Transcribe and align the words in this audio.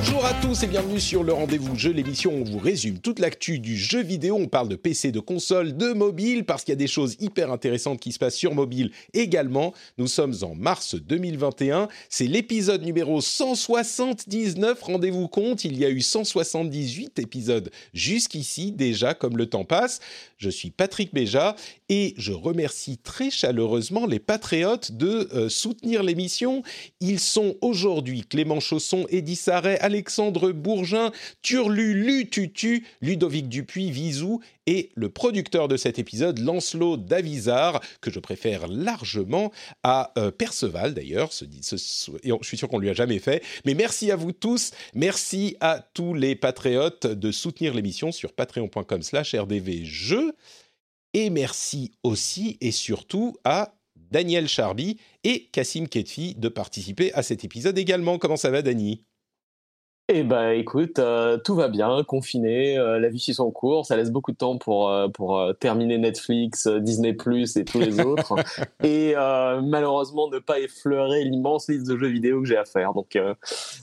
Bonjour 0.00 0.24
à 0.24 0.32
tous 0.34 0.62
et 0.62 0.68
bienvenue 0.68 1.00
sur 1.00 1.24
le 1.24 1.32
rendez-vous 1.32 1.76
jeu, 1.76 1.90
l'émission 1.90 2.30
où 2.32 2.42
on 2.42 2.44
vous 2.44 2.58
résume 2.60 3.00
toute 3.00 3.18
l'actu 3.18 3.58
du 3.58 3.76
jeu 3.76 4.00
vidéo. 4.00 4.36
On 4.36 4.46
parle 4.46 4.68
de 4.68 4.76
PC, 4.76 5.10
de 5.10 5.18
console, 5.18 5.76
de 5.76 5.92
mobile, 5.92 6.44
parce 6.44 6.62
qu'il 6.62 6.70
y 6.70 6.76
a 6.76 6.78
des 6.78 6.86
choses 6.86 7.16
hyper 7.18 7.50
intéressantes 7.50 7.98
qui 7.98 8.12
se 8.12 8.20
passent 8.20 8.36
sur 8.36 8.54
mobile 8.54 8.92
également. 9.12 9.74
Nous 9.98 10.06
sommes 10.06 10.36
en 10.42 10.54
mars 10.54 10.94
2021. 10.94 11.88
C'est 12.10 12.28
l'épisode 12.28 12.84
numéro 12.84 13.20
179. 13.20 14.80
Rendez-vous 14.82 15.26
compte, 15.26 15.64
il 15.64 15.76
y 15.76 15.84
a 15.84 15.90
eu 15.90 16.00
178 16.00 17.18
épisodes 17.18 17.72
jusqu'ici 17.92 18.70
déjà, 18.70 19.14
comme 19.14 19.36
le 19.36 19.46
temps 19.46 19.64
passe. 19.64 19.98
Je 20.36 20.48
suis 20.48 20.70
Patrick 20.70 21.12
Béja 21.12 21.56
et 21.88 22.14
je 22.16 22.32
remercie 22.32 22.98
très 22.98 23.30
chaleureusement 23.30 24.06
les 24.06 24.20
patriotes 24.20 24.92
de 24.92 25.28
euh, 25.34 25.48
soutenir 25.48 26.04
l'émission. 26.04 26.62
Ils 27.00 27.18
sont 27.18 27.56
aujourd'hui 27.62 28.22
Clément 28.22 28.60
Chausson, 28.60 29.04
Eddie 29.10 29.34
Sarret, 29.34 29.80
Alexandre 29.88 30.52
Bourgin, 30.52 31.12
Turlu, 31.40 31.94
Lututu, 31.94 32.84
Ludovic 33.00 33.48
Dupuis, 33.48 33.90
Vizou 33.90 34.42
et 34.66 34.90
le 34.94 35.08
producteur 35.08 35.66
de 35.66 35.78
cet 35.78 35.98
épisode, 35.98 36.38
Lancelot 36.40 36.98
Davizard, 36.98 37.80
que 38.02 38.10
je 38.10 38.20
préfère 38.20 38.68
largement 38.68 39.50
à 39.82 40.12
euh, 40.18 40.30
Perceval 40.30 40.92
d'ailleurs. 40.92 41.32
Ce, 41.32 41.46
je 41.46 42.36
suis 42.42 42.58
sûr 42.58 42.68
qu'on 42.68 42.78
lui 42.78 42.90
a 42.90 42.92
jamais 42.92 43.18
fait. 43.18 43.42
Mais 43.64 43.72
merci 43.72 44.10
à 44.10 44.16
vous 44.16 44.32
tous. 44.32 44.72
Merci 44.94 45.56
à 45.60 45.80
tous 45.94 46.12
les 46.12 46.36
patriotes 46.36 47.06
de 47.06 47.32
soutenir 47.32 47.72
l'émission 47.72 48.12
sur 48.12 48.34
patreon.com 48.34 49.00
slash 49.00 49.34
rdvjeux. 49.34 50.32
Et 51.14 51.30
merci 51.30 51.92
aussi 52.02 52.58
et 52.60 52.72
surtout 52.72 53.38
à 53.44 53.74
Daniel 53.96 54.48
Charby 54.48 54.98
et 55.24 55.46
Cassim 55.46 55.86
Ketfi 55.86 56.34
de 56.34 56.50
participer 56.50 57.10
à 57.14 57.22
cet 57.22 57.42
épisode 57.42 57.78
également. 57.78 58.18
Comment 58.18 58.36
ça 58.36 58.50
va, 58.50 58.60
Dani? 58.60 59.07
Eh 60.10 60.22
ben, 60.22 60.52
écoute, 60.52 60.98
euh, 61.00 61.36
tout 61.36 61.54
va 61.54 61.68
bien, 61.68 62.02
confiné, 62.02 62.78
euh, 62.78 62.98
la 62.98 63.10
vie 63.10 63.18
suit 63.18 63.34
son 63.34 63.50
cours, 63.50 63.84
ça 63.84 63.94
laisse 63.94 64.10
beaucoup 64.10 64.32
de 64.32 64.38
temps 64.38 64.56
pour 64.56 64.88
euh, 64.88 65.08
pour 65.08 65.38
terminer 65.60 65.98
Netflix, 65.98 66.66
Disney 66.66 67.10
et 67.10 67.64
tous 67.66 67.78
les 67.78 68.00
autres, 68.04 68.34
et 68.82 69.12
malheureusement 69.62 70.30
ne 70.30 70.38
pas 70.38 70.60
effleurer 70.60 71.24
l'immense 71.24 71.68
liste 71.68 71.86
de 71.86 71.98
jeux 71.98 72.08
vidéo 72.08 72.40
que 72.40 72.48
j'ai 72.48 72.56
à 72.56 72.64
faire. 72.64 72.94
Donc, 72.94 73.10
Ouais, 73.16 73.34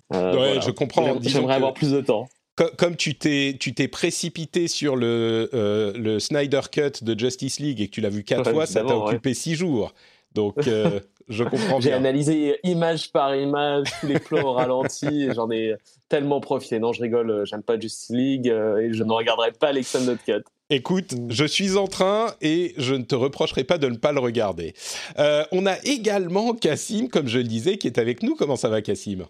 voilà. 0.09 0.59
je 0.62 0.72
comprends. 0.72 1.16
J'aimerais 1.22 1.56
avoir 1.56 1.76
plus 1.76 1.92
de 1.92 2.02
temps. 2.02 2.28
Co- 2.56 2.72
Comme 2.78 2.95
tu 2.95 3.16
t'es, 3.16 3.56
tu 3.60 3.76
t'es 3.76 3.88
précipité 3.88 4.67
sur 4.67 4.95
le, 4.95 5.50
le 5.54 6.20
Snyder 6.20 6.62
Cut 6.72 7.04
de 7.04 7.20
Justice 7.20 7.60
League 7.60 7.82
et 7.82 7.88
que 7.88 7.92
tu 7.92 8.02
l'as 8.02 8.10
vu 8.10 8.23
quatre 8.23 8.48
Ouais, 8.48 8.54
fois, 8.54 8.66
ça 8.66 8.84
t'a 8.84 8.98
ouais. 8.98 9.04
occupé 9.10 9.36
six 9.36 9.54
jours. 9.54 9.94
Donc, 10.36 10.67
euh, 10.67 11.00
je 11.28 11.44
comprends 11.44 11.80
J'ai 11.80 11.89
bien. 11.89 11.97
analysé 11.97 12.59
image 12.64 13.11
par 13.11 13.36
image 13.36 13.88
tous 14.00 14.08
les 14.08 14.19
plans 14.19 14.44
au 14.45 14.53
ralenti, 14.53 15.23
et 15.23 15.33
j'en 15.33 15.49
ai 15.49 15.73
tellement 16.10 16.39
profité. 16.42 16.77
Non, 16.80 16.93
je 16.93 17.02
rigole, 17.02 17.32
euh, 17.32 17.45
j'aime 17.45 17.64
pas 17.64 17.80
Justice 17.80 18.10
League 18.15 18.49
euh, 18.49 18.77
et 18.77 18.93
je 18.93 19.04
ne 19.04 19.11
regarderai 19.11 19.52
pas 19.54 19.71
l'Extended 19.71 20.20
Cut. 20.23 20.43
Écoute, 20.70 21.14
Mm. 21.14 21.27
je 21.32 21.45
suis 21.45 21.77
en 21.77 21.87
train 21.87 22.33
et 22.42 22.73
je 22.77 22.93
ne 22.95 23.04
te 23.04 23.15
reprocherai 23.15 23.64
pas 23.64 23.77
de 23.77 23.87
ne 23.87 23.98
pas 23.98 24.11
le 24.11 24.20
regarder. 24.20 24.73
Euh, 25.17 25.43
on 25.52 25.65
a 25.65 25.76
également 25.83 26.54
Cassim, 26.54 27.08
comme 27.08 27.27
je 27.27 27.37
le 27.39 27.43
disais, 27.45 27.77
qui 27.77 27.87
est 27.87 27.98
avec 27.98 28.21
nous. 28.21 28.36
Comment 28.36 28.55
ça 28.55 28.70
va, 28.70 28.81
Cassim? 28.81 29.26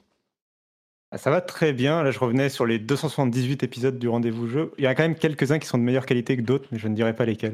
Ça 1.17 1.29
va 1.29 1.41
très 1.41 1.73
bien. 1.73 2.03
Là, 2.03 2.11
je 2.11 2.19
revenais 2.19 2.49
sur 2.49 2.65
les 2.65 2.79
278 2.79 3.63
épisodes 3.63 3.97
du 3.97 4.07
rendez-vous 4.07 4.47
jeu. 4.47 4.71
Il 4.77 4.83
y 4.83 4.87
en 4.87 4.91
a 4.91 4.95
quand 4.95 5.03
même 5.03 5.15
quelques-uns 5.15 5.59
qui 5.59 5.67
sont 5.67 5.77
de 5.77 5.83
meilleure 5.83 6.05
qualité 6.05 6.35
que 6.37 6.41
d'autres, 6.41 6.67
mais 6.71 6.79
je 6.79 6.87
ne 6.87 6.95
dirai 6.95 7.15
pas 7.15 7.25
lesquels. 7.25 7.53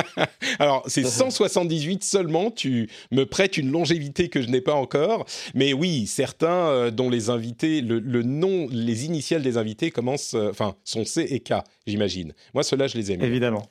Alors, 0.58 0.82
c'est 0.86 1.04
178 1.04 2.04
seulement. 2.04 2.50
Tu 2.50 2.88
me 3.12 3.24
prêtes 3.24 3.56
une 3.56 3.70
longévité 3.70 4.28
que 4.28 4.42
je 4.42 4.48
n'ai 4.48 4.60
pas 4.60 4.74
encore. 4.74 5.26
Mais 5.54 5.72
oui, 5.72 6.06
certains 6.06 6.48
euh, 6.48 6.90
dont 6.90 7.10
les 7.10 7.30
invités, 7.30 7.80
le, 7.80 7.98
le 7.98 8.22
nom, 8.22 8.68
les 8.70 9.04
initiales 9.04 9.42
des 9.42 9.56
invités 9.56 9.90
commencent, 9.90 10.34
euh, 10.34 10.50
enfin, 10.50 10.74
sont 10.84 11.04
C 11.04 11.26
et 11.28 11.40
K, 11.40 11.54
j'imagine. 11.86 12.32
Moi, 12.54 12.62
ceux-là, 12.62 12.86
je 12.86 12.96
les 12.96 13.12
aime. 13.12 13.22
Évidemment. 13.22 13.68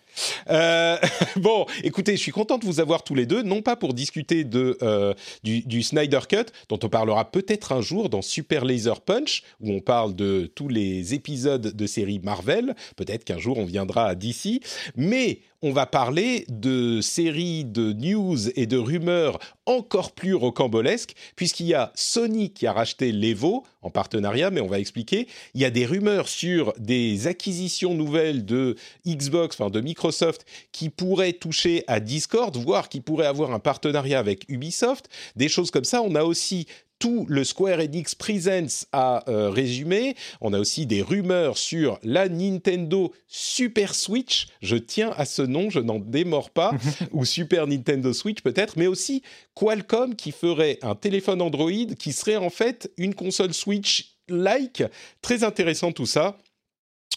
Euh, 0.50 0.98
bon, 1.38 1.66
écoutez, 1.84 2.14
je 2.16 2.22
suis 2.22 2.32
content 2.32 2.58
de 2.58 2.66
vous 2.66 2.80
avoir 2.80 3.04
tous 3.04 3.16
les 3.16 3.26
deux, 3.26 3.42
non 3.44 3.62
pas 3.62 3.76
pour 3.76 3.94
discuter 3.94 4.44
de, 4.44 4.78
euh, 4.82 5.14
du, 5.44 5.62
du 5.62 5.84
Snyder 5.84 6.22
Cut, 6.28 6.46
dont 6.70 6.80
on 6.84 6.90
parlera 6.90 7.32
peut-être 7.32 7.72
un 7.72 7.82
jour 7.82 8.10
dans 8.10 8.22
Super 8.22 8.66
Laser 8.66 9.02
Punch, 9.02 9.44
où 9.60 9.72
on 9.72 9.80
parle 9.80 10.16
de 10.16 10.52
tous 10.54 10.68
les 10.68 11.14
épisodes 11.14 11.76
de 11.76 11.88
séries 11.88 12.20
Marvel. 12.20 12.76
Peut-être 12.96 13.24
qu'un 13.24 13.38
jour 13.38 13.58
on 13.58 13.66
viendra 13.66 14.08
à 14.08 14.16
DC, 14.16 14.62
mais 14.96 15.40
on 15.66 15.72
va 15.72 15.88
parler 15.88 16.46
de 16.48 17.02
séries 17.02 17.66
de 17.66 17.92
news 17.92 18.50
et 18.56 18.68
de 18.68 18.78
rumeurs 18.78 19.40
encore 19.66 20.12
plus 20.12 20.36
rocambolesques, 20.36 21.16
puisqu'il 21.36 21.66
y 21.66 21.74
a 21.74 21.92
Sony 21.96 22.52
qui 22.52 22.68
a 22.68 22.72
racheté 22.72 23.12
l'Evo 23.12 23.64
en 23.82 23.90
partenariat, 23.90 24.52
mais 24.52 24.62
on 24.62 24.68
va 24.68 24.78
expliquer. 24.78 25.28
Il 25.56 25.62
y 25.62 25.66
a 25.66 25.72
des 25.72 25.88
rumeurs 25.88 26.28
sur 26.28 26.72
des 26.78 27.26
acquisitions 27.26 27.96
nouvelles 27.96 28.46
de 28.46 28.76
Xbox, 29.08 29.60
enfin 29.60 29.72
de 29.72 29.82
Microsoft, 29.82 30.46
qui 30.72 30.90
pourraient 30.90 31.34
toucher 31.34 31.84
à 31.88 32.00
Discord, 32.00 32.56
voire 32.56 32.88
qui 32.88 33.02
pourraient 33.02 33.26
avoir 33.26 33.52
un 33.52 33.60
partenariat 33.60 34.20
avec 34.20 34.46
Ubisoft. 34.48 35.10
Des 35.36 35.50
choses 35.50 35.72
comme 35.72 35.84
ça. 35.84 36.04
On 36.04 36.14
a 36.14 36.24
aussi 36.24 36.68
tout 37.00 37.26
le 37.30 37.44
Square 37.44 37.80
Enix 37.80 38.16
Presents 38.16 38.86
à 38.92 39.30
euh, 39.30 39.50
résumer. 39.50 40.16
On 40.42 40.54
a 40.54 40.60
aussi 40.60 40.86
des 40.86 41.02
rumeurs 41.02 41.58
sur 41.58 42.00
la 42.04 42.30
Nintendo 42.30 43.14
Super 43.28 43.96
Switch. 43.96 44.48
Je 44.62 44.76
tiens 44.76 45.14
à 45.18 45.26
ce 45.26 45.42
nom, 45.42 45.70
je 45.70 45.80
n'en 45.80 46.00
démords 46.00 46.50
pas. 46.50 46.72
ou 47.12 47.26
Super 47.26 47.68
Nintendo 47.68 48.14
Switch 48.14 48.42
peut-être, 48.42 48.78
mais 48.78 48.88
aussi 48.88 49.24
Qualcomm 49.54 50.16
qui 50.16 50.32
ferait 50.32 50.80
un 50.82 50.96
téléphone 50.96 51.42
Android 51.42 51.72
qui 52.00 52.12
serait 52.12 52.38
en 52.38 52.50
fait 52.50 52.92
une 52.98 53.16
console 53.16 53.54
Switch-like. 53.54 54.84
Très 55.22 55.44
intéressant 55.44 55.92
tout 55.92 56.06
ça. 56.06 56.38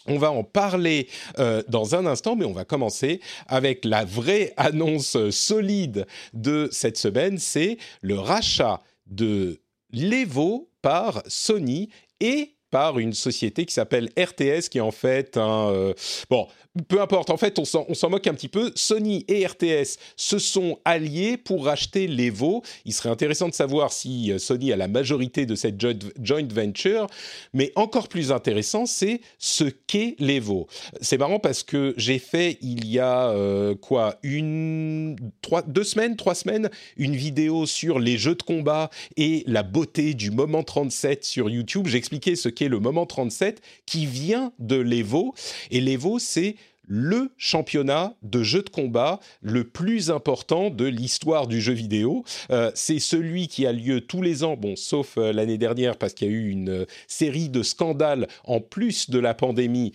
On 0.07 0.17
va 0.17 0.31
en 0.31 0.43
parler 0.43 1.07
euh, 1.39 1.61
dans 1.67 1.95
un 1.95 2.05
instant, 2.05 2.35
mais 2.35 2.45
on 2.45 2.53
va 2.53 2.65
commencer 2.65 3.21
avec 3.47 3.85
la 3.85 4.05
vraie 4.05 4.53
annonce 4.57 5.29
solide 5.29 6.07
de 6.33 6.69
cette 6.71 6.97
semaine, 6.97 7.37
c'est 7.37 7.77
le 8.01 8.17
rachat 8.17 8.81
de 9.07 9.59
l'Evo 9.91 10.71
par 10.81 11.23
Sony 11.27 11.89
et 12.19 12.55
par 12.71 12.99
une 12.99 13.13
société 13.13 13.65
qui 13.65 13.73
s'appelle 13.73 14.09
RTS, 14.17 14.69
qui 14.69 14.77
est 14.77 14.81
en 14.81 14.91
fait 14.91 15.37
un... 15.37 15.69
euh, 15.71 15.93
bon, 16.29 16.47
peu 16.87 17.01
importe, 17.01 17.29
en 17.29 17.37
fait, 17.37 17.57
on 17.59 17.65
s'en 17.65 18.09
moque 18.09 18.27
un 18.27 18.33
petit 18.33 18.47
peu. 18.47 18.71
Sony 18.75 19.25
et 19.27 19.45
RTS 19.45 19.97
se 20.15 20.37
sont 20.39 20.79
alliés 20.85 21.37
pour 21.37 21.65
racheter 21.65 22.07
l'Evo. 22.07 22.63
Il 22.85 22.93
serait 22.93 23.09
intéressant 23.09 23.49
de 23.49 23.53
savoir 23.53 23.91
si 23.91 24.31
euh, 24.31 24.37
Sony 24.37 24.71
a 24.71 24.77
la 24.77 24.87
majorité 24.87 25.45
de 25.45 25.55
cette 25.55 25.79
joint 25.79 25.97
joint 26.21 26.47
venture, 26.47 27.07
mais 27.53 27.71
encore 27.75 28.07
plus 28.07 28.31
intéressant, 28.31 28.85
c'est 28.85 29.21
ce 29.37 29.63
qu'est 29.63 30.15
l'Evo. 30.19 30.67
C'est 31.01 31.17
marrant 31.17 31.39
parce 31.39 31.63
que 31.63 31.93
j'ai 31.97 32.19
fait 32.19 32.57
il 32.61 32.87
y 32.87 32.99
a 32.99 33.29
euh, 33.29 33.75
quoi 33.75 34.17
une 34.23 35.15
trois 35.41 35.61
deux 35.63 35.83
semaines 35.83 36.15
trois 36.15 36.35
semaines 36.35 36.69
une 36.97 37.15
vidéo 37.15 37.65
sur 37.65 37.99
les 37.99 38.17
jeux 38.17 38.35
de 38.35 38.43
combat 38.43 38.89
et 39.17 39.43
la 39.47 39.63
beauté 39.63 40.13
du 40.13 40.31
moment 40.31 40.63
37 40.63 41.23
sur 41.23 41.49
YouTube. 41.49 41.87
J'expliquais 41.87 42.35
ce 42.35 42.49
qu'est 42.59 42.67
le 42.67 42.79
moment 42.81 43.05
37 43.05 43.61
qui 43.85 44.05
vient 44.05 44.51
de 44.59 44.75
l'Evo 44.75 45.33
et 45.71 45.79
l'Evo 45.79 46.19
c'est 46.19 46.57
le 46.89 47.31
championnat 47.37 48.15
de 48.23 48.41
jeux 48.41 48.63
de 48.63 48.69
combat 48.69 49.19
le 49.41 49.63
plus 49.63 50.09
important 50.09 50.71
de 50.71 50.85
l'histoire 50.85 51.47
du 51.47 51.61
jeu 51.61 51.73
vidéo. 51.73 52.25
Euh, 52.49 52.71
c'est 52.73 52.99
celui 52.99 53.47
qui 53.47 53.67
a 53.67 53.71
lieu 53.71 54.01
tous 54.01 54.23
les 54.23 54.43
ans, 54.43 54.57
bon, 54.57 54.75
sauf 54.75 55.17
euh, 55.17 55.31
l'année 55.31 55.59
dernière 55.59 55.97
parce 55.97 56.13
qu'il 56.13 56.27
y 56.27 56.31
a 56.31 56.33
eu 56.33 56.49
une 56.49 56.69
euh, 56.69 56.85
série 57.07 57.47
de 57.47 57.61
scandales 57.61 58.27
en 58.43 58.59
plus 58.59 59.09
de 59.11 59.19
la 59.19 59.35
pandémie 59.35 59.93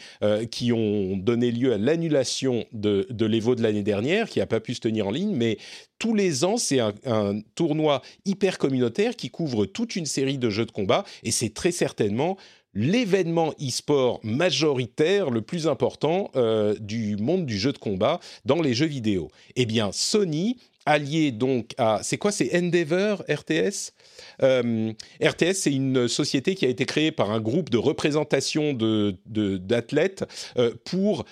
qui 0.50 0.72
ont 0.72 1.16
donné 1.16 1.50
lieu 1.50 1.72
à 1.72 1.78
l'annulation 1.78 2.64
de, 2.72 3.06
l'Evo 3.20 3.56
de 3.56 3.62
l'année 3.62 3.82
dernière, 3.82 4.28
qui 4.28 4.38
n'a 4.38 4.46
pas 4.46 4.60
pu 4.60 4.74
se 4.74 4.80
tenir 4.80 5.08
en 5.08 5.10
ligne, 5.10 5.34
mais 5.34 5.58
tous 5.98 6.14
les 6.14 6.44
ans, 6.44 6.56
c'est 6.56 6.78
un 6.78 7.40
tournoi 7.56 8.02
hyper 8.24 8.58
communautaire 8.58 9.16
qui 9.16 9.30
couvre 9.30 9.66
toute 9.66 9.96
une 9.96 10.06
série 10.06 10.38
de 10.38 10.50
jeux 10.50 10.66
de 10.66 10.70
combat 10.70 11.04
et 11.24 11.32
c'est 11.32 11.52
très 11.52 11.72
certainement 11.72 12.36
l'événement 12.74 13.52
e-sport 13.60 14.20
majoritaire 14.22 15.30
le 15.30 15.42
plus 15.42 15.68
important 15.68 16.30
euh, 16.36 16.74
du 16.80 17.16
monde 17.16 17.46
du 17.46 17.58
jeu 17.58 17.72
de 17.72 17.78
combat 17.78 18.20
dans 18.44 18.60
les 18.60 18.74
jeux 18.74 18.86
vidéo. 18.86 19.30
Eh 19.56 19.66
bien, 19.66 19.90
Sony, 19.92 20.56
allié 20.86 21.32
donc 21.32 21.74
à... 21.78 22.00
C'est 22.02 22.18
quoi 22.18 22.32
C'est 22.32 22.56
Endeavor 22.56 23.22
RTS 23.28 23.92
euh, 24.42 24.92
RTS, 25.22 25.54
c'est 25.54 25.72
une 25.72 26.08
société 26.08 26.54
qui 26.54 26.66
a 26.66 26.68
été 26.68 26.86
créée 26.86 27.12
par 27.12 27.30
un 27.30 27.40
groupe 27.40 27.70
de 27.70 27.78
représentation 27.78 28.72
d'athlètes 28.72 30.24
de, 30.56 30.60
euh, 30.60 30.74
pour 30.84 31.24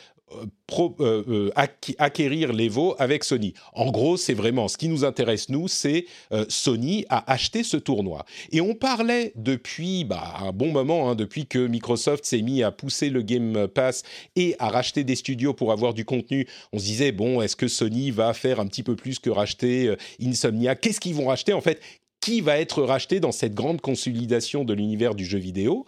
euh, 1.01 1.23
euh, 1.29 1.51
acquérir 1.99 2.53
l'Evo 2.53 2.95
avec 2.99 3.25
Sony. 3.25 3.55
En 3.75 3.91
gros, 3.91 4.17
c'est 4.17 4.35
vraiment 4.35 4.69
ce 4.69 4.79
qui 4.79 4.89
nous 4.89 5.05
intéresse, 5.05 5.49
nous, 5.49 5.69
c'est 5.69 6.07
euh, 6.33 6.47
Sony 6.49 7.05
a 7.09 7.31
acheté 7.31 7.63
ce 7.63 7.77
tournoi. 7.77 8.25
Et 8.51 8.61
on 8.61 8.75
parlait 8.75 9.33
depuis 9.37 10.05
bah, 10.05 10.35
un 10.41 10.53
bon 10.53 10.73
moment, 10.73 11.11
hein, 11.11 11.15
depuis 11.15 11.47
que 11.47 11.67
Microsoft 11.67 12.25
s'est 12.25 12.43
mis 12.43 12.63
à 12.63 12.71
pousser 12.71 13.11
le 13.11 13.23
Game 13.23 13.69
Pass 13.69 14.03
et 14.37 14.57
à 14.59 14.69
racheter 14.69 15.05
des 15.05 15.17
studios 15.17 15.53
pour 15.53 15.73
avoir 15.73 15.95
du 15.95 16.05
contenu. 16.05 16.47
On 16.73 16.79
se 16.79 16.85
disait, 16.85 17.13
bon, 17.13 17.43
est-ce 17.43 17.57
que 17.57 17.69
Sony 17.69 18.11
va 18.11 18.33
faire 18.33 18.59
un 18.59 18.67
petit 18.67 18.83
peu 18.83 18.97
plus 18.97 19.19
que 19.19 19.31
racheter 19.31 19.95
Insomnia? 20.23 20.75
Qu'est-ce 20.75 21.01
qu'ils 21.01 21.15
vont 21.15 21.27
racheter 21.27 21.53
en 21.53 21.61
fait? 21.61 21.81
Qui 22.21 22.41
va 22.41 22.59
être 22.59 22.83
racheté 22.83 23.21
dans 23.21 23.33
cette 23.33 23.55
grande 23.55 23.81
consolidation 23.81 24.65
de 24.65 24.73
l'univers 24.73 25.15
du 25.15 25.25
jeu 25.25 25.39
vidéo? 25.39 25.87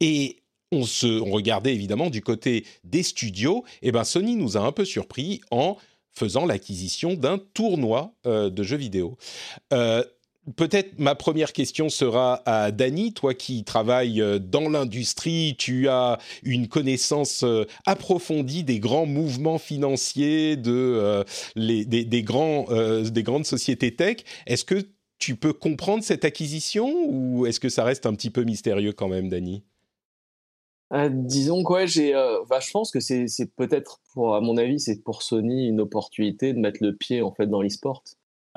et 0.00 0.41
on, 0.72 0.84
se, 0.84 1.20
regardait 1.20 1.74
évidemment 1.74 2.10
du 2.10 2.22
côté 2.22 2.64
des 2.84 3.02
studios, 3.02 3.64
et 3.82 3.88
eh 3.88 3.92
ben 3.92 4.04
Sony 4.04 4.36
nous 4.36 4.56
a 4.56 4.60
un 4.60 4.72
peu 4.72 4.84
surpris 4.84 5.40
en 5.50 5.76
faisant 6.12 6.44
l'acquisition 6.46 7.14
d'un 7.14 7.38
tournoi 7.54 8.14
euh, 8.26 8.50
de 8.50 8.62
jeux 8.62 8.76
vidéo. 8.76 9.16
Euh, 9.72 10.04
peut-être 10.56 10.98
ma 10.98 11.14
première 11.14 11.52
question 11.52 11.88
sera 11.88 12.42
à 12.44 12.70
Dany, 12.70 13.12
toi 13.12 13.34
qui 13.34 13.64
travailles 13.64 14.20
euh, 14.20 14.38
dans 14.38 14.68
l'industrie, 14.68 15.56
tu 15.58 15.88
as 15.88 16.18
une 16.42 16.68
connaissance 16.68 17.44
approfondie 17.86 18.64
des 18.64 18.78
grands 18.78 19.06
mouvements 19.06 19.58
financiers 19.58 20.56
de, 20.56 21.24
des, 21.56 22.04
des 22.04 22.22
grandes 22.22 23.46
sociétés 23.46 23.94
tech. 23.94 24.18
Est-ce 24.46 24.64
que 24.64 24.86
tu 25.18 25.36
peux 25.36 25.52
comprendre 25.52 26.02
cette 26.02 26.24
acquisition 26.24 26.92
ou 27.06 27.46
est-ce 27.46 27.60
que 27.60 27.68
ça 27.68 27.84
reste 27.84 28.06
un 28.06 28.14
petit 28.14 28.30
peu 28.30 28.42
mystérieux 28.42 28.92
quand 28.92 29.08
même, 29.08 29.28
Dany? 29.28 29.62
Euh, 30.92 31.08
disons 31.10 31.62
quoi, 31.62 31.86
j'ai, 31.86 32.14
euh, 32.14 32.38
bah, 32.48 32.60
je 32.60 32.70
pense 32.70 32.90
que 32.90 33.00
c'est, 33.00 33.26
peut-être 33.56 34.00
à 34.16 34.40
mon 34.40 34.56
avis, 34.58 34.78
c'est 34.78 35.02
pour 35.02 35.22
Sony 35.22 35.68
une 35.68 35.80
opportunité 35.80 36.52
de 36.52 36.58
mettre 36.58 36.82
le 36.82 36.94
pied 36.94 37.22
en 37.22 37.32
fait 37.32 37.46
dans 37.46 37.62
l'e-sport 37.62 38.02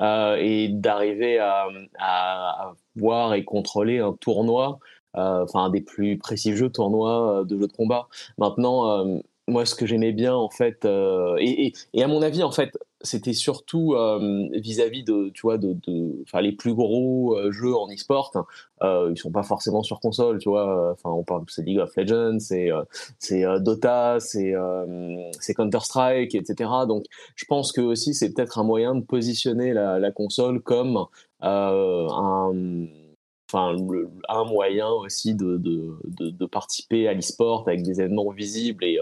euh, 0.02 0.36
et 0.38 0.68
d'arriver 0.68 1.38
à, 1.38 1.68
à, 1.98 2.74
voir 2.94 3.34
et 3.34 3.44
contrôler 3.44 4.00
un 4.00 4.12
tournoi, 4.12 4.78
enfin 5.14 5.64
un 5.64 5.70
des 5.70 5.80
plus 5.80 6.18
prestigieux 6.18 6.70
tournois 6.70 7.44
de 7.46 7.58
jeux 7.58 7.68
de 7.68 7.72
combat. 7.72 8.08
Maintenant, 8.36 9.06
moi, 9.48 9.64
ce 9.64 9.74
que 9.74 9.86
j'aimais 9.86 10.12
bien 10.12 10.34
en 10.34 10.50
fait, 10.50 10.84
et, 10.84 11.72
à 12.02 12.06
mon 12.06 12.20
avis, 12.20 12.42
en 12.42 12.52
fait, 12.52 12.70
c'était 13.02 13.32
surtout 13.32 13.94
euh, 13.94 14.48
vis-à-vis 14.52 15.04
de, 15.04 15.30
tu 15.34 15.42
vois, 15.42 15.58
de, 15.58 15.76
de 15.86 16.24
les 16.40 16.52
plus 16.52 16.74
gros 16.74 17.36
euh, 17.36 17.52
jeux 17.52 17.74
en 17.74 17.88
e-sport. 17.92 18.32
Euh, 18.82 19.10
ils 19.14 19.18
sont 19.18 19.30
pas 19.30 19.42
forcément 19.42 19.82
sur 19.82 20.00
console, 20.00 20.38
tu 20.38 20.48
vois. 20.48 20.92
Enfin, 20.92 21.10
on 21.10 21.22
parle 21.22 21.44
de 21.44 21.62
League 21.62 21.78
of 21.78 21.94
Legends, 21.96 22.38
c'est 22.40 22.70
c'est 23.18 23.44
Dota, 23.60 24.18
c'est 24.20 24.54
c'est 25.40 25.54
Counter 25.54 25.80
Strike, 25.80 26.34
etc. 26.34 26.70
Donc, 26.88 27.04
je 27.34 27.44
pense 27.46 27.72
que 27.72 27.80
aussi 27.80 28.14
c'est 28.14 28.32
peut-être 28.32 28.58
un 28.58 28.64
moyen 28.64 28.94
de 28.94 29.02
positionner 29.04 29.72
la, 29.72 29.98
la 29.98 30.10
console 30.10 30.60
comme 30.60 31.06
un 31.40 32.86
enfin 33.48 33.76
un 34.28 34.44
moyen 34.44 34.88
aussi 34.88 35.34
de, 35.34 35.56
de, 35.56 35.96
de, 36.04 36.30
de 36.30 36.46
participer 36.46 37.06
à 37.06 37.14
l'e-sport 37.14 37.64
avec 37.68 37.82
des 37.82 38.00
événements 38.00 38.30
visibles 38.30 38.84
et 38.84 38.98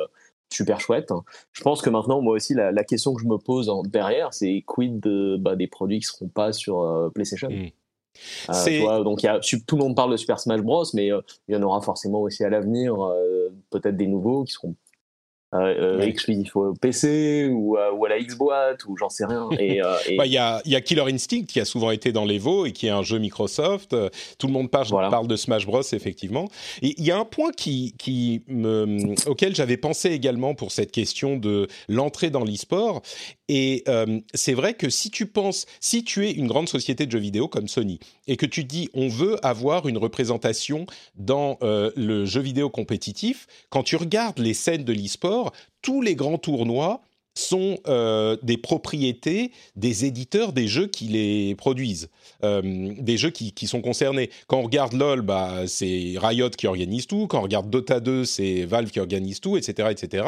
super 0.52 0.80
chouette. 0.80 1.10
Je 1.52 1.62
pense 1.62 1.82
que 1.82 1.90
maintenant, 1.90 2.20
moi 2.20 2.34
aussi, 2.34 2.54
la, 2.54 2.84
question 2.84 3.14
que 3.14 3.22
je 3.22 3.26
me 3.26 3.38
pose 3.38 3.70
derrière, 3.86 4.32
c'est 4.32 4.62
quid 4.66 5.00
de, 5.00 5.36
bah, 5.38 5.56
des 5.56 5.66
produits 5.66 6.00
qui 6.00 6.06
seront 6.06 6.28
pas 6.28 6.52
sur 6.52 6.80
euh, 6.80 7.10
PlayStation? 7.10 7.50
Mmh. 7.50 7.70
Euh, 8.50 9.02
donc 9.02 9.24
y 9.24 9.26
a, 9.26 9.40
tout 9.40 9.76
le 9.76 9.82
monde 9.82 9.96
parle 9.96 10.12
de 10.12 10.16
Super 10.16 10.38
Smash 10.38 10.60
Bros, 10.60 10.84
mais 10.94 11.10
euh, 11.10 11.20
il 11.48 11.54
y 11.54 11.58
en 11.58 11.62
aura 11.62 11.80
forcément 11.80 12.20
aussi 12.20 12.44
à 12.44 12.48
l'avenir, 12.48 12.96
peut-être 13.70 13.96
des 13.96 14.06
nouveaux 14.06 14.44
qui 14.44 14.52
seront 14.52 14.76
euh, 15.54 15.98
euh 15.98 16.00
exclusif 16.00 16.56
au 16.56 16.74
PC 16.74 17.48
ou, 17.50 17.76
à 17.76 18.08
la 18.08 18.20
Xbox 18.20 18.84
ou 18.86 18.96
j'en 18.96 19.08
sais 19.08 19.24
rien. 19.24 19.48
Et 19.58 19.82
euh, 19.82 19.94
bah, 20.18 20.26
il 20.26 20.32
y, 20.32 20.38
a, 20.38 20.60
y, 20.64 20.74
a, 20.74 20.80
Killer 20.80 21.04
Instinct 21.12 21.44
qui 21.46 21.60
a 21.60 21.64
souvent 21.64 21.90
été 21.90 22.12
dans 22.12 22.24
l'Evo 22.24 22.66
et 22.66 22.72
qui 22.72 22.86
est 22.86 22.90
un 22.90 23.02
jeu 23.02 23.18
Microsoft. 23.18 23.96
Tout 24.38 24.46
le 24.46 24.52
monde 24.52 24.70
parle, 24.70 24.88
parle 24.88 25.26
de 25.26 25.36
Smash 25.36 25.66
Bros 25.66 25.82
effectivement. 25.92 26.48
Et 26.82 26.94
il 26.98 27.04
y 27.04 27.10
a 27.10 27.18
un 27.18 27.24
point 27.24 27.50
qui, 27.52 27.94
qui 27.98 28.42
me, 28.48 29.14
auquel 29.28 29.54
j'avais 29.54 29.76
pensé 29.76 30.10
également 30.10 30.54
pour 30.54 30.72
cette 30.72 30.92
question 30.92 31.36
de 31.36 31.68
l'entrée 31.88 32.30
dans 32.30 32.44
l'e-sport. 32.44 33.02
Et 33.48 33.84
euh, 33.88 34.20
c'est 34.32 34.54
vrai 34.54 34.74
que 34.74 34.88
si 34.88 35.10
tu 35.10 35.26
penses, 35.26 35.66
si 35.80 36.02
tu 36.02 36.26
es 36.26 36.32
une 36.32 36.46
grande 36.46 36.68
société 36.68 37.06
de 37.06 37.10
jeux 37.10 37.18
vidéo 37.18 37.48
comme 37.48 37.68
Sony 37.68 37.98
et 38.26 38.36
que 38.36 38.46
tu 38.46 38.64
dis 38.64 38.88
on 38.94 39.08
veut 39.08 39.44
avoir 39.44 39.86
une 39.86 39.98
représentation 39.98 40.86
dans 41.14 41.58
le 41.60 42.24
jeu 42.24 42.40
vidéo 42.40 42.70
compétitif, 42.70 43.46
quand 43.68 43.82
tu 43.82 43.96
regardes 43.96 44.38
les 44.38 44.54
scènes 44.54 44.84
de 44.84 44.92
l'e-sport 44.92 45.52
tous 45.82 46.00
les 46.00 46.14
grands 46.14 46.38
tournois 46.38 47.02
sont 47.34 47.78
euh, 47.88 48.36
des 48.42 48.56
propriétés 48.56 49.50
des 49.76 50.04
éditeurs 50.04 50.52
des 50.52 50.68
jeux 50.68 50.86
qui 50.86 51.06
les 51.06 51.54
produisent, 51.56 52.08
euh, 52.44 52.92
des 52.98 53.16
jeux 53.16 53.30
qui, 53.30 53.66
sont 53.66 53.80
concernés. 53.80 54.30
Quand 54.46 54.58
on 54.58 54.62
regarde 54.62 54.92
LoL, 54.92 55.22
bah, 55.22 55.66
c'est 55.66 56.14
Riot 56.16 56.50
qui 56.50 56.66
organise 56.66 57.06
tout. 57.06 57.26
Quand 57.26 57.40
on 57.40 57.42
regarde 57.42 57.68
Dota 57.68 57.98
2, 57.98 58.24
c'est 58.24 58.64
Valve 58.64 58.90
qui 58.90 59.00
organise 59.00 59.40
tout, 59.40 59.56
etc., 59.56 59.88
etc. 59.90 60.26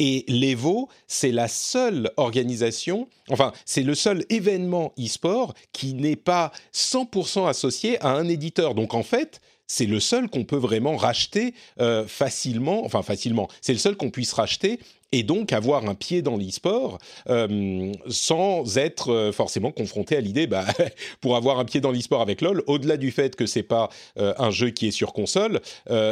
Et 0.00 0.24
l'Evo, 0.28 0.88
c'est 1.06 1.30
la 1.30 1.46
seule 1.46 2.10
organisation, 2.16 3.06
enfin, 3.28 3.52
c'est 3.66 3.82
le 3.82 3.94
seul 3.94 4.24
événement 4.30 4.94
e-sport 4.98 5.54
qui 5.72 5.92
n'est 5.92 6.16
pas 6.16 6.52
100% 6.74 7.46
associé 7.46 8.00
à 8.00 8.08
un 8.08 8.26
éditeur. 8.26 8.74
Donc 8.74 8.94
en 8.94 9.02
fait, 9.02 9.40
c'est 9.66 9.86
le 9.86 10.00
seul 10.00 10.28
qu'on 10.28 10.44
peut 10.44 10.56
vraiment 10.56 10.96
racheter 10.96 11.54
euh, 11.80 12.04
facilement, 12.06 12.84
enfin 12.84 13.02
facilement, 13.02 13.46
c'est 13.60 13.72
le 13.72 13.78
seul 13.78 13.94
qu'on 13.94 14.10
puisse 14.10 14.32
racheter 14.32 14.80
et 15.12 15.22
donc 15.22 15.52
avoir 15.52 15.88
un 15.88 15.94
pied 15.94 16.22
dans 16.22 16.36
l'e-sport 16.36 16.98
euh, 17.28 17.92
sans 18.08 18.78
être 18.78 19.10
euh, 19.10 19.32
forcément 19.32 19.72
confronté 19.72 20.16
à 20.16 20.20
l'idée, 20.20 20.46
bah, 20.46 20.64
pour 21.20 21.36
avoir 21.36 21.58
un 21.58 21.64
pied 21.64 21.80
dans 21.80 21.90
l'e-sport 21.90 22.20
avec 22.20 22.40
LoL, 22.40 22.62
au-delà 22.66 22.96
du 22.96 23.10
fait 23.10 23.34
que 23.34 23.46
c'est 23.46 23.62
pas 23.62 23.88
euh, 24.18 24.32
un 24.38 24.50
jeu 24.50 24.70
qui 24.70 24.88
est 24.88 24.92
sur 24.92 25.12
console, 25.12 25.60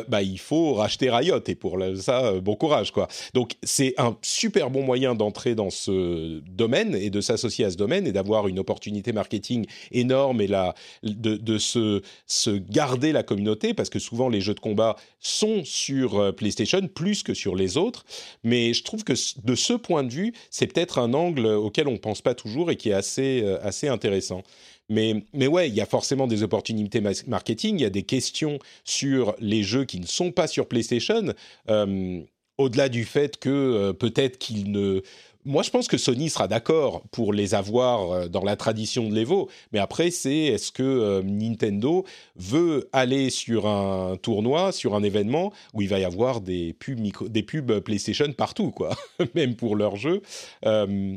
bah, 0.08 0.22
il 0.22 0.38
faut 0.38 0.74
racheter 0.74 1.10
Riot 1.10 1.40
et 1.46 1.54
pour 1.54 1.78
ça, 1.96 2.32
bon 2.40 2.56
courage 2.56 2.90
quoi. 2.90 3.08
Donc 3.34 3.52
c'est 3.62 3.94
un 3.98 4.16
super 4.22 4.70
bon 4.70 4.82
moyen 4.82 5.14
d'entrer 5.14 5.54
dans 5.54 5.70
ce 5.70 6.40
domaine 6.40 6.94
et 6.94 7.10
de 7.10 7.20
s'associer 7.20 7.64
à 7.64 7.70
ce 7.70 7.76
domaine 7.76 8.06
et 8.06 8.12
d'avoir 8.12 8.48
une 8.48 8.58
opportunité 8.58 9.12
marketing 9.12 9.66
énorme 9.92 10.40
et 10.40 10.46
la, 10.46 10.74
de, 11.02 11.58
se, 11.58 12.02
se 12.26 12.50
garder 12.50 13.12
la 13.12 13.22
communauté 13.22 13.74
parce 13.74 13.88
que 13.88 13.98
souvent 13.98 14.28
les 14.28 14.40
jeux 14.40 14.54
de 14.54 14.60
combat 14.60 14.96
sont 15.20 15.64
sur 15.64 16.34
PlayStation 16.34 16.86
plus 16.92 17.22
que 17.22 17.34
sur 17.34 17.54
les 17.54 17.76
autres, 17.76 18.04
mais 18.42 18.72
trouve 18.88 19.04
que 19.04 19.12
de 19.44 19.54
ce 19.54 19.74
point 19.74 20.02
de 20.02 20.12
vue, 20.12 20.32
c'est 20.50 20.66
peut-être 20.66 20.98
un 20.98 21.14
angle 21.14 21.46
auquel 21.46 21.86
on 21.88 21.92
ne 21.92 21.98
pense 21.98 22.22
pas 22.22 22.34
toujours 22.34 22.70
et 22.70 22.76
qui 22.76 22.90
est 22.90 22.94
assez, 22.94 23.42
euh, 23.42 23.58
assez 23.62 23.86
intéressant. 23.86 24.42
Mais, 24.88 25.22
mais 25.34 25.46
ouais, 25.46 25.68
il 25.68 25.74
y 25.74 25.82
a 25.82 25.86
forcément 25.86 26.26
des 26.26 26.42
opportunités 26.42 27.02
marketing, 27.26 27.76
il 27.78 27.82
y 27.82 27.84
a 27.84 27.90
des 27.90 28.04
questions 28.04 28.58
sur 28.84 29.34
les 29.38 29.62
jeux 29.62 29.84
qui 29.84 30.00
ne 30.00 30.06
sont 30.06 30.32
pas 30.32 30.46
sur 30.46 30.66
PlayStation, 30.66 31.34
euh, 31.68 32.20
au-delà 32.56 32.88
du 32.88 33.04
fait 33.04 33.36
que 33.38 33.50
euh, 33.50 33.92
peut-être 33.92 34.38
qu'ils 34.38 34.72
ne 34.72 35.02
moi, 35.48 35.62
je 35.62 35.70
pense 35.70 35.88
que 35.88 35.96
Sony 35.96 36.28
sera 36.28 36.46
d'accord 36.46 37.02
pour 37.10 37.32
les 37.32 37.54
avoir 37.54 38.12
euh, 38.12 38.28
dans 38.28 38.44
la 38.44 38.54
tradition 38.54 39.08
de 39.08 39.14
l'Evo, 39.14 39.48
mais 39.72 39.78
après, 39.78 40.10
c'est 40.10 40.36
est-ce 40.36 40.70
que 40.70 40.82
euh, 40.82 41.22
Nintendo 41.22 42.04
veut 42.36 42.88
aller 42.92 43.30
sur 43.30 43.66
un 43.66 44.16
tournoi, 44.16 44.72
sur 44.72 44.94
un 44.94 45.02
événement 45.02 45.50
où 45.72 45.80
il 45.80 45.88
va 45.88 45.98
y 45.98 46.04
avoir 46.04 46.42
des 46.42 46.74
pubs, 46.74 47.80
PlayStation 47.80 48.30
partout, 48.34 48.70
quoi, 48.70 48.94
même 49.34 49.56
pour 49.56 49.74
leurs 49.74 49.96
jeux. 49.96 50.20
Euh, 50.66 51.16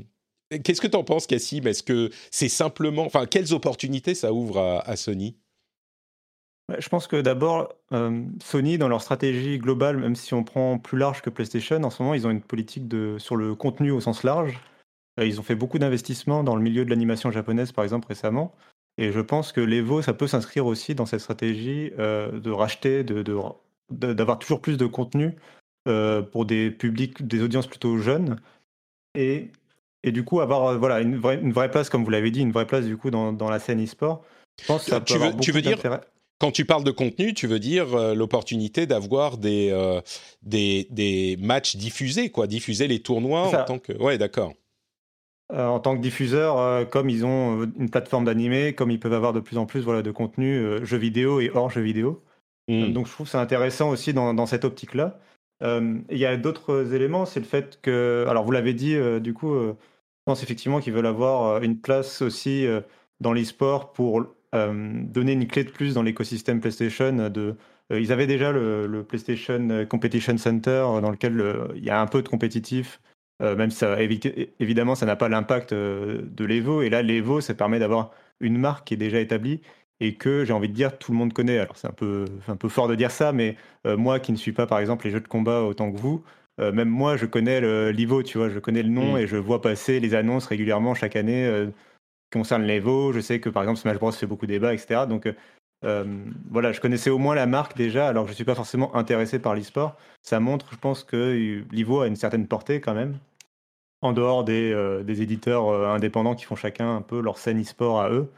qu'est-ce 0.63 0.79
que 0.79 0.88
tu 0.88 0.97
en 0.97 1.03
penses, 1.03 1.27
Cassim? 1.27 1.67
Est-ce 1.67 1.83
que 1.83 2.09
c'est 2.31 2.50
simplement, 2.50 3.03
enfin, 3.03 3.25
quelles 3.25 3.53
opportunités 3.53 4.15
ça 4.15 4.31
ouvre 4.31 4.81
à 4.85 4.95
Sony? 4.95 5.35
Je 6.79 6.89
pense 6.89 7.07
que 7.07 7.19
d'abord, 7.19 7.73
euh, 7.93 8.23
Sony, 8.43 8.77
dans 8.77 8.87
leur 8.87 9.01
stratégie 9.01 9.57
globale, 9.57 9.97
même 9.97 10.15
si 10.15 10.33
on 10.33 10.43
prend 10.43 10.77
plus 10.77 10.97
large 10.97 11.21
que 11.21 11.29
PlayStation, 11.29 11.81
en 11.83 11.89
ce 11.89 12.01
moment, 12.01 12.13
ils 12.13 12.27
ont 12.27 12.29
une 12.29 12.41
politique 12.41 12.87
de, 12.87 13.17
sur 13.19 13.35
le 13.35 13.55
contenu 13.55 13.91
au 13.91 13.99
sens 14.01 14.23
large. 14.23 14.59
Euh, 15.19 15.25
ils 15.25 15.39
ont 15.39 15.43
fait 15.43 15.55
beaucoup 15.55 15.79
d'investissements 15.79 16.43
dans 16.43 16.55
le 16.55 16.61
milieu 16.61 16.85
de 16.85 16.89
l'animation 16.89 17.31
japonaise, 17.31 17.71
par 17.71 17.83
exemple, 17.83 18.07
récemment. 18.07 18.53
Et 18.97 19.11
je 19.11 19.19
pense 19.19 19.51
que 19.51 19.61
l'Evo, 19.61 20.01
ça 20.01 20.13
peut 20.13 20.27
s'inscrire 20.27 20.65
aussi 20.65 20.95
dans 20.95 21.05
cette 21.05 21.21
stratégie 21.21 21.91
euh, 21.97 22.39
de 22.39 22.51
racheter, 22.51 23.03
de, 23.03 23.23
d'avoir 23.89 24.39
toujours 24.39 24.61
plus 24.61 24.77
de 24.77 24.85
contenu 24.85 25.35
pour 26.31 26.45
des 26.45 26.69
publics, 26.69 27.25
des 27.25 27.41
audiences 27.41 27.65
plutôt 27.65 27.97
jeunes. 27.97 28.39
Et, 29.15 29.49
et 30.03 30.11
du 30.11 30.23
coup, 30.23 30.39
avoir 30.39 30.77
voilà, 30.77 31.01
une, 31.01 31.17
vraie, 31.17 31.39
une 31.41 31.53
vraie 31.53 31.71
place, 31.71 31.89
comme 31.89 32.03
vous 32.03 32.11
l'avez 32.11 32.29
dit, 32.29 32.41
une 32.41 32.51
vraie 32.51 32.67
place 32.67 32.85
du 32.85 32.97
coup 32.97 33.09
dans, 33.09 33.33
dans 33.33 33.49
la 33.49 33.57
scène 33.57 33.83
e-sport. 33.83 34.23
Je 34.61 34.67
pense 34.67 34.85
que 34.85 34.91
ça 34.91 34.99
peut 34.99 35.05
tu, 35.05 35.17
veux, 35.17 35.35
tu 35.37 35.51
veux 35.51 35.61
dire 35.61 35.79
quand 36.41 36.51
tu 36.51 36.65
parles 36.65 36.83
de 36.83 36.91
contenu, 36.91 37.36
tu 37.36 37.45
veux 37.45 37.60
dire 37.60 37.93
euh, 37.93 38.15
l'opportunité 38.15 38.88
d'avoir 38.88 39.38
des, 39.38 39.69
euh, 39.71 40.01
des, 40.41 40.88
des 40.89 41.38
matchs 41.39 41.75
diffusés, 41.75 42.31
quoi, 42.31 42.48
diffuser 42.48 42.88
les 42.88 43.00
tournois 43.00 43.48
en 43.48 43.63
tant 43.63 43.77
que. 43.77 43.93
Ouais, 44.01 44.17
d'accord. 44.17 44.53
en 45.53 45.79
tant 45.79 45.95
que 45.95 46.01
diffuseur, 46.01 46.89
comme 46.89 47.12
ils 47.12 47.25
ont 47.25 47.71
une 47.77 47.91
plateforme 47.91 48.25
d'animé, 48.25 48.74
comme 48.74 48.89
ils 48.89 49.00
peuvent 49.00 49.13
avoir 49.13 49.33
de 49.33 49.39
plus 49.39 49.60
en 49.60 49.67
plus 49.67 49.81
voilà, 49.81 50.01
de 50.01 50.10
contenu 50.10 50.83
jeux 50.83 50.98
vidéo 50.98 51.41
et 51.41 51.51
hors 51.53 51.69
jeux 51.69 51.81
vidéo. 51.81 52.24
Hmm. 52.67 52.93
donc 52.93 53.07
je 53.07 53.12
trouve 53.12 53.27
c'est 53.27 53.39
intéressant 53.39 53.89
aussi 53.89 54.13
dans, 54.13 54.33
dans 54.33 54.45
cette 54.45 54.65
optique-là. 54.65 55.19
Il 55.62 56.17
y 56.17 56.25
a 56.25 56.38
d'autres 56.38 56.95
éléments, 56.95 57.25
c'est 57.25 57.39
le 57.39 57.45
fait 57.45 57.79
que, 57.83 58.25
alors 58.27 58.45
vous 58.45 58.51
l'avez 58.51 58.74
dit, 58.74 58.95
du 59.19 59.36
coup, 59.36 59.53
je 59.53 59.74
pense 60.25 60.41
effectivement 60.41 60.79
qu'ils 60.79 60.93
veulent 60.93 61.05
avoir 61.05 61.62
une 61.62 61.79
place 61.79 62.24
aussi 62.24 62.65
dans 63.19 63.33
l'e-sport 63.33 63.93
pour 63.93 64.25
donner 64.53 65.31
une 65.34 65.48
clé 65.48 65.63
de 65.63 65.70
plus 65.70 65.93
dans 65.93 66.03
l'écosystème 66.03 66.60
PlayStation. 66.60 67.29
De, 67.29 67.55
ils 67.89 68.12
avaient 68.12 68.27
déjà 68.27 68.51
le, 68.51 69.05
PlayStation 69.08 69.86
Competition 69.89 70.38
Center 70.38 70.86
dans 71.01 71.10
lequel 71.10 71.43
il 71.75 71.84
y 71.84 71.89
a 71.89 72.01
un 72.01 72.08
peu 72.08 72.22
de 72.22 72.27
compétitif, 72.27 73.01
même 73.39 73.72
si 73.72 73.77
ça, 73.77 73.98
évidemment 74.60 74.96
ça 74.96 75.05
n'a 75.05 75.15
pas 75.15 75.29
l'impact 75.29 75.74
de 75.74 76.46
l'Evo. 76.46 76.81
Et 76.81 76.89
là, 76.89 77.01
l'Evo, 77.01 77.41
ça 77.41 77.53
permet 77.53 77.79
d'avoir 77.79 78.12
une 78.39 78.58
marque 78.58 78.88
qui 78.88 78.93
est 78.96 78.98
déjà 78.98 79.20
établie 79.20 79.62
et 80.00 80.15
que 80.15 80.43
j'ai 80.46 80.53
envie 80.53 80.70
de 80.70 80.74
dire 80.74 80.98
tout 80.98 81.12
le 81.12 81.17
monde 81.17 81.31
connaît. 81.31 81.60
Alors 81.60 81.77
c'est 81.77 81.88
un 81.88 81.93
peu, 81.93 82.25
un 82.48 82.55
peu 82.55 82.70
fort 82.70 82.88
de 82.88 82.96
dire 82.96 83.12
ça, 83.12 83.31
mais 83.31 83.55
moi 83.86 84.20
qui 84.20 84.31
ne 84.31 84.38
suis 84.38 84.51
pas 84.51 84.67
par 84.67 84.79
exemple 84.79 85.05
les 85.05 85.12
jeux 85.12 85.22
de 85.22 85.27
combat 85.27 85.62
autant 85.62 85.91
que 85.91 85.98
vous, 85.98 86.24
même 86.60 86.89
moi 86.89 87.15
je 87.17 87.25
connais 87.25 87.62
l'Evo, 87.93 88.22
tu 88.24 88.38
vois, 88.38 88.50
je 88.50 88.60
connais 88.60 88.84
le 88.84 88.89
nom 88.89 89.13
mmh. 89.13 89.20
et 89.20 89.27
je 89.27 89.38
vois 89.38 89.62
passer 89.62 90.00
les 90.00 90.13
annonces 90.13 90.46
régulièrement 90.46 90.93
chaque 90.93 91.15
année 91.15 91.70
concerne 92.31 92.63
l'Evo. 92.63 93.13
Je 93.13 93.19
sais 93.19 93.39
que 93.39 93.50
par 93.50 93.63
exemple 93.63 93.79
Smash 93.79 93.97
Bros 93.97 94.11
fait 94.11 94.25
beaucoup 94.25 94.45
de 94.45 94.51
débats, 94.51 94.73
etc. 94.73 95.01
Donc 95.07 95.27
euh, 95.27 95.33
euh, 95.83 96.05
voilà, 96.50 96.71
je 96.71 96.81
connaissais 96.81 97.09
au 97.09 97.17
moins 97.17 97.35
la 97.35 97.45
marque 97.45 97.75
déjà, 97.75 98.07
alors 98.07 98.23
que 98.23 98.29
je 98.29 98.33
ne 98.33 98.35
suis 98.35 98.45
pas 98.45 98.55
forcément 98.55 98.95
intéressé 98.95 99.39
par 99.39 99.55
l'e-sport. 99.55 99.95
Ça 100.23 100.39
montre, 100.39 100.67
je 100.71 100.77
pense, 100.77 101.03
que 101.03 101.63
l'Evo 101.71 102.01
a 102.01 102.07
une 102.07 102.15
certaine 102.15 102.47
portée 102.47 102.81
quand 102.81 102.93
même, 102.93 103.17
en 104.01 104.13
dehors 104.13 104.43
des, 104.43 104.71
euh, 104.71 105.03
éditeurs 105.07 105.69
indépendants 105.89 106.35
qui 106.35 106.45
font 106.45 106.55
chacun 106.55 106.95
un 106.95 107.01
peu 107.01 107.21
leur 107.21 107.38
scène 107.38 107.61
e-sport 107.61 108.01
à 108.01 108.09
eux. 108.09 108.29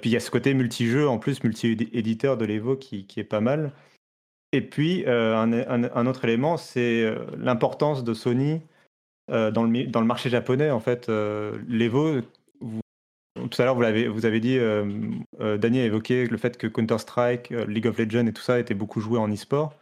puis 0.00 0.10
il 0.10 0.12
y 0.12 0.16
a 0.16 0.20
ce 0.20 0.30
côté 0.30 0.52
multi-jeu, 0.54 1.08
en 1.08 1.18
plus 1.18 1.42
multi-éditeur 1.44 2.36
de 2.36 2.44
l'Evo 2.44 2.76
qui, 2.76 3.06
est 3.16 3.24
pas 3.24 3.40
mal. 3.40 3.72
Et 4.52 4.62
puis 4.62 5.04
un, 5.06 5.52
un, 5.52 6.06
autre 6.06 6.24
élément, 6.24 6.56
c'est 6.56 7.14
l'importance 7.36 8.04
de 8.04 8.14
Sony 8.14 8.60
dans, 9.28 9.64
le, 9.64 9.86
dans 9.86 10.00
le 10.00 10.06
marché 10.06 10.28
japonais. 10.28 10.70
En 10.70 10.80
fait, 10.80 11.08
l'Evo 11.68 12.20
tout 13.48 13.62
à 13.62 13.64
l'heure, 13.64 13.74
vous, 13.74 13.82
avez, 13.82 14.08
vous 14.08 14.26
avez 14.26 14.40
dit, 14.40 14.58
euh, 14.58 14.84
euh, 15.40 15.58
a 15.60 15.66
évoqué 15.66 16.26
le 16.26 16.36
fait 16.36 16.56
que 16.56 16.66
Counter-Strike, 16.66 17.52
euh, 17.52 17.66
League 17.66 17.86
of 17.86 17.98
Legends 17.98 18.26
et 18.26 18.32
tout 18.32 18.42
ça 18.42 18.58
étaient 18.58 18.74
beaucoup 18.74 19.00
joués 19.00 19.18
en 19.18 19.28
e-sport. 19.32 19.74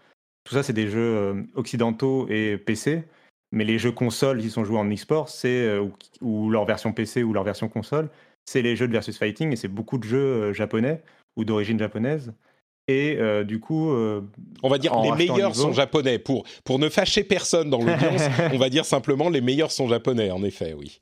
Tout 0.45 0.55
ça, 0.55 0.63
c'est 0.63 0.73
des 0.73 0.89
jeux 0.89 1.47
occidentaux 1.55 2.27
et 2.31 2.57
PC. 2.57 3.05
Mais 3.53 3.65
les 3.65 3.79
jeux 3.79 3.93
consoles 3.93 4.41
qui 4.41 4.51
sont 4.51 4.65
joués 4.65 4.79
en 4.79 4.91
e-sport, 4.91 5.29
c'est 5.29 5.79
ou, 6.23 6.51
leur 6.51 6.65
version 6.65 6.93
PC 6.93 7.23
ou 7.23 7.35
leur 7.35 7.45
version 7.45 7.69
console, 7.69 8.09
c'est 8.47 8.63
les 8.63 8.75
jeux 8.75 8.89
de 8.89 8.93
versus 8.93 9.19
fighting 9.19 9.53
et 9.53 9.57
c'est 9.57 9.69
beaucoup 9.69 9.99
de 9.99 10.05
jeux 10.05 10.53
japonais 10.55 11.03
ou 11.37 11.45
d'origine 11.45 11.79
japonaise. 11.79 12.33
Et 12.89 13.19
du 13.45 13.61
coup, 13.61 13.91
on 14.63 14.69
va 14.69 14.79
dire 14.79 14.99
les 15.03 15.13
meilleurs 15.13 15.55
sont 15.55 15.73
japonais. 15.73 16.19
Pour 16.19 16.45
pour 16.65 16.79
ne 16.79 16.89
fâcher 16.89 17.25
personne 17.25 17.71
dans 17.71 17.79
l'audience, 17.79 18.23
on 18.53 18.59
va 18.59 18.71
dire 18.71 18.85
simplement 18.85 19.29
les 19.29 19.41
meilleurs 19.41 19.71
sont 19.71 19.89
japonais. 19.89 20.31
En 20.31 20.43
effet, 20.43 20.75
oui. 20.79 21.01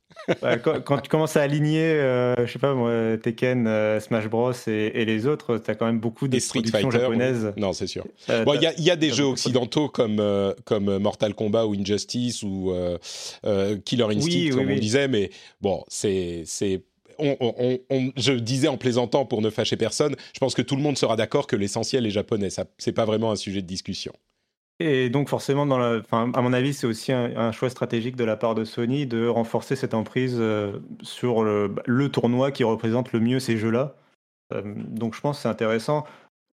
quand, 0.85 0.99
tu 0.99 1.09
commences 1.09 1.37
à 1.37 1.43
aligner, 1.43 1.83
euh, 1.83 2.47
je 2.47 2.53
sais 2.53 2.59
pas 2.59 2.75
moi, 2.75 3.17
Tekken, 3.23 3.67
euh, 3.67 4.01
Smash 4.01 4.29
Bros 4.29 4.53
et, 4.67 5.05
les 5.05 5.27
autres, 5.27 5.59
tu 5.59 5.71
as 5.71 5.75
quand 5.75 5.87
même 5.87 6.01
beaucoup 6.01 6.29
de 6.29 6.39
Street 6.39 6.63
Fighter, 6.71 6.91
japonaises. 6.91 7.53
Non, 7.57 7.73
c'est 7.73 7.87
sûr. 7.87 8.05
Euh, 8.31 8.45
bon, 8.45 8.55
il 8.55 8.63
y 8.63 8.67
a, 8.67 8.79
y 8.79 8.91
a, 8.91 8.97
des 8.97 9.11
jeux 9.11 9.25
occidentaux 9.25 9.89
comme, 9.89 10.23
comme 10.65 10.99
Mortal 10.99 11.35
Kombat 11.35 11.67
ou 11.67 11.75
Injustice 11.75 12.43
ou 12.43 12.73
Killer 13.85 14.05
Instinct, 14.05 14.57
comme 14.57 14.71
on 14.71 14.77
disait, 14.77 15.09
mais 15.09 15.31
bon, 15.61 15.85
c'est. 15.89 16.45
Je 17.19 18.33
disais 18.33 18.69
en 18.69 18.77
plaisantant 18.77 19.25
pour 19.25 19.43
ne 19.43 19.51
fâcher 19.51 19.77
personne, 19.77 20.17
je 20.35 20.39
pense 20.39 20.55
que 20.55 20.63
tout 20.63 20.77
le 20.77 20.83
monde 20.83 20.99
sera 20.99 21.17
d'accord 21.17 21.47
que 21.47 21.57
l'essentiel 21.57 22.07
est 22.07 22.11
japonais. 22.11 22.51
Ce 22.51 22.63
n'est 22.87 22.93
pas 22.93 23.05
vraiment 23.05 23.31
un 23.31 23.37
sujet 23.37 23.63
de 23.63 23.67
discussion. 23.67 24.13
Et 24.79 25.09
donc 25.09 25.31
forcément, 25.31 25.63
à 25.63 26.43
mon 26.43 26.53
avis, 26.53 26.75
c'est 26.75 26.87
aussi 26.87 27.11
un, 27.13 27.51
choix 27.53 27.71
stratégique 27.71 28.17
de 28.17 28.25
la 28.25 28.37
part 28.37 28.55
de 28.55 28.65
Sony 28.65 29.07
de 29.07 29.27
renforcer 29.27 29.75
cette 29.75 29.95
emprise 29.95 30.37
euh, 30.39 30.81
sur 31.03 31.43
le, 31.45 32.09
tournoi 32.11 32.51
qui 32.51 32.63
représente 32.63 33.13
le 33.13 33.21
mieux 33.21 33.41
ces 33.41 33.57
jeux-là. 33.57 33.95
Euh, 34.53 34.63
donc 34.77 35.15
je 35.15 35.21
pense 35.21 35.39
que 35.39 35.43
c'est 35.43 35.49
intéressant. 35.49 36.05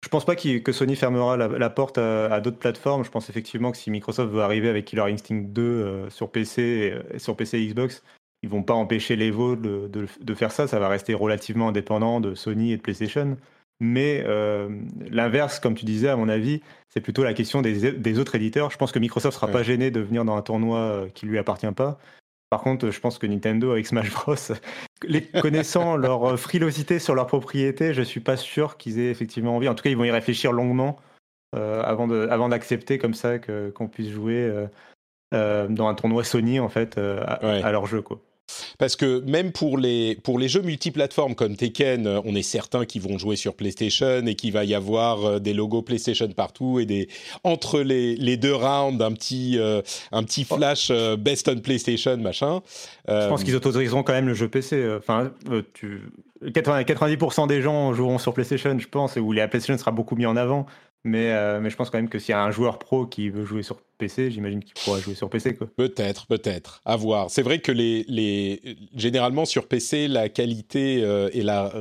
Je 0.03 0.10
pense 0.10 0.25
pas 0.25 0.36
que 0.36 0.72
Sony 0.72 0.96
fermera 0.96 1.38
la, 1.38 1.70
porte 1.70 1.98
à, 1.98 2.39
d'autres 2.41 2.58
plateformes. 2.58 3.03
Je 3.05 3.12
pense 3.12 3.29
effectivement 3.29 3.72
que 3.72 3.77
si 3.77 3.89
Microsoft 3.89 4.32
veut 4.32 4.41
arriver 4.41 4.70
avec 4.70 4.86
Killer 4.86 5.03
Instinct 5.03 5.43
2 5.48 5.62
euh, 5.62 6.10
sur 6.10 6.29
PC 6.29 6.93
et, 7.13 7.20
sur 7.20 7.38
PC 7.38 7.60
et 7.60 7.67
Xbox, 7.67 8.03
ils 8.43 8.50
vont 8.50 8.62
pas 8.62 8.73
empêcher 8.73 9.15
l'Evo 9.15 9.55
de, 9.55 9.89
de, 9.89 10.33
faire 10.33 10.51
ça. 10.51 10.67
Ça 10.67 10.77
va 10.77 10.89
rester 10.89 11.13
relativement 11.13 11.69
indépendant 11.69 12.19
de 12.19 12.35
Sony 12.35 12.73
et 12.73 12.77
de 12.77 12.81
PlayStation. 12.81 13.38
Mais 13.79 14.23
euh, 14.27 14.69
l'inverse, 15.09 15.59
comme 15.59 15.75
tu 15.75 15.85
disais, 15.85 16.09
à 16.09 16.17
mon 16.17 16.29
avis, 16.29 16.62
c'est 16.89 17.01
plutôt 17.01 17.23
la 17.23 17.33
question 17.33 17.62
des, 17.62 18.19
autres 18.19 18.35
éditeurs. 18.35 18.69
Je 18.69 18.77
pense 18.77 18.91
que 18.91 19.00
Microsoft 19.00 19.35
sera 19.35 19.47
pas 19.47 19.63
gêné 19.63 19.91
de 19.91 20.01
venir 20.01 20.25
dans 20.25 20.35
un 20.35 20.41
tournoi 20.41 20.77
euh, 20.77 21.07
qui 21.13 21.25
lui 21.25 21.39
appartient 21.39 21.71
pas. 21.71 21.97
Par 22.50 22.62
contre, 22.62 22.91
je 22.91 23.00
pense 23.00 23.17
que 23.17 23.25
Nintendo 23.25 23.71
avec 23.71 23.88
Smash 23.88 24.12
Bros, 24.12 24.35
les 25.07 25.23
connaissant 25.23 25.95
leur 25.97 26.33
euh, 26.33 26.38
frilosité 26.38 27.00
sur 27.00 27.15
leur 27.15 27.27
propriété, 27.27 27.93
je 27.93 28.01
suis 28.01 28.19
pas 28.19 28.38
sûr 28.38 28.77
qu'ils 28.77 29.00
aient 29.00 29.09
effectivement 29.09 29.55
envie. 29.55 29.69
En 29.69 29.75
tout 29.75 29.83
cas, 29.83 29.89
ils 29.89 29.97
vont 29.97 30.03
y 30.03 30.12
réfléchir 30.12 30.51
longuement 30.51 31.00
avant 31.55 32.50
d'accepter 32.50 32.97
comme 32.97 33.13
ça 33.13 33.38
qu'on 33.38 33.88
puisse 33.88 34.09
jouer 34.09 34.51
dans 35.31 35.88
un 35.88 35.93
tournoi 35.93 36.23
Sony 36.23 36.59
en 36.59 36.67
fait 36.67 36.97
à, 36.97 37.33
à 37.35 37.71
leur 37.71 37.85
jeu 37.85 38.01
quoi. 38.01 38.19
Parce 38.77 38.95
que 38.95 39.19
même 39.22 39.51
pour 39.51 39.77
les, 39.77 40.15
pour 40.15 40.39
les 40.39 40.48
jeux 40.48 40.62
multiplateformes 40.62 41.36
comme 41.36 41.55
Tekken, 41.55 42.07
euh, 42.07 42.22
on 42.25 42.36
est 42.36 42.43
certain 42.43 42.86
qu'ils 42.86 43.01
vont 43.01 43.17
jouer 43.17 43.36
sur 43.36 43.55
PlayStation 43.55 44.25
et 44.25 44.36
qu'il 44.36 44.53
va 44.53 44.63
y 44.65 44.75
avoir 44.75 45.25
euh, 45.25 45.39
des 45.39 45.53
logos 45.53 45.81
PlayStation 45.81 46.27
partout 46.29 46.79
et 46.79 46.86
des, 46.86 47.10
entre 47.43 47.81
les, 47.81 48.15
les 48.15 48.38
deux 48.38 48.53
rounds, 48.53 49.03
un 49.03 49.12
petit, 49.12 49.57
euh, 49.60 49.81
un 50.12 50.24
petit 50.24 50.43
flash 50.43 50.91
Best 51.19 51.48
on 51.48 51.60
PlayStation, 51.60 52.17
machin. 52.17 52.62
Je 53.07 53.27
pense 53.27 53.43
qu'ils 53.43 53.55
autoriseront 53.55 54.03
quand 54.03 54.13
même 54.13 54.27
le 54.27 54.33
jeu 54.33 54.48
PC. 54.48 54.95
Enfin, 54.98 55.31
tu... 55.74 56.01
90% 56.43 57.48
des 57.48 57.62
gens 57.62 57.93
joueront 57.93 58.17
sur 58.17 58.33
PlayStation, 58.33 58.77
je 58.77 58.88
pense, 58.88 59.15
et 59.15 59.22
où 59.22 59.31
la 59.31 59.48
PlayStation 59.48 59.77
sera 59.77 59.91
beaucoup 59.91 60.15
mis 60.15 60.25
en 60.25 60.36
avant. 60.36 60.65
Mais, 61.05 61.60
mais 61.60 61.69
je 61.69 61.75
pense 61.75 61.89
quand 61.89 61.98
même 61.98 62.10
que 62.10 62.19
s'il 62.19 62.31
y 62.31 62.36
a 62.36 62.43
un 62.43 62.51
joueur 62.51 62.79
pro 62.79 63.05
qui 63.05 63.29
veut 63.29 63.45
jouer 63.45 63.63
sur 63.63 63.77
PC, 64.03 64.31
j'imagine 64.31 64.62
qu'il 64.62 64.74
pourra 64.74 65.00
jouer 65.00 65.15
sur 65.15 65.29
PC. 65.29 65.57
Peut-être, 65.77 66.27
peut-être. 66.27 66.81
À 66.83 66.98
voir. 66.98 67.29
C'est 67.29 67.41
vrai 67.41 67.60
que 67.60 67.72
les, 67.72 68.03
les, 68.10 68.62
généralement 68.98 69.45
sur 69.45 69.69
PC, 69.69 70.10
la 70.10 70.27
qualité 70.27 71.01
euh, 71.03 71.29
et 71.31 71.41
la 71.41 71.72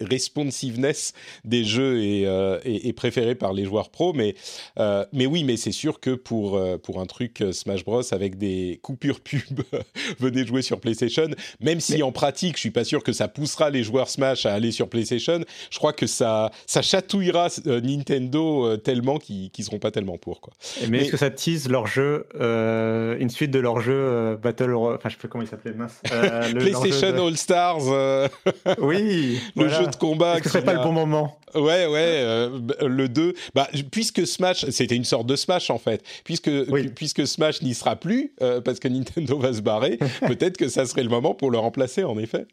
responsiveness 0.00 1.12
des 1.44 1.64
jeux 1.64 1.98
euh, 2.00 2.60
est, 2.64 2.86
est, 2.86 2.92
préférée 2.92 3.34
par 3.34 3.52
les 3.52 3.64
joueurs 3.64 3.90
pros. 3.90 4.12
Mais, 4.12 4.36
euh, 4.78 5.04
mais 5.12 5.26
oui, 5.26 5.42
mais 5.42 5.56
c'est 5.56 5.72
sûr 5.72 5.98
que 5.98 6.10
pour, 6.10 6.60
pour 6.82 7.00
un 7.00 7.06
truc 7.06 7.42
Smash 7.50 7.84
Bros 7.84 8.02
avec 8.14 8.38
des 8.38 8.78
coupures 8.80 9.20
pub, 9.20 9.62
venez 10.20 10.46
jouer 10.46 10.62
sur 10.62 10.78
PlayStation. 10.78 11.28
Même 11.60 11.80
si 11.80 12.00
en 12.04 12.12
pratique, 12.12 12.54
je 12.54 12.60
suis 12.60 12.70
pas 12.70 12.84
sûr 12.84 13.02
que 13.02 13.12
ça 13.12 13.26
poussera 13.26 13.70
les 13.70 13.82
joueurs 13.82 14.08
Smash 14.08 14.46
à 14.46 14.54
aller 14.54 14.70
sur 14.70 14.88
PlayStation, 14.88 15.40
je 15.70 15.78
crois 15.78 15.92
que 15.92 16.06
ça, 16.06 16.52
ça 16.66 16.80
chatouillera 16.80 17.48
Nintendo 17.64 18.76
tellement 18.76 19.18
qu'ils 19.18 19.50
ne 19.58 19.64
seront 19.64 19.80
pas 19.80 19.90
tellement 19.90 20.16
pour. 20.16 20.40
Quoi. 20.40 20.52
Mais, 20.82 20.88
mais 20.88 20.98
est-ce 21.00 21.10
que 21.10 21.16
ça 21.16 21.30
tease 21.30 21.68
leur 21.72 21.88
jeu, 21.88 22.26
euh, 22.38 23.16
une 23.18 23.30
suite 23.30 23.50
de 23.50 23.58
leur 23.58 23.80
jeu 23.80 23.94
euh, 23.96 24.36
Battle, 24.36 24.74
enfin 24.74 25.08
je 25.08 25.14
sais 25.14 25.18
plus 25.18 25.28
comment 25.28 25.42
il 25.42 25.48
s'appelait, 25.48 25.72
mince. 25.72 26.00
Euh, 26.12 26.52
PlayStation 26.52 27.26
All 27.26 27.36
Stars. 27.36 27.82
oui. 28.78 29.40
le 29.56 29.68
jeu 29.68 29.86
de 29.86 29.96
combat. 29.96 30.40
Que 30.40 30.48
c'est 30.48 30.62
pas 30.62 30.74
le 30.74 30.82
bon 30.82 30.92
moment 30.92 31.38
Ouais, 31.54 31.86
ouais, 31.86 32.48
le 32.80 33.08
2. 33.08 33.34
Bah, 33.54 33.68
puisque 33.90 34.26
Smash, 34.26 34.64
c'était 34.70 34.96
une 34.96 35.04
sorte 35.04 35.26
de 35.26 35.36
Smash 35.36 35.68
en 35.68 35.76
fait. 35.76 36.02
Puisque, 36.24 36.50
puisque 36.94 37.26
Smash 37.26 37.60
n'y 37.60 37.74
sera 37.74 37.96
plus, 37.96 38.32
parce 38.64 38.78
que 38.78 38.88
Nintendo 38.88 39.38
va 39.38 39.52
se 39.52 39.60
barrer, 39.60 39.98
peut-être 40.26 40.56
que 40.56 40.68
ça 40.68 40.86
serait 40.86 41.02
le 41.02 41.10
moment 41.10 41.34
pour 41.34 41.50
le 41.50 41.58
remplacer 41.58 42.04
en 42.04 42.18
effet. 42.18 42.46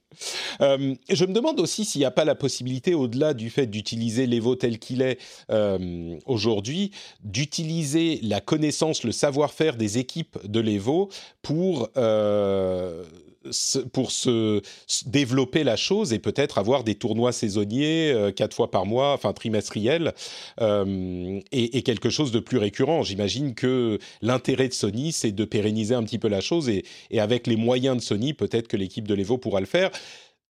je 0.60 1.26
me 1.26 1.34
demande 1.34 1.60
aussi 1.60 1.86
s'il 1.86 2.00
n'y 2.00 2.06
a 2.06 2.12
pas 2.12 2.26
la 2.26 2.36
possibilité, 2.36 2.94
au-delà 2.94 3.34
du 3.34 3.50
fait 3.50 3.68
d'utiliser 3.68 4.26
l'Evo 4.26 4.56
tel 4.56 4.80
qu'il 4.80 5.02
est 5.02 5.18
aujourd'hui, 6.26 6.92
d'utiliser 7.24 8.20
la 8.24 8.42
connaissance, 8.42 9.04
le 9.04 9.09
savoir-faire 9.12 9.76
des 9.76 9.98
équipes 9.98 10.38
de 10.46 10.60
l'Evo 10.60 11.10
pour, 11.42 11.90
euh, 11.98 13.04
pour 13.94 14.12
se, 14.12 14.62
développer 15.06 15.64
la 15.64 15.76
chose 15.76 16.14
et 16.14 16.20
peut-être 16.20 16.58
avoir 16.58 16.84
des 16.84 16.96
tournois 16.96 17.32
saisonniers 17.32 18.12
euh, 18.12 18.32
quatre 18.32 18.56
fois 18.56 18.70
par 18.70 18.86
mois, 18.86 19.14
enfin 19.14 19.34
trimestriels, 19.34 20.14
euh, 20.62 21.40
et, 21.52 21.82
quelque 21.84 22.10
chose 22.10 22.32
de 22.32 22.40
plus 22.40 22.58
récurrent. 22.58 23.04
J'imagine 23.04 23.56
que 23.56 24.00
l'intérêt 24.22 24.68
de 24.68 24.74
Sony, 24.74 25.12
c'est 25.12 25.32
de 25.32 25.46
pérenniser 25.46 25.96
un 25.96 26.04
petit 26.04 26.20
peu 26.20 26.28
la 26.28 26.42
chose 26.42 26.70
et, 26.70 26.84
et 27.12 27.20
avec 27.20 27.48
les 27.48 27.56
moyens 27.56 27.98
de 27.98 28.02
Sony, 28.02 28.34
peut-être 28.34 28.68
que 28.68 28.78
l'équipe 28.78 29.08
de 29.08 29.14
l'Evo 29.14 29.38
pourra 29.38 29.60
le 29.62 29.66
faire 29.66 29.92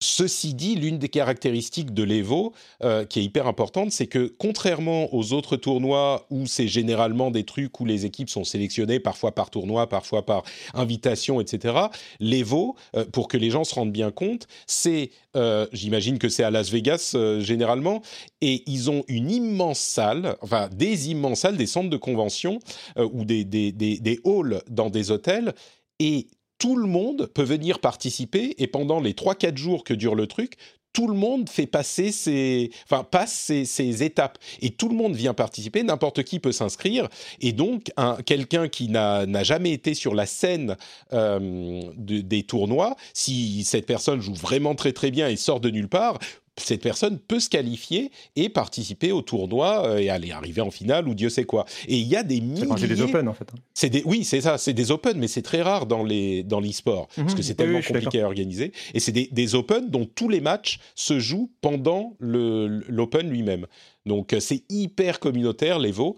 Ceci 0.00 0.54
dit, 0.54 0.76
l'une 0.76 0.98
des 0.98 1.08
caractéristiques 1.08 1.92
de 1.92 2.04
l'Evo 2.04 2.52
euh, 2.84 3.04
qui 3.04 3.18
est 3.18 3.24
hyper 3.24 3.48
importante, 3.48 3.90
c'est 3.90 4.06
que 4.06 4.32
contrairement 4.38 5.12
aux 5.12 5.32
autres 5.32 5.56
tournois 5.56 6.24
où 6.30 6.46
c'est 6.46 6.68
généralement 6.68 7.32
des 7.32 7.42
trucs 7.42 7.80
où 7.80 7.84
les 7.84 8.06
équipes 8.06 8.30
sont 8.30 8.44
sélectionnées 8.44 9.00
parfois 9.00 9.34
par 9.34 9.50
tournoi, 9.50 9.88
parfois 9.88 10.24
par 10.24 10.44
invitation, 10.74 11.40
etc., 11.40 11.86
l'Evo, 12.20 12.76
euh, 12.94 13.06
pour 13.06 13.26
que 13.26 13.36
les 13.36 13.50
gens 13.50 13.64
se 13.64 13.74
rendent 13.74 13.90
bien 13.90 14.12
compte, 14.12 14.46
c'est, 14.68 15.10
euh, 15.36 15.66
j'imagine 15.72 16.18
que 16.18 16.28
c'est 16.28 16.44
à 16.44 16.52
Las 16.52 16.70
Vegas 16.70 17.16
généralement, 17.40 18.00
et 18.40 18.62
ils 18.70 18.90
ont 18.90 19.02
une 19.08 19.32
immense 19.32 19.80
salle, 19.80 20.36
enfin 20.42 20.68
des 20.72 21.10
immenses 21.10 21.40
salles, 21.40 21.56
des 21.56 21.66
centres 21.66 21.90
de 21.90 21.96
convention 21.96 22.60
ou 22.96 23.24
des, 23.24 23.44
des, 23.44 23.72
des, 23.72 23.98
des 23.98 24.20
halls 24.24 24.62
dans 24.70 24.90
des 24.90 25.10
hôtels, 25.10 25.54
et 25.98 26.28
tout 26.58 26.76
le 26.76 26.86
monde 26.86 27.30
peut 27.32 27.42
venir 27.42 27.78
participer 27.78 28.54
et 28.58 28.66
pendant 28.66 29.00
les 29.00 29.12
3-4 29.12 29.56
jours 29.56 29.84
que 29.84 29.94
dure 29.94 30.14
le 30.14 30.26
truc, 30.26 30.56
tout 30.92 31.06
le 31.06 31.14
monde 31.14 31.48
fait 31.48 31.66
passer 31.66 32.10
ses, 32.10 32.70
enfin 32.84 33.04
passe 33.04 33.52
ses, 33.64 34.02
étapes 34.02 34.38
et 34.60 34.70
tout 34.70 34.88
le 34.88 34.96
monde 34.96 35.14
vient 35.14 35.34
participer. 35.34 35.82
N'importe 35.82 36.24
qui 36.24 36.40
peut 36.40 36.50
s'inscrire 36.50 37.08
et 37.40 37.52
donc 37.52 37.92
quelqu'un 38.26 38.68
qui 38.68 38.88
n'a 38.88 39.42
jamais 39.44 39.72
été 39.72 39.94
sur 39.94 40.14
la 40.14 40.26
scène 40.26 40.76
euh, 41.12 41.82
des 41.96 42.42
tournois, 42.42 42.96
si 43.14 43.62
cette 43.64 43.86
personne 43.86 44.20
joue 44.20 44.34
vraiment 44.34 44.74
très 44.74 44.92
très 44.92 45.10
bien 45.10 45.28
et 45.28 45.36
sort 45.36 45.60
de 45.60 45.70
nulle 45.70 45.88
part, 45.88 46.18
cette 46.60 46.82
personne 46.82 47.18
peut 47.18 47.40
se 47.40 47.48
qualifier 47.48 48.10
et 48.36 48.48
participer 48.48 49.12
au 49.12 49.22
tournoi 49.22 49.86
euh, 49.86 49.98
et 49.98 50.10
aller 50.10 50.32
arriver 50.32 50.60
en 50.60 50.70
finale 50.70 51.08
ou 51.08 51.14
Dieu 51.14 51.28
sait 51.28 51.44
quoi. 51.44 51.64
Et 51.86 51.96
il 51.96 52.06
y 52.06 52.16
a 52.16 52.22
des 52.22 52.40
milliers. 52.40 52.66
C'est 52.76 52.88
des 52.88 53.00
Open 53.00 53.28
en 53.28 53.34
fait. 53.34 53.48
Hein. 53.52 53.58
C'est 53.74 53.90
des, 53.90 54.02
oui, 54.04 54.24
c'est 54.24 54.40
ça, 54.40 54.58
c'est 54.58 54.72
des 54.72 54.90
Open, 54.90 55.18
mais 55.18 55.28
c'est 55.28 55.42
très 55.42 55.62
rare 55.62 55.86
dans 55.86 56.02
les 56.02 56.42
dans 56.42 56.60
l'e-sport 56.60 57.08
parce 57.16 57.34
que 57.34 57.38
mhm. 57.38 57.42
c'est 57.42 57.54
tellement 57.54 57.80
compliqué 57.80 58.22
à 58.22 58.26
organiser. 58.26 58.72
Et 58.94 59.00
c'est 59.00 59.12
des, 59.12 59.28
des, 59.30 59.54
Open 59.54 59.88
dont 59.88 60.06
tous 60.06 60.28
les 60.28 60.40
matchs 60.40 60.78
se 60.94 61.18
jouent 61.18 61.50
pendant 61.60 62.16
l'Open 62.20 63.28
lui-même. 63.30 63.66
Donc 64.06 64.32
euh, 64.32 64.40
c'est 64.40 64.64
hyper 64.68 65.20
communautaire 65.20 65.78
l'Evo. 65.78 66.16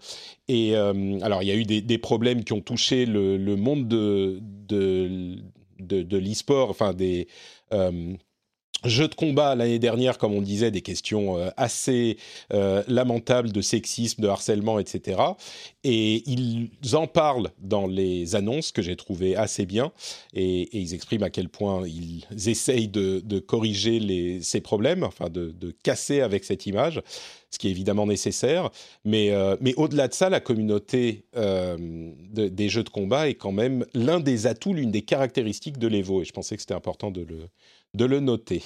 Et 0.48 0.76
euh, 0.76 1.18
alors 1.22 1.42
il 1.42 1.48
y 1.48 1.52
a 1.52 1.54
eu 1.54 1.64
des, 1.64 1.80
des, 1.80 1.98
problèmes 1.98 2.44
qui 2.44 2.52
ont 2.52 2.60
touché 2.60 3.06
le, 3.06 3.36
le 3.36 3.56
monde 3.56 3.88
de 3.88 4.38
de, 4.40 5.36
de, 5.78 6.02
de 6.02 6.18
l'e-sport, 6.18 6.70
enfin 6.70 6.92
des 6.92 7.28
Jeux 8.84 9.08
de 9.08 9.14
combat 9.14 9.54
l'année 9.54 9.78
dernière, 9.78 10.16
comme 10.16 10.32
on 10.32 10.40
disait, 10.40 10.70
des 10.70 10.80
questions 10.80 11.36
euh, 11.36 11.50
assez 11.58 12.16
euh, 12.52 12.82
lamentables 12.88 13.52
de 13.52 13.60
sexisme, 13.60 14.22
de 14.22 14.28
harcèlement, 14.28 14.78
etc. 14.78 15.20
Et 15.84 16.22
ils 16.26 16.70
en 16.94 17.06
parlent 17.06 17.50
dans 17.58 17.86
les 17.86 18.34
annonces 18.36 18.72
que 18.72 18.80
j'ai 18.80 18.96
trouvées 18.96 19.36
assez 19.36 19.66
bien, 19.66 19.92
et, 20.32 20.68
ils 20.78 20.94
expriment 20.94 21.24
à 21.24 21.30
quel 21.30 21.48
point 21.48 21.86
ils 21.86 22.24
essayent 22.48 22.88
de, 22.88 23.38
corriger 23.40 24.40
ces 24.42 24.60
problèmes, 24.60 25.04
enfin 25.04 25.28
de, 25.28 25.74
casser 25.82 26.20
avec 26.20 26.44
cette 26.44 26.66
image, 26.66 27.02
ce 27.50 27.58
qui 27.58 27.68
est 27.68 27.70
évidemment 27.70 28.06
nécessaire. 28.06 28.70
Mais, 29.04 29.30
euh, 29.30 29.56
mais 29.60 29.74
au-delà 29.76 30.08
de 30.08 30.14
ça, 30.14 30.30
la 30.30 30.40
communauté 30.40 31.24
des 31.34 32.68
jeux 32.68 32.84
de 32.84 32.88
combat 32.88 33.28
est 33.28 33.34
quand 33.34 33.52
même 33.52 33.84
l'un 33.92 34.20
des 34.20 34.46
atouts, 34.46 34.72
l'une 34.72 34.90
des 34.90 35.02
caractéristiques 35.02 35.78
de 35.78 35.86
l'Evo, 35.86 36.22
et 36.22 36.24
je 36.24 36.32
pensais 36.32 36.56
que 36.56 36.62
c'était 36.62 36.74
important 36.74 37.10
de 37.10 37.22
le 37.22 37.48
de 37.94 38.04
le 38.04 38.20
noter. 38.20 38.62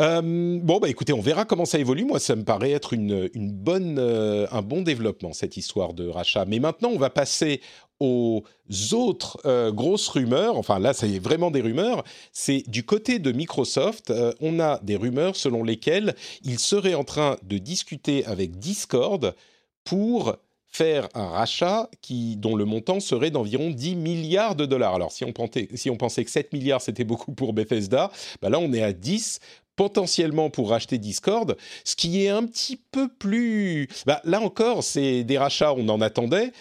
Euh, 0.00 0.60
bon, 0.62 0.78
bah 0.78 0.88
écoutez, 0.88 1.12
on 1.12 1.20
verra 1.20 1.44
comment 1.44 1.64
ça 1.64 1.78
évolue. 1.78 2.04
Moi, 2.04 2.20
ça 2.20 2.36
me 2.36 2.44
paraît 2.44 2.70
être 2.70 2.92
une, 2.92 3.28
bonne, 3.34 3.98
euh, 3.98 4.46
un 4.52 4.62
bon 4.62 4.82
développement, 4.82 5.32
cette 5.32 5.56
histoire 5.56 5.92
de 5.92 6.06
rachat. 6.06 6.44
Mais 6.44 6.60
maintenant, 6.60 6.90
on 6.90 6.98
va 6.98 7.10
passer 7.10 7.60
aux 7.98 8.44
autres 8.92 9.40
euh, 9.44 9.72
grosses 9.72 10.06
rumeurs. 10.06 10.56
Enfin, 10.56 10.78
là, 10.78 10.92
c'est 10.92 11.18
vraiment 11.18 11.50
des 11.50 11.62
rumeurs. 11.62 12.04
C'est 12.32 12.62
du 12.68 12.84
côté 12.84 13.18
de 13.18 13.32
Microsoft, 13.32 14.12
on 14.40 14.60
a 14.60 14.78
des 14.84 14.94
rumeurs 14.94 15.34
selon 15.34 15.64
lesquelles 15.64 16.14
ils 16.44 16.60
seraient 16.60 16.94
en 16.94 17.04
train 17.04 17.36
de 17.42 17.58
discuter 17.58 18.24
avec 18.24 18.56
Discord 18.60 19.34
pour 19.82 20.36
faire 20.78 21.08
un 21.14 21.26
rachat 21.26 21.90
qui, 22.00 22.36
dont 22.36 22.54
le 22.54 22.64
montant 22.64 23.00
serait 23.00 23.32
d'environ 23.32 23.70
10 23.70 23.96
milliards 23.96 24.54
de 24.54 24.64
dollars. 24.64 24.94
Alors, 24.94 25.10
si 25.10 25.24
on, 25.24 25.32
pensait, 25.32 25.66
que 25.66 26.30
7 26.30 26.52
milliards, 26.52 26.80
c'était 26.80 27.02
beaucoup 27.02 27.32
pour 27.32 27.52
Bethesda, 27.52 28.12
bah 28.40 28.48
là, 28.48 28.60
on 28.60 28.72
est 28.72 28.82
à 28.82 28.92
10 28.92 29.40
potentiellement 29.74 30.50
pour 30.50 30.70
racheter 30.70 30.98
Discord, 30.98 31.56
ce 31.84 31.96
qui 31.96 32.24
est 32.24 32.28
un 32.28 32.44
petit 32.44 32.76
peu 32.76 33.08
plus... 33.08 33.88
Bah, 34.06 34.20
là 34.24 34.40
encore, 34.40 34.84
c'est 34.84 35.24
des 35.24 35.36
rachats, 35.36 35.74
on 35.74 35.88
en 35.88 36.00
attendait. 36.00 36.52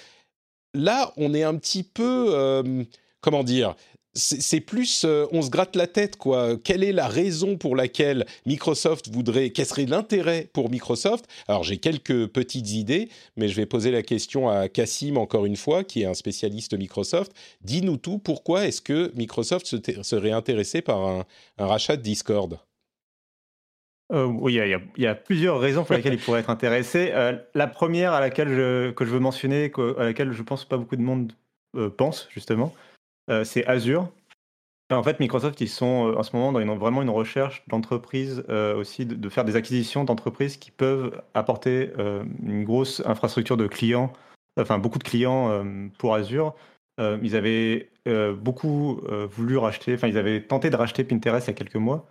Là, 0.73 1.13
on 1.17 1.35
est 1.35 1.43
un 1.43 1.55
petit 1.55 1.83
peu... 1.83 2.27
Euh, 2.31 2.83
comment 3.21 3.43
dire 3.43 3.75
c'est 4.17 4.61
plus, 4.61 5.05
euh, 5.05 5.25
on 5.31 5.41
se 5.41 5.49
gratte 5.49 5.75
la 5.75 5.87
tête, 5.87 6.17
quoi. 6.17 6.57
Quelle 6.57 6.83
est 6.83 6.91
la 6.91 7.07
raison 7.07 7.57
pour 7.57 7.75
laquelle 7.75 8.25
Microsoft 8.45 9.09
voudrait, 9.09 9.51
quel 9.51 9.65
serait 9.65 9.85
l'intérêt 9.85 10.49
pour 10.53 10.69
Microsoft? 10.69 11.25
Alors, 11.47 11.63
j'ai 11.63 11.77
quelques 11.77 12.27
petites 12.27 12.71
idées, 12.71 13.09
mais 13.35 13.47
je 13.47 13.55
vais 13.55 13.65
poser 13.65 13.91
la 13.91 14.01
question 14.01 14.49
à 14.49 14.69
Cassim 14.69 15.17
encore 15.17 15.45
une 15.45 15.55
fois, 15.55 15.83
qui 15.83 16.01
est 16.01 16.05
un 16.05 16.13
spécialiste 16.13 16.77
Microsoft. 16.77 17.31
Dis-nous 17.61 17.97
tout, 17.97 18.17
pourquoi 18.17 18.65
est-ce 18.65 18.81
que 18.81 19.11
Microsoft 19.15 19.65
serait 20.01 20.31
intéressé 20.31 20.81
par 20.81 21.05
un, 21.05 21.25
rachat 21.57 21.95
de 21.95 22.01
Discord? 22.01 22.59
Euh, 24.11 24.25
oui, 24.25 24.53
il 24.53 25.03
y, 25.03 25.07
a 25.07 25.15
plusieurs 25.15 25.59
raisons 25.59 25.83
pour 25.83 25.93
lesquelles 25.93 26.13
il 26.13 26.19
pourrait 26.19 26.39
être 26.39 26.49
intéressé. 26.49 27.11
Euh, 27.13 27.37
la 27.53 27.67
première 27.67 28.13
à 28.13 28.21
laquelle 28.21 28.49
je, 28.49 28.91
que 28.91 29.05
je 29.05 29.11
veux 29.11 29.19
mentionner, 29.19 29.71
à 29.97 30.03
laquelle 30.03 30.31
je 30.31 30.43
pense 30.43 30.65
pas 30.65 30.77
beaucoup 30.77 30.95
de 30.95 31.01
monde 31.01 31.33
pense 31.97 32.27
justement, 32.31 32.73
euh, 33.29 33.43
c'est 33.43 33.65
Azure. 33.65 34.11
En 34.89 35.03
fait, 35.03 35.19
Microsoft, 35.19 35.59
ils 35.59 35.67
sont 35.67 36.07
euh, 36.07 36.17
en 36.17 36.23
ce 36.23 36.33
moment 36.35 36.53
dans 36.53 36.77
vraiment 36.77 37.01
une 37.01 37.09
recherche 37.09 37.63
d'entreprises 37.67 38.43
euh, 38.49 38.75
aussi, 38.77 39.05
de, 39.05 39.29
faire 39.29 39.43
des 39.43 39.57
acquisitions 39.57 40.05
d'entreprises 40.05 40.55
qui 40.57 40.71
peuvent 40.71 41.21
apporter 41.33 41.91
une 42.43 42.63
grosse 42.63 43.01
infrastructure 43.05 43.57
de 43.57 43.67
clients, 43.67 44.13
enfin 44.59 44.79
beaucoup 44.79 44.99
de 44.99 45.03
clients 45.03 45.65
pour 45.97 46.15
Azure. 46.15 46.55
ils 46.99 47.35
avaient 47.35 47.89
beaucoup 48.35 49.01
voulu 49.29 49.57
racheter, 49.57 49.95
enfin 49.95 50.07
ils 50.07 50.17
avaient 50.17 50.41
tenté 50.41 50.69
de 50.69 50.75
racheter 50.75 51.03
Pinterest 51.03 51.47
il 51.47 51.49
y 51.49 51.53
a 51.53 51.53
quelques 51.53 51.75
mois 51.75 52.07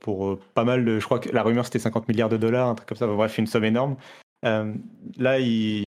pour 0.00 0.38
pas 0.54 0.64
mal 0.64 0.84
de, 0.84 1.00
je 1.00 1.04
crois 1.04 1.18
que 1.18 1.30
la 1.30 1.42
rumeur 1.42 1.64
c'était 1.64 1.78
50 1.80 2.08
milliards 2.08 2.28
de 2.28 2.36
dollars, 2.36 2.68
un 2.68 2.74
truc 2.76 2.88
comme 2.88 2.98
ça, 2.98 3.06
bref, 3.06 3.36
une 3.38 3.46
somme 3.46 3.64
énorme. 3.64 3.96
là, 4.42 5.38
ils, 5.40 5.84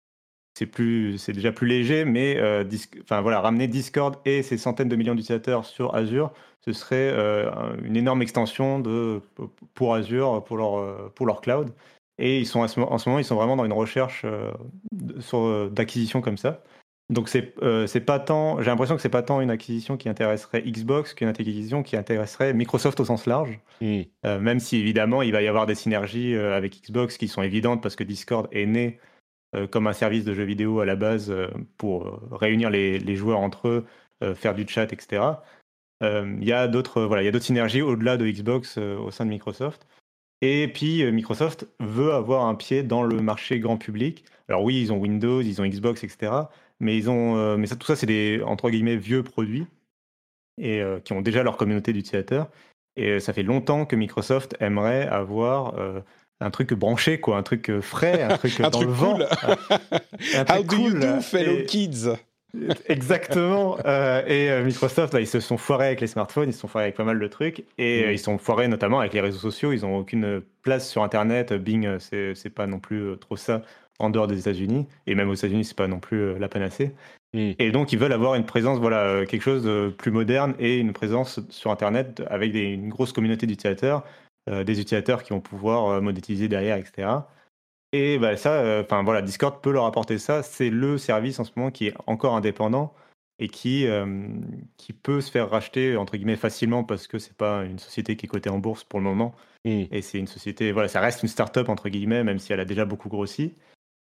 c'est 0.55 0.67
plus, 0.67 1.19
c'est 1.19 1.33
déjà 1.33 1.51
plus 1.51 1.67
léger, 1.67 2.05
mais 2.05 2.37
euh, 2.37 2.65
enfin 3.03 3.21
voilà, 3.23 3.41
ramener 3.41 3.69
Discord 3.69 4.17
et 4.25 4.43
ses 4.43 4.59
centaines 4.59 4.89
de 4.89 4.97
millions 4.97 5.15
d'utilisateurs 5.15 5.65
sur 5.65 5.95
Azure, 5.95 6.33
ce 6.61 6.73
serait 6.73 7.11
euh, 7.13 7.51
une 7.83 7.97
énorme 7.97 8.23
extension 8.23 8.79
de 8.79 9.23
pour 9.75 9.95
Azure, 9.95 10.45
pour 10.45 10.59
leur 10.59 10.79
euh, 10.79 11.11
pour 11.15 11.27
leur 11.27 11.41
cloud. 11.41 11.73
Et 12.19 12.39
ils 12.39 12.47
sont 12.47 12.61
en 12.61 12.69
ce 12.69 12.79
moment, 13.09 13.19
ils 13.19 13.25
sont 13.25 13.35
vraiment 13.35 13.57
dans 13.57 13.65
une 13.65 13.73
recherche 13.73 14.27
d'acquisition 15.71 16.21
comme 16.21 16.37
ça. 16.37 16.63
Donc 17.09 17.31
c'est 17.31 17.55
c'est 17.87 18.01
pas 18.01 18.21
tant, 18.21 18.61
j'ai 18.61 18.71
l'impression 18.71 18.95
que 18.95 19.03
c'est 19.03 19.09
pas 19.09 19.23
tant 19.23 19.41
une 19.41 19.51
acquisition 19.51 19.97
qui 19.97 20.11
intéresserait 20.11 20.63
Xbox 20.63 21.15
qu'une 21.15 21.29
acquisition 21.29 21.83
qui 21.83 21.97
intéresserait 21.97 22.53
Microsoft 22.53 23.01
au 23.01 23.07
sens 23.07 23.27
large. 23.27 23.59
Mmh. 23.81 24.03
même 24.41 24.61
si 24.61 24.77
évidemment 24.77 25.23
il 25.23 25.33
va 25.33 25.43
y 25.43 25.49
avoir 25.49 25.67
des 25.67 25.75
synergies 25.75 26.37
avec 26.37 26.83
Xbox 26.83 27.17
qui 27.17 27.29
sont 27.29 27.43
évidentes 27.43 27.83
parce 27.83 27.97
que 27.97 28.05
Discord 28.05 28.47
est 28.53 28.67
né 28.67 29.01
comme 29.71 29.87
un 29.87 29.93
service 29.93 30.25
de 30.25 30.35
jeux 30.35 30.45
vidéo 30.45 30.81
à 30.81 30.87
la 30.87 30.97
base 30.97 31.31
euh, 31.31 31.49
pour 31.77 32.07
euh, 32.07 32.19
réunir 32.31 32.71
les, 32.71 33.17
joueurs 33.17 33.41
entre 33.41 33.69
eux, 33.69 33.87
faire 34.35 34.55
du 34.55 34.67
chat, 34.69 34.93
etc. 34.93 35.21
Il 36.01 36.45
y 36.45 36.53
a 36.53 36.69
d'autres 36.69 37.03
voilà, 37.03 37.41
synergies 37.41 37.83
au-delà 37.83 38.17
de 38.17 38.29
Xbox 38.29 38.79
au 38.79 39.11
sein 39.11 39.25
de 39.25 39.31
Microsoft. 39.31 39.87
Et 40.41 40.69
puis 40.69 41.05
Microsoft 41.11 41.67
veut 41.81 42.13
avoir 42.13 42.47
un 42.47 42.55
pied 42.55 42.85
dans 42.85 43.03
le 43.03 43.21
marché 43.21 43.59
grand 43.59 43.77
public. 43.79 44.25
Alors 44.49 44.63
oui, 44.63 44.81
ils 44.81 44.93
ont 44.93 44.99
Windows, 44.99 45.41
ils 45.41 45.61
ont 45.61 45.67
Xbox, 45.67 46.05
etc. 46.05 46.33
Mais 46.79 46.97
ils 46.97 47.11
ont, 47.11 47.57
mais 47.59 47.67
ça, 47.67 47.75
tout 47.75 47.87
ça, 47.87 47.97
c'est 47.97 48.07
des 48.07 48.43
entre 48.45 48.71
guillemets 48.71 48.97
vieux 48.97 49.25
produits 49.25 49.67
et 50.57 50.83
qui 51.05 51.13
ont 51.15 51.21
déjà 51.21 51.43
leur 51.43 51.57
communauté 51.57 51.93
d'utilisateurs. 51.93 52.49
Et 52.95 53.19
ça 53.19 53.33
fait 53.33 53.43
longtemps 53.43 53.87
que 53.87 53.97
Microsoft 53.97 54.57
aimerait 54.61 55.09
avoir 55.09 55.75
un 56.43 56.51
truc 56.51 56.75
branché, 56.75 57.21
quoi, 57.21 57.37
un 57.37 57.43
truc 57.43 57.71
euh, 57.71 57.81
frais, 57.81 58.23
un 58.23 58.37
truc 58.37 58.61
un 58.61 58.65
dans 58.65 58.81
truc 58.81 58.89
le 58.89 58.95
cool. 58.95 58.97
vent. 58.97 59.19
How 60.49 60.63
do 60.63 60.77
you 60.77 60.99
do, 60.99 61.21
fellow 61.21 61.65
kids? 61.67 62.09
Exactement. 62.87 63.79
Euh, 63.87 64.23
et 64.27 64.51
euh, 64.51 64.65
Microsoft, 64.65 65.17
ils 65.19 65.27
se 65.27 65.41
sont 65.41 65.57
foirés 65.57 65.87
avec 65.87 66.01
les 66.03 66.07
smartphones, 66.07 66.51
ils 66.51 66.53
se 66.53 66.61
sont 66.61 66.69
foirés 66.69 66.87
avec 66.87 66.97
pas 66.97 67.05
mal 67.05 67.19
de 67.19 67.27
trucs, 67.27 67.65
et 67.79 68.07
mm. 68.07 68.13
ils 68.13 68.19
sont 68.19 68.37
foirés 68.37 68.69
notamment 68.69 69.01
avec 69.01 69.15
les 69.15 69.21
réseaux 69.21 69.39
sociaux. 69.39 69.73
Ils 69.73 69.83
n'ont 69.83 69.97
aucune 69.97 70.43
place 70.63 70.89
sur 70.89 71.03
Internet. 71.03 71.55
Bing, 71.55 71.99
c'est 71.99 72.55
pas 72.55 72.67
non 72.67 72.79
plus 72.79 73.17
trop 73.19 73.37
ça 73.37 73.63
en 73.99 74.11
dehors 74.11 74.27
des 74.27 74.39
États-Unis, 74.39 74.87
et 75.07 75.15
même 75.15 75.31
aux 75.31 75.35
États-Unis, 75.35 75.65
c'est 75.65 75.77
pas 75.77 75.87
non 75.87 76.01
plus 76.01 76.39
la 76.39 76.49
panacée. 76.49 76.93
Mm. 77.33 77.53
Et 77.59 77.71
donc, 77.71 77.93
ils 77.93 77.99
veulent 77.99 78.13
avoir 78.13 78.35
une 78.35 78.45
présence, 78.45 78.79
voilà, 78.81 79.25
quelque 79.25 79.43
chose 79.43 79.63
de 79.65 79.95
plus 79.97 80.11
moderne 80.11 80.55
et 80.59 80.77
une 80.77 80.93
présence 80.93 81.41
sur 81.49 81.71
Internet 81.71 82.23
avec 82.29 82.55
une 82.55 82.91
grosse 82.91 83.13
communauté 83.13 83.47
d'utilisateurs 83.47 84.05
des 84.49 84.81
utilisateurs 84.81 85.23
qui 85.23 85.31
vont 85.31 85.41
pouvoir 85.41 85.87
euh, 85.87 86.01
monétiser 86.01 86.49
derrière, 86.49 86.77
etc. 86.77 87.09
Et 87.93 88.19
bah, 88.19 88.37
ça, 88.37 88.55
euh, 88.55 88.83
enfin 88.83 89.03
voilà, 89.03 89.23
Discord 89.23 89.61
peut 89.63 89.73
leur 89.73 89.85
apporter 89.85 90.19
ça. 90.19 90.43
C'est 90.43 90.71
le 90.71 90.99
service 90.99 91.39
en 91.39 91.45
ce 91.45 91.53
moment 91.57 91.71
qui 91.71 91.89
est 91.89 91.95
encore 92.07 92.35
indépendant 92.35 92.95
et 93.39 93.49
qui, 93.49 93.87
qui 94.77 94.93
peut 94.93 95.21
se 95.21 95.31
faire 95.31 95.51
racheter 95.51 95.97
entre 95.97 96.17
guillemets 96.17 96.37
facilement 96.37 96.85
parce 96.85 97.09
que 97.09 97.19
c'est 97.19 97.37
pas 97.37 97.65
une 97.65 97.79
société 97.79 98.15
qui 98.15 98.27
est 98.27 98.29
cotée 98.29 98.51
en 98.51 98.59
bourse 98.59 98.85
pour 98.85 99.01
le 99.01 99.07
moment 99.07 99.35
mmh. 99.65 99.85
et 99.91 100.03
c'est 100.03 100.19
une 100.19 100.29
société 100.29 100.71
voilà 100.71 100.87
ça 100.87 101.01
reste 101.01 101.23
une 101.23 101.29
start-up 101.31 101.69
entre 101.69 101.89
guillemets 101.89 102.23
même 102.23 102.39
si 102.39 102.53
elle 102.53 102.61
a 102.61 102.67
déjà 102.67 102.85
beaucoup 102.85 103.09
grossi 103.09 103.55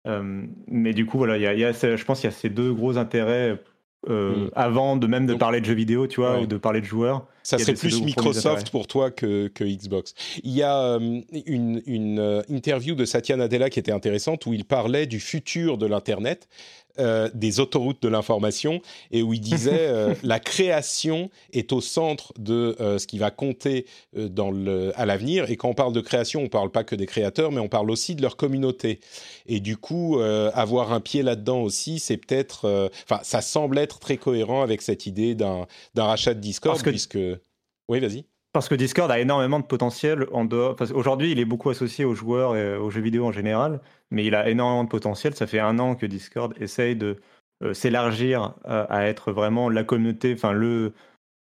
mais 0.05 0.93
du 0.93 1.05
coup 1.07 1.17
voilà 1.17 1.37
y 1.37 1.45
a, 1.45 1.71
je 1.73 2.03
pense 2.05 2.21
qu'il 2.21 2.29
y 2.29 2.33
a 2.33 2.35
ces 2.35 2.49
deux 2.49 2.71
gros 2.71 2.97
intérêts 2.97 3.61
mmh. 4.07 4.49
avant 4.55 4.97
de 4.97 5.07
même 5.07 5.25
de 5.25 5.33
parler 5.33 5.61
de 5.61 5.65
jeux 5.65 5.73
vidéo 5.73 6.07
tu 6.07 6.21
vois 6.21 6.39
ou 6.39 6.45
de 6.45 6.57
parler 6.57 6.81
de 6.81 6.85
joueurs 6.85 7.25
ça 7.47 7.57
serait 7.57 7.75
plus 7.75 8.01
Microsoft 8.01 8.71
pour 8.71 8.87
toi 8.87 9.09
que, 9.09 9.47
que, 9.47 9.63
Xbox. 9.63 10.13
Il 10.43 10.51
y 10.51 10.63
a 10.63 10.99
une, 11.45 11.81
une 11.85 12.43
interview 12.49 12.93
de 12.93 13.05
Satya 13.05 13.37
Nadella 13.37 13.69
qui 13.69 13.79
était 13.79 13.93
intéressante 13.93 14.45
où 14.47 14.53
il 14.53 14.65
parlait 14.65 15.05
du 15.05 15.21
futur 15.21 15.77
de 15.77 15.85
l'Internet 15.85 16.49
euh, 16.99 17.29
des 17.33 17.59
autoroutes 17.59 18.01
de 18.01 18.07
l'information 18.07 18.81
et 19.11 19.21
où 19.21 19.33
il 19.33 19.41
disait 19.41 19.71
euh, 19.87 20.13
la 20.23 20.39
création 20.39 21.29
est 21.53 21.71
au 21.71 21.81
centre 21.81 22.33
de 22.37 22.75
euh, 22.79 22.97
ce 22.97 23.07
qui 23.07 23.17
va 23.17 23.31
compter 23.31 23.85
dans 24.15 24.51
le, 24.51 24.91
à 24.99 25.05
l'avenir. 25.05 25.49
Et 25.49 25.57
quand 25.57 25.69
on 25.69 25.73
parle 25.73 25.93
de 25.93 26.01
création, 26.01 26.41
on 26.41 26.43
ne 26.43 26.49
parle 26.49 26.71
pas 26.71 26.83
que 26.83 26.95
des 26.95 27.05
créateurs, 27.05 27.51
mais 27.51 27.59
on 27.59 27.69
parle 27.69 27.91
aussi 27.91 28.15
de 28.15 28.21
leur 28.21 28.37
communauté. 28.37 28.99
Et 29.45 29.59
du 29.59 29.77
coup, 29.77 30.19
avoir 30.19 30.93
un 30.93 30.99
pied 30.99 31.23
là-dedans 31.23 31.61
aussi, 31.61 31.99
c'est 31.99 32.17
peut-être, 32.17 32.89
enfin, 33.03 33.21
ça 33.23 33.41
semble 33.41 33.77
être 33.77 33.99
très 33.99 34.17
cohérent 34.17 34.61
avec 34.61 34.81
cette 34.81 35.05
idée 35.05 35.35
d'un, 35.35 35.67
d'un 35.93 36.05
rachat 36.05 36.33
de 36.33 36.39
Discord, 36.39 36.81
puisque 36.81 37.19
oui, 37.89 37.99
vas-y. 37.99 38.25
Parce 38.57 38.69
que 38.69 38.73
Discord 38.73 39.11
a 39.11 39.19
énormément 39.19 39.59
de 39.59 39.65
potentiel 39.65 40.25
en 40.31 40.43
dehors. 40.43 40.75
Aujourd'hui, 40.95 41.31
il 41.31 41.37
est 41.37 41.45
beaucoup 41.45 41.69
associé 41.69 42.05
aux 42.05 42.15
joueurs 42.15 42.55
et 42.55 42.75
aux 42.75 42.89
jeux 42.89 43.01
vidéo 43.01 43.27
en 43.27 43.31
général, 43.31 43.81
mais 44.09 44.25
il 44.25 44.33
a 44.33 44.49
énormément 44.49 44.83
de 44.83 44.89
potentiel. 44.89 45.35
Ça 45.35 45.45
fait 45.45 45.59
un 45.59 45.77
an 45.77 45.93
que 45.93 46.07
Discord 46.07 46.55
essaye 46.59 46.95
de 46.95 47.17
euh, 47.63 47.75
s'élargir 47.75 48.55
à, 48.65 49.05
être 49.05 49.31
vraiment 49.31 49.69
la 49.69 49.83
communauté, 49.83 50.33
enfin 50.33 50.53
le, 50.53 50.93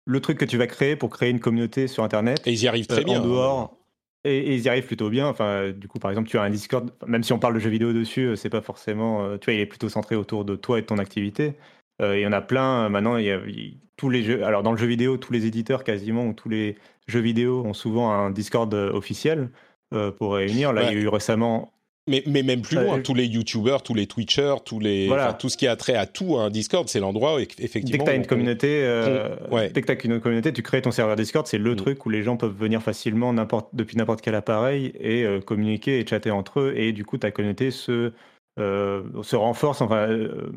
le 0.07 0.21
truc 0.21 0.39
que 0.39 0.45
tu 0.45 0.57
vas 0.57 0.67
créer 0.67 0.97
pour 0.97 1.09
créer 1.09 1.31
une 1.31 1.39
communauté 1.39 1.87
sur 1.87 2.03
Internet. 2.03 2.45
Et 2.47 2.51
ils 2.51 2.65
y 2.65 2.67
arrivent 2.67 2.89
très 2.89 3.03
euh, 3.03 3.05
bien. 3.05 3.21
En 3.21 3.25
dehors. 3.25 3.77
Et, 4.25 4.57
ils 4.57 4.63
y 4.63 4.69
arrivent 4.69 4.87
plutôt 4.87 5.09
bien. 5.09 5.29
Enfin, 5.29 5.71
du 5.71 5.87
coup, 5.87 6.01
par 6.01 6.11
exemple, 6.11 6.29
tu 6.29 6.37
as 6.37 6.43
un 6.43 6.51
Discord, 6.51 6.91
même 7.07 7.23
si 7.23 7.33
on 7.33 7.39
parle 7.39 7.55
de 7.55 7.61
jeux 7.61 7.71
vidéo 7.71 7.93
dessus, 7.93 8.23
euh, 8.23 8.35
c'est 8.35 8.51
pas 8.51 8.61
forcément. 8.61 9.39
Tu 9.39 9.45
vois, 9.45 9.55
il 9.55 9.61
est 9.61 9.67
plutôt 9.67 9.89
centré 9.89 10.17
autour 10.17 10.45
de 10.45 10.57
toi 10.57 10.81
et 10.81 10.83
de 10.83 10.87
ton 10.87 10.99
activité. 10.99 11.55
Il 12.01 12.21
y 12.21 12.27
en 12.27 12.33
a 12.33 12.41
plein. 12.41 12.89
Maintenant, 12.89 13.17
il 13.17 13.25
y 13.25 13.31
a, 13.31 13.41
tous 13.97 14.11
les 14.11 14.23
jeux. 14.23 14.45
Alors, 14.45 14.63
dans 14.63 14.73
le 14.73 14.79
jeu 14.79 14.87
vidéo, 14.87 15.17
tous 15.17 15.33
les 15.33 15.47
éditeurs 15.47 15.85
quasiment, 15.85 16.27
ou 16.27 16.33
tous 16.33 16.49
les 16.49 16.77
jeux 17.07 17.21
vidéo 17.21 17.65
ont 17.65 17.75
souvent 17.75 18.11
un 18.11 18.31
Discord 18.31 18.73
officiel 18.75 19.51
pour 20.19 20.35
réunir. 20.35 20.73
Là, 20.73 20.91
il 20.91 20.97
y 20.97 20.99
a 20.99 21.03
eu 21.03 21.09
récemment 21.09 21.75
mais, 22.07 22.23
mais 22.27 22.43
même 22.43 22.61
plus 22.61 22.77
loin, 22.77 23.01
tous 23.01 23.15
les 23.15 23.25
YouTubers, 23.25 23.83
tous 23.83 23.95
les 23.95 24.07
Twitchers, 24.07 24.57
tous 24.63 24.79
les, 24.79 25.11
tout 25.39 25.49
ce 25.49 25.57
qui 25.57 25.67
a 25.67 25.75
trait 25.75 25.95
à 25.95 26.05
tout, 26.05 26.37
un 26.37 26.51
Discord, 26.51 26.87
c'est 26.87 27.01
l'endroit 27.01 27.37
où 27.37 27.39
effectivement. 27.39 27.91
Dès 27.91 27.99
que 27.99 28.05
tu 28.05 28.11
as 28.11 28.15
une 28.15 28.27
communauté, 28.27 28.83
euh, 28.83 29.29
dès 29.73 29.81
que 29.81 29.91
as 29.91 30.05
une 30.05 30.21
communauté, 30.21 30.53
tu 30.53 30.63
crées 30.63 30.83
ton 30.83 30.91
serveur 30.91 31.17
Discord, 31.17 31.47
c'est 31.47 31.57
le 31.57 31.73
mm. 31.73 31.77
truc 31.77 32.05
où 32.05 32.11
les 32.11 32.23
gens 32.23 32.37
peuvent 32.37 32.55
venir 32.55 32.83
facilement 32.83 33.33
depuis 33.73 33.97
n'importe 33.97 34.21
quel 34.21 34.35
appareil 34.35 34.93
et 35.01 35.25
euh, 35.25 35.41
communiquer 35.41 35.99
et 35.99 36.07
chatter 36.07 36.31
entre 36.31 36.61
eux. 36.61 36.75
Et 36.77 36.93
du 36.93 37.07
coup, 37.07 37.17
ta 37.17 37.31
communauté 37.31 37.71
se, 37.71 37.93
euh, 37.93 38.13
se 38.59 39.37
renforce, 39.37 39.81
enfin, 39.81 40.09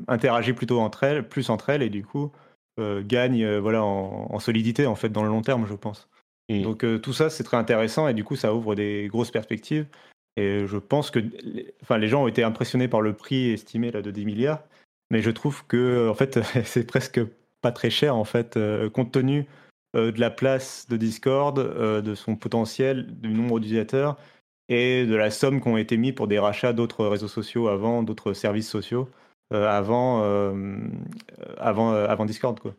interagit 0.08 0.54
plutôt 0.54 0.80
entre 0.80 1.04
elles, 1.04 1.28
plus 1.28 1.50
entre 1.50 1.70
elles, 1.70 1.82
et 1.82 1.90
du 1.90 2.04
coup, 2.04 2.32
gagne 2.80 3.58
voilà, 3.58 3.84
en, 3.84 4.40
solidité 4.40 4.86
en 4.86 4.96
fait 4.96 5.10
dans 5.10 5.24
le 5.24 5.30
long 5.30 5.42
terme, 5.42 5.66
je 5.68 5.74
pense. 5.74 6.08
Mm. 6.50 6.62
Donc 6.62 7.02
tout 7.02 7.14
ça, 7.14 7.30
c'est 7.30 7.44
très 7.44 7.58
intéressant 7.58 8.08
et 8.08 8.14
du 8.14 8.24
coup, 8.24 8.36
ça 8.36 8.54
ouvre 8.54 8.76
des 8.76 9.08
grosses 9.10 9.32
perspectives. 9.32 9.88
Et 10.38 10.68
je 10.68 10.78
pense 10.78 11.10
que 11.10 11.20
enfin, 11.82 11.98
les 11.98 12.08
gens 12.08 12.24
ont 12.24 12.28
été 12.28 12.44
impressionnés 12.44 12.88
par 12.88 13.02
le 13.02 13.14
prix 13.14 13.50
estimé 13.50 13.92
là, 13.92 14.04
de 14.04 14.12
10 14.12 14.26
milliards, 14.26 14.62
mais 15.10 15.22
je 15.22 15.32
trouve 15.32 15.66
que 15.66 16.08
en 16.10 16.14
fait, 16.14 16.40
c'est 16.64 16.86
presque 16.86 17.20
pas 17.62 17.72
très 17.72 17.90
cher 17.90 18.16
en 18.16 18.24
fait, 18.24 18.58
euh, 18.58 18.90
compte 18.90 19.12
tenu 19.12 19.46
euh, 19.96 20.12
de 20.12 20.20
la 20.20 20.30
place 20.30 20.88
de 20.90 20.98
Discord, 20.98 21.58
euh, 21.60 22.02
de 22.02 22.16
son 22.16 22.36
potentiel, 22.36 23.20
du 23.20 23.30
nombre 23.30 23.60
d'utilisateurs 23.60 24.18
et 24.69 25.06
de 25.06 25.15
la 25.15 25.32
somme 25.32 25.62
qui 25.62 25.67
ont 25.67 25.77
été 25.77 25.97
mis 25.97 26.12
pour 26.12 26.27
des 26.27 26.39
rachats 26.39 26.73
d'autres 26.73 27.06
réseaux 27.06 27.27
sociaux 27.27 27.67
avant, 27.67 28.03
d'autres 28.03 28.34
services 28.34 28.69
sociaux 28.69 29.10
avant, 29.51 30.21
avant, 31.58 31.93
avant 31.93 32.25
Discord. 32.25 32.60
Quoi. 32.60 32.73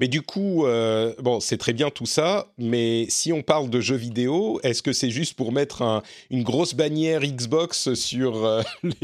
Mais 0.00 0.08
du 0.08 0.22
coup, 0.22 0.64
euh, 0.64 1.12
bon, 1.18 1.40
c'est 1.40 1.58
très 1.58 1.74
bien 1.74 1.90
tout 1.90 2.06
ça, 2.06 2.46
mais 2.56 3.04
si 3.10 3.34
on 3.34 3.42
parle 3.42 3.68
de 3.68 3.80
jeux 3.80 3.96
vidéo, 3.96 4.58
est-ce 4.62 4.82
que 4.82 4.94
c'est 4.94 5.10
juste 5.10 5.36
pour 5.36 5.52
mettre 5.52 6.02
une 6.30 6.42
grosse 6.42 6.72
bannière 6.74 7.20
Xbox 7.20 7.92
sur 7.92 8.46
euh, 8.46 8.62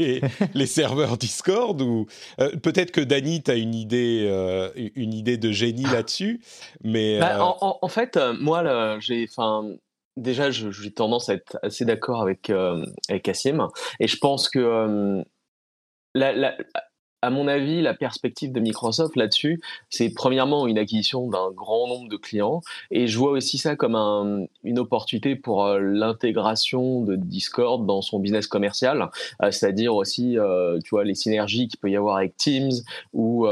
les, 0.55 0.65
serveurs 0.65 1.17
Discord 1.17 1.79
ou 1.83 2.07
euh, 2.41 2.49
peut-être 2.57 2.89
que 2.89 3.01
Dany, 3.01 3.43
tu 3.43 3.51
as 3.51 3.55
une 3.55 3.75
idée, 3.75 4.27
une 4.95 5.13
idée 5.13 5.37
de 5.37 5.51
génie 5.51 5.83
là-dessus, 5.83 6.41
mais 6.83 7.19
bah, 7.19 7.55
en, 7.61 7.87
fait, 7.89 8.19
moi, 8.39 8.97
j'ai, 8.99 9.27
enfin, 9.29 9.69
déjà, 10.17 10.51
j'ai 10.51 10.91
tendance 10.91 11.29
à 11.29 11.35
être 11.35 11.57
assez 11.63 11.85
d'accord 11.85 12.21
avec 12.21 12.51
Cassim, 13.23 13.69
et 13.99 14.07
je 14.07 14.17
pense 14.17 14.49
que 14.49 15.23
la, 16.13 16.55
à 17.21 17.29
mon 17.29 17.47
avis, 17.47 17.81
la 17.81 17.95
perspective 17.95 18.51
de 18.51 18.59
Microsoft 18.59 19.15
là-dessus, 19.15 19.59
c'est 19.89 20.13
premièrement 20.13 20.67
une 20.67 20.77
acquisition 20.77 21.27
d'un 21.27 21.51
grand 21.51 21.87
nombre 21.87 22.09
de 22.09 22.17
clients, 22.17 22.61
et 22.91 23.07
je 23.07 23.17
vois 23.17 23.31
aussi 23.31 23.57
ça 23.57 23.75
comme 23.75 24.47
une 24.63 24.79
opportunité 24.79 25.35
pour 25.35 25.65
euh, 25.65 25.79
l'intégration 25.79 27.01
de 27.01 27.15
Discord 27.15 27.85
dans 27.85 28.01
son 28.01 28.19
business 28.19 28.45
commercial, 28.45 29.09
euh, 29.41 29.51
c'est-à-dire 29.51 29.95
aussi, 29.95 30.37
euh, 30.37 30.79
tu 30.83 30.91
vois, 30.91 31.03
les 31.03 31.15
synergies 31.15 31.67
qu'il 31.67 31.79
peut 31.79 31.89
y 31.89 31.95
avoir 31.95 32.17
avec 32.17 32.37
Teams 32.37 32.71
ou 33.13 33.47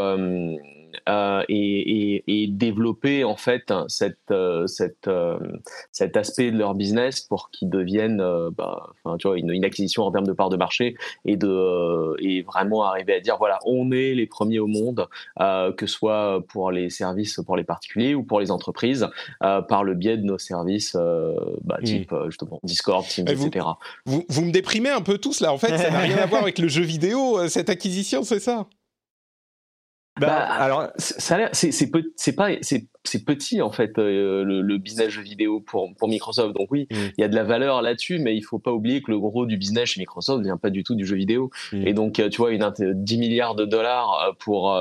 euh, 1.09 1.43
et, 1.49 2.23
et, 2.27 2.47
développer 2.47 3.23
en 3.23 3.35
fait 3.35 3.73
cette, 3.87 4.17
euh, 4.31 4.67
cette, 4.67 5.07
euh, 5.07 5.37
cet 5.91 6.17
aspect 6.17 6.51
de 6.51 6.57
leur 6.57 6.75
business 6.75 7.21
pour 7.21 7.49
qu'ils 7.51 7.69
deviennent 7.69 8.23
bah, 8.57 8.89
enfin, 9.03 9.17
tu 9.17 9.27
vois, 9.27 9.37
une, 9.37 9.49
une, 9.51 9.65
acquisition 9.65 10.03
en 10.03 10.11
termes 10.11 10.27
de 10.27 10.33
part 10.33 10.49
de 10.49 10.57
marché 10.57 10.95
et, 11.25 11.37
de, 11.37 12.15
et 12.19 12.41
vraiment 12.43 12.83
arriver 12.83 13.13
à 13.13 13.19
dire 13.19 13.37
voilà, 13.37 13.59
on 13.65 13.91
est 13.91 14.13
les 14.13 14.27
premiers 14.27 14.59
au 14.59 14.67
monde, 14.67 15.07
que 15.37 15.85
ce 15.85 15.93
soit 15.93 16.43
pour 16.49 16.71
les 16.71 16.89
services 16.89 17.39
pour 17.45 17.57
les 17.57 17.63
particuliers 17.63 18.15
ou 18.15 18.23
pour 18.23 18.39
les 18.39 18.51
entreprises, 18.51 19.07
par 19.39 19.83
le 19.83 19.93
biais 19.93 20.17
de 20.17 20.23
nos 20.23 20.37
services 20.37 20.95
bah, 21.63 21.77
mmh. 21.81 21.83
type 21.83 22.15
justement 22.27 22.59
Discord, 22.63 23.05
Teams, 23.05 23.27
etc. 23.27 23.65
Vous, 24.05 24.25
vous 24.29 24.45
me 24.45 24.51
déprimez 24.51 24.89
un 24.89 25.01
peu 25.01 25.17
tous 25.17 25.41
là, 25.41 25.51
en 25.51 25.57
fait, 25.57 25.77
ça 25.77 25.89
n'a 25.89 25.99
rien 25.99 26.17
à 26.17 26.25
voir 26.25 26.41
avec 26.41 26.59
le 26.59 26.67
jeu 26.67 26.83
vidéo, 26.83 27.47
cette 27.47 27.69
acquisition, 27.69 28.23
c'est 28.23 28.39
ça? 28.39 28.67
Bah, 30.19 30.27
bah, 30.27 30.45
alors, 30.45 30.87
ça 30.97 31.49
c'est 31.51 31.71
c'est 31.71 31.87
pas 32.35 32.49
c'est 32.61 33.25
petit 33.25 33.61
en 33.61 33.71
fait 33.71 33.97
euh, 33.97 34.43
le, 34.45 34.77
business 34.77 35.09
jeu 35.09 35.21
vidéo 35.21 35.59
pour 35.59 35.93
pour 35.97 36.07
Microsoft. 36.07 36.55
Donc 36.55 36.69
oui, 36.71 36.87
mm. 36.89 36.95
il 37.17 37.21
y 37.21 37.23
a 37.23 37.27
de 37.27 37.35
la 37.35 37.43
valeur 37.43 37.81
là-dessus, 37.81 38.19
mais 38.19 38.35
il 38.35 38.41
faut 38.41 38.59
pas 38.59 38.71
oublier 38.71 39.01
que 39.01 39.11
le 39.11 39.19
gros 39.19 39.45
du 39.45 39.57
business 39.57 39.89
chez 39.89 39.99
Microsoft 39.99 40.43
vient 40.43 40.57
pas 40.57 40.69
du 40.69 40.83
tout 40.83 40.95
du 40.95 41.05
jeu 41.05 41.17
vidéo. 41.17 41.49
Mm. 41.73 41.87
Et 41.87 41.93
donc 41.93 42.19
euh, 42.19 42.29
tu 42.29 42.37
vois 42.37 42.51
une 42.51 42.65
10 42.79 43.17
milliards 43.17 43.55
de 43.55 43.65
dollars 43.65 44.23
euh, 44.23 44.31
pour 44.39 44.77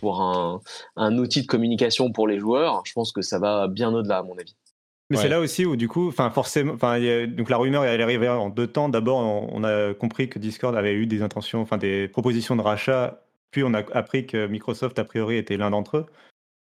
pour 0.00 0.20
un, 0.20 0.60
un 0.96 1.16
outil 1.16 1.40
de 1.40 1.46
communication 1.46 2.12
pour 2.12 2.28
les 2.28 2.38
joueurs, 2.38 2.82
je 2.84 2.92
pense 2.92 3.10
que 3.10 3.22
ça 3.22 3.38
va 3.38 3.68
bien 3.68 3.94
au-delà 3.94 4.18
à 4.18 4.22
mon 4.22 4.36
avis. 4.36 4.54
Mais 5.10 5.16
c'est 5.16 5.30
là 5.30 5.40
aussi 5.40 5.64
où 5.64 5.76
du 5.76 5.88
coup, 5.88 6.08
enfin 6.08 6.28
forcément, 6.28 6.74
enfin 6.74 6.98
donc 7.26 7.48
la 7.48 7.56
rumeur 7.56 7.86
est 7.86 8.02
arrivée 8.02 8.28
en 8.28 8.50
deux 8.50 8.66
temps. 8.66 8.90
D'abord, 8.90 9.18
on, 9.50 9.64
a 9.64 9.94
compris 9.94 10.28
que 10.28 10.38
Discord 10.38 10.76
avait 10.76 10.92
eu 10.92 11.06
des 11.06 11.22
intentions, 11.22 11.62
enfin 11.62 11.78
des 11.78 12.08
propositions 12.08 12.56
de 12.56 12.60
rachat 12.60 13.22
puis 13.50 13.62
on 13.64 13.74
a 13.74 13.78
appris 13.96 14.26
que 14.26 14.46
Microsoft, 14.46 14.98
a 14.98 15.04
priori, 15.04 15.36
était 15.36 15.56
l'un 15.56 15.70
d'entre 15.70 15.98
eux. 15.98 16.06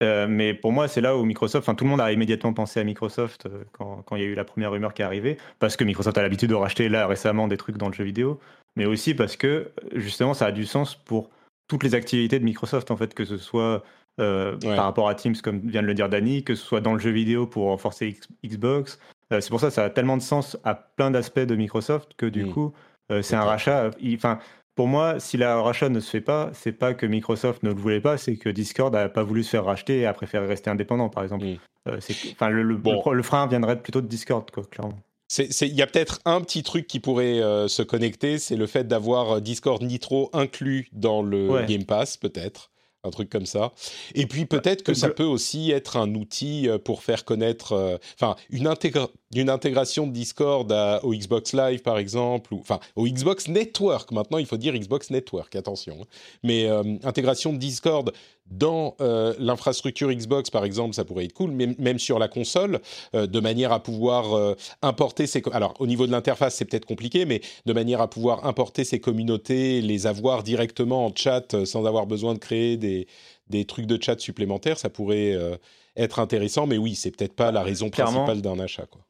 Euh, 0.03 0.27
mais 0.29 0.55
pour 0.55 0.73
moi, 0.73 0.89
c'est 0.89 1.01
là 1.01 1.17
où 1.17 1.25
Microsoft, 1.25 1.65
enfin 1.65 1.75
tout 1.75 1.85
le 1.85 1.91
monde 1.91 2.01
a 2.01 2.13
immédiatement 2.13 2.53
pensé 2.53 2.81
à 2.81 2.85
Microsoft 2.85 3.47
euh, 3.47 3.65
quand, 3.73 4.03
quand, 4.03 4.17
il 4.17 4.23
y 4.23 4.25
a 4.25 4.29
eu 4.29 4.35
la 4.35 4.45
première 4.45 4.73
rumeur 4.73 4.93
qui 4.93 5.03
est 5.03 5.05
arrivée, 5.05 5.39
parce 5.61 5.77
que 5.77 5.85
Microsoft 5.85 6.19
a 6.19 6.23
l'habitude 6.23 6.51
de 6.51 6.55
racheter 6.55 6.89
là 6.89 7.07
récemment 7.07 7.47
des 7.47 7.57
trucs 7.57 7.79
dans 7.79 7.89
le 7.89 7.95
jeu 7.95 8.05
vidéo, 8.05 8.41
mais 8.77 8.87
aussi 8.87 9.15
parce 9.15 9.37
que 9.37 9.71
justement 9.95 10.35
ça 10.35 10.47
a 10.47 10.53
du 10.53 10.67
sens 10.67 10.97
pour 10.97 11.31
toutes 11.69 11.85
les 11.85 11.95
activités 11.95 12.39
de 12.39 12.45
Microsoft, 12.45 12.91
en 12.91 12.97
fait, 12.97 13.15
que 13.15 13.25
ce 13.25 13.39
soit 13.39 13.85
euh, 14.21 14.59
par 14.59 14.85
rapport 14.85 15.09
à 15.09 15.15
Teams, 15.15 15.37
comme 15.37 15.61
vient 15.61 15.83
de 15.83 15.87
le 15.87 15.95
dire 15.95 16.09
Danny, 16.09 16.43
que 16.43 16.55
ce 16.55 16.65
soit 16.65 16.81
dans 16.81 16.93
le 16.93 17.01
jeu 17.01 17.11
vidéo 17.11 17.47
pour 17.47 17.67
renforcer 17.67 18.19
Xbox. 18.45 18.99
c'est 19.31 19.49
pour 19.49 19.61
ça 19.61 19.69
que 19.69 19.73
ça 19.73 19.85
a 19.85 19.91
tellement 19.91 20.17
de 20.17 20.23
sens 20.23 20.59
à 20.65 20.75
plein 20.75 21.11
d'aspects 21.11 21.41
de 21.41 21.55
Microsoft 21.55 22.13
que 22.17 22.27
du 22.27 22.45
mm. 22.45 22.53
coup, 22.53 22.73
c'est 23.23 23.37
un 23.37 23.45
rachat. 23.45 23.91
Enfin, 24.15 24.39
pour 24.75 24.89
moi, 24.89 25.21
si 25.21 25.37
la 25.37 25.61
rachat 25.61 25.89
ne 25.89 26.01
se 26.01 26.11
fait 26.11 26.21
pas, 26.21 26.51
c'est 26.53 26.73
pas 26.73 26.95
que 26.95 27.07
Microsoft 27.07 27.63
ne 27.63 27.71
le 27.71 27.81
voulait 27.81 28.01
pas, 28.01 28.19
c'est 28.19 28.37
que 28.37 28.49
Discord 28.49 28.93
n'a 28.93 29.09
pas 29.09 29.23
voulu 29.23 29.45
se 29.45 29.51
faire 29.51 29.65
racheter 29.65 30.01
et 30.01 30.07
a 30.07 30.13
préféré 30.13 30.47
rester 30.47 30.71
indépendant, 30.71 31.09
par 31.09 31.23
exemple. 31.23 31.47
Euh, 31.89 31.99
enfin, 32.33 32.49
le, 32.49 32.63
le, 32.63 33.23
frein 33.23 33.47
viendrait 33.47 33.81
plutôt 33.81 34.01
de 34.01 34.07
Discord, 34.07 34.51
quoi, 34.51 34.65
clairement. 34.65 34.99
Il 35.39 35.75
y 35.75 35.83
a 35.83 35.87
peut-être 35.87 36.21
un 36.25 36.41
petit 36.41 36.63
truc 36.63 36.87
qui 36.87 37.01
pourrait 37.01 37.41
euh, 37.41 37.67
se 37.69 37.83
connecter, 37.83 38.39
c'est 38.39 38.57
le 38.57 38.67
fait 38.67 38.87
d'avoir 38.87 39.41
Discord 39.41 39.83
Nitro 39.83 40.31
inclus 40.33 40.89
dans 40.93 41.23
le 41.23 41.65
Game 41.67 41.85
Pass, 41.85 42.17
peut-être 42.17 42.71
un 43.05 43.11
truc 43.11 43.31
comme 43.31 43.47
ça. 43.47 43.73
Et 44.15 44.27
puis 44.27 44.47
peut-être 44.47 44.83
que 44.83 44.95
ça 44.95 45.09
peut 45.09 45.25
aussi 45.25 45.71
être 45.71 45.97
un 45.97 46.15
outil 46.15 46.69
euh, 46.69 46.79
pour 46.79 47.03
faire 47.03 47.25
connaître, 47.25 47.73
euh, 47.73 47.99
enfin 48.19 48.37
une, 48.51 48.69
une, 49.35 49.51
intégration 49.51 50.07
de 50.07 50.13
Discord 50.13 50.73
au 51.03 51.15
Xbox 51.15 51.53
Live 51.53 51.83
par 51.83 51.99
exemple, 51.99 52.55
ou 52.55 52.59
enfin 52.61 52.81
au 52.97 53.07
Xbox 53.07 53.49
Network. 53.49 54.11
Maintenant, 54.13 54.39
il 54.39 54.47
faut 54.47 54.57
dire 54.57 54.75
Xbox 54.75 55.11
Network, 55.11 55.55
attention. 55.57 55.99
Hein. 56.01 56.07
Mais 56.43 56.67
euh, 56.67 56.83
intégration 57.05 57.53
de 57.53 57.59
Discord 57.59 58.13
dans 58.51 58.95
euh, 59.01 59.35
l'infrastructure 59.39 60.13
Xbox, 60.13 60.51
par 60.51 60.65
exemple, 60.65 60.95
ça 60.95 61.05
pourrait 61.05 61.25
être 61.25 61.33
cool, 61.33 61.51
même, 61.51 61.75
même 61.79 61.99
sur 61.99 62.19
la 62.19 62.29
console, 62.29 62.81
euh, 63.15 63.27
de 63.27 63.41
manière 63.41 63.73
à 63.73 63.83
pouvoir 63.83 64.35
euh, 64.35 64.55
importer 64.83 65.27
ces... 65.27 65.43
Alors, 65.53 65.75
au 65.79 65.87
niveau 65.87 66.07
de 66.07 66.13
l'interface, 66.13 66.57
c'est 66.57 66.65
peut-être 66.65 66.85
compliqué, 66.85 67.25
mais 67.25 67.41
de 67.65 67.73
manière 67.73 68.01
à 68.01 68.09
pouvoir 68.09 68.47
importer 68.47 68.85
ces 68.85 69.01
communautés, 69.01 69.81
les 69.81 70.07
avoir 70.07 70.43
directement 70.43 71.07
en 71.07 71.13
chat 71.15 71.65
sans 71.65 71.87
avoir 71.87 72.07
besoin 72.07 72.35
de 72.35 72.39
créer 72.39 72.77
des, 72.77 73.07
des 73.49 73.65
trucs 73.65 73.87
de 73.87 74.01
chat 74.01 74.21
supplémentaires, 74.21 74.79
ça 74.79 74.91
pourrait 74.91 75.37
être 75.97 76.19
intéressant. 76.19 76.67
Mais 76.67 76.79
oui, 76.79 76.95
c'est 76.95 77.11
peut-être 77.11 77.35
pas 77.35 77.51
la 77.51 77.63
raison 77.63 77.91
principale 77.91 78.43
d'un 78.43 78.59
achat, 78.59 78.87
quoi. 78.87 79.03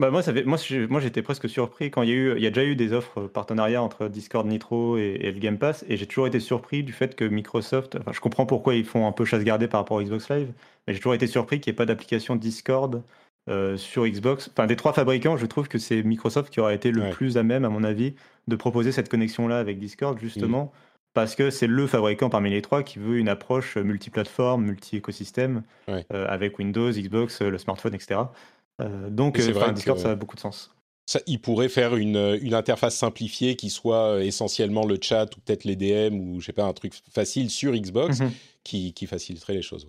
Bah 0.00 0.10
moi, 0.10 0.22
ça 0.22 0.32
fait, 0.32 0.44
moi, 0.44 0.56
moi, 0.88 0.98
j'étais 0.98 1.20
presque 1.20 1.46
surpris 1.46 1.90
quand 1.90 2.00
il 2.00 2.08
y 2.08 2.12
a 2.12 2.14
eu, 2.14 2.34
il 2.34 2.42
y 2.42 2.46
a 2.46 2.50
déjà 2.50 2.64
eu 2.64 2.74
des 2.74 2.94
offres 2.94 3.26
partenariats 3.26 3.82
entre 3.82 4.08
Discord 4.08 4.46
Nitro 4.46 4.96
et, 4.96 5.30
le 5.30 5.38
Game 5.38 5.58
Pass, 5.58 5.84
et 5.90 5.98
j'ai 5.98 6.06
toujours 6.06 6.26
été 6.26 6.40
surpris 6.40 6.82
du 6.82 6.94
fait 6.94 7.14
que 7.14 7.26
Microsoft, 7.26 7.98
enfin, 8.00 8.10
je 8.10 8.20
comprends 8.20 8.46
pourquoi 8.46 8.74
ils 8.74 8.86
font 8.86 9.06
un 9.06 9.12
peu 9.12 9.26
chasse 9.26 9.44
gardée 9.44 9.68
par 9.68 9.80
rapport 9.80 9.98
à 9.98 10.02
Xbox 10.02 10.30
Live, 10.30 10.54
mais 10.86 10.94
j'ai 10.94 11.00
toujours 11.00 11.12
été 11.12 11.26
surpris 11.26 11.60
qu'il 11.60 11.70
n'y 11.70 11.74
ait 11.74 11.76
pas 11.76 11.84
d'application 11.84 12.34
Discord 12.34 13.02
euh, 13.50 13.76
sur 13.76 14.06
Xbox. 14.06 14.48
Enfin, 14.50 14.66
des 14.66 14.76
trois 14.76 14.94
fabricants, 14.94 15.36
je 15.36 15.44
trouve 15.44 15.68
que 15.68 15.76
c'est 15.76 16.02
Microsoft 16.02 16.50
qui 16.50 16.60
aurait 16.60 16.76
été 16.76 16.92
le 16.92 17.10
plus 17.10 17.36
à 17.36 17.42
même, 17.42 17.66
à 17.66 17.68
mon 17.68 17.84
avis, 17.84 18.14
de 18.48 18.56
proposer 18.56 18.92
cette 18.92 19.10
connexion-là 19.10 19.58
avec 19.58 19.78
Discord, 19.78 20.18
justement, 20.18 20.64
mmh. 20.64 20.70
parce 21.12 21.34
que 21.34 21.50
c'est 21.50 21.66
le 21.66 21.86
fabricant 21.86 22.30
parmi 22.30 22.48
les 22.48 22.62
trois 22.62 22.82
qui 22.82 22.98
veut 22.98 23.18
une 23.18 23.28
approche 23.28 23.76
multiplateforme, 23.76 24.64
multi-écosystème, 24.64 25.62
euh, 25.90 26.00
avec 26.26 26.58
Windows, 26.58 26.90
Xbox, 26.90 27.42
le 27.42 27.58
smartphone, 27.58 27.94
etc. 27.94 28.20
Euh, 28.80 29.10
donc, 29.10 29.38
euh, 29.38 29.72
Discord, 29.72 29.98
ça 29.98 30.10
a 30.10 30.14
beaucoup 30.14 30.36
de 30.36 30.40
sens. 30.40 30.70
Ça, 31.06 31.20
il 31.26 31.40
pourrait 31.40 31.68
faire 31.68 31.96
une, 31.96 32.38
une, 32.40 32.54
interface 32.54 32.96
simplifiée 32.96 33.56
qui 33.56 33.68
soit 33.68 34.14
euh, 34.14 34.20
essentiellement 34.20 34.86
le 34.86 34.96
chat 35.00 35.24
ou 35.36 35.40
peut-être 35.40 35.64
les 35.64 35.74
DM 35.74 36.14
ou 36.14 36.40
je 36.40 36.46
sais 36.46 36.52
pas 36.52 36.64
un 36.64 36.72
truc 36.72 36.94
facile 37.12 37.50
sur 37.50 37.72
Xbox 37.72 38.20
mhm. 38.20 38.30
qui, 38.62 38.92
qui, 38.92 39.06
faciliterait 39.06 39.54
les 39.54 39.62
choses. 39.62 39.88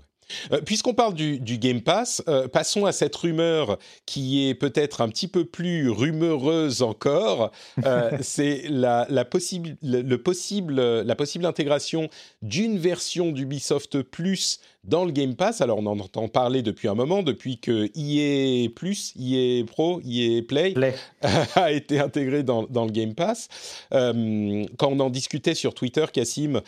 Euh, 0.52 0.62
puisqu'on 0.62 0.94
parle 0.94 1.14
du, 1.14 1.40
Game 1.58 1.82
Pass, 1.82 2.22
euh, 2.28 2.48
passons 2.48 2.86
à 2.86 2.92
cette 2.92 3.16
rumeur 3.16 3.78
qui 4.06 4.48
est 4.48 4.56
peut-être 4.56 5.02
un 5.02 5.10
petit 5.10 5.28
peu 5.28 5.46
plus 5.46 5.90
rumeureuse 5.90 6.82
encore. 6.82 7.52
Euh, 7.86 8.18
c'est 8.22 8.64
la, 8.70 9.06
possible, 9.26 9.78
le, 9.82 10.16
possible, 10.18 10.82
la 10.82 11.16
possible 11.16 11.46
intégration 11.46 12.10
d'une 12.42 12.78
version 12.78 13.32
d'Ubisoft 13.32 14.02
Plus 14.02 14.60
dans 14.84 15.06
le 15.06 15.12
Game 15.12 15.36
Pass. 15.36 15.62
Alors 15.62 15.80
on 15.80 15.86
en 15.86 16.00
entend 16.00 16.28
parler 16.28 16.62
depuis 16.62 16.88
un 16.88 16.96
moment, 16.96 17.24
depuis 17.24 17.58
que 17.58 17.90
EA 17.96 18.70
Plus, 18.70 19.14
EA 19.20 19.64
Pro, 19.66 20.02
EA 20.06 20.42
Play, 20.42 20.74
a 21.56 21.72
été 21.72 22.00
intégré 22.00 22.44
dans, 22.44 22.64
dans, 22.64 22.86
le 22.86 22.92
Game 22.92 23.14
Pass. 23.14 23.48
quand 23.92 24.88
on 24.88 25.00
en 25.00 25.10
discutait 25.10 25.56
sur 25.56 25.74
Twitter, 25.74 26.06
Cassim, 26.12 26.62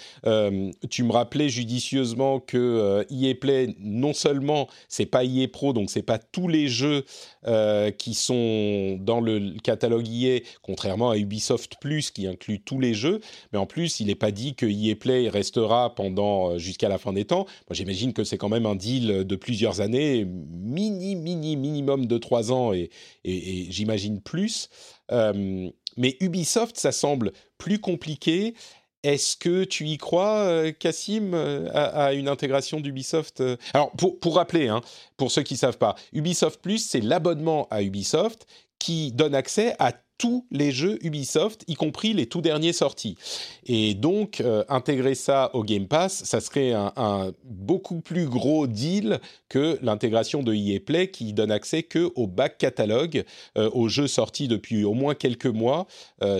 tu 0.89 1.03
me 1.03 1.11
rappelais 1.11 1.49
judicieusement 1.49 2.39
que 2.39 3.05
EA 3.09 3.35
Play 3.35 3.75
non 3.79 4.13
seulement 4.13 4.67
c'est 4.87 5.05
pas 5.05 5.23
EA 5.23 5.47
Pro, 5.47 5.73
donc 5.73 5.89
c'est 5.89 6.01
pas 6.01 6.17
tous 6.17 6.47
les 6.47 6.67
jeux 6.67 7.05
euh, 7.47 7.91
qui 7.91 8.13
sont 8.13 8.97
dans 9.01 9.19
le 9.19 9.53
catalogue 9.63 10.07
EA, 10.07 10.39
contrairement 10.61 11.11
à 11.11 11.17
Ubisoft 11.17 11.75
Plus 11.79 12.11
qui 12.11 12.27
inclut 12.27 12.59
tous 12.59 12.79
les 12.79 12.93
jeux, 12.93 13.19
mais 13.51 13.59
en 13.59 13.65
plus 13.65 13.99
il 13.99 14.07
n'est 14.07 14.15
pas 14.15 14.31
dit 14.31 14.55
que 14.55 14.65
EA 14.65 14.95
Play 14.95 15.29
restera 15.29 15.93
pendant 15.95 16.51
euh, 16.51 16.57
jusqu'à 16.57 16.89
la 16.89 16.97
fin 16.97 17.13
des 17.13 17.25
temps. 17.25 17.45
Moi 17.69 17.73
j'imagine 17.73 18.02
que 18.11 18.25
c'est 18.25 18.37
quand 18.37 18.49
même 18.49 18.65
un 18.65 18.75
deal 18.75 19.23
de 19.23 19.35
plusieurs 19.37 19.79
années, 19.79 20.25
mini 20.25 21.15
mini 21.15 21.55
minimum 21.55 22.07
de 22.07 22.17
trois 22.17 22.51
ans 22.51 22.73
et, 22.73 22.89
et, 23.23 23.67
j'imagine 23.69 24.19
plus. 24.19 24.69
Euh, 25.11 25.69
mais 25.95 26.17
Ubisoft, 26.19 26.77
ça 26.77 26.91
semble 26.91 27.31
plus 27.57 27.79
compliqué. 27.79 28.55
Est-ce 29.03 29.35
que 29.35 29.65
tu 29.65 29.85
y 29.87 29.97
crois, 29.97 30.71
Cassim, 30.79 31.33
euh, 31.33 31.69
à, 31.73 32.13
une 32.13 32.29
intégration 32.29 32.79
d'Ubisoft 32.79 33.41
euh? 33.41 33.57
Alors, 33.73 33.91
pour, 33.91 34.35
rappeler, 34.35 34.69
hein, 34.69 34.81
pour 35.17 35.29
ceux 35.29 35.43
qui 35.43 35.55
ne 35.55 35.59
savent 35.59 35.77
pas, 35.77 35.95
Ubisoft 36.13 36.61
Plus, 36.61 36.79
c'est 36.79 37.01
l'abonnement 37.01 37.67
à 37.69 37.83
Ubisoft 37.83 38.47
qui 38.83 39.11
donne 39.11 39.35
accès 39.35 39.75
à 39.79 39.93
tous 40.17 40.45
les 40.51 40.71
jeux 40.71 40.99
Ubisoft, 41.05 41.63
y 41.67 41.75
compris 41.75 42.13
les 42.13 42.27
tout 42.27 42.41
derniers 42.41 42.73
sortis. 42.73 43.17
Et 43.65 43.93
donc, 43.93 44.41
euh, 44.41 44.63
intégrer 44.69 45.15
ça 45.15 45.49
au 45.53 45.63
Game 45.63 45.87
Pass, 45.87 46.23
ça 46.23 46.39
serait 46.39 46.73
un, 46.73 47.33
beaucoup 47.43 48.01
plus 48.01 48.27
gros 48.27 48.67
deal 48.67 49.19
que 49.49 49.79
l'intégration 49.81 50.43
de 50.43 50.53
EA 50.53 50.79
Play 50.79 51.09
qui 51.09 51.33
donne 51.33 51.51
accès 51.51 51.83
que 51.83 52.11
au 52.15 52.27
back 52.27 52.57
catalogue, 52.57 53.23
aux 53.55 53.87
jeux 53.87 54.07
sortis 54.07 54.47
depuis 54.47 54.83
au 54.83 54.93
moins 54.93 55.15
quelques 55.15 55.45
mois 55.45 55.87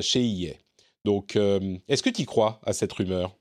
chez 0.01 0.23
EA. 0.23 0.53
Donc, 1.05 1.35
euh, 1.35 1.77
est-ce 1.87 2.03
que 2.03 2.09
tu 2.09 2.25
crois 2.25 2.61
à 2.65 2.73
cette 2.73 2.93
rumeur? 2.93 3.35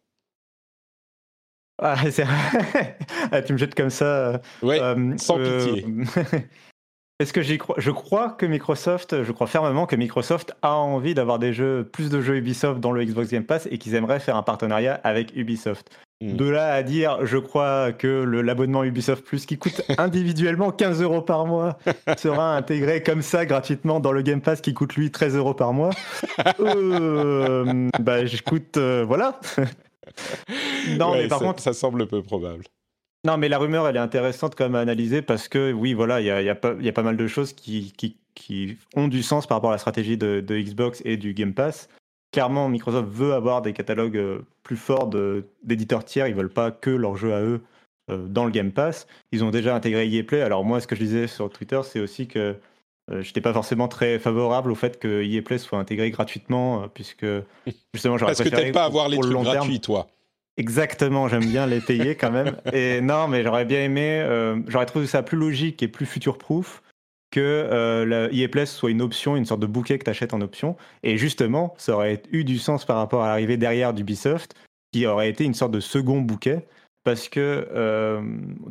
Ah, 1.79 1.97
ah, 3.33 3.43
tu 3.43 3.53
me 3.53 3.59
jettes 3.59 3.75
comme 3.75 3.91
ça. 3.91 4.41
Euh, 4.63 5.17
sans 5.17 5.39
euh, 5.39 5.75
pitié. 5.75 5.87
Est-ce 7.19 7.33
que 7.33 7.43
j'y 7.43 7.59
crois? 7.59 7.77
Je 7.79 7.91
crois 7.91 8.31
que 8.31 8.47
Microsoft, 8.47 9.23
je 9.23 9.33
crois 9.33 9.47
fermement 9.47 9.87
que 9.87 9.97
Microsoft 9.97 10.57
a 10.63 10.75
envie 10.75 11.15
d'avoir 11.15 11.39
des 11.39 11.53
jeux, 11.53 11.85
plus 11.85 12.11
de 12.11 12.21
jeux 12.21 12.37
Ubisoft 12.37 12.81
dans 12.81 12.93
le 12.93 13.05
Xbox 13.05 13.31
Game 13.31 13.45
Pass 13.45 13.69
et 13.71 13.79
qu'ils 13.79 13.95
aimeraient 13.95 14.21
faire 14.21 14.37
un 14.37 14.43
partenariat 14.43 15.01
avec 15.05 15.35
Ubisoft. 15.37 15.91
Hmm. 16.23 16.37
De 16.37 16.49
là 16.49 16.73
à 16.73 16.83
dire, 16.83 17.27
je 17.27 17.37
crois 17.37 17.93
que 17.93 18.07
l'abonnement 18.07 18.85
Ubisoft 18.85 19.25
Plus 19.25 19.45
qui 19.45 19.59
coûte 19.59 19.83
individuellement 19.99 20.71
15 20.71 21.03
euros 21.03 21.21
par 21.21 21.47
mois 21.47 21.79
sera 22.17 22.57
intégré 22.57 23.03
comme 23.03 23.23
ça 23.23 23.45
gratuitement 23.45 23.99
dans 23.99 24.13
le 24.13 24.23
Game 24.23 24.41
Pass 24.41 24.61
qui 24.61 24.73
coûte 24.73 24.95
lui 24.95 25.11
13 25.11 25.37
euros 25.37 25.55
par 25.55 25.73
mois. 25.73 25.91
euh, 26.61 27.89
bah, 28.01 28.25
j'écoute, 28.25 28.77
euh, 28.77 29.05
voilà. 29.07 29.41
non, 30.97 31.15
mais 31.15 31.27
par 31.27 31.41
contre, 31.41 31.61
ça 31.61 31.73
semble 31.73 32.07
peu 32.07 32.23
probable. 32.23 32.65
Non, 33.25 33.37
mais 33.37 33.49
la 33.49 33.59
rumeur, 33.59 33.87
elle 33.87 33.97
est 33.97 34.01
intéressante 34.01 34.55
quand 34.57 34.65
même 34.65 34.75
à 34.75 34.81
analyser 34.81 35.23
parce 35.23 35.49
que, 35.49 35.73
oui, 35.73 35.95
voilà, 35.95 36.21
il 36.21 36.27
y 36.27 36.31
a, 36.31 36.43
y, 36.43 36.49
a 36.49 36.59
y 36.81 36.89
a, 36.89 36.93
pas 36.93 37.03
mal 37.03 37.17
de 37.17 37.27
choses 37.27 37.53
qui, 37.53 37.93
qui, 37.97 38.17
qui, 38.35 38.77
ont 38.97 39.09
du 39.09 39.23
sens 39.23 39.47
par 39.47 39.59
rapport 39.59 39.71
à 39.71 39.75
la 39.75 39.79
stratégie 39.79 40.17
de, 40.17 40.41
de 40.41 40.59
Xbox 40.59 41.03
et 41.05 41.17
du 41.17 41.33
Game 41.33 41.55
Pass 41.55 41.89
clairement, 42.33 42.69
Microsoft 42.69 43.09
veut 43.09 43.35
avoir 43.35 43.63
des 43.63 43.73
catalogues 43.73 44.17
euh, 44.17 44.45
plus 44.63 44.77
forts 44.77 45.11
d'éditeurs 45.63 46.05
tiers. 46.05 46.27
Ils 46.27 46.35
veulent 46.35 46.53
pas 46.53 46.71
que 46.71 46.91
leurs 46.91 47.17
jeux 47.17 47.35
à 47.35 47.41
eux 47.41 47.61
euh, 48.11 48.27
dans 48.27 48.45
le 48.45 48.51
Game 48.51 48.73
Pass. 48.73 49.07
Ils 49.31 49.45
ont 49.45 49.51
déjà 49.51 49.75
intégré 49.75 50.09
EA 50.09 50.25
Play. 50.25 50.41
Alors 50.41 50.65
moi, 50.65 50.81
ce 50.81 50.87
que 50.87 50.97
je 50.97 51.03
disais 51.03 51.27
sur 51.29 51.51
Twitter, 51.51 51.81
c'est 51.85 52.01
aussi 52.01 52.27
que 52.27 52.57
je 53.09 53.15
euh, 53.15 53.23
j'étais 53.23 53.41
pas 53.41 53.53
forcément 53.53 53.89
très 53.89 54.19
favorable 54.19 54.73
au 54.73 54.75
fait 54.75 54.99
que 54.99 55.23
EA 55.23 55.43
Play 55.43 55.59
soit 55.59 55.79
intégré 55.79 56.11
gratuitement, 56.11 56.89
puisque 56.89 57.27
justement, 57.95 58.17
j'aurais 58.17 58.35
Parce 58.35 58.49
que 58.49 58.55
t'aimes 58.55 58.73
pas 58.73 58.85
avoir 58.85 59.09
les 59.09 59.19
trucs 59.19 59.33
gratuits, 59.33 59.81
toi. 59.81 60.09
Exactement, 60.57 61.29
j'aime 61.29 61.47
bien 61.47 61.67
les 61.67 61.81
payer 61.81 62.15
quand 62.15 62.31
même. 62.31 62.57
Et 62.73 63.01
non, 63.01 63.29
mais 63.29 63.43
j'aurais 63.43 63.65
bien 63.65 63.83
aimé, 63.85 64.25
j'aurais 64.69 64.87
trouvé 64.87 65.07
ça 65.07 65.23
plus 65.23 65.39
logique 65.39 65.83
et 65.83 65.89
plus 65.89 66.07
future-proof 66.07 66.83
que 67.33 67.41
euh, 67.41 68.29
EA 68.31 68.67
soit 68.67 68.91
une 68.91 69.03
option, 69.03 69.35
une 69.35 69.47
sorte 69.47 69.61
de 69.61 69.67
bouquet 69.67 69.99
que 69.99 70.05
tu 70.05 70.11
achètes 70.11 70.35
en 70.35 70.41
option. 70.41 70.77
Et 71.03 71.17
justement, 71.17 71.75
ça 71.79 71.95
aurait 71.95 72.23
eu 72.31 72.45
du 72.45 72.59
sens 72.59 72.85
par 72.85 72.99
rapport 72.99 73.25
à 73.25 73.29
l'arrivée 73.29 73.57
derrière 73.57 73.93
d'Ubisoft, 73.93 74.55
qui 74.93 75.07
aurait 75.07 75.31
été 75.31 75.43
une 75.43 75.55
sorte 75.55 75.73
de 75.73 75.81
second 75.81 76.21
bouquet. 76.21 76.67
Parce 77.05 77.29
que, 77.29 77.67
euh, 77.73 78.23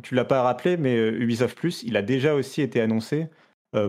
tu 0.02 0.14
l'as 0.14 0.24
pas 0.24 0.42
rappelé, 0.42 0.78
mais 0.78 0.96
euh, 0.96 1.20
Ubisoft 1.20 1.58
Plus, 1.58 1.82
il 1.82 1.98
a 1.98 2.02
déjà 2.02 2.34
aussi 2.34 2.62
été 2.62 2.80
annoncé 2.80 3.22
euh, 3.22 3.26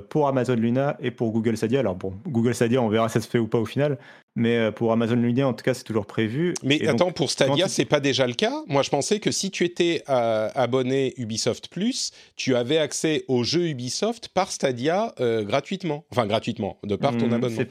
pour 0.09 0.27
Amazon 0.27 0.55
Luna 0.55 0.95
et 1.01 1.11
pour 1.11 1.31
Google 1.31 1.57
Stadia. 1.57 1.79
Alors 1.79 1.95
bon, 1.95 2.13
Google 2.25 2.55
Stadia, 2.55 2.81
on 2.81 2.89
verra 2.89 3.09
si 3.09 3.13
ça 3.13 3.21
se 3.21 3.27
fait 3.27 3.39
ou 3.39 3.47
pas 3.47 3.57
au 3.57 3.65
final, 3.65 3.97
mais 4.35 4.57
euh, 4.57 4.71
pour 4.71 4.91
Amazon 4.91 5.15
Luna, 5.15 5.47
en 5.47 5.53
tout 5.53 5.63
cas, 5.63 5.73
c'est 5.73 5.83
toujours 5.83 6.05
prévu. 6.05 6.53
Mais 6.63 6.85
attends, 6.87 7.11
pour 7.11 7.29
Stadia, 7.29 7.67
c'est 7.67 7.85
pas 7.85 7.99
déjà 7.99 8.25
le 8.25 8.33
cas? 8.33 8.63
Moi, 8.67 8.81
je 8.81 8.89
pensais 8.89 9.19
que 9.19 9.31
si 9.31 9.51
tu 9.51 9.63
étais 9.63 10.03
euh, 10.09 10.49
abonné 10.55 11.13
Ubisoft 11.17 11.67
Plus, 11.67 12.11
tu 12.35 12.55
avais 12.55 12.77
accès 12.77 13.25
aux 13.27 13.43
jeux 13.43 13.67
Ubisoft 13.67 14.29
par 14.29 14.51
Stadia 14.51 15.13
gratuitement. 15.19 16.05
Enfin, 16.11 16.25
gratuitement, 16.25 16.77
de 16.83 16.95
par 16.95 17.15
ton 17.15 17.27
hmm, 17.27 17.33
abonnement. 17.33 17.63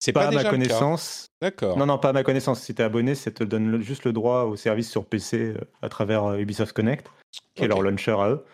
C'est 0.00 0.12
pas, 0.12 0.28
pas 0.28 0.38
à 0.38 0.42
ma 0.42 0.44
connaissance. 0.48 1.32
D'accord. 1.42 1.76
Non, 1.76 1.86
non, 1.86 1.98
pas 1.98 2.10
à 2.10 2.12
ma 2.12 2.22
connaissance. 2.22 2.60
Si 2.60 2.72
tu 2.72 2.82
es 2.82 2.84
abonné, 2.84 3.16
ça 3.16 3.32
te 3.32 3.42
donne 3.42 3.82
juste 3.82 4.04
le 4.04 4.12
droit 4.12 4.44
au 4.44 4.54
service 4.54 4.88
sur 4.88 5.04
PC 5.04 5.54
à 5.82 5.88
travers 5.88 6.34
Ubisoft 6.34 6.72
Connect, 6.72 7.08
qui 7.56 7.64
est 7.64 7.68
leur 7.68 7.82
launcher 7.82 8.12
à 8.12 8.28
eux. 8.30 8.44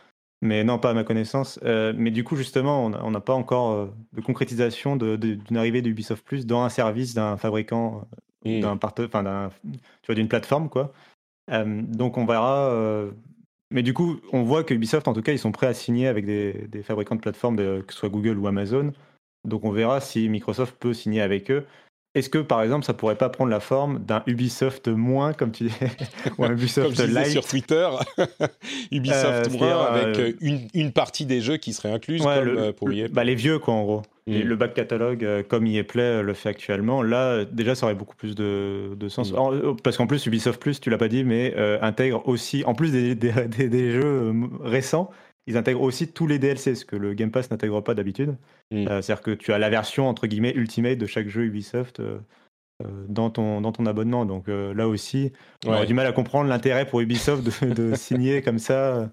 Mais 0.44 0.62
non, 0.62 0.78
pas 0.78 0.90
à 0.90 0.94
ma 0.94 1.04
connaissance. 1.04 1.58
Euh, 1.64 1.94
mais 1.96 2.10
du 2.10 2.22
coup, 2.22 2.36
justement, 2.36 2.84
on 2.84 3.10
n'a 3.10 3.20
pas 3.20 3.32
encore 3.32 3.72
euh, 3.72 3.86
de 4.12 4.20
concrétisation 4.20 4.94
d'une 4.94 5.56
arrivée 5.56 5.80
d'Ubisoft 5.80 6.22
Plus 6.22 6.44
dans 6.44 6.62
un 6.62 6.68
service 6.68 7.14
d'un 7.14 7.38
fabricant, 7.38 8.06
euh, 8.46 8.60
d'un 8.60 8.78
enfin, 8.78 9.50
d'une 10.10 10.28
plateforme, 10.28 10.68
quoi. 10.68 10.92
donc, 11.48 12.18
on 12.18 12.26
verra. 12.26 12.70
mais 13.70 13.82
du 13.82 13.94
coup, 13.94 14.20
on 14.34 14.42
voit 14.42 14.64
que 14.64 14.74
Ubisoft, 14.74 15.08
en 15.08 15.14
tout 15.14 15.22
cas, 15.22 15.32
ils 15.32 15.38
sont 15.38 15.50
prêts 15.50 15.66
à 15.66 15.72
signer 15.72 16.08
avec 16.08 16.26
des, 16.26 16.68
des 16.68 16.82
fabricants 16.82 17.16
de 17.16 17.22
plateformes, 17.22 17.56
que 17.56 17.92
ce 17.94 17.98
soit 17.98 18.10
Google 18.10 18.38
ou 18.38 18.46
Amazon. 18.46 18.92
Donc, 19.44 19.64
on 19.64 19.70
verra 19.70 20.02
si 20.02 20.28
Microsoft 20.28 20.76
peut 20.78 20.92
signer 20.92 21.22
avec 21.22 21.50
eux. 21.50 21.64
Est-ce 22.14 22.28
que 22.28 22.38
par 22.38 22.62
exemple 22.62 22.84
ça 22.84 22.94
pourrait 22.94 23.16
pas 23.16 23.28
prendre 23.28 23.50
la 23.50 23.60
forme 23.60 23.98
d'un 23.98 24.22
Ubisoft 24.26 24.88
moins 24.88 25.32
comme 25.32 25.50
tu 25.50 25.64
dis 25.64 25.72
ou 26.38 26.44
un 26.44 26.52
Ubisoft 26.52 26.96
comme 26.96 27.10
Light 27.10 27.32
sur 27.32 27.44
Twitter 27.46 27.88
Ubisoft 28.92 29.48
euh, 29.48 29.58
moins 29.58 29.84
avec 29.86 30.18
euh, 30.18 30.32
une, 30.40 30.60
une, 30.74 30.92
partie 30.92 31.26
des 31.26 31.40
jeux 31.40 31.56
qui 31.56 31.72
seraient 31.72 31.92
inclus 31.92 32.18
comme 32.18 32.28
euh, 32.28 32.72
pour 32.72 32.88
bah, 33.12 33.24
les 33.24 33.34
vieux 33.34 33.58
quoi 33.58 33.74
en 33.74 33.82
gros 33.84 34.02
Et 34.26 34.42
Mm. 34.44 34.46
le 34.48 34.56
back 34.56 34.72
catalogue, 34.74 35.22
euh, 35.24 35.42
comme 35.42 35.66
EA 35.66 35.82
Play 35.84 36.02
euh, 36.02 36.22
le 36.22 36.32
fait 36.32 36.48
actuellement, 36.48 37.02
là, 37.02 37.26
euh, 37.26 37.44
déjà, 37.50 37.74
ça 37.74 37.84
aurait 37.84 37.94
beaucoup 37.94 38.16
plus 38.16 38.34
de, 38.34 38.94
de 38.96 39.08
sens. 39.10 39.32
Mm. 39.32 39.36
En- 39.38 39.52
euh, 39.52 39.74
parce 39.82 39.98
qu'en 39.98 40.06
plus, 40.06 40.24
Ubisoft 40.24 40.58
Plus, 40.62 40.80
tu 40.80 40.88
l'as 40.88 40.96
pas 40.96 41.08
dit, 41.08 41.24
mais 41.24 41.52
euh, 41.58 41.76
intègre 41.82 42.26
aussi, 42.26 42.64
en 42.64 42.74
plus 42.74 42.90
des, 42.90 43.14
des, 43.14 43.32
des- 43.48 43.68
des 43.68 43.90
jeux 43.92 44.02
euh, 44.04 44.32
récents, 44.62 45.10
ils 45.46 45.56
intègrent 45.56 45.82
aussi 45.82 46.08
tous 46.08 46.26
les 46.26 46.38
DLC, 46.38 46.74
ce 46.74 46.84
que 46.84 46.96
le 46.96 47.14
Game 47.14 47.30
Pass 47.30 47.50
n'intègre 47.50 47.80
pas 47.82 47.94
d'habitude. 47.94 48.36
Mm. 48.70 48.88
Euh, 48.88 49.02
C'est-à-dire 49.02 49.22
que 49.22 49.30
tu 49.32 49.52
as 49.52 49.58
la 49.58 49.70
version, 49.70 50.08
entre 50.08 50.26
guillemets, 50.26 50.52
ultimate 50.54 50.98
de 50.98 51.06
chaque 51.06 51.28
jeu 51.28 51.44
Ubisoft 51.44 52.00
euh, 52.00 52.18
euh, 52.82 53.04
dans, 53.08 53.30
ton, 53.30 53.60
dans 53.60 53.72
ton 53.72 53.86
abonnement. 53.86 54.24
Donc 54.26 54.48
euh, 54.48 54.74
là 54.74 54.88
aussi, 54.88 55.32
on 55.66 55.70
Ouais. 55.70 55.76
aurait 55.76 55.86
du 55.86 55.94
mal 55.94 56.06
à 56.06 56.12
comprendre 56.12 56.48
l'intérêt 56.48 56.86
pour 56.86 57.00
Ubisoft 57.00 57.44
de, 57.64 57.72
de 57.74 57.94
signer 57.96 58.42
comme 58.42 58.58
ça. 58.58 59.10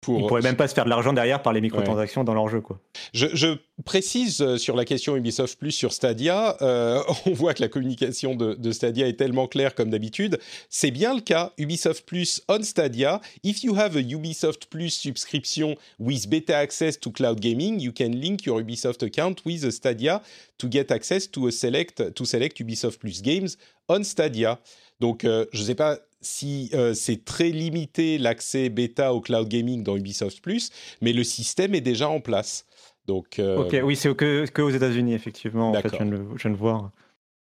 Pour- 0.00 0.20
Ils 0.20 0.26
pourraient 0.26 0.42
même 0.42 0.56
pas 0.56 0.68
se 0.68 0.74
faire 0.74 0.84
de 0.84 0.90
l'argent 0.90 1.12
derrière 1.12 1.42
par 1.42 1.52
les 1.52 1.60
microtransactions 1.60 2.22
dans 2.22 2.32
leur 2.34 2.48
jeu. 2.48 2.60
Quoi. 2.60 2.80
Je, 3.12 3.26
je 3.34 3.56
précise 3.84 4.40
euh, 4.40 4.56
sur 4.56 4.76
la 4.76 4.84
question 4.84 5.16
Ubisoft 5.16 5.58
Plus 5.58 5.72
sur 5.72 5.92
Stadia, 5.92 6.56
euh, 6.62 7.02
on 7.26 7.32
voit 7.32 7.52
que 7.52 7.60
la 7.62 7.68
communication 7.68 8.36
de, 8.36 8.54
de 8.54 8.70
Stadia 8.72 9.08
est 9.08 9.14
tellement 9.18 9.48
claire 9.48 9.74
comme 9.74 9.90
d'habitude. 9.90 10.38
C'est 10.70 10.92
bien 10.92 11.14
le 11.14 11.20
cas. 11.20 11.52
Ubisoft 11.58 12.06
Plus 12.06 12.42
on 12.48 12.62
Stadia. 12.62 13.20
If 13.42 13.64
you 13.64 13.74
have 13.76 13.96
a 13.96 14.00
Ubisoft 14.00 14.66
Plus 14.70 14.90
subscription 14.90 15.74
with 15.98 16.28
beta 16.28 16.56
access 16.56 16.98
to 17.00 17.10
cloud 17.10 17.40
gaming, 17.40 17.80
you 17.80 17.92
can 17.92 18.10
link 18.12 18.44
your 18.46 18.60
Ubisoft 18.60 19.02
account 19.04 19.44
with 19.44 19.64
a 19.64 19.72
Stadia 19.72 20.22
to 20.58 20.68
get 20.68 20.92
access 20.92 21.28
to 21.30 21.48
a 21.48 21.50
select 21.52 22.14
to 22.14 22.24
select 22.24 22.60
Ubisoft 22.60 22.98
Plus 23.00 23.20
games 23.20 23.56
on 23.88 24.04
Stadia. 24.04 24.60
Donc, 25.00 25.24
euh, 25.24 25.44
je 25.52 25.60
ne 25.62 25.66
sais 25.66 25.74
pas 25.74 25.98
si 26.20 26.70
euh, 26.74 26.94
c'est 26.94 27.24
très 27.24 27.50
limité 27.50 28.18
l'accès 28.18 28.68
bêta 28.68 29.14
au 29.14 29.20
cloud 29.20 29.48
gaming 29.48 29.82
dans 29.82 29.96
Ubisoft 29.96 30.40
Plus, 30.42 30.70
mais 31.00 31.12
le 31.12 31.22
système 31.24 31.74
est 31.74 31.80
déjà 31.80 32.08
en 32.08 32.20
place. 32.20 32.66
Donc, 33.06 33.38
euh, 33.38 33.56
Ok, 33.58 33.76
oui, 33.84 33.96
c'est 33.96 34.14
que, 34.14 34.46
que 34.46 34.62
aux 34.62 34.70
États-Unis, 34.70 35.14
effectivement. 35.14 35.70
En 35.70 35.74
fait, 35.74 35.88
je 35.90 35.96
viens, 35.96 36.06
de, 36.06 36.10
le- 36.10 36.26
je 36.36 36.42
viens 36.42 36.50
de 36.50 36.56
voir. 36.56 36.90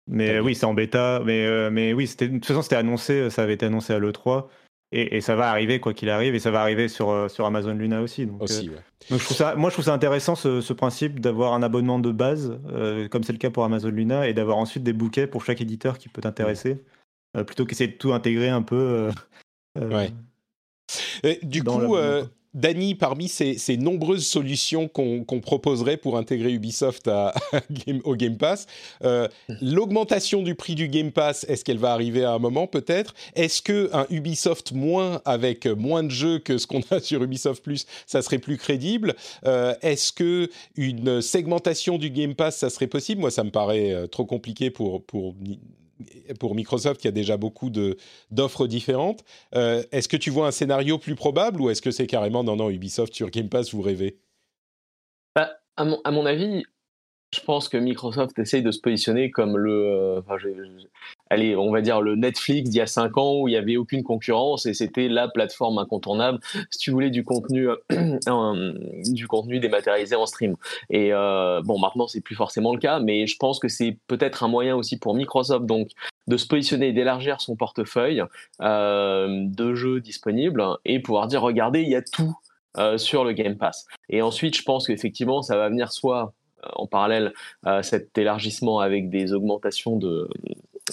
Mais 0.09 0.31
euh, 0.31 0.41
oui, 0.41 0.55
c'est 0.57 0.67
en 0.67 0.75
bêta. 0.75 1.23
Mais, 1.25 1.47
euh, 1.47 1.71
mais 1.71 1.93
oui, 1.93 2.13
de 2.19 2.27
toute 2.27 2.45
façon, 2.47 2.63
c'était 2.63 2.77
annoncé. 2.77 3.31
Ça 3.31 3.43
avait 3.45 3.55
été 3.55 3.67
annoncé 3.67 3.93
à 3.93 3.99
l'E3. 4.01 4.49
Et, 4.95 5.17
et 5.17 5.21
ça 5.21 5.37
va 5.37 5.49
arriver, 5.49 5.79
quoi 5.79 5.95
qu'il 5.95 6.11
arrive. 6.11 6.35
Et 6.35 6.41
ça 6.41 6.51
va 6.51 6.61
arriver 6.61 6.89
sur, 6.89 7.31
sur 7.31 7.47
Amazon 7.47 7.73
Luna 7.75 8.03
aussi. 8.03 8.27
Donc, 8.27 8.43
aussi, 8.43 8.69
euh, 8.69 8.73
ouais. 8.73 8.79
donc 9.11 9.21
je 9.21 9.25
trouve 9.25 9.37
ça, 9.37 9.55
moi, 9.55 9.71
je 9.71 9.75
trouve 9.77 9.85
ça 9.85 9.95
intéressant, 9.95 10.35
ce, 10.35 10.61
ce 10.61 10.73
principe 10.73 11.21
d'avoir 11.21 11.55
un 11.55 11.63
abonnement 11.63 11.99
de 12.01 12.11
base, 12.11 12.59
euh, 12.71 13.07
comme 13.09 13.23
c'est 13.23 13.33
le 13.33 13.39
cas 13.39 13.51
pour 13.51 13.65
Amazon 13.65 13.89
Luna, 13.91 14.29
et 14.29 14.35
d'avoir 14.35 14.57
ensuite 14.59 14.83
des 14.83 14.93
bouquets 14.93 15.27
pour 15.29 15.45
chaque 15.45 15.61
éditeur 15.61 15.97
qui 15.99 16.09
peut 16.09 16.21
t'intéresser. 16.23 16.83
Euh, 17.37 17.45
plutôt 17.45 17.65
qu'essayer 17.67 17.91
de 17.91 17.97
tout 17.97 18.13
intégrer 18.13 18.49
un 18.49 18.63
peu. 18.63 18.77
euh, 18.77 19.13
euh, 19.79 19.89
Ouais. 19.89 20.13
Du 21.43 21.63
coup. 21.65 21.97
Dany, 22.55 22.95
parmi 22.95 23.31
ces, 23.31 23.57
ces 23.57 23.79
nombreuses 23.79 24.27
solutions 24.27 24.87
qu'on 24.87 25.25
proposerait 25.41 25.97
pour 25.97 26.19
intégrer 26.19 26.53
Ubisoft 26.53 27.09
à, 27.09 27.29
à 27.53 27.61
Game- 27.71 28.03
au 28.05 28.15
Game 28.15 28.37
Pass, 28.37 28.67
euh, 29.05 29.27
l'augmentation 29.63 30.43
du 30.43 30.55
prix 30.55 30.75
du 30.75 30.89
Game 30.89 31.13
Pass, 31.13 31.47
est-ce 31.49 31.65
qu'elle 31.65 31.79
va 31.79 31.95
arriver 31.95 32.25
à 32.25 32.33
un 32.33 32.39
moment 32.39 32.67
peut-être? 32.67 33.15
Est-ce 33.37 33.63
que 33.63 33.89
un 33.95 34.07
Ubisoft 34.11 34.73
moins 34.73 35.23
avec 35.25 35.65
moins 35.67 36.03
de 36.03 36.11
jeux 36.11 36.41
que 36.41 36.59
ce 36.59 36.67
qu'on 36.67 36.83
a 36.91 37.01
sur 37.01 37.23
Ubisoft 37.23 37.65
Plus, 37.65 37.87
ça 38.05 38.21
serait 38.21 38.39
plus 38.39 38.59
crédible? 38.59 39.15
Euh, 39.47 39.75
Est-ce 39.81 40.13
que 40.13 40.51
une 40.77 41.23
segmentation 41.23 41.97
du 41.97 42.11
Game 42.11 42.35
Pass, 42.35 42.59
ça 42.59 42.69
serait 42.69 42.87
possible? 42.87 43.23
Moi, 43.23 43.31
ça 43.31 43.45
me 43.45 43.51
paraît 43.51 44.07
trop 44.09 44.27
compliqué 44.27 44.69
pour 44.71 45.03
pour 45.07 45.35
pour 46.41 46.55
Microsoft 46.55 47.01
qui 47.01 47.09
a 47.09 47.13
déjà 47.13 47.37
beaucoup 47.37 47.71
d'offres 48.31 48.67
différentes. 48.67 49.25
Euh, 49.55 49.83
est-ce 49.93 50.09
que 50.09 50.17
tu 50.17 50.31
vois 50.31 50.47
un 50.47 50.51
scénario 50.51 50.99
plus 50.99 51.15
probable 51.15 51.61
ou 51.61 51.71
est-ce 51.71 51.83
que 51.83 51.91
c'est 51.91 52.07
carrément 52.07 52.45
non 52.45 52.57
non 52.57 52.71
Ubisoft 52.71 53.15
sur 53.15 53.31
Game 53.31 53.49
Pass 53.49 53.73
vous 53.73 53.83
rêvez? 53.83 54.19
Bah, 55.35 55.51
à, 55.77 55.85
mon, 55.85 56.27
avis, 56.27 56.65
je 57.35 57.41
pense 57.41 57.69
que 57.69 57.77
Microsoft 57.77 58.39
essaye 58.39 58.63
de 58.63 58.71
se 58.71 58.81
positionner 58.81 59.31
comme 59.31 59.57
le, 59.57 59.73
euh, 59.73 60.21
allez, 61.33 61.57
on 61.57 61.73
va 61.73 61.81
dire 61.81 62.01
le 62.01 62.15
Netflix 62.15 62.69
d'il 62.69 62.79
y 62.79 62.81
a 62.81 62.87
5 62.87 63.17
ans 63.17 63.41
où 63.41 63.49
il 63.49 63.53
n'y 63.53 63.57
avait 63.57 63.77
aucune 63.77 64.03
concurrence 64.03 64.67
et 64.67 64.75
c'était 64.75 65.09
la 65.09 65.29
plateforme 65.29 65.79
incontournable 65.79 66.39
si 66.71 66.79
tu 66.79 66.91
voulais 66.91 67.11
du 67.11 67.25
contenu, 67.25 67.69
euh, 67.69 67.77
du 69.07 69.27
contenu 69.27 69.59
dématérialisé 69.59 70.15
en 70.15 70.27
stream. 70.27 70.57
Et 70.91 71.13
euh, 71.13 71.63
bon, 71.63 71.79
maintenant 71.79 72.07
c'est 72.07 72.21
plus 72.21 72.35
forcément 72.35 72.75
le 72.75 72.79
cas, 72.79 73.01
mais 73.01 73.27
je 73.27 73.37
pense 73.39 73.59
que 73.59 73.69
c'est 73.69 73.97
peut-être 74.09 74.43
un 74.43 74.49
moyen 74.49 74.77
aussi 74.77 74.99
pour 74.99 75.15
Microsoft 75.15 75.65
donc 75.65 75.89
de 76.29 76.37
se 76.37 76.47
positionner 76.47 76.89
et 76.89 76.93
d'élargir 76.93 77.41
son 77.41 77.57
portefeuille 77.57 78.23
euh, 78.61 79.45
de 79.47 79.75
jeux 79.75 80.01
disponibles 80.01 80.63
et 80.85 81.01
pouvoir 81.01 81.29
dire 81.29 81.41
regardez, 81.41 81.81
il 81.81 81.89
y 81.89 81.97
a 81.97 82.03
tout 82.03 82.35
sur 82.97 83.23
le 83.23 83.33
Game 83.33 83.59
Pass. 83.59 83.87
Et 84.09 84.23
ensuite, 84.23 84.57
je 84.57 84.63
pense 84.63 84.87
qu'effectivement, 84.87 85.43
ça 85.43 85.59
va 85.59 85.69
venir 85.69 85.93
soit 85.93 86.33
en 86.75 86.87
parallèle 86.87 87.33
euh, 87.67 87.83
cet 87.83 88.17
élargissement 88.19 88.81
avec 88.81 89.11
des 89.11 89.33
augmentations 89.33 89.97
de, 89.97 90.29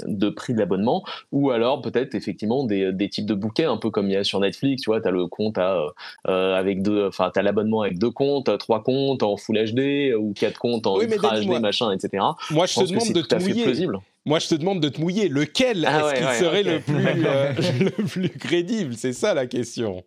de 0.06 0.30
prix 0.30 0.54
de 0.54 0.60
l'abonnement, 0.60 1.04
ou 1.32 1.52
alors 1.52 1.82
peut-être 1.82 2.13
effectivement 2.15 2.63
des, 2.63 2.91
des 2.93 3.10
types 3.10 3.25
de 3.25 3.34
bouquets, 3.34 3.65
un 3.65 3.78
peu 3.78 3.89
comme 3.89 4.08
il 4.08 4.13
y 4.13 4.17
a 4.17 4.23
sur 4.23 4.39
Netflix, 4.39 4.84
tu 4.84 4.89
vois, 4.89 5.02
tu 5.02 5.08
as 5.08 5.12
le 5.12 5.28
compte 5.28 5.58
à, 5.58 5.82
euh, 6.28 6.54
avec 6.56 6.82
deux, 6.82 7.08
enfin, 7.08 7.32
tu 7.34 7.39
as 7.39 7.43
l'abonnement 7.43 7.82
avec 7.82 7.97
deux 7.97 8.12
comptes, 8.12 8.56
trois 8.60 8.84
comptes 8.84 9.23
en 9.23 9.36
Full 9.38 9.58
HD, 9.73 10.13
ou 10.15 10.34
quatre 10.34 10.60
comptes 10.60 10.86
en 10.88 10.97
Oui, 10.97 11.06
Ultra 11.06 11.39
HD, 11.39 11.60
machin, 11.60 11.91
etc. 11.91 12.23
Moi 12.52 12.65
je, 12.67 12.73
Je 12.73 12.80
te 12.82 12.89
demande 12.91 13.08
de 13.13 13.21
tout 13.21 13.28
te 13.28 13.36
mouiller. 13.36 13.63
plausible. 13.63 13.99
Moi 14.25 14.39
je 14.39 14.47
te 14.47 14.56
demande 14.56 14.80
de 14.80 14.89
te 14.89 15.02
mouiller. 15.02 15.28
Lequel 15.28 15.86
Ah 15.86 15.99
est-ce 15.99 16.08
ouais, 16.08 16.17
qui 16.19 16.23
ouais, 16.25 16.39
serait 16.39 16.63
le 16.63 16.80
plus 16.82 17.25
euh, 17.25 17.54
le 17.80 18.04
plus 18.06 18.30
crédible? 18.30 18.93
C'est 18.95 19.13
ça 19.13 19.34
la 19.34 19.47
question. 19.47 20.04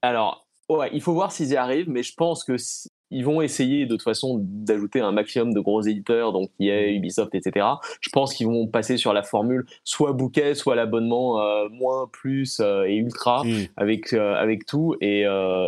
Alors, 0.00 0.46
ouais, 0.68 0.90
il 0.92 1.00
faut 1.00 1.12
voir 1.12 1.32
s'ils 1.32 1.50
y 1.50 1.56
arrivent, 1.56 1.88
mais 1.90 2.02
je 2.02 2.14
pense 2.14 2.44
que 2.44 2.56
si- 2.56 2.88
ils 3.12 3.24
vont 3.24 3.42
essayer 3.42 3.84
de 3.86 3.90
toute 3.90 4.02
façon 4.02 4.38
d'ajouter 4.42 5.00
un 5.00 5.12
maximum 5.12 5.52
de 5.54 5.60
gros 5.60 5.82
éditeurs, 5.82 6.32
donc 6.32 6.50
EA, 6.58 6.90
Ubisoft, 6.90 7.34
etc. 7.34 7.66
Je 8.00 8.08
pense 8.10 8.34
qu'ils 8.34 8.46
vont 8.46 8.66
passer 8.66 8.96
sur 8.96 9.12
la 9.12 9.22
formule 9.22 9.64
soit 9.84 10.12
bouquet, 10.12 10.54
soit 10.54 10.74
l'abonnement 10.74 11.40
euh, 11.40 11.68
moins, 11.70 12.08
plus 12.12 12.58
euh, 12.60 12.84
et 12.84 12.96
ultra 12.96 13.44
Hmm. 13.44 13.64
avec 13.76 14.12
euh, 14.12 14.34
avec 14.34 14.66
tout. 14.66 14.96
Et, 15.00 15.24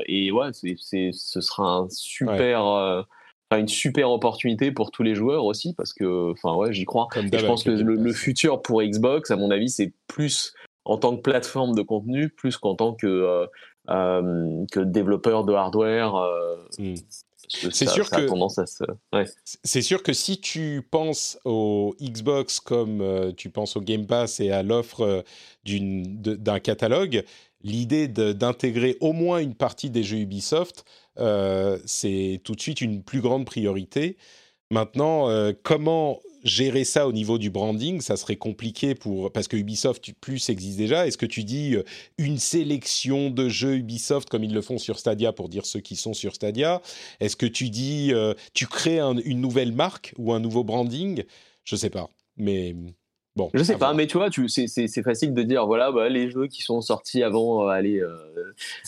et 0.06 0.32
ouais, 0.32 0.48
c'est, 0.52 1.10
ce 1.12 1.40
sera 1.40 1.64
un 1.64 1.88
super, 1.90 3.04
une 3.52 3.68
super 3.68 4.10
opportunité 4.10 4.72
pour 4.72 4.90
tous 4.90 5.02
les 5.04 5.14
joueurs 5.14 5.44
aussi, 5.44 5.74
parce 5.74 5.92
que, 5.92 6.32
enfin 6.32 6.54
ouais, 6.56 6.72
j'y 6.72 6.84
crois. 6.84 7.06
Et 7.16 7.38
je 7.38 7.46
pense 7.46 7.62
que 7.62 7.70
le 7.70 8.12
futur 8.12 8.62
pour 8.62 8.82
Xbox, 8.82 9.30
à 9.30 9.36
mon 9.36 9.50
avis, 9.50 9.68
c'est 9.68 9.92
plus 10.08 10.52
en 10.84 10.98
tant 10.98 11.16
que 11.16 11.22
plateforme 11.22 11.74
de 11.74 11.82
contenu, 11.82 12.28
plus 12.28 12.56
qu'en 12.58 12.74
tant 12.74 12.92
que, 12.94 13.06
euh, 13.06 13.46
euh, 13.90 14.64
que 14.70 14.80
développeur 14.80 15.44
de 15.44 15.52
hardware. 15.52 16.14
euh, 16.16 16.56
Hmm. 16.78 16.94
C'est 17.48 17.88
sûr 17.88 18.06
ça 18.06 18.16
a 18.16 18.20
que- 18.20 18.26
tendance 18.26 18.58
à 18.58 18.66
se. 18.66 18.84
Ouais. 19.12 19.24
C'est 19.44 19.82
sûr 19.82 20.02
que 20.02 20.12
si 20.12 20.40
tu 20.40 20.86
penses 20.90 21.38
au 21.44 21.94
Xbox 22.00 22.60
comme 22.60 23.00
euh, 23.00 23.32
tu 23.36 23.50
penses 23.50 23.76
au 23.76 23.80
Game 23.80 24.06
Pass 24.06 24.40
et 24.40 24.50
à 24.50 24.62
l'offre 24.62 25.00
euh, 25.02 25.22
d'un 25.64 26.60
catalogue, 26.60 27.24
l'idée 27.62 28.08
d'intégrer 28.08 28.96
au 29.00 29.12
moins 29.12 29.38
une 29.38 29.54
partie 29.54 29.90
des 29.90 30.02
jeux 30.02 30.18
Ubisoft, 30.18 30.84
euh, 31.18 31.78
c'est 31.86 32.40
tout 32.44 32.54
de 32.54 32.60
suite 32.60 32.80
une 32.80 33.02
plus 33.02 33.20
grande 33.20 33.46
priorité. 33.46 34.16
Maintenant, 34.70 35.28
comment 35.62 36.20
gérer 36.44 36.84
ça 36.84 37.08
au 37.08 37.12
niveau 37.12 37.38
du 37.38 37.50
branding 37.50 38.00
Ça 38.00 38.16
serait 38.16 38.36
compliqué 38.36 38.94
pour 38.94 39.32
parce 39.32 39.48
que 39.48 39.56
Ubisoft 39.56 40.12
Plus 40.20 40.48
existe 40.50 40.78
déjà. 40.78 41.06
Est-ce 41.06 41.18
que 41.18 41.26
tu 41.26 41.42
dis 41.42 41.74
euh, 41.74 41.82
une 42.18 42.38
sélection 42.38 43.30
de 43.30 43.48
jeux 43.48 43.76
Ubisoft 43.76 44.28
comme 44.28 44.44
ils 44.44 44.52
le 44.54 44.62
font 44.62 44.78
sur 44.78 44.98
Stadia 44.98 45.32
pour 45.32 45.48
dire 45.48 45.66
ceux 45.66 45.80
qui 45.80 45.96
sont 45.96 46.14
sur 46.14 46.34
Stadia? 46.34 46.80
Est-ce 47.20 47.36
que 47.36 47.46
tu 47.46 47.70
dis 47.70 48.10
euh, 48.12 48.34
tu 48.52 48.66
crées 48.66 48.98
un- 49.00 49.16
une 49.18 49.40
nouvelle 49.40 49.72
marque 49.72 50.12
ou 50.18 50.32
un 50.32 50.40
nouveau 50.40 50.62
branding? 50.64 51.24
Je 51.64 51.76
sais 51.76 51.90
pas, 51.90 52.08
mais 52.36 52.74
bon. 53.36 53.50
Je 53.54 53.62
sais 53.62 53.72
pas, 53.74 53.78
voir. 53.78 53.94
mais 53.94 54.06
tu 54.06 54.16
vois, 54.16 54.30
tu, 54.30 54.48
c'est, 54.48 54.66
c'est, 54.66 54.86
c'est 54.86 55.02
facile 55.02 55.34
de 55.34 55.42
dire 55.42 55.66
voilà, 55.66 55.90
bah, 55.92 56.08
les 56.08 56.30
jeux 56.30 56.46
qui 56.46 56.62
sont 56.62 56.80
sortis 56.80 57.22
avant, 57.22 57.64
euh, 57.66 57.70
allez, 57.70 57.98
euh, 58.00 58.16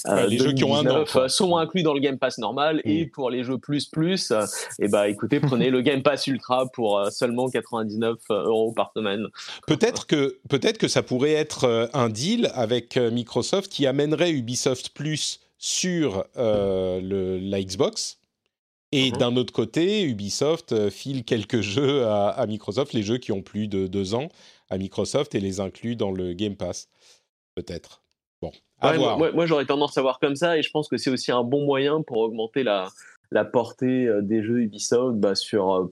Ouais, 0.06 0.26
les 0.28 0.38
jeux 0.38 0.52
qui 0.52 0.64
ont 0.64 0.74
un 0.74 0.80
an, 0.80 1.04
2019, 1.04 1.12
quoi. 1.12 1.22
euh, 1.24 1.28
sont 1.28 1.56
inclus 1.56 1.82
dans 1.82 1.94
le 1.94 2.00
Game 2.00 2.18
Pass 2.18 2.38
normal. 2.38 2.80
Et 2.84 3.06
pour 3.06 3.30
les 3.30 3.42
jeux 3.44 3.58
plus 3.58 3.86
plus, 3.86 4.30
euh, 4.30 4.44
et 4.78 4.88
bah 4.88 5.08
écoutez, 5.08 5.40
prenez 5.40 5.70
le 5.70 5.80
Game 5.80 6.02
Pass 6.02 6.26
Ultra 6.26 6.66
pour 6.72 6.98
euh, 6.98 7.10
seulement 7.10 7.48
99 7.48 8.18
euros 8.30 8.72
par 8.72 8.92
semaine. 8.94 9.26
Peut-être 9.66 10.06
que 10.06 10.38
peut-être 10.48 10.78
que 10.78 10.88
ça 10.88 11.02
pourrait 11.02 11.32
être 11.32 11.64
euh, 11.64 11.86
un 11.94 12.08
deal 12.08 12.50
avec 12.54 12.96
euh, 12.96 13.10
Microsoft 13.10 13.70
qui 13.70 13.86
amènerait 13.86 14.30
Ubisoft 14.30 14.90
Plus 14.90 15.40
sur 15.58 16.24
euh, 16.36 17.00
le, 17.02 17.38
la 17.38 17.62
Xbox. 17.62 18.18
Et 18.98 19.10
Mhm. 19.10 19.18
d'un 19.18 19.36
autre 19.36 19.52
côté, 19.52 20.02
Ubisoft 20.04 20.72
euh, 20.72 20.90
file 20.90 21.22
quelques 21.24 21.60
jeux 21.60 22.06
à, 22.06 22.28
à 22.28 22.46
Microsoft, 22.46 22.94
les 22.94 23.02
jeux 23.02 23.18
qui 23.18 23.30
ont 23.30 23.42
plus 23.42 23.68
de 23.68 23.86
deux 23.86 24.14
ans 24.14 24.28
à 24.70 24.78
Microsoft 24.78 25.34
et 25.34 25.40
les 25.40 25.60
inclut 25.60 25.96
dans 25.96 26.10
le 26.10 26.32
Game 26.32 26.56
Pass. 26.56 26.88
Peut-être. 27.54 28.02
Bon, 28.40 28.50
à 28.80 28.90
Ouais, 28.90 28.98
voir. 28.98 29.18
moi, 29.18 29.32
moi, 29.32 29.46
j'aurais 29.46 29.66
tendance 29.66 29.96
à 29.98 30.02
voir 30.02 30.18
comme 30.18 30.36
ça, 30.36 30.56
et 30.58 30.62
je 30.62 30.70
pense 30.70 30.88
que 30.88 30.96
c'est 30.96 31.10
aussi 31.10 31.30
un 31.30 31.42
bon 31.42 31.64
moyen 31.64 32.02
pour 32.02 32.18
augmenter 32.18 32.62
la, 32.62 32.88
la 33.30 33.44
portée 33.44 34.06
euh, 34.06 34.22
des 34.22 34.42
jeux 34.42 34.60
Ubisoft 34.62 35.16
bah, 35.16 35.34
sur, 35.34 35.88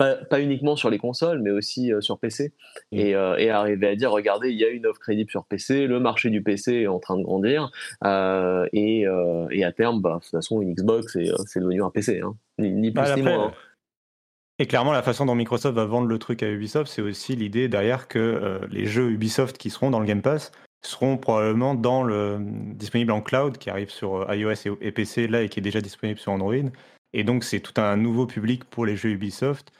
euh, 0.00 0.24
pas, 0.24 0.40
uniquement 0.40 0.76
sur 0.76 0.90
les 0.90 0.98
consoles, 0.98 1.40
mais 1.40 1.50
aussi 1.50 1.92
sur 2.00 2.18
PC. 2.18 2.52
Mm. 2.92 2.98
Et, 2.98 3.10
et, 3.10 3.50
arriver 3.50 3.88
à 3.88 3.96
dire, 3.96 4.10
regardez, 4.10 4.50
il 4.50 4.58
y 4.58 4.64
a 4.64 4.68
une 4.68 4.86
offre 4.86 5.00
crédible 5.00 5.30
sur 5.30 5.44
PC, 5.44 5.86
le 5.86 6.00
marché 6.00 6.30
du 6.30 6.42
PC 6.42 6.72
est 6.82 6.86
en 6.86 6.98
train 6.98 7.16
de 7.16 7.22
grandir, 7.22 7.70
et, 8.04 9.06
et, 9.50 9.64
à 9.64 9.72
terme, 9.72 10.00
bah, 10.00 10.16
de 10.16 10.20
toute 10.20 10.30
façon, 10.30 10.60
une 10.60 10.74
Xbox, 10.74 11.16
c'est 11.46 11.60
devenu 11.60 11.82
un 11.82 11.90
PC, 11.90 12.20
hein. 12.20 12.34
ni, 12.58 12.90
plus 12.90 13.02
bah, 13.02 13.16
ni 13.16 13.22
moins. 13.22 13.48
Hein. 13.48 13.52
Et 14.60 14.66
clairement, 14.66 14.92
la 14.92 15.02
façon 15.02 15.26
dont 15.26 15.34
Microsoft 15.34 15.74
va 15.74 15.84
vendre 15.84 16.06
le 16.06 16.18
truc 16.18 16.42
à 16.42 16.48
Ubisoft, 16.48 16.90
c'est 16.90 17.02
aussi 17.02 17.34
l'idée 17.34 17.68
derrière 17.68 18.06
que 18.06 18.60
les 18.70 18.86
jeux 18.86 19.10
Ubisoft 19.10 19.58
qui 19.58 19.70
seront 19.70 19.90
dans 19.90 19.98
le 19.98 20.06
Game 20.06 20.22
Pass 20.22 20.52
seront 20.86 21.16
probablement 21.16 21.74
dans 21.74 22.02
le, 22.02 22.38
disponibles 22.74 23.12
en 23.12 23.20
cloud 23.20 23.58
qui 23.58 23.70
arrive 23.70 23.90
sur 23.90 24.32
iOS 24.32 24.76
et, 24.80 24.92
PC 24.92 25.26
là 25.26 25.42
et 25.42 25.48
qui 25.48 25.60
est 25.60 25.62
déjà 25.62 25.80
disponible 25.80 26.18
sur 26.18 26.32
Android. 26.32 26.54
Et 27.12 27.24
donc 27.24 27.44
c'est 27.44 27.60
tout 27.60 27.80
un 27.80 27.96
nouveau 27.96 28.26
public 28.26 28.64
pour 28.64 28.86
les 28.86 28.96
jeux 28.96 29.10
Ubisoft 29.10 29.72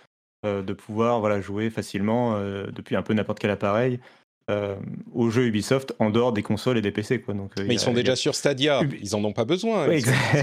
euh, 0.44 0.62
de 0.62 0.72
pouvoir 0.72 1.20
voilà, 1.20 1.40
jouer 1.40 1.70
facilement 1.70 2.34
euh, 2.36 2.66
depuis 2.70 2.96
un 2.96 3.02
peu 3.02 3.14
n'importe 3.14 3.38
quel 3.38 3.50
appareil 3.50 3.98
euh, 4.50 4.74
aux 5.14 5.30
jeux 5.30 5.46
Ubisoft 5.46 5.94
en 5.98 6.10
dehors 6.10 6.32
des 6.32 6.42
consoles 6.42 6.76
et 6.76 6.82
des 6.82 6.90
PC. 6.90 7.20
Quoi. 7.20 7.32
Donc, 7.32 7.52
mais 7.56 7.74
ils 7.74 7.80
sont 7.80 7.94
déjà 7.94 8.14
sur 8.14 8.34
Stadia, 8.34 8.82
ils 9.00 9.16
en 9.16 9.24
ont 9.24 9.32
pas 9.32 9.46
besoin. 9.46 9.86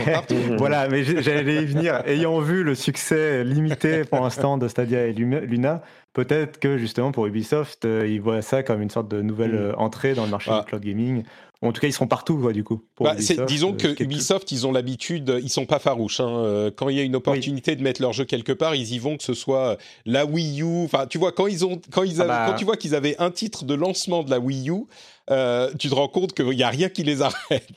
voilà, 0.57 0.87
mais 0.87 1.03
j'allais 1.03 1.61
y 1.61 1.65
venir. 1.65 2.01
Ayant 2.07 2.39
vu 2.39 2.63
le 2.63 2.73
succès 2.73 3.43
limité 3.43 4.03
pour 4.03 4.21
l'instant 4.21 4.57
de 4.57 4.67
Stadia 4.67 5.05
et 5.05 5.13
Luna, 5.13 5.83
peut-être 6.13 6.59
que 6.59 6.77
justement 6.79 7.11
pour 7.11 7.27
Ubisoft, 7.27 7.85
ils 7.85 8.21
voient 8.21 8.41
ça 8.41 8.63
comme 8.63 8.81
une 8.81 8.89
sorte 8.89 9.07
de 9.07 9.21
nouvelle 9.21 9.71
mm. 9.71 9.75
entrée 9.77 10.15
dans 10.15 10.25
le 10.25 10.31
marché 10.31 10.51
du 10.51 10.65
cloud 10.65 10.83
gaming 10.83 11.23
en 11.67 11.71
tout 11.71 11.79
cas, 11.79 11.87
ils 11.87 11.93
seront 11.93 12.07
partout, 12.07 12.51
du 12.51 12.63
coup. 12.63 12.81
Bah, 12.99 13.15
disons 13.47 13.73
euh, 13.73 13.93
que 13.93 14.03
Ubisoft, 14.03 14.51
ils 14.51 14.65
ont 14.65 14.71
l'habitude, 14.71 15.39
ils 15.43 15.49
sont 15.49 15.67
pas 15.67 15.77
farouches. 15.77 16.19
Hein. 16.19 16.29
Euh, 16.29 16.71
quand 16.75 16.89
il 16.89 16.97
y 16.97 16.99
a 16.99 17.03
une 17.03 17.15
opportunité 17.15 17.75
de 17.75 17.83
mettre 17.83 18.01
leur 18.01 18.13
jeu 18.13 18.25
quelque 18.25 18.51
part, 18.51 18.73
ils 18.73 18.93
y 18.93 18.99
vont, 18.99 19.15
que 19.15 19.23
ce 19.23 19.35
soit 19.35 19.77
la 20.07 20.25
Wii 20.25 20.63
U. 20.63 20.83
Enfin, 20.85 21.05
tu 21.05 21.19
vois, 21.19 21.31
quand 21.31 21.45
ils 21.45 21.63
ont, 21.63 21.79
quand 21.91 22.01
ils, 22.01 22.19
ah 22.19 22.25
bah. 22.25 22.45
quand 22.47 22.55
tu 22.55 22.65
vois 22.65 22.77
qu'ils 22.77 22.95
avaient 22.95 23.15
un 23.19 23.29
titre 23.29 23.63
de 23.63 23.75
lancement 23.75 24.23
de 24.23 24.31
la 24.31 24.39
Wii 24.39 24.71
U, 24.71 24.85
euh, 25.29 25.71
tu 25.77 25.87
te 25.87 25.93
rends 25.93 26.07
compte 26.07 26.33
qu'il 26.33 26.49
n'y 26.49 26.63
a 26.63 26.69
rien 26.69 26.89
qui 26.89 27.03
les 27.03 27.21
arrête. 27.21 27.69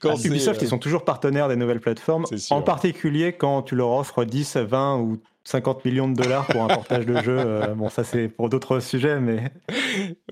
quand 0.00 0.14
ah, 0.16 0.26
Ubisoft, 0.26 0.62
ils 0.62 0.68
sont 0.68 0.78
toujours 0.78 1.04
partenaires 1.04 1.48
des 1.48 1.56
nouvelles 1.56 1.80
plateformes, 1.80 2.24
en 2.48 2.62
particulier 2.62 3.34
quand 3.34 3.62
tu 3.62 3.76
leur 3.76 3.90
offres 3.90 4.24
10, 4.24 4.56
20 4.56 4.96
ou 4.98 5.18
50 5.50 5.84
millions 5.84 6.08
de 6.08 6.14
dollars 6.14 6.46
pour 6.46 6.62
un 6.62 6.68
portage 6.74 7.06
de 7.06 7.20
jeu. 7.22 7.36
Euh, 7.38 7.74
bon, 7.74 7.88
ça 7.90 8.04
c'est 8.04 8.28
pour 8.28 8.48
d'autres 8.48 8.78
sujets, 8.80 9.20
mais. 9.20 9.50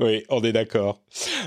Oui, 0.01 0.23
on 0.29 0.43
est 0.45 0.53
d'accord. 0.53 1.01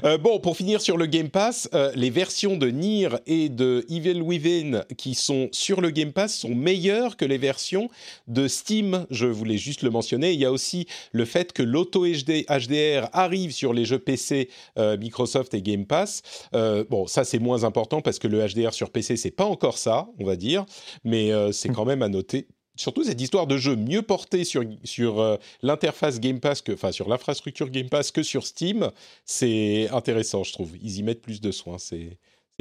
Euh, 0.04 0.18
bon, 0.18 0.40
pour 0.40 0.58
finir 0.58 0.82
sur 0.82 0.98
le 0.98 1.06
Game 1.06 1.30
Pass, 1.30 1.70
euh, 1.74 1.92
les 1.96 2.10
versions 2.10 2.58
de 2.58 2.68
Nier 2.68 3.10
et 3.26 3.48
de 3.48 3.86
Evil 3.90 4.22
Within 4.22 4.84
qui 4.98 5.16
sont 5.16 5.48
sur 5.54 5.80
le 5.80 5.90
Game 5.90 6.12
Pass 6.12 6.36
sont 6.40 6.54
meilleures 6.54 7.16
que 7.16 7.24
les 7.24 7.38
versions 7.38 7.90
de 8.28 8.50
Steam. 8.50 9.06
Je 9.10 9.26
voulais 9.26 9.58
juste 9.58 9.84
le 9.84 9.90
mentionner. 9.90 10.34
Il 10.34 10.40
y 10.40 10.46
a 10.46 10.52
aussi 10.52 10.88
le 11.14 11.24
fait 11.24 11.54
que 11.54 11.64
l'auto 11.64 12.06
HDR 12.06 13.08
arrive 13.14 13.52
sur 13.52 13.74
les 13.74 13.86
jeux 13.86 14.00
PC 14.00 14.50
Microsoft 14.78 15.54
et 15.54 15.62
Game 15.62 15.86
Pass. 15.86 16.22
bon, 16.54 17.08
ça 17.08 17.24
c'est 17.24 17.40
moins 17.40 17.64
important 17.64 18.02
parce 18.02 18.20
que 18.20 18.28
le 18.28 18.46
HDR 18.46 18.74
sur 18.74 18.90
PC 18.90 19.16
c'est 19.16 19.32
pas 19.32 19.46
encore 19.46 19.78
ça, 19.78 20.08
on 20.20 20.26
va 20.26 20.36
dire, 20.36 20.66
mais 21.04 21.32
c'est 21.52 21.70
quand 21.70 21.86
même 21.86 22.02
à 22.02 22.10
noter 22.10 22.48
surtout 22.76 23.04
cette 23.04 23.22
histoire 23.22 23.48
de 23.48 23.58
jeu 23.58 23.76
mieux 23.76 24.02
porté 24.02 24.44
sur, 24.44 24.64
sur 24.84 25.20
euh, 25.20 25.38
l'interface 25.62 26.20
Game 26.20 26.40
Pass, 26.40 26.62
que, 26.62 26.72
enfin 26.72 26.92
sur 26.92 27.10
l'infrastructure 27.10 27.70
Game 27.70 27.90
Pass 27.90 28.12
que 28.12 28.24
sur 28.24 28.46
Steam, 28.46 28.92
c'est 29.26 29.90
intéressant, 29.90 30.44
je 30.44 30.54
trouve. 30.54 30.78
Ils 30.82 30.98
y 30.98 31.04
mettent 31.04 31.22
plus 31.22 31.42
de 31.42 31.52
soins, 31.52 31.78
c'est 31.78 32.18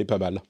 pas 0.07 0.17
mal. 0.17 0.41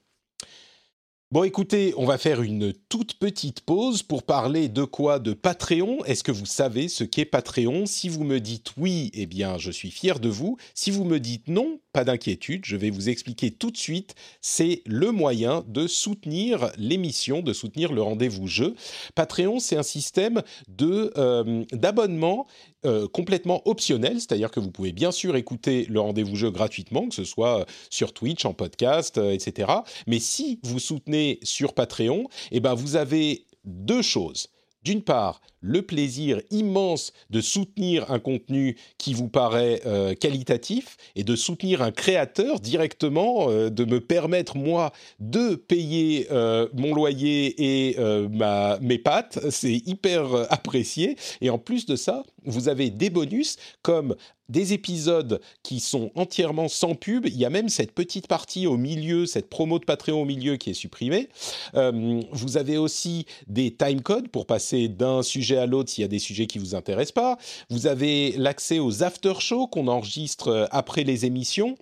Bon, 1.32 1.44
écoutez, 1.44 1.94
on 1.96 2.04
va 2.04 2.18
faire 2.18 2.42
une 2.42 2.74
toute 2.90 3.14
petite 3.14 3.62
pause 3.62 4.02
pour 4.02 4.22
parler 4.22 4.68
de 4.68 4.84
quoi? 4.84 5.18
De 5.18 5.32
Patreon. 5.32 6.04
Est-ce 6.04 6.22
que 6.22 6.30
vous 6.30 6.44
savez 6.44 6.88
ce 6.88 7.04
qu'est 7.04 7.24
Patreon? 7.24 7.86
Si 7.86 8.10
vous 8.10 8.22
me 8.22 8.38
dites 8.38 8.72
oui, 8.76 9.10
eh 9.14 9.24
bien, 9.24 9.56
je 9.56 9.70
suis 9.70 9.90
fier 9.90 10.20
de 10.20 10.28
vous. 10.28 10.58
Si 10.74 10.90
vous 10.90 11.04
me 11.04 11.18
dites 11.20 11.48
non, 11.48 11.80
pas 11.92 12.04
d'inquiétude, 12.04 12.64
je 12.64 12.76
vais 12.76 12.90
vous 12.90 13.08
expliquer 13.08 13.50
tout 13.50 13.70
de 13.70 13.76
suite. 13.76 14.14
C'est 14.40 14.82
le 14.86 15.10
moyen 15.10 15.64
de 15.68 15.86
soutenir 15.86 16.70
l'émission, 16.78 17.42
de 17.42 17.52
soutenir 17.52 17.92
le 17.92 18.02
rendez-vous 18.02 18.46
jeu. 18.46 18.74
Patreon, 19.14 19.60
c'est 19.60 19.76
un 19.76 19.82
système 19.82 20.42
de 20.68 21.12
euh, 21.16 21.64
d'abonnement 21.72 22.46
euh, 22.84 23.06
complètement 23.08 23.62
optionnel, 23.68 24.14
c'est-à-dire 24.14 24.50
que 24.50 24.60
vous 24.60 24.70
pouvez 24.70 24.92
bien 24.92 25.12
sûr 25.12 25.36
écouter 25.36 25.86
le 25.88 26.00
rendez-vous 26.00 26.36
jeu 26.36 26.50
gratuitement, 26.50 27.08
que 27.08 27.14
ce 27.14 27.24
soit 27.24 27.60
euh, 27.60 27.64
sur 27.90 28.12
Twitch, 28.12 28.44
en 28.44 28.54
podcast, 28.54 29.18
etc. 29.18 29.70
Mais 30.06 30.18
si 30.18 30.60
vous 30.62 30.78
soutenez 30.78 31.38
sur 31.42 31.74
Patreon, 31.74 32.28
eh 32.50 32.60
ben 32.60 32.74
vous 32.74 32.96
avez 32.96 33.46
deux 33.64 34.02
choses. 34.02 34.48
D'une 34.82 35.02
part, 35.02 35.40
le 35.62 35.80
plaisir 35.80 36.42
immense 36.50 37.12
de 37.30 37.40
soutenir 37.40 38.10
un 38.10 38.18
contenu 38.18 38.76
qui 38.98 39.14
vous 39.14 39.28
paraît 39.28 39.80
euh, 39.86 40.14
qualitatif 40.14 40.96
et 41.16 41.24
de 41.24 41.36
soutenir 41.36 41.80
un 41.80 41.92
créateur 41.92 42.60
directement, 42.60 43.48
euh, 43.48 43.70
de 43.70 43.84
me 43.84 44.00
permettre 44.00 44.56
moi 44.56 44.92
de 45.20 45.54
payer 45.54 46.26
euh, 46.30 46.68
mon 46.74 46.94
loyer 46.94 47.90
et 47.90 47.96
ma, 48.30 48.78
mes 48.80 48.98
pattes, 48.98 49.38
c'est 49.50 49.80
hyper 49.86 50.46
apprécié. 50.50 51.16
Et 51.40 51.48
en 51.48 51.58
plus 51.58 51.86
de 51.86 51.94
ça, 51.94 52.24
vous 52.44 52.68
avez 52.68 52.90
des 52.90 53.08
bonus 53.08 53.56
comme 53.82 54.16
des 54.48 54.72
épisodes 54.72 55.40
qui 55.62 55.78
sont 55.78 56.10
entièrement 56.16 56.68
sans 56.68 56.94
pub. 56.94 57.26
Il 57.26 57.36
y 57.36 57.44
a 57.44 57.50
même 57.50 57.68
cette 57.68 57.92
petite 57.92 58.26
partie 58.26 58.66
au 58.66 58.76
milieu, 58.76 59.24
cette 59.24 59.48
promo 59.48 59.78
de 59.78 59.84
Patreon 59.84 60.22
au 60.22 60.24
milieu 60.24 60.56
qui 60.56 60.70
est 60.70 60.74
supprimée. 60.74 61.28
vous 61.74 62.56
avez 62.56 62.76
aussi 62.76 63.26
des 63.46 63.74
timecodes 63.74 64.28
pour 64.28 64.46
passer 64.46 64.88
d'un 64.88 65.22
sujet 65.22 65.51
à 65.56 65.66
l'autre 65.66 65.90
s'il 65.90 66.02
y 66.02 66.04
a 66.04 66.08
des 66.08 66.18
sujets 66.18 66.46
qui 66.46 66.58
vous 66.58 66.74
intéressent 66.74 67.12
pas. 67.12 67.38
Vous 67.70 67.86
avez 67.86 68.32
l'accès 68.32 68.78
aux 68.78 69.02
after-shows 69.02 69.66
qu'on 69.66 69.88
enregistre 69.88 70.48
euh, 70.48 70.66
après 70.70 71.04
les 71.04 71.26
émissions 71.26 71.76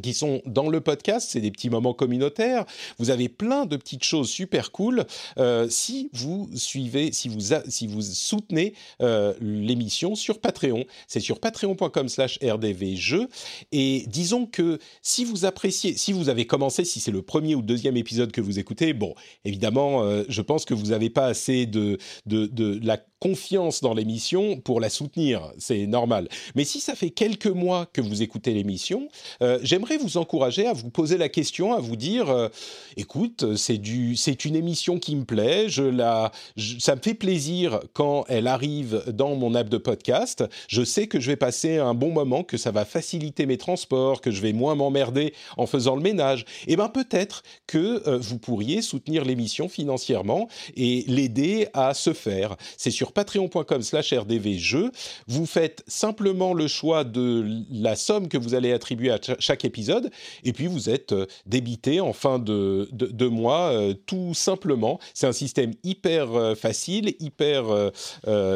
qui 0.00 0.14
sont 0.14 0.40
dans 0.46 0.68
le 0.68 0.80
podcast, 0.80 1.28
c'est 1.30 1.40
des 1.40 1.50
petits 1.50 1.68
moments 1.68 1.92
communautaires. 1.92 2.64
Vous 2.98 3.10
avez 3.10 3.28
plein 3.28 3.66
de 3.66 3.76
petites 3.76 4.04
choses 4.04 4.30
super 4.30 4.72
cool 4.72 5.04
euh, 5.38 5.68
si 5.68 6.08
vous 6.14 6.48
suivez, 6.54 7.12
si 7.12 7.28
vous 7.28 7.54
si 7.68 7.86
vous 7.86 8.00
soutenez 8.00 8.74
euh, 9.02 9.34
l'émission 9.40 10.14
sur 10.14 10.40
Patreon. 10.40 10.84
C'est 11.08 11.20
sur 11.20 11.40
patreon.com/slash 11.40 12.38
rdvjeux. 12.42 13.28
Et 13.70 14.04
disons 14.06 14.46
que 14.46 14.78
si 15.02 15.24
vous 15.24 15.44
appréciez, 15.44 15.96
si 15.96 16.12
vous 16.12 16.28
avez 16.28 16.46
commencé, 16.46 16.84
si 16.84 17.00
c'est 17.00 17.10
le 17.10 17.22
premier 17.22 17.54
ou 17.54 17.62
deuxième 17.62 17.96
épisode 17.96 18.32
que 18.32 18.40
vous 18.40 18.58
écoutez, 18.58 18.94
bon, 18.94 19.14
évidemment, 19.44 20.02
euh, 20.02 20.24
je 20.28 20.40
pense 20.40 20.64
que 20.64 20.74
vous 20.74 20.86
n'avez 20.86 21.10
pas 21.10 21.26
assez 21.26 21.66
de, 21.66 21.98
de, 22.26 22.46
de 22.46 22.80
la 22.82 22.98
confiance 23.22 23.80
dans 23.82 23.94
l'émission 23.94 24.56
pour 24.56 24.80
la 24.80 24.90
soutenir, 24.90 25.52
c'est 25.56 25.86
normal. 25.86 26.28
Mais 26.56 26.64
si 26.64 26.80
ça 26.80 26.96
fait 26.96 27.10
quelques 27.10 27.46
mois 27.46 27.86
que 27.86 28.00
vous 28.00 28.20
écoutez 28.20 28.52
l'émission, 28.52 29.06
euh, 29.42 29.60
j'aimerais 29.62 29.96
vous 29.96 30.16
encourager 30.16 30.66
à 30.66 30.72
vous 30.72 30.90
poser 30.90 31.18
la 31.18 31.28
question, 31.28 31.72
à 31.72 31.78
vous 31.78 31.94
dire, 31.94 32.30
euh, 32.30 32.48
écoute, 32.96 33.54
c'est 33.54 34.44
une 34.44 34.56
émission 34.56 34.98
qui 34.98 35.14
me 35.14 35.24
plaît, 35.24 35.68
je 35.68 35.84
la, 35.84 36.32
ça 36.80 36.96
me 36.96 37.00
fait 37.00 37.14
plaisir 37.14 37.78
quand 37.92 38.24
elle 38.26 38.48
arrive 38.48 39.04
dans 39.06 39.36
mon 39.36 39.54
app 39.54 39.68
de 39.68 39.78
podcast. 39.78 40.42
Je 40.66 40.82
sais 40.82 41.06
que 41.06 41.20
je 41.20 41.30
vais 41.30 41.36
passer 41.36 41.78
un 41.78 41.94
bon 41.94 42.10
moment, 42.10 42.42
que 42.42 42.56
ça 42.56 42.72
va 42.72 42.84
faciliter 42.84 43.46
mes 43.46 43.56
transports, 43.56 44.20
que 44.20 44.32
je 44.32 44.42
vais 44.42 44.52
moins 44.52 44.74
m'emmerder 44.74 45.32
en 45.56 45.66
faisant 45.66 45.94
le 45.94 46.02
ménage. 46.02 46.40
Et 46.66 46.72
eh 46.72 46.76
ben 46.76 46.88
peut-être 46.88 47.44
que 47.68 48.02
euh, 48.08 48.18
vous 48.18 48.38
pourriez 48.38 48.82
soutenir 48.82 49.24
l'émission 49.24 49.68
financièrement 49.68 50.48
et 50.74 51.04
l'aider 51.06 51.68
à 51.72 51.94
se 51.94 52.12
faire. 52.12 52.56
C'est 52.76 52.90
sur 52.90 53.11
patreon.com 53.12 53.82
slash 53.82 54.12
rdvjeux. 54.12 54.90
Vous 55.26 55.46
faites 55.46 55.82
simplement 55.86 56.54
le 56.54 56.66
choix 56.66 57.04
de 57.04 57.46
la 57.70 57.96
somme 57.96 58.28
que 58.28 58.38
vous 58.38 58.54
allez 58.54 58.72
attribuer 58.72 59.10
à 59.10 59.18
chaque 59.38 59.64
épisode 59.64 60.10
et 60.44 60.52
puis 60.52 60.66
vous 60.66 60.90
êtes 60.90 61.12
euh, 61.12 61.26
débité 61.46 62.00
en 62.00 62.12
fin 62.12 62.38
de, 62.38 62.88
de, 62.92 63.26
mois 63.26 63.72
euh, 63.72 63.94
tout 64.06 64.34
simplement. 64.34 64.98
C'est 65.14 65.26
un 65.26 65.32
système 65.32 65.72
hyper 65.84 66.32
euh, 66.32 66.54
facile, 66.54 67.14
hyper, 67.20 67.64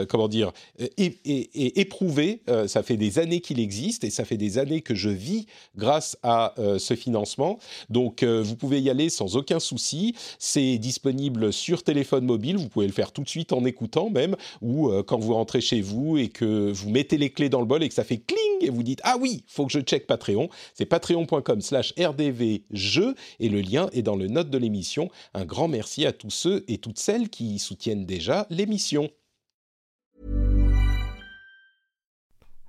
comment 0.09 0.29
dire, 0.29 0.53
éprouvé. 0.97 2.43
ça 2.67 2.83
fait 2.83 2.97
des 2.97 3.19
années 3.19 3.41
qu'il 3.41 3.61
existe 3.61 4.05
et 4.05 4.11
ça 4.11 4.25
fait 4.25 4.37
des 4.37 4.59
années 4.59 4.81
que 4.81 4.95
je 4.95 5.09
vis 5.09 5.47
grâce 5.77 6.17
à 6.23 6.55
ce 6.79 6.95
financement. 6.95 7.59
Donc 7.91 8.23
vous 8.25 8.57
pouvez 8.57 8.81
y 8.81 8.91
aller 8.91 9.09
sans 9.09 9.37
aucun 9.37 9.61
souci. 9.61 10.15
C'est 10.39 10.79
disponible 10.79 11.53
sur 11.53 11.83
téléphone 11.83 12.25
mobile. 12.25 12.57
Vous 12.57 12.69
pouvez 12.69 12.87
le 12.87 12.93
faire 12.93 13.13
tout 13.13 13.23
de 13.23 13.29
suite 13.29 13.53
en 13.53 13.65
écoutant 13.65 14.11
même 14.11 14.37
ou 14.61 14.89
euh, 14.89 15.03
quand 15.03 15.19
vous 15.19 15.35
rentrez 15.35 15.61
chez 15.61 15.81
vous 15.81 16.19
et 16.19 16.29
que 16.29 16.73
vous 16.73 16.91
mettez 16.91 17.19
les 17.19 17.31
clés 17.31 17.49
dans 17.49 17.61
le 17.61 17.67
bol 17.67 17.83
et 17.83 17.89
que 17.89 17.95
ça 17.95 18.05
fait 18.05 18.19
cling 18.19 18.39
et 18.61 18.71
vous 18.71 18.83
dites 18.83 19.01
ah 19.05 19.17
oui, 19.21 19.45
faut 19.47 19.67
que 19.67 19.73
je 19.73 19.81
check 19.81 20.07
Patreon. 20.07 20.49
C'est 20.75 20.87
patreon.com/slash 20.87 21.95
rdvjeux 21.99 23.15
et 23.41 23.49
le 23.49 23.61
lien 23.61 23.89
est 23.93 24.03
dans 24.03 24.17
le 24.17 24.29
note 24.29 24.51
de 24.51 24.59
l'émission. 24.59 25.11
Un 25.35 25.45
grand 25.45 25.69
merci 25.69 26.07
à 26.07 26.13
tous 26.13 26.31
ceux 26.31 26.65
et 26.69 26.79
toutes 26.79 26.99
celles 26.99 27.29
qui 27.29 27.59
soutiennent 27.59 28.07
déjà 28.07 28.47
l'émission. 28.51 29.11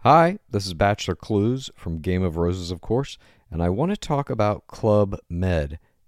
Hi, 0.03 0.37
this 0.51 0.67
is 0.67 0.73
Bachelor 0.73 1.15
Clues 1.15 1.69
from 1.75 1.99
Game 1.99 2.23
of 2.23 2.37
Roses, 2.37 2.71
of 2.71 2.79
course, 2.79 3.17
and 3.51 3.61
I 3.61 3.69
want 3.69 3.91
to 3.91 3.97
talk 3.97 4.29
about 4.29 4.67
Club 4.67 5.19
Med. 5.27 5.79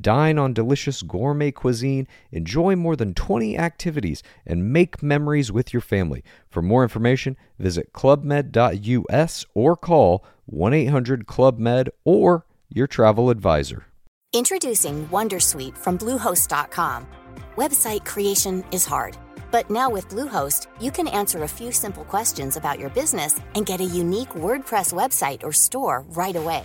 Dine 0.00 0.38
on 0.38 0.52
delicious 0.52 1.02
gourmet 1.02 1.52
cuisine, 1.52 2.08
enjoy 2.32 2.76
more 2.76 2.96
than 2.96 3.14
20 3.14 3.56
activities, 3.56 4.22
and 4.46 4.72
make 4.72 5.02
memories 5.02 5.52
with 5.52 5.72
your 5.72 5.80
family. 5.80 6.22
For 6.48 6.62
more 6.62 6.82
information, 6.82 7.36
visit 7.58 7.92
clubmed.us 7.92 9.46
or 9.54 9.76
call 9.76 10.24
1 10.46 10.74
800 10.74 11.26
Club 11.26 11.58
Med 11.58 11.90
or 12.04 12.46
your 12.68 12.86
travel 12.86 13.30
advisor. 13.30 13.86
Introducing 14.32 15.06
Wondersuite 15.08 15.78
from 15.78 15.96
Bluehost.com. 15.96 17.06
Website 17.56 18.04
creation 18.04 18.64
is 18.72 18.84
hard, 18.84 19.16
but 19.52 19.70
now 19.70 19.88
with 19.88 20.08
Bluehost, 20.08 20.66
you 20.80 20.90
can 20.90 21.06
answer 21.06 21.44
a 21.44 21.48
few 21.48 21.70
simple 21.70 22.04
questions 22.04 22.56
about 22.56 22.80
your 22.80 22.90
business 22.90 23.38
and 23.54 23.64
get 23.64 23.80
a 23.80 23.84
unique 23.84 24.30
WordPress 24.30 24.92
website 24.92 25.44
or 25.44 25.52
store 25.52 26.04
right 26.16 26.34
away. 26.34 26.64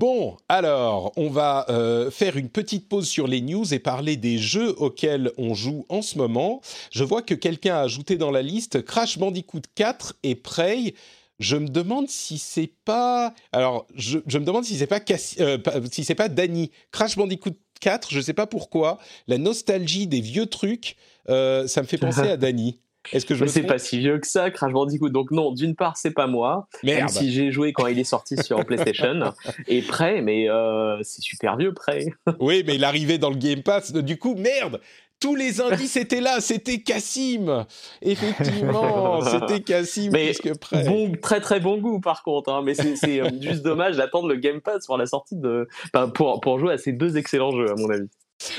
Bon, 0.00 0.38
alors, 0.48 1.12
on 1.16 1.28
va 1.28 1.66
euh, 1.68 2.10
faire 2.10 2.38
une 2.38 2.48
petite 2.48 2.88
pause 2.88 3.06
sur 3.06 3.26
les 3.26 3.42
news 3.42 3.74
et 3.74 3.78
parler 3.78 4.16
des 4.16 4.38
jeux 4.38 4.74
auxquels 4.78 5.30
on 5.36 5.52
joue 5.52 5.84
en 5.90 6.00
ce 6.00 6.16
moment. 6.16 6.62
Je 6.90 7.04
vois 7.04 7.20
que 7.20 7.34
quelqu'un 7.34 7.74
a 7.74 7.80
ajouté 7.80 8.16
dans 8.16 8.30
la 8.30 8.40
liste 8.40 8.82
Crash 8.82 9.18
Bandicoot 9.18 9.60
4 9.74 10.14
et 10.22 10.36
Prey. 10.36 10.94
Je 11.38 11.56
me 11.56 11.68
demande 11.68 12.08
si 12.08 12.38
c'est 12.38 12.72
pas. 12.86 13.34
Alors, 13.52 13.86
je, 13.94 14.20
je 14.26 14.38
me 14.38 14.46
demande 14.46 14.64
si 14.64 14.76
c'est 14.78 14.86
pas 14.86 15.00
Cassi- 15.00 15.36
euh, 15.42 15.58
si 15.92 16.02
c'est 16.02 16.14
pas 16.14 16.30
Danny. 16.30 16.70
Crash 16.92 17.16
Bandicoot 17.16 17.52
4, 17.82 18.08
je 18.10 18.22
sais 18.22 18.32
pas 18.32 18.46
pourquoi. 18.46 18.96
La 19.28 19.36
nostalgie 19.36 20.06
des 20.06 20.22
vieux 20.22 20.46
trucs, 20.46 20.96
euh, 21.28 21.66
ça 21.66 21.82
me 21.82 21.86
fait 21.86 21.98
penser 22.16 22.20
à 22.22 22.38
Danny. 22.38 22.80
Est-ce 23.12 23.26
que 23.26 23.34
je 23.34 23.44
c'est 23.46 23.62
pas 23.62 23.78
si 23.78 23.98
vieux 23.98 24.18
que 24.18 24.26
ça, 24.26 24.50
Crash 24.50 24.72
Bandicoot. 24.72 25.08
Donc 25.08 25.30
non, 25.30 25.52
d'une 25.52 25.74
part, 25.74 25.96
c'est 25.96 26.12
pas 26.12 26.26
moi, 26.26 26.68
même 26.82 27.08
si 27.08 27.32
j'ai 27.32 27.50
joué 27.50 27.72
quand 27.72 27.86
il 27.86 27.98
est 27.98 28.04
sorti 28.04 28.36
sur 28.36 28.64
PlayStation. 28.66 29.32
Et 29.66 29.82
Prey, 29.82 30.20
mais 30.22 30.48
euh, 30.48 30.98
c'est 31.02 31.22
super 31.22 31.56
vieux, 31.56 31.72
Prey. 31.72 32.06
Oui, 32.40 32.62
mais 32.66 32.76
il 32.76 32.84
arrivait 32.84 33.18
dans 33.18 33.30
le 33.30 33.36
Game 33.36 33.62
Pass. 33.62 33.92
Du 33.92 34.18
coup, 34.18 34.34
merde 34.34 34.80
tous 35.20 35.34
les 35.34 35.60
indices 35.60 35.96
étaient 35.96 36.22
là, 36.22 36.40
c'était 36.40 36.78
Cassim. 36.78 37.66
Effectivement, 38.00 39.20
c'était 39.20 39.60
Cassim 39.60 40.08
Mais 40.12 40.32
plus 40.32 40.50
que 40.50 40.58
près. 40.58 40.84
Bon, 40.84 41.12
très 41.20 41.40
très 41.40 41.60
bon 41.60 41.76
goût 41.76 42.00
par 42.00 42.22
contre, 42.22 42.50
hein, 42.50 42.62
mais 42.64 42.72
c'est 42.74 43.20
euh, 43.20 43.28
juste 43.38 43.62
dommage 43.62 43.98
d'attendre 43.98 44.28
le 44.28 44.36
Game 44.36 44.62
Pass 44.62 44.86
pour 44.86 44.96
la 44.96 45.04
sortie 45.04 45.36
de, 45.36 45.68
enfin, 45.92 46.08
pour 46.08 46.40
pour 46.40 46.58
jouer 46.58 46.72
à 46.72 46.78
ces 46.78 46.92
deux 46.92 47.18
excellents 47.18 47.50
jeux 47.50 47.70
à 47.70 47.74
mon 47.76 47.90
avis. 47.90 48.08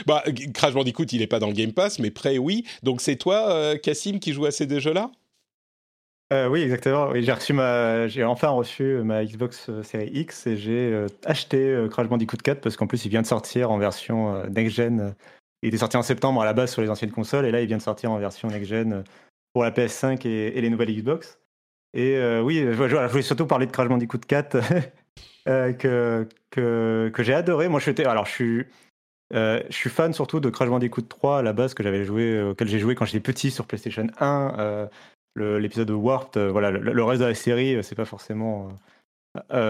Bah, 0.06 0.24
Crash 0.54 0.74
Bandicoot, 0.74 1.06
il 1.12 1.22
est 1.22 1.28
pas 1.28 1.40
dans 1.40 1.48
le 1.48 1.54
Game 1.54 1.74
Pass, 1.74 2.00
mais 2.00 2.12
près, 2.12 2.38
oui. 2.38 2.66
Donc 2.84 3.02
c'est 3.02 3.16
toi, 3.16 3.52
euh, 3.52 3.78
Cassim, 3.78 4.20
qui 4.20 4.34
joue 4.34 4.46
à 4.46 4.52
ces 4.52 4.66
deux 4.68 4.80
jeux-là 4.80 5.12
Euh, 6.32 6.48
oui, 6.48 6.62
exactement. 6.62 7.12
J'ai 8.08 8.24
enfin 8.24 8.50
reçu 8.50 8.84
ma 9.04 9.26
Xbox 9.26 9.68
euh, 9.70 9.84
Series 9.84 10.12
X 10.14 10.48
et 10.48 10.56
j'ai 10.56 11.06
acheté 11.26 11.88
Crash 11.90 12.08
Bandicoot 12.08 12.38
4 12.38 12.62
parce 12.62 12.78
qu'en 12.78 12.88
plus 12.88 13.04
il 13.06 13.10
vient 13.10 13.22
de 13.22 13.28
sortir 13.28 13.70
en 13.72 13.78
version 13.78 14.36
euh, 14.36 14.48
next 14.48 14.76
gen. 14.76 15.14
Il 15.62 15.68
était 15.68 15.78
sorti 15.78 15.98
en 15.98 16.04
septembre 16.04 16.42
à 16.42 16.46
la 16.46 16.54
base 16.54 16.72
sur 16.72 16.82
les 16.82 16.90
anciennes 16.90 17.12
consoles 17.12 17.46
et 17.46 17.52
là 17.52 17.62
il 17.62 17.68
vient 17.68 17.78
de 17.78 17.82
sortir 17.82 18.12
en 18.12 18.18
version 18.18 18.48
next 18.48 18.70
gen 18.70 18.94
euh, 18.94 19.04
pour 19.54 19.64
la 19.64 19.72
PS5 19.72 20.26
et, 20.26 20.62
les 20.62 20.70
nouvelles 20.70 20.96
Xbox. 20.96 21.38
Et 21.94 22.18
oui, 22.42 22.60
je, 22.60 22.72
je- 22.88 23.08
voulais 23.10 23.22
surtout 23.22 23.46
parler 23.46 23.66
de 23.66 23.72
Crash 23.72 23.90
Bandicoot 23.90 24.20
4 24.26 24.58
euh, 25.50 25.74
que 25.74 26.28
que, 26.50 27.12
que 27.14 27.24
j'ai 27.24 27.34
adoré. 27.34 27.68
Moi, 27.68 27.82
je 27.82 27.92
suis, 27.92 28.06
alors 28.06 28.26
je 28.26 28.32
suis 28.32 28.66
euh, 29.34 29.62
je 29.70 29.76
suis 29.76 29.90
fan 29.90 30.14
surtout 30.14 30.40
de 30.40 30.50
Crash 30.50 30.70
Bandicoot 30.70 31.04
3 31.04 31.40
à 31.40 31.42
la 31.42 31.54
base 31.54 31.74
que 31.74 31.84
j'avais 31.84 32.04
joué, 32.04 32.36
euh, 32.36 32.52
auquel 32.52 32.68
j'ai 32.68 32.80
joué 32.80 32.96
quand 32.96 33.06
j'étais 33.06 33.20
petit 33.20 33.52
sur 33.52 33.66
PlayStation 33.66 34.08
1. 34.20 34.56
euh, 34.60 34.88
l'épisode 35.60 35.88
de 35.88 35.94
Warped, 35.94 36.38
voilà, 36.50 36.72
le, 36.72 37.04
reste 37.04 37.22
de 37.22 37.28
la 37.28 37.36
série, 37.36 37.82
c'est 37.84 37.96
pas 37.96 38.06
forcément 38.06 38.68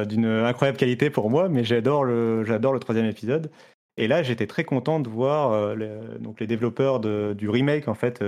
d'une 0.08 0.26
incroyable 0.26 0.80
qualité 0.80 1.12
pour 1.12 1.30
moi, 1.30 1.50
mais 1.50 1.64
j'adore 1.64 2.04
le, 2.04 2.42
le 2.42 2.80
troisième 2.80 3.06
épisode. 3.06 3.52
Et 3.96 4.08
là, 4.08 4.24
j'étais 4.24 4.48
très 4.48 4.64
content 4.64 5.00
de 5.00 5.08
voir 5.08 5.76
les, 5.76 5.92
donc 6.20 6.40
les 6.40 6.48
développeurs 6.48 7.00
du 7.00 7.48
remake, 7.48 7.88
en 7.88 7.94
fait, 7.94 8.24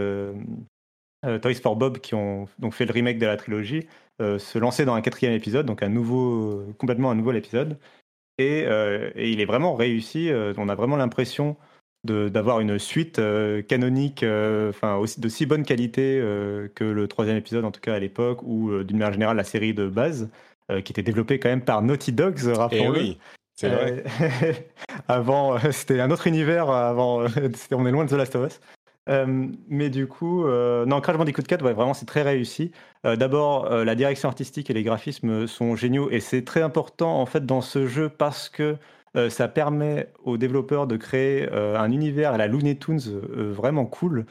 Toys 1.23 1.55
for 1.55 1.75
Bob, 1.75 1.97
qui 1.97 2.13
ont 2.13 2.47
donc 2.59 2.75
fait 2.75 2.85
le 2.85 2.93
remake 2.93 3.17
de 3.17 3.25
la 3.25 3.35
trilogie, 3.35 3.87
se 4.19 4.59
lancer 4.59 4.85
dans 4.85 4.93
un 4.93 5.01
quatrième 5.01 5.33
épisode, 5.33 5.65
donc 5.65 5.81
un 5.81 5.89
nouveau, 5.89 6.67
complètement 6.77 7.09
un 7.09 7.15
nouvel 7.15 7.37
épisode. 7.37 7.79
Et, 8.37 8.63
euh, 8.65 9.11
et 9.15 9.31
il 9.31 9.41
est 9.41 9.45
vraiment 9.45 9.75
réussi. 9.75 10.29
euh, 10.29 10.53
on 10.57 10.69
a 10.69 10.75
vraiment 10.75 10.95
l'impression 10.97 11.55
d'avoir 12.05 12.59
une 12.59 12.79
suite 12.79 13.19
euh, 13.19 13.61
canonique, 13.61 14.25
enfin 14.69 14.95
aussi 14.95 15.21
de 15.21 15.29
si 15.29 15.45
bonne 15.45 15.63
qualité 15.63 16.19
que 16.75 16.83
le 16.83 17.07
troisième 17.07 17.37
épisode, 17.37 17.63
en 17.63 17.71
tout 17.71 17.79
cas 17.79 17.93
à 17.95 17.99
l'époque, 17.99 18.43
ou 18.43 18.83
d'une 18.83 18.97
manière 18.97 19.13
générale 19.13 19.37
la 19.37 19.45
série 19.45 19.73
de 19.73 19.87
base, 19.87 20.29
qui 20.83 20.91
était 20.91 21.03
développée 21.03 21.39
quand 21.39 21.49
même 21.49 21.63
par 21.63 21.81
Naughty 21.81 22.11
Dogs, 22.11 22.39
Eh 22.45 22.51
rappelons-le. 22.51 22.99
oui, 22.99 23.17
c'est 23.55 23.69
vrai. 23.69 24.03
Avant, 25.07 25.57
c'était 25.71 26.01
un 26.01 26.11
autre 26.11 26.27
univers. 26.27 26.69
Avant, 26.69 27.21
on 27.71 27.85
est 27.85 27.91
loin 27.91 28.03
de 28.03 28.09
The 28.09 28.13
Last 28.17 28.35
of 28.35 28.47
Us. 28.47 28.59
Euh, 29.09 29.47
mais 29.67 29.89
du 29.89 30.07
coup, 30.07 30.45
euh, 30.45 30.85
non, 30.85 31.01
Crash 31.01 31.17
Bandicoot 31.17 31.43
4, 31.43 31.63
ouais, 31.63 31.73
vraiment, 31.73 31.93
c'est 31.93 32.05
très 32.05 32.21
réussi. 32.21 32.71
Euh, 33.05 33.15
D'abord, 33.15 33.65
euh, 33.65 33.83
la 33.83 33.95
direction 33.95 34.29
artistique 34.29 34.69
et 34.69 34.73
les 34.73 34.83
graphismes 34.83 35.45
sont 35.47 35.75
géniaux 35.75 36.09
et 36.09 36.19
c'est 36.21 36.43
très 36.45 36.61
important 36.61 37.19
en 37.19 37.25
fait 37.25 37.45
dans 37.45 37.61
ce 37.61 37.87
jeu 37.87 38.09
parce 38.09 38.49
que 38.49 38.77
ça 39.29 39.47
permet 39.47 40.11
aux 40.23 40.37
développeurs 40.37 40.87
de 40.87 40.97
créer 40.97 41.47
un 41.51 41.91
univers 41.91 42.33
à 42.33 42.37
la 42.37 42.47
Looney 42.47 42.79
Tunes 42.79 42.99
vraiment 43.29 43.85
cool. 43.85 44.25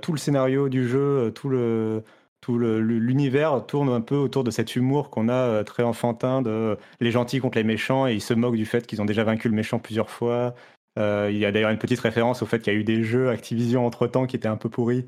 Tout 0.00 0.12
le 0.12 0.18
scénario 0.18 0.68
du 0.68 0.88
jeu, 0.88 1.32
tout 1.34 1.48
le 1.48 2.04
tout 2.40 2.56
l'univers 2.56 3.66
tourne 3.66 3.88
un 3.88 4.00
peu 4.00 4.14
autour 4.14 4.44
de 4.44 4.52
cet 4.52 4.76
humour 4.76 5.10
qu'on 5.10 5.28
a 5.28 5.64
très 5.64 5.82
enfantin 5.82 6.40
de 6.40 6.78
les 7.00 7.10
gentils 7.10 7.40
contre 7.40 7.58
les 7.58 7.64
méchants 7.64 8.06
et 8.06 8.14
ils 8.14 8.20
se 8.20 8.32
moquent 8.32 8.54
du 8.54 8.64
fait 8.66 8.86
qu'ils 8.86 9.02
ont 9.02 9.04
déjà 9.04 9.24
vaincu 9.24 9.48
le 9.48 9.56
méchant 9.56 9.80
plusieurs 9.80 10.10
fois. 10.10 10.54
Euh, 10.98 11.28
il 11.30 11.38
y 11.38 11.46
a 11.46 11.52
d'ailleurs 11.52 11.70
une 11.70 11.78
petite 11.78 12.00
référence 12.00 12.42
au 12.42 12.46
fait 12.46 12.58
qu'il 12.58 12.72
y 12.72 12.76
a 12.76 12.78
eu 12.78 12.84
des 12.84 13.02
jeux 13.02 13.30
Activision 13.30 13.86
entre 13.86 14.06
temps 14.06 14.26
qui 14.26 14.36
étaient 14.36 14.48
un 14.48 14.56
peu 14.56 14.68
pourris. 14.68 15.06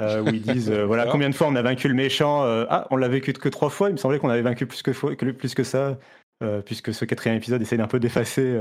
euh, 0.00 0.22
où 0.22 0.28
ils 0.28 0.42
disent 0.42 0.70
euh, 0.70 0.84
voilà 0.84 1.06
combien 1.06 1.28
de 1.30 1.34
fois 1.34 1.46
on 1.46 1.56
a 1.56 1.62
vaincu 1.62 1.88
le 1.88 1.94
méchant 1.94 2.42
ah 2.42 2.86
on 2.90 2.96
l'a 2.96 3.08
vécu 3.08 3.32
que 3.32 3.48
trois 3.48 3.70
fois 3.70 3.88
il 3.88 3.92
me 3.92 3.96
semblait 3.98 4.18
qu'on 4.18 4.28
avait 4.28 4.42
vaincu 4.42 4.66
plus 4.66 4.82
que, 4.82 4.92
fois- 4.92 5.16
que- 5.16 5.30
plus 5.30 5.54
que 5.54 5.62
ça 5.64 5.98
puisque 6.66 6.92
ce 6.92 7.04
quatrième 7.04 7.36
épisode 7.38 7.62
essaie 7.62 7.78
d'un 7.78 7.86
peu 7.86 7.98
d'effacer 7.98 8.60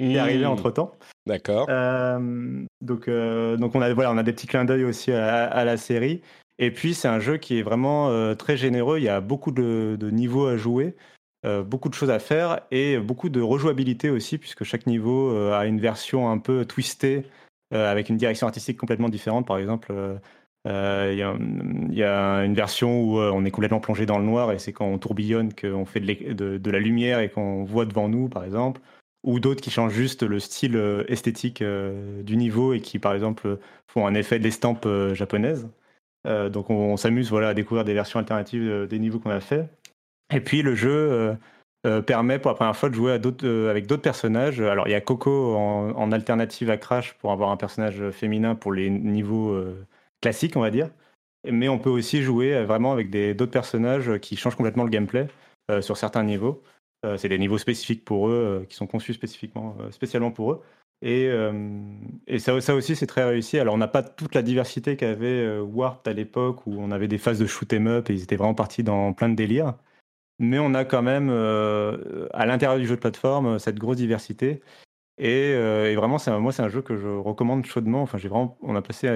ce 0.00 0.06
qui 0.06 0.14
est 0.14 0.18
arrivé 0.18 0.44
Mmh, 0.44 0.48
entre 0.48 0.70
temps 0.70 0.92
D'accord. 1.26 1.66
euh, 1.68 2.64
donc, 2.80 3.08
euh, 3.08 3.56
donc 3.58 3.74
on 3.74 3.82
a, 3.82 3.92
voilà, 3.92 4.10
on 4.10 4.16
a 4.16 4.22
des 4.22 4.32
petits 4.32 4.46
clins 4.46 4.64
d'œil 4.64 4.84
aussi 4.84 5.12
à, 5.12 5.44
à 5.44 5.64
la 5.64 5.76
série. 5.76 6.22
Et 6.58 6.70
puis 6.70 6.94
c'est 6.94 7.08
un 7.08 7.20
jeu 7.20 7.36
qui 7.36 7.58
est 7.58 7.62
vraiment 7.62 8.08
euh, 8.08 8.34
très 8.34 8.56
généreux. 8.56 8.98
Il 8.98 9.04
y 9.04 9.08
a 9.10 9.20
beaucoup 9.20 9.50
de, 9.52 9.96
de 10.00 10.10
niveaux 10.10 10.46
à 10.46 10.56
jouer, 10.56 10.94
euh, 11.46 11.62
beaucoup 11.62 11.88
de 11.88 11.94
choses 11.94 12.10
à 12.10 12.18
faire 12.18 12.60
et 12.70 12.98
beaucoup 12.98 13.30
de 13.30 13.40
rejouabilité 13.40 14.10
aussi, 14.10 14.36
puisque 14.36 14.64
chaque 14.64 14.86
niveau 14.86 15.30
euh, 15.30 15.58
a 15.58 15.66
une 15.66 15.80
version 15.80 16.30
un 16.30 16.38
peu 16.38 16.66
twistée 16.66 17.24
euh, 17.72 17.90
avec 17.90 18.10
une 18.10 18.16
direction 18.18 18.46
artistique 18.46 18.76
complètement 18.76 19.08
différente. 19.08 19.46
Par 19.46 19.58
exemple, 19.58 19.92
il 20.66 20.70
y, 20.70 22.02
a- 22.02 22.44
une 22.44 22.54
version 22.54 23.00
où 23.02 23.18
on 23.18 23.44
est 23.44 23.50
complètement 23.50 23.80
plongé 23.80 24.04
dans 24.04 24.18
le 24.18 24.24
noir 24.24 24.52
et 24.52 24.58
c'est 24.58 24.72
quand 24.72 24.86
on 24.86 24.98
tourbillonne 24.98 25.54
qu'on 25.54 25.86
fait 25.86 26.00
de, 26.00 26.32
de- 26.34 26.58
de 26.58 26.70
la 26.70 26.78
lumière 26.78 27.20
et 27.20 27.30
qu'on 27.30 27.64
voit 27.64 27.86
devant 27.86 28.08
nous, 28.08 28.28
par 28.28 28.44
exemple 28.44 28.80
ou 29.22 29.38
d'autres 29.38 29.60
qui 29.60 29.70
changent 29.70 29.92
juste 29.92 30.22
le 30.22 30.40
style 30.40 31.04
esthétique 31.08 31.62
du 31.62 32.36
niveau 32.36 32.72
et 32.72 32.80
qui, 32.80 32.98
par 32.98 33.12
exemple, 33.12 33.58
font 33.86 34.06
un 34.06 34.14
effet 34.14 34.38
d'estampe 34.38 34.86
euh, 34.86 35.14
japonaise. 35.14 35.68
Donc 36.24 36.68
on, 36.68 36.96
s'amuse 36.98 37.30
voilà, 37.30 37.48
à 37.48 37.54
découvrir 37.54 37.84
des 37.84 37.94
versions 37.94 38.18
alternatives 38.18 38.86
des 38.88 38.98
niveaux 38.98 39.18
qu'on 39.18 39.30
a 39.30 39.40
fait. 39.40 39.68
Et 40.30 40.40
puis 40.40 40.62
le 40.62 40.74
jeu 40.74 40.90
euh, 40.90 41.34
euh, 41.86 42.02
permet 42.02 42.38
pour 42.38 42.50
la 42.50 42.54
première 42.54 42.76
fois 42.76 42.88
de 42.88 42.94
jouer 42.94 43.18
euh, 43.42 43.70
avec 43.70 43.86
d'autres 43.86 44.02
personnages. 44.02 44.60
Alors 44.60 44.86
il 44.88 44.92
y 44.92 44.94
a 44.94 45.00
Coco 45.00 45.54
en, 45.56 46.12
alternative 46.12 46.70
à 46.70 46.76
Crash 46.76 47.14
pour 47.14 47.32
avoir 47.32 47.50
un 47.50 47.56
personnage 47.56 48.10
féminin 48.10 48.54
pour 48.54 48.72
les 48.72 48.90
niveaux 48.90 49.62
classiques, 50.20 50.56
on 50.56 50.60
va 50.60 50.70
dire. 50.70 50.90
Mais 51.50 51.68
on 51.68 51.78
peut 51.78 51.90
aussi 51.90 52.22
jouer 52.22 52.64
vraiment 52.64 52.92
avec 52.92 53.10
d'autres 53.10 53.50
personnages 53.50 54.18
qui 54.18 54.36
changent 54.36 54.56
complètement 54.56 54.84
le 54.84 54.90
gameplay 54.90 55.28
sur 55.80 55.96
certains 55.96 56.24
niveaux. 56.24 56.62
C'est 57.16 57.30
des 57.30 57.38
niveaux 57.38 57.56
spécifiques 57.56 58.04
pour 58.04 58.28
eux, 58.28 58.66
qui 58.68 58.76
sont 58.76 58.86
conçus 58.86 59.14
spécifiquement, 59.14 59.76
spécialement 59.90 60.30
pour 60.30 60.52
eux. 60.52 60.62
Et, 61.00 61.30
ça, 62.38 62.60
ça 62.60 62.74
aussi, 62.74 62.94
c'est 62.94 63.06
très 63.06 63.24
réussi. 63.24 63.58
Alors, 63.58 63.74
on 63.74 63.78
n'a 63.78 63.88
pas 63.88 64.02
toute 64.02 64.34
la 64.34 64.42
diversité 64.42 64.96
qu'avait 64.96 65.58
Warped 65.60 66.06
à 66.10 66.14
l'époque, 66.14 66.66
où 66.66 66.74
on 66.78 66.90
avait 66.90 67.08
des 67.08 67.16
phases 67.16 67.38
de 67.38 67.46
shoot 67.46 67.72
'em 67.72 67.86
up 67.86 68.10
et 68.10 68.12
ils 68.12 68.22
étaient 68.22 68.36
vraiment 68.36 68.54
partis 68.54 68.82
dans 68.82 69.14
plein 69.14 69.30
de 69.30 69.34
délires. 69.36 69.74
Mais 70.40 70.58
on 70.58 70.74
a 70.74 70.84
quand 70.84 71.02
même, 71.02 71.28
euh, 71.30 72.26
à 72.32 72.46
l'intérieur 72.46 72.80
du 72.80 72.86
jeu 72.86 72.96
de 72.96 73.00
plateforme, 73.00 73.60
cette 73.60 73.78
grosse 73.78 73.98
diversité. 73.98 74.60
Et, 75.18 75.50
et 75.50 75.94
vraiment, 75.96 76.16
c'est 76.18 76.36
moi, 76.38 76.50
c'est 76.50 76.62
un 76.62 76.68
jeu 76.70 76.80
que 76.80 76.96
je 76.96 77.06
recommande 77.06 77.66
chaudement. 77.66 78.00
Enfin, 78.02 78.16
j'ai 78.18 78.28
vraiment, 78.28 78.56
on 78.62 78.74
a 78.74 78.80
passé 78.80 79.06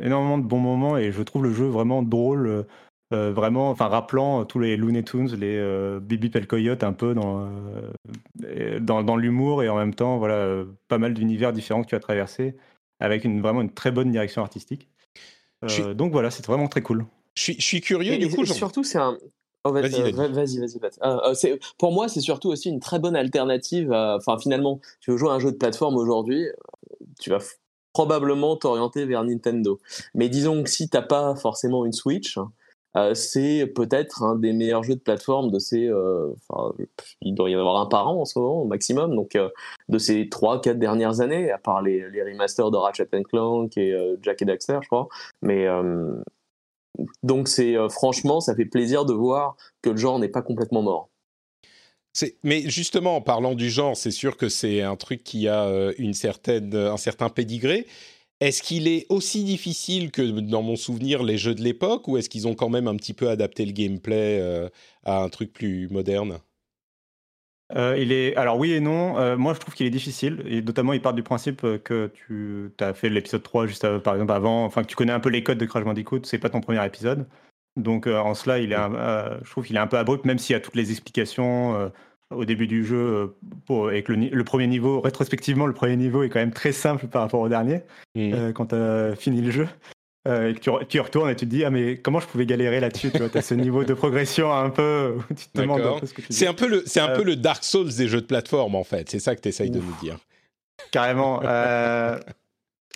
énormément 0.00 0.38
de 0.38 0.44
bons 0.44 0.60
moments 0.60 0.96
et 0.96 1.10
je 1.10 1.22
trouve 1.22 1.42
le 1.42 1.52
jeu 1.52 1.66
vraiment 1.66 2.02
drôle. 2.02 2.66
Euh, 3.12 3.32
vraiment, 3.32 3.70
enfin 3.70 3.88
rappelant 3.88 4.44
tous 4.44 4.60
les 4.60 4.76
Looney 4.76 5.02
Tunes, 5.02 5.34
les 5.34 5.56
euh, 5.58 5.98
Bibi 5.98 6.30
Coyote 6.30 6.84
un 6.84 6.92
peu 6.92 7.12
dans, 7.12 7.50
euh, 8.44 8.78
dans, 8.78 9.02
dans 9.02 9.16
l'humour 9.16 9.64
et 9.64 9.68
en 9.68 9.76
même 9.76 9.94
temps, 9.94 10.18
voilà, 10.18 10.34
euh, 10.34 10.66
pas 10.86 10.98
mal 10.98 11.14
d'univers 11.14 11.52
différents 11.52 11.82
que 11.82 11.88
tu 11.88 11.96
as 11.96 12.00
traversé 12.00 12.54
avec 13.00 13.24
une, 13.24 13.40
vraiment 13.40 13.62
une 13.62 13.72
très 13.72 13.90
bonne 13.90 14.12
direction 14.12 14.42
artistique. 14.42 14.88
Donc 15.96 16.12
voilà, 16.12 16.30
c'est 16.30 16.46
vraiment 16.46 16.68
très 16.68 16.82
cool. 16.82 17.04
Je 17.34 17.42
suis, 17.42 17.54
je 17.54 17.64
suis 17.64 17.80
curieux, 17.80 18.12
Et- 18.12 18.18
du 18.18 18.26
et 18.26 18.28
coup. 18.28 18.44
j'en- 18.44 18.54
surtout, 18.54 18.84
c'est 18.84 18.98
un. 18.98 19.18
Oh, 19.64 19.72
vas- 19.72 19.82
Vas-y, 19.82 19.94
euh, 20.00 20.02
vas-y. 20.04 20.12
va- 20.14 20.28
vas-y, 20.28 20.58
vas-y, 20.58 20.78
vas-y. 20.78 20.98
Euh, 21.02 21.34
euh, 21.52 21.56
pour 21.78 21.92
moi, 21.92 22.08
c'est 22.08 22.20
surtout 22.20 22.48
aussi 22.48 22.70
une 22.70 22.80
très 22.80 22.98
bonne 22.98 23.16
alternative. 23.16 23.92
Enfin, 23.92 24.38
finalement, 24.38 24.80
tu 25.00 25.10
veux 25.10 25.16
jouer 25.18 25.30
à 25.30 25.34
un 25.34 25.38
jeu 25.38 25.52
de 25.52 25.56
plateforme 25.56 25.96
aujourd'hui, 25.96 26.46
euh, 26.46 26.52
tu 27.18 27.30
vas 27.30 27.38
probablement 27.92 28.56
t'orienter 28.56 29.04
vers 29.04 29.24
Nintendo. 29.24 29.78
Mais 30.14 30.28
disons 30.28 30.62
que 30.62 30.70
si 30.70 30.88
t'as 30.88 31.02
pas 31.02 31.34
forcément 31.36 31.84
une 31.84 31.92
Switch, 31.92 32.38
euh, 32.96 33.14
c'est 33.14 33.66
peut-être 33.66 34.22
un 34.22 34.34
des 34.36 34.52
meilleurs 34.52 34.82
jeux 34.82 34.94
de 34.94 35.00
plateforme 35.00 35.50
de 35.50 35.58
ces. 35.58 35.86
euh, 35.88 36.32
il 37.20 37.34
doit 37.34 37.50
y 37.50 37.56
en 37.56 37.60
avoir 37.60 37.80
un 37.80 37.86
par 37.86 38.08
an 38.08 38.20
en 38.20 38.24
ce 38.24 38.38
moment, 38.38 38.62
au 38.62 38.66
maximum. 38.66 39.14
Donc, 39.14 39.36
euh, 39.36 39.50
de 39.88 39.98
ces 39.98 40.28
3-4 40.28 40.78
dernières 40.78 41.20
années, 41.20 41.50
à 41.50 41.58
part 41.58 41.82
les, 41.82 42.08
les 42.10 42.22
remasters 42.22 42.70
de 42.70 42.76
Ratchet 42.78 43.08
Clank 43.28 43.76
et 43.76 43.92
euh, 43.92 44.16
Jack 44.22 44.40
et 44.42 44.44
Daxter, 44.46 44.78
je 44.82 44.88
crois. 44.88 45.08
Mais. 45.42 45.66
Euh, 46.98 47.04
donc 47.22 47.48
c'est 47.48 47.76
euh, 47.76 47.88
franchement, 47.88 48.40
ça 48.40 48.54
fait 48.54 48.64
plaisir 48.64 49.04
de 49.04 49.14
voir 49.14 49.56
que 49.82 49.90
le 49.90 49.96
genre 49.96 50.18
n'est 50.18 50.28
pas 50.28 50.42
complètement 50.42 50.82
mort. 50.82 51.10
Mais 52.42 52.68
justement, 52.68 53.16
en 53.16 53.20
parlant 53.20 53.54
du 53.54 53.70
genre, 53.70 53.96
c'est 53.96 54.10
sûr 54.10 54.36
que 54.36 54.48
c'est 54.48 54.82
un 54.82 54.96
truc 54.96 55.22
qui 55.22 55.46
a 55.46 55.64
euh, 55.64 55.92
une 55.98 56.14
certaine, 56.14 56.74
un 56.74 56.96
certain 56.96 57.28
pédigré. 57.28 57.86
Est-ce 58.40 58.62
qu'il 58.62 58.88
est 58.88 59.06
aussi 59.10 59.44
difficile 59.44 60.10
que 60.10 60.22
dans 60.22 60.62
mon 60.62 60.76
souvenir 60.76 61.22
les 61.22 61.36
jeux 61.36 61.54
de 61.54 61.62
l'époque 61.62 62.08
ou 62.08 62.16
est-ce 62.16 62.30
qu'ils 62.30 62.48
ont 62.48 62.54
quand 62.54 62.70
même 62.70 62.88
un 62.88 62.96
petit 62.96 63.12
peu 63.12 63.28
adapté 63.28 63.66
le 63.66 63.72
gameplay 63.72 64.40
euh, 64.40 64.68
à 65.04 65.22
un 65.22 65.28
truc 65.28 65.52
plus 65.52 65.88
moderne? 65.88 66.38
Euh, 67.76 67.96
il 67.98 68.10
est 68.12 68.34
alors 68.36 68.58
oui 68.58 68.72
et 68.72 68.80
non. 68.80 69.18
Euh, 69.18 69.36
moi, 69.36 69.54
je 69.54 69.60
trouve 69.60 69.74
qu'il 69.74 69.86
est 69.86 69.90
difficile 69.90 70.42
et 70.46 70.60
notamment 70.62 70.92
il 70.92 71.00
part 71.00 71.14
du 71.14 71.22
principe 71.22 71.62
euh, 71.64 71.78
que 71.78 72.10
tu 72.26 72.70
as 72.84 72.94
fait 72.94 73.08
l'épisode 73.08 73.42
3 73.42 73.66
juste 73.66 73.98
par 73.98 74.14
exemple 74.14 74.32
avant, 74.32 74.64
enfin 74.64 74.82
que 74.82 74.88
tu 74.88 74.96
connais 74.96 75.12
un 75.12 75.20
peu 75.20 75.28
les 75.28 75.42
codes 75.44 75.58
de 75.58 75.66
Crash 75.66 75.84
Bandicoot. 75.84 76.20
C'est 76.24 76.38
pas 76.38 76.48
ton 76.50 76.60
premier 76.60 76.84
épisode, 76.84 77.26
donc 77.76 78.06
euh, 78.06 78.18
en 78.18 78.34
cela, 78.34 78.58
il 78.58 78.72
est, 78.72 78.76
un- 78.76 79.38
je 79.44 79.50
trouve 79.50 79.64
qu'il 79.64 79.76
est 79.76 79.80
un 79.80 79.86
peu 79.86 79.98
abrupt, 79.98 80.24
même 80.24 80.38
s'il 80.38 80.54
y 80.54 80.56
a 80.56 80.60
toutes 80.60 80.74
les 80.76 80.90
explications 80.90 81.90
au 82.30 82.44
début 82.44 82.66
du 82.66 82.84
jeu. 82.84 83.34
pour, 83.66 83.88
avec 83.88 84.08
le, 84.08 84.16
ni- 84.16 84.30
le 84.30 84.44
premier 84.44 84.66
niveau, 84.66 85.00
rétrospectivement, 85.00 85.66
le 85.66 85.72
premier 85.72 85.96
niveau 85.96 86.22
est 86.22 86.28
quand 86.28 86.38
même 86.40 86.52
très 86.52 86.72
simple 86.72 87.06
par 87.06 87.22
rapport 87.22 87.40
au 87.40 87.48
dernier 87.48 87.82
quand 88.54 88.66
tu 88.66 88.74
as 88.74 89.14
fini 89.16 89.40
le 89.42 89.50
jeu. 89.50 89.68
Euh, 90.28 90.50
et 90.50 90.54
que 90.54 90.58
tu, 90.60 90.68
re- 90.68 90.86
tu 90.86 90.98
y 90.98 91.00
retournes 91.00 91.30
et 91.30 91.34
tu 91.34 91.46
te 91.46 91.50
dis 91.50 91.64
ah 91.64 91.70
mais 91.70 91.96
comment 91.96 92.20
je 92.20 92.26
pouvais 92.26 92.44
galérer 92.44 92.78
là-dessus 92.78 93.10
tu 93.10 93.16
vois 93.18 93.28
as 93.34 93.40
ce 93.40 93.54
niveau 93.54 93.84
de 93.84 93.94
progression 93.94 94.52
un 94.52 94.68
peu 94.68 95.16
où 95.16 95.34
tu 95.34 95.46
te 95.48 95.58
demandes 95.58 95.80
un 95.80 95.84
D'accord. 95.84 96.00
peu 96.00 96.06
ce 96.06 96.12
que 96.12 96.20
tu 96.20 96.26
C'est 96.30 96.46
un 96.46 96.52
peu 96.52 96.66
le, 96.68 96.82
c'est 96.84 97.00
un 97.00 97.08
Euh, 97.08 97.16
peu 97.16 97.24
le 97.24 97.36
Dark 97.36 97.64
Souls 97.64 97.88
des 97.96 98.06
jeux 98.06 98.20
de 98.20 98.26
plateforme 98.26 98.74
en 98.74 98.84
fait. 98.84 99.08
C'est 99.08 99.18
ça 99.18 99.34
que 99.34 99.40
tu 99.40 99.48
essayes 99.48 99.70
de 99.70 99.78
nous 99.80 99.96
dire. 100.02 100.18
Carrément. 100.90 101.40
euh, 101.44 102.18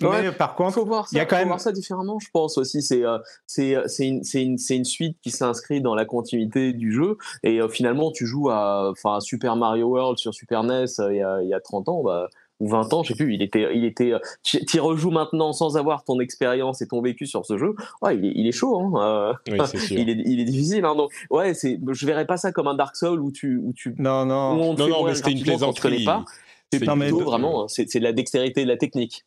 Ouais, 0.01 0.23
mais 0.23 0.31
par 0.33 0.55
contre, 0.55 0.73
faut 0.73 0.85
voir 0.85 1.05
ça, 1.07 1.15
il 1.15 1.17
y 1.17 1.21
a 1.21 1.25
quand 1.25 1.37
faut 1.37 1.39
même- 1.39 1.47
voir 1.47 1.61
ça 1.61 1.71
différemment, 1.71 2.19
je 2.19 2.27
pense 2.33 2.57
aussi. 2.57 2.81
C'est 2.81 3.05
euh, 3.05 3.17
c'est 3.47 3.77
c'est 3.87 4.05
une, 4.07 4.23
c'est 4.25 4.43
une, 4.43 4.57
c'est 4.57 4.75
une 4.75 4.83
suite 4.83 5.17
qui 5.23 5.31
s'inscrit 5.31 5.79
dans 5.81 5.95
la 5.95 6.03
continuité 6.03 6.73
du 6.73 6.91
jeu. 6.93 7.17
Et 7.43 7.61
euh, 7.61 7.69
finalement, 7.69 8.11
tu 8.11 8.25
joues 8.27 8.49
à, 8.49 8.89
enfin, 8.91 9.15
à 9.15 9.19
Super 9.21 9.55
Mario 9.55 9.87
World 9.87 10.17
sur 10.17 10.33
Super 10.33 10.63
NES 10.63 10.85
euh, 10.99 11.13
il 11.13 11.17
y, 11.17 11.23
a, 11.23 11.41
il 11.41 11.47
y 11.47 11.53
a 11.53 11.61
30 11.61 11.87
ans. 11.87 12.03
Bah, 12.03 12.27
ou 12.59 12.69
20 12.69 12.93
ans, 12.93 13.03
je 13.03 13.09
sais 13.09 13.15
plus, 13.15 13.33
il 13.33 13.41
était, 13.41 13.75
il 13.75 13.83
était, 13.83 14.13
euh, 14.13 14.19
tu 14.43 14.59
y 14.73 14.79
rejoues 14.79 15.11
maintenant 15.11 15.51
sans 15.51 15.77
avoir 15.77 16.03
ton 16.03 16.19
expérience 16.19 16.81
et 16.81 16.87
ton 16.87 17.01
vécu 17.01 17.25
sur 17.27 17.45
ce 17.45 17.57
jeu. 17.57 17.75
Ouais, 18.01 18.15
il 18.17 18.25
est, 18.25 18.31
il 18.35 18.47
est 18.47 18.51
chaud, 18.53 18.79
hein. 18.79 18.93
euh, 19.01 19.33
Oui, 19.51 19.59
il 19.91 20.09
est, 20.09 20.23
il 20.25 20.39
est 20.39 20.45
difficile, 20.45 20.85
hein. 20.85 20.95
Donc, 20.95 21.11
ouais, 21.29 21.53
c'est, 21.53 21.79
je 21.91 22.05
verrais 22.05 22.25
pas 22.25 22.37
ça 22.37 22.51
comme 22.51 22.67
un 22.67 22.75
Dark 22.75 22.95
Souls 22.95 23.19
où 23.19 23.31
tu, 23.31 23.57
où 23.57 23.73
tu, 23.73 23.93
non, 23.97 24.23
où 24.23 24.25
non. 24.25 24.51
on 24.51 24.73
Non, 24.75 24.87
non, 24.87 25.03
mais 25.05 25.15
c'était 25.15 25.31
une 25.31 25.41
plaisanterie. 25.41 26.05
pas. 26.05 26.23
C'est 26.71 26.85
mais 26.95 27.09
plutôt 27.09 27.25
vraiment, 27.25 27.63
hein, 27.63 27.67
c'est 27.67 27.89
c'est 27.89 27.99
de 27.99 28.03
la 28.03 28.11
dextérité, 28.11 28.63
de 28.63 28.67
la 28.67 28.77
technique. 28.77 29.23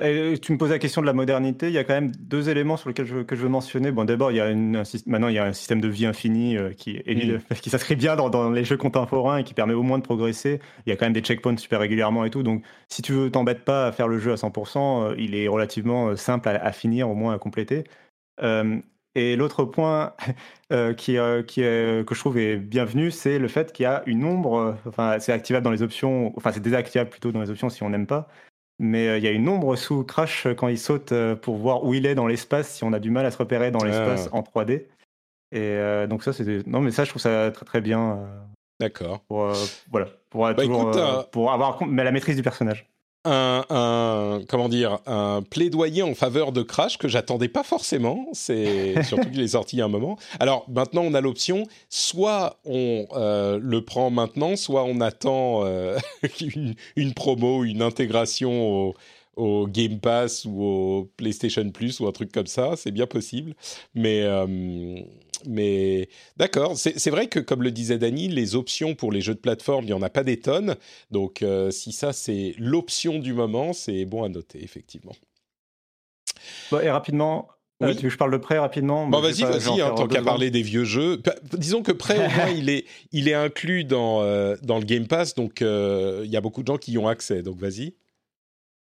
Et 0.00 0.34
tu 0.42 0.52
me 0.52 0.58
poses 0.58 0.70
la 0.70 0.78
question 0.78 1.00
de 1.00 1.06
la 1.06 1.12
modernité. 1.14 1.68
Il 1.68 1.72
y 1.72 1.78
a 1.78 1.84
quand 1.84 1.94
même 1.94 2.12
deux 2.16 2.50
éléments 2.50 2.76
sur 2.76 2.88
lesquels 2.90 3.06
je, 3.06 3.20
que 3.22 3.34
je 3.36 3.42
veux 3.42 3.48
mentionner. 3.48 3.90
Bon, 3.90 4.04
d'abord, 4.04 4.30
il 4.30 4.36
y 4.36 4.40
a 4.40 4.50
une, 4.50 4.76
un 4.76 4.82
syst- 4.82 5.04
maintenant 5.08 5.28
il 5.28 5.34
y 5.34 5.38
a 5.38 5.44
un 5.46 5.52
système 5.54 5.80
de 5.80 5.88
vie 5.88 6.04
infini 6.04 6.56
euh, 6.58 6.72
qui, 6.72 7.00
Mm. 7.06 7.38
qui 7.62 7.70
s'inscrit 7.70 7.96
bien 7.96 8.16
dans, 8.16 8.28
dans 8.28 8.50
les 8.50 8.64
jeux 8.64 8.76
contemporains 8.76 9.38
et 9.38 9.44
qui 9.44 9.54
permet 9.54 9.72
au 9.74 9.82
moins 9.82 9.98
de 9.98 10.02
progresser. 10.04 10.60
Il 10.86 10.90
y 10.90 10.92
a 10.92 10.96
quand 10.96 11.06
même 11.06 11.12
des 11.14 11.20
checkpoints 11.22 11.56
super 11.56 11.80
régulièrement 11.80 12.24
et 12.24 12.30
tout. 12.30 12.42
Donc, 12.42 12.64
si 12.88 13.00
tu 13.02 13.12
veux 13.12 13.30
t'embêtes 13.30 13.64
pas 13.64 13.86
à 13.86 13.92
faire 13.92 14.08
le 14.08 14.18
jeu 14.18 14.32
à 14.32 14.36
100%, 14.36 15.10
euh, 15.12 15.14
il 15.18 15.34
est 15.34 15.48
relativement 15.48 16.08
euh, 16.08 16.16
simple 16.16 16.48
à, 16.48 16.52
à 16.62 16.72
finir, 16.72 17.08
au 17.08 17.14
moins 17.14 17.32
à 17.34 17.38
compléter. 17.38 17.84
Euh, 18.42 18.78
et 19.14 19.36
l'autre 19.36 19.64
point 19.64 20.14
euh, 20.72 20.94
qui, 20.94 21.16
euh, 21.18 21.42
que 21.42 22.14
je 22.14 22.18
trouve 22.20 22.38
est 22.38 22.56
bienvenu, 22.56 23.10
c'est 23.10 23.38
le 23.38 23.48
fait 23.48 23.72
qu'il 23.72 23.84
y 23.84 23.86
a 23.86 24.02
une 24.06 24.24
ombre, 24.24 24.56
euh, 24.58 24.72
enfin 24.88 25.18
c'est 25.20 25.32
activable 25.32 25.64
dans 25.64 25.70
les 25.70 25.82
options, 25.82 26.32
enfin 26.36 26.50
c'est 26.52 26.60
désactivable 26.62 27.10
plutôt 27.10 27.30
dans 27.32 27.40
les 27.40 27.50
options 27.50 27.68
si 27.68 27.82
on 27.82 27.90
n'aime 27.90 28.06
pas, 28.06 28.28
mais 28.78 29.08
euh, 29.08 29.18
il 29.18 29.24
y 29.24 29.28
a 29.28 29.30
une 29.30 29.48
ombre 29.48 29.76
sous 29.76 30.04
Crash 30.04 30.46
euh, 30.46 30.54
quand 30.54 30.68
il 30.68 30.78
saute 30.78 31.12
euh, 31.12 31.36
pour 31.36 31.56
voir 31.56 31.84
où 31.84 31.94
il 31.94 32.06
est 32.06 32.14
dans 32.14 32.26
l'espace 32.26 32.74
si 32.74 32.84
on 32.84 32.92
a 32.92 32.98
du 32.98 33.10
mal 33.10 33.24
à 33.26 33.30
se 33.30 33.38
repérer 33.38 33.70
dans 33.70 33.84
l'espace 33.84 34.28
Ah. 34.32 34.36
en 34.36 34.42
3D. 34.42 34.86
Et 35.52 35.58
euh, 35.58 36.06
donc 36.06 36.22
ça 36.24 36.32
c'est 36.32 36.66
non 36.66 36.80
mais 36.80 36.90
ça 36.90 37.04
je 37.04 37.10
trouve 37.10 37.20
ça 37.22 37.50
très 37.52 37.64
très 37.66 37.80
bien 37.80 38.26
D'accord. 38.80 39.20
pour 39.28 39.44
euh, 39.44 39.54
voilà 39.90 40.06
pour, 40.30 40.42
Bah, 40.42 40.54
toujours, 40.54 40.90
écoute, 40.90 41.30
pour 41.30 41.52
avoir 41.52 41.84
mais 41.86 42.04
la 42.04 42.10
maîtrise 42.12 42.36
du 42.36 42.42
personnage. 42.42 42.90
Un, 43.24 43.64
un- 43.70 44.40
comment 44.48 44.68
dire 44.68 44.98
un 45.06 45.42
plaidoyer 45.48 46.02
en 46.02 46.14
faveur 46.14 46.52
de 46.52 46.62
Crash 46.62 46.98
que 46.98 47.08
j'attendais 47.08 47.48
pas 47.48 47.62
forcément. 47.62 48.26
C'est 48.32 49.02
surtout 49.04 49.30
qu'il 49.30 49.40
est 49.40 49.48
sorti 49.48 49.76
il 49.76 49.78
y 49.80 49.82
a 49.82 49.84
un 49.84 49.88
moment. 49.88 50.18
Alors 50.40 50.64
maintenant 50.68 51.02
on 51.02 51.14
a 51.14 51.20
l'option 51.20 51.66
soit 51.88 52.58
on 52.64 53.06
euh, 53.14 53.58
le 53.62 53.84
prend 53.84 54.10
maintenant, 54.10 54.56
soit 54.56 54.84
on 54.84 55.00
attend 55.00 55.64
euh, 55.64 55.98
une, 56.40 56.74
une 56.96 57.14
promo, 57.14 57.64
une 57.64 57.82
intégration 57.82 58.88
au, 58.88 58.94
au 59.36 59.66
Game 59.66 59.98
Pass 60.00 60.44
ou 60.44 60.62
au 60.62 61.10
PlayStation 61.16 61.68
Plus 61.70 62.00
ou 62.00 62.06
un 62.06 62.12
truc 62.12 62.32
comme 62.32 62.46
ça. 62.46 62.72
C'est 62.76 62.90
bien 62.90 63.06
possible, 63.06 63.54
mais 63.94 64.22
euh, 64.22 64.96
mais 65.46 66.08
d'accord. 66.36 66.76
C'est 66.76 67.10
vrai 67.10 67.26
que 67.26 67.40
comme 67.40 67.62
le 67.62 67.70
disait 67.70 67.98
Dany, 67.98 68.28
les 68.28 68.54
options 68.54 68.94
pour 68.94 69.10
les 69.10 69.20
jeux 69.20 69.34
de 69.34 69.40
plateforme, 69.40 69.84
il 69.84 69.90
y 69.90 69.94
en 69.94 70.02
a 70.02 70.10
pas 70.10 70.22
des 70.24 70.38
tonnes. 70.38 70.76
Donc, 71.10 71.42
euh, 71.42 71.70
si 71.70 71.92
ça, 71.92 72.12
c'est 72.12 72.54
l'option 72.58 73.18
du 73.18 73.32
moment, 73.32 73.72
c'est 73.72 74.04
bon 74.04 74.22
à 74.22 74.28
noter, 74.28 74.62
effectivement. 74.62 75.12
Bon, 76.70 76.80
et 76.80 76.90
rapidement, 76.90 77.48
euh, 77.82 77.88
tu 77.88 77.94
veux 77.96 78.02
que 78.02 78.08
je 78.10 78.16
parle 78.16 78.32
de 78.32 78.36
prêt 78.36 78.58
rapidement 78.58 79.08
Bon, 79.08 79.20
vas-y, 79.20 79.40
vais 79.40 79.44
en 79.44 79.50
vas-y, 79.50 79.80
hein, 79.80 79.92
tant 79.96 80.06
qu'à 80.06 80.22
parler 80.22 80.50
des 80.50 80.62
vieux 80.62 80.84
jeux. 80.84 81.20
Pa- 81.20 81.34
Disons 81.56 81.82
que 81.82 81.92
Prêt, 81.92 82.18
au 82.18 82.30
moins, 82.30 82.50
il 82.50 82.68
est, 82.70 82.84
il 83.10 83.28
est 83.28 83.34
inclus 83.34 83.84
dans, 83.84 84.22
euh, 84.22 84.56
dans 84.62 84.78
le 84.78 84.84
Game 84.84 85.06
Pass, 85.08 85.34
donc 85.34 85.62
euh, 85.62 86.22
il 86.24 86.30
y 86.30 86.36
a 86.36 86.40
beaucoup 86.40 86.62
de 86.62 86.68
gens 86.68 86.78
qui 86.78 86.92
y 86.92 86.98
ont 86.98 87.08
accès, 87.08 87.42
donc 87.42 87.58
vas-y. 87.58 87.94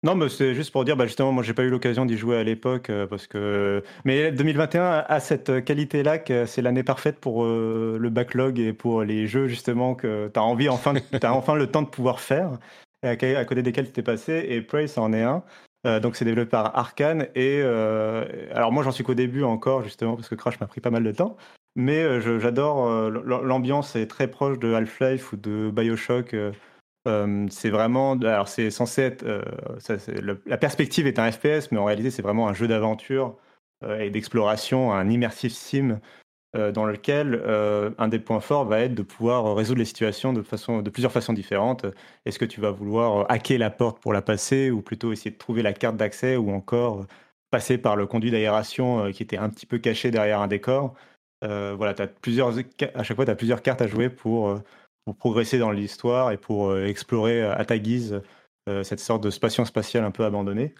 Non, 0.04 0.14
mais 0.14 0.28
c'est 0.28 0.54
juste 0.54 0.70
pour 0.70 0.84
dire, 0.84 0.98
bah 0.98 1.06
justement, 1.06 1.32
moi, 1.32 1.42
j'ai 1.42 1.54
pas 1.54 1.62
eu 1.62 1.70
l'occasion 1.70 2.04
d'y 2.04 2.18
jouer 2.18 2.36
à 2.36 2.44
l'époque 2.44 2.90
euh, 2.90 3.06
parce 3.06 3.26
que. 3.26 3.82
Mais 4.04 4.30
2021 4.32 5.04
a 5.08 5.20
cette 5.20 5.64
qualité-là 5.64 6.18
que 6.18 6.44
c'est 6.44 6.60
l'année 6.60 6.82
parfaite 6.82 7.18
pour 7.18 7.44
euh, 7.44 7.96
le 7.98 8.10
backlog 8.10 8.58
et 8.58 8.74
pour 8.74 9.02
les 9.02 9.26
jeux 9.26 9.48
justement 9.48 9.94
que 9.94 10.30
tu 10.32 10.38
as 10.38 10.42
envie, 10.42 10.68
enfin, 10.68 10.92
t'as 11.18 11.30
enfin 11.32 11.54
le 11.54 11.68
temps 11.68 11.80
de 11.80 11.88
pouvoir 11.88 12.20
faire, 12.20 12.58
et 13.02 13.08
à, 13.08 13.38
à 13.38 13.44
côté 13.46 13.62
desquels 13.62 13.86
tu 13.86 13.92
t'es 13.92 14.02
passé. 14.02 14.44
Et 14.50 14.60
Prey, 14.60 14.88
ça 14.88 15.00
en 15.00 15.14
est 15.14 15.22
un. 15.22 15.42
Euh, 15.86 16.00
donc 16.00 16.16
c'est 16.16 16.26
développé 16.26 16.50
par 16.50 16.76
Arkane 16.76 17.28
et 17.34 17.62
alors 18.52 18.72
moi 18.72 18.82
j'en 18.82 18.90
suis 18.90 19.04
qu'au 19.04 19.14
début 19.14 19.42
encore 19.42 19.82
justement 19.82 20.16
parce 20.16 20.30
que 20.30 20.34
Crash 20.34 20.58
m'a 20.58 20.66
pris 20.66 20.80
pas 20.80 20.88
mal 20.88 21.04
de 21.04 21.12
temps 21.12 21.36
mais 21.76 22.22
j'adore 22.40 23.10
l'ambiance 23.10 23.94
est 23.94 24.06
très 24.06 24.28
proche 24.28 24.58
de 24.58 24.72
Half-Life 24.72 25.34
ou 25.34 25.36
de 25.36 25.70
BioShock 25.70 26.34
c'est 27.50 27.70
vraiment, 27.70 28.12
alors 28.12 28.48
c'est 28.48 28.70
censé 28.70 29.02
être, 29.02 29.24
euh, 29.24 29.42
la 30.46 30.56
perspective 30.56 31.06
est 31.06 31.18
un 31.18 31.30
FPS, 31.30 31.70
mais 31.70 31.78
en 31.78 31.84
réalité 31.84 32.10
c'est 32.10 32.22
vraiment 32.22 32.48
un 32.48 32.54
jeu 32.54 32.66
d'aventure 32.66 33.36
euh, 33.82 34.00
et 34.00 34.10
d'exploration, 34.10 34.92
un 34.92 35.10
immersive 35.10 35.52
sim 35.52 36.00
euh, 36.56 36.72
dans 36.72 36.86
lequel 36.86 37.42
un 37.98 38.08
des 38.08 38.18
points 38.18 38.40
forts 38.40 38.64
va 38.64 38.80
être 38.80 38.94
de 38.94 39.02
pouvoir 39.02 39.54
résoudre 39.54 39.80
les 39.80 39.84
situations 39.84 40.32
de, 40.32 40.42
façon, 40.42 40.80
de 40.80 40.90
plusieurs 40.90 41.12
façons 41.12 41.34
différentes. 41.34 41.84
Est-ce 42.24 42.38
que 42.38 42.44
tu 42.46 42.60
vas 42.60 42.70
vouloir 42.70 43.30
hacker 43.30 43.58
la 43.58 43.70
porte 43.70 44.00
pour 44.00 44.12
la 44.14 44.22
passer, 44.22 44.70
ou 44.70 44.80
plutôt 44.80 45.12
essayer 45.12 45.30
de 45.30 45.38
trouver 45.38 45.62
la 45.62 45.74
carte 45.74 45.96
d'accès, 45.96 46.36
ou 46.36 46.52
encore 46.52 47.06
passer 47.50 47.76
par 47.76 47.96
le 47.96 48.06
conduit 48.06 48.30
d'aération 48.30 49.10
qui 49.12 49.22
était 49.22 49.36
un 49.36 49.50
petit 49.50 49.66
peu 49.66 49.78
caché 49.78 50.10
derrière 50.10 50.40
un 50.40 50.48
décor? 50.48 50.94
Voilà, 51.42 51.94
as 51.98 52.06
plusieurs, 52.06 52.54
à 52.94 53.02
chaque 53.02 53.16
fois 53.16 53.26
tu 53.26 53.30
as 53.30 53.36
plusieurs 53.36 53.60
cartes 53.60 53.82
à 53.82 53.86
jouer 53.86 54.08
pour, 54.08 54.58
pour 55.04 55.16
progresser 55.16 55.58
dans 55.58 55.70
l'histoire 55.70 56.32
et 56.32 56.36
pour 56.36 56.70
euh, 56.70 56.86
explorer 56.86 57.42
euh, 57.42 57.56
à 57.56 57.64
ta 57.64 57.78
guise 57.78 58.22
cette 58.82 59.00
sorte 59.00 59.22
de 59.22 59.28
station 59.28 59.66
spatiale 59.66 60.04
un 60.04 60.10
peu 60.10 60.24
abandonnée. 60.24 60.72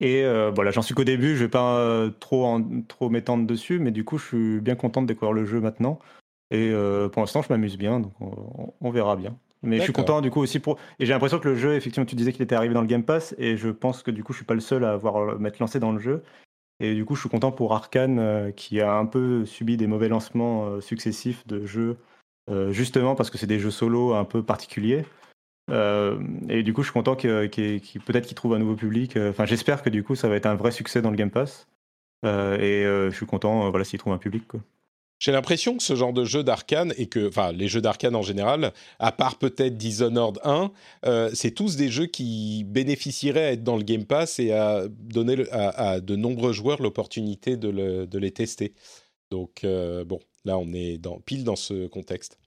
Et 0.00 0.22
voilà, 0.54 0.70
j'en 0.70 0.82
suis 0.82 0.94
qu'au 0.94 1.02
début, 1.02 1.34
je 1.34 1.44
vais 1.44 1.48
pas 1.48 2.10
trop, 2.20 2.60
trop 2.88 3.08
m'étendre 3.08 3.46
dessus, 3.46 3.78
mais 3.78 3.90
du 3.90 4.04
coup, 4.04 4.18
je 4.18 4.26
suis 4.26 4.60
bien 4.60 4.74
content 4.74 5.00
de 5.00 5.06
découvrir 5.06 5.32
le 5.32 5.46
jeu 5.46 5.62
maintenant. 5.62 5.98
Et 6.50 6.70
pour 7.10 7.22
l'instant, 7.22 7.40
je 7.40 7.48
m'amuse 7.48 7.78
bien, 7.78 8.00
donc 8.00 8.12
on, 8.82 8.90
verra 8.90 9.16
bien. 9.16 9.34
Mais 9.62 9.78
je 9.78 9.84
suis 9.84 9.94
content 9.94 10.20
du 10.20 10.30
coup 10.30 10.40
aussi 10.40 10.58
pour. 10.58 10.78
Et 10.98 11.06
j'ai 11.06 11.14
l'impression 11.14 11.38
que 11.38 11.48
le 11.48 11.56
jeu, 11.56 11.74
effectivement, 11.74 12.04
tu 12.04 12.16
disais 12.16 12.34
qu'il 12.34 12.42
était 12.42 12.54
arrivé 12.54 12.74
dans 12.74 12.82
le 12.82 12.86
Game 12.86 13.02
Pass, 13.02 13.34
et 13.38 13.56
je 13.56 13.70
pense 13.70 14.02
que 14.02 14.10
du 14.10 14.22
coup, 14.22 14.34
je 14.34 14.40
suis 14.40 14.44
pas 14.44 14.52
le 14.52 14.60
seul 14.60 14.84
à 14.84 14.92
avoir 14.92 15.40
m'être 15.40 15.58
lancé 15.58 15.80
dans 15.80 15.92
le 15.92 16.00
jeu. 16.00 16.22
Et 16.80 16.94
du 16.94 17.06
coup, 17.06 17.14
je 17.14 17.20
suis 17.20 17.30
content 17.30 17.50
pour 17.50 17.72
Arkane, 17.72 18.52
qui 18.56 18.82
a 18.82 18.92
un 18.92 19.06
peu 19.06 19.46
subi 19.46 19.78
des 19.78 19.86
mauvais 19.86 20.10
lancements 20.10 20.82
successifs 20.82 21.46
de 21.46 21.64
jeux, 21.64 21.96
justement 22.70 23.14
parce 23.14 23.30
que 23.30 23.38
c'est 23.38 23.46
des 23.46 23.58
jeux 23.58 23.70
solo 23.70 24.14
un 24.14 24.24
peu 24.24 24.42
particuliers. 24.42 25.04
Euh, 25.70 26.20
et 26.48 26.62
du 26.62 26.72
coup, 26.72 26.82
je 26.82 26.88
suis 26.88 26.92
content 26.92 27.16
que, 27.16 27.46
peut-être 27.98 28.26
qu'il 28.26 28.34
trouve 28.34 28.54
un 28.54 28.58
nouveau 28.58 28.74
public. 28.74 29.16
Euh, 29.16 29.30
enfin, 29.30 29.46
j'espère 29.46 29.82
que 29.82 29.90
du 29.90 30.02
coup, 30.02 30.14
ça 30.14 30.28
va 30.28 30.36
être 30.36 30.46
un 30.46 30.54
vrai 30.54 30.70
succès 30.70 31.02
dans 31.02 31.10
le 31.10 31.16
Game 31.16 31.30
Pass. 31.30 31.66
Euh, 32.24 32.58
et 32.58 33.10
je 33.10 33.16
suis 33.16 33.26
content, 33.26 33.70
voilà, 33.70 33.84
s'il 33.84 33.98
trouve 33.98 34.12
un 34.12 34.18
public. 34.18 34.44
J'ai 35.18 35.30
l'impression 35.30 35.76
que 35.76 35.82
ce 35.84 35.94
genre 35.94 36.12
de 36.12 36.24
jeu 36.24 36.42
d'arcane 36.42 36.92
et 36.96 37.06
que, 37.06 37.28
enfin, 37.28 37.52
les 37.52 37.68
jeux 37.68 37.80
d'arcane 37.80 38.16
en 38.16 38.22
général, 38.22 38.72
à 38.98 39.12
part 39.12 39.38
peut-être 39.38 39.76
Dishonored 39.76 40.40
1, 40.44 40.72
c'est 41.32 41.52
tous 41.52 41.76
des 41.76 41.88
jeux 41.88 42.06
qui 42.06 42.64
bénéficieraient 42.64 43.44
à 43.44 43.52
être 43.52 43.62
dans 43.62 43.76
le 43.76 43.84
Game 43.84 44.04
Pass 44.04 44.40
et 44.40 44.52
à 44.52 44.86
donner 44.88 45.44
à, 45.52 46.00
de 46.00 46.16
nombreux 46.16 46.52
joueurs 46.52 46.82
l'opportunité 46.82 47.56
de, 47.56 48.18
les 48.18 48.30
tester. 48.32 48.74
Donc, 49.30 49.64
bon, 49.64 50.18
là, 50.44 50.58
on 50.58 50.72
est 50.72 50.98
dans, 50.98 51.20
pile 51.20 51.44
dans 51.44 51.56
ce 51.56 51.86
contexte. 51.86 52.38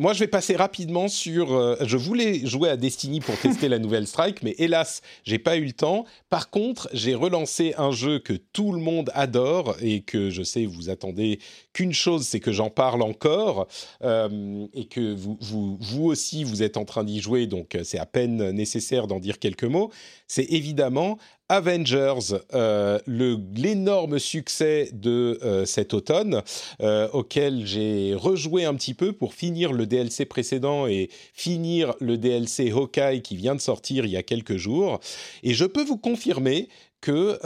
Moi, 0.00 0.14
je 0.14 0.20
vais 0.20 0.28
passer 0.28 0.56
rapidement 0.56 1.08
sur. 1.08 1.52
Euh, 1.52 1.76
je 1.82 1.98
voulais 1.98 2.46
jouer 2.46 2.70
à 2.70 2.78
Destiny 2.78 3.20
pour 3.20 3.36
tester 3.42 3.68
la 3.68 3.78
nouvelle 3.78 4.06
Strike, 4.06 4.42
mais 4.42 4.54
hélas, 4.56 5.02
j'ai 5.24 5.38
pas 5.38 5.58
eu 5.58 5.64
le 5.66 5.72
temps. 5.72 6.06
Par 6.30 6.48
contre, 6.48 6.88
j'ai 6.94 7.14
relancé 7.14 7.74
un 7.76 7.90
jeu 7.90 8.18
que 8.18 8.32
tout 8.32 8.72
le 8.72 8.78
monde 8.80 9.10
adore 9.12 9.76
et 9.82 10.00
que 10.00 10.30
je 10.30 10.42
sais 10.42 10.64
vous 10.64 10.88
attendez 10.88 11.38
qu'une 11.74 11.92
chose, 11.92 12.26
c'est 12.26 12.40
que 12.40 12.50
j'en 12.50 12.70
parle 12.70 13.02
encore 13.02 13.68
euh, 14.02 14.66
et 14.72 14.86
que 14.86 15.12
vous, 15.12 15.36
vous, 15.38 15.76
vous 15.78 16.06
aussi 16.06 16.44
vous 16.44 16.62
êtes 16.62 16.78
en 16.78 16.86
train 16.86 17.04
d'y 17.04 17.20
jouer, 17.20 17.46
donc 17.46 17.74
euh, 17.74 17.84
c'est 17.84 17.98
à 17.98 18.06
peine 18.06 18.52
nécessaire 18.52 19.06
d'en 19.06 19.20
dire 19.20 19.38
quelques 19.38 19.64
mots. 19.64 19.90
C'est 20.26 20.46
évidemment 20.48 21.18
Avengers, 21.50 22.36
euh, 22.54 23.00
l'énorme 23.08 24.20
succès 24.20 24.88
de 24.92 25.40
euh, 25.42 25.64
cet 25.64 25.94
automne, 25.94 26.42
euh, 26.80 27.08
auquel 27.12 27.66
j'ai 27.66 28.14
rejoué 28.14 28.64
un 28.64 28.74
petit 28.76 28.94
peu 28.94 29.12
pour 29.12 29.34
finir 29.34 29.72
le 29.72 29.84
DLC 29.84 30.26
précédent 30.26 30.86
et 30.86 31.10
finir 31.34 31.94
le 31.98 32.18
DLC 32.18 32.70
Hawkeye 32.70 33.22
qui 33.22 33.34
vient 33.34 33.56
de 33.56 33.60
sortir 33.60 34.04
il 34.06 34.12
y 34.12 34.16
a 34.16 34.22
quelques 34.22 34.58
jours. 34.58 35.00
Et 35.42 35.52
je 35.52 35.64
peux 35.64 35.82
vous 35.82 35.98
confirmer 35.98 36.68
que 37.00 37.38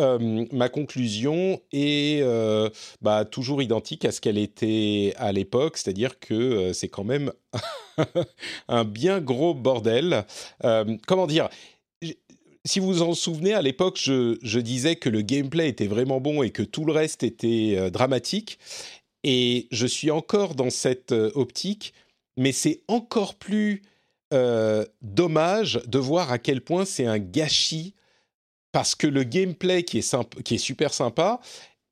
ma 0.52 0.68
conclusion 0.68 1.60
est 1.72 2.20
bah, 3.00 3.24
toujours 3.24 3.62
identique 3.62 4.04
à 4.04 4.10
ce 4.10 4.20
qu'elle 4.20 4.36
était 4.36 5.14
à 5.16 5.30
l'époque, 5.30 5.76
c'est-à-dire 5.76 6.18
que 6.18 6.72
c'est 6.72 6.88
quand 6.88 7.04
même 7.04 7.30
un 8.68 8.84
bien 8.84 9.20
gros 9.20 9.54
bordel. 9.54 10.24
comment 11.06 11.28
dire? 11.28 11.48
Si 12.64 12.80
vous 12.80 12.86
vous 12.86 13.02
en 13.02 13.14
souvenez, 13.14 13.52
à 13.52 13.62
l'époque, 13.62 13.98
je, 14.00 14.58
disais 14.58 14.96
que 14.96 15.10
le 15.10 15.20
gameplay 15.20 15.68
était 15.68 15.86
vraiment 15.86 16.20
bon 16.20 16.42
et 16.42 16.50
que 16.50 16.62
tout 16.62 16.84
le 16.84 16.92
reste 16.92 17.22
était 17.22 17.76
euh, 17.78 17.90
dramatique. 17.90 18.58
Et 19.22 19.68
je 19.70 19.86
suis 19.86 20.10
encore 20.10 20.54
dans 20.54 20.70
cette 20.70 21.12
euh, 21.12 21.30
optique, 21.34 21.92
mais 22.38 22.52
c'est 22.52 22.80
encore 22.88 23.34
plus 23.34 23.82
euh, 24.32 24.84
dommage 25.02 25.80
de 25.86 25.98
voir 25.98 26.32
à 26.32 26.38
quel 26.38 26.62
point 26.62 26.84
c'est 26.84 27.06
un 27.06 27.18
gâchis 27.18 27.94
parce 28.72 28.94
que 28.94 29.06
le 29.06 29.22
gameplay 29.22 29.84
qui 29.84 29.98
est, 29.98 30.58
super 30.58 30.92
sympa 30.92 31.40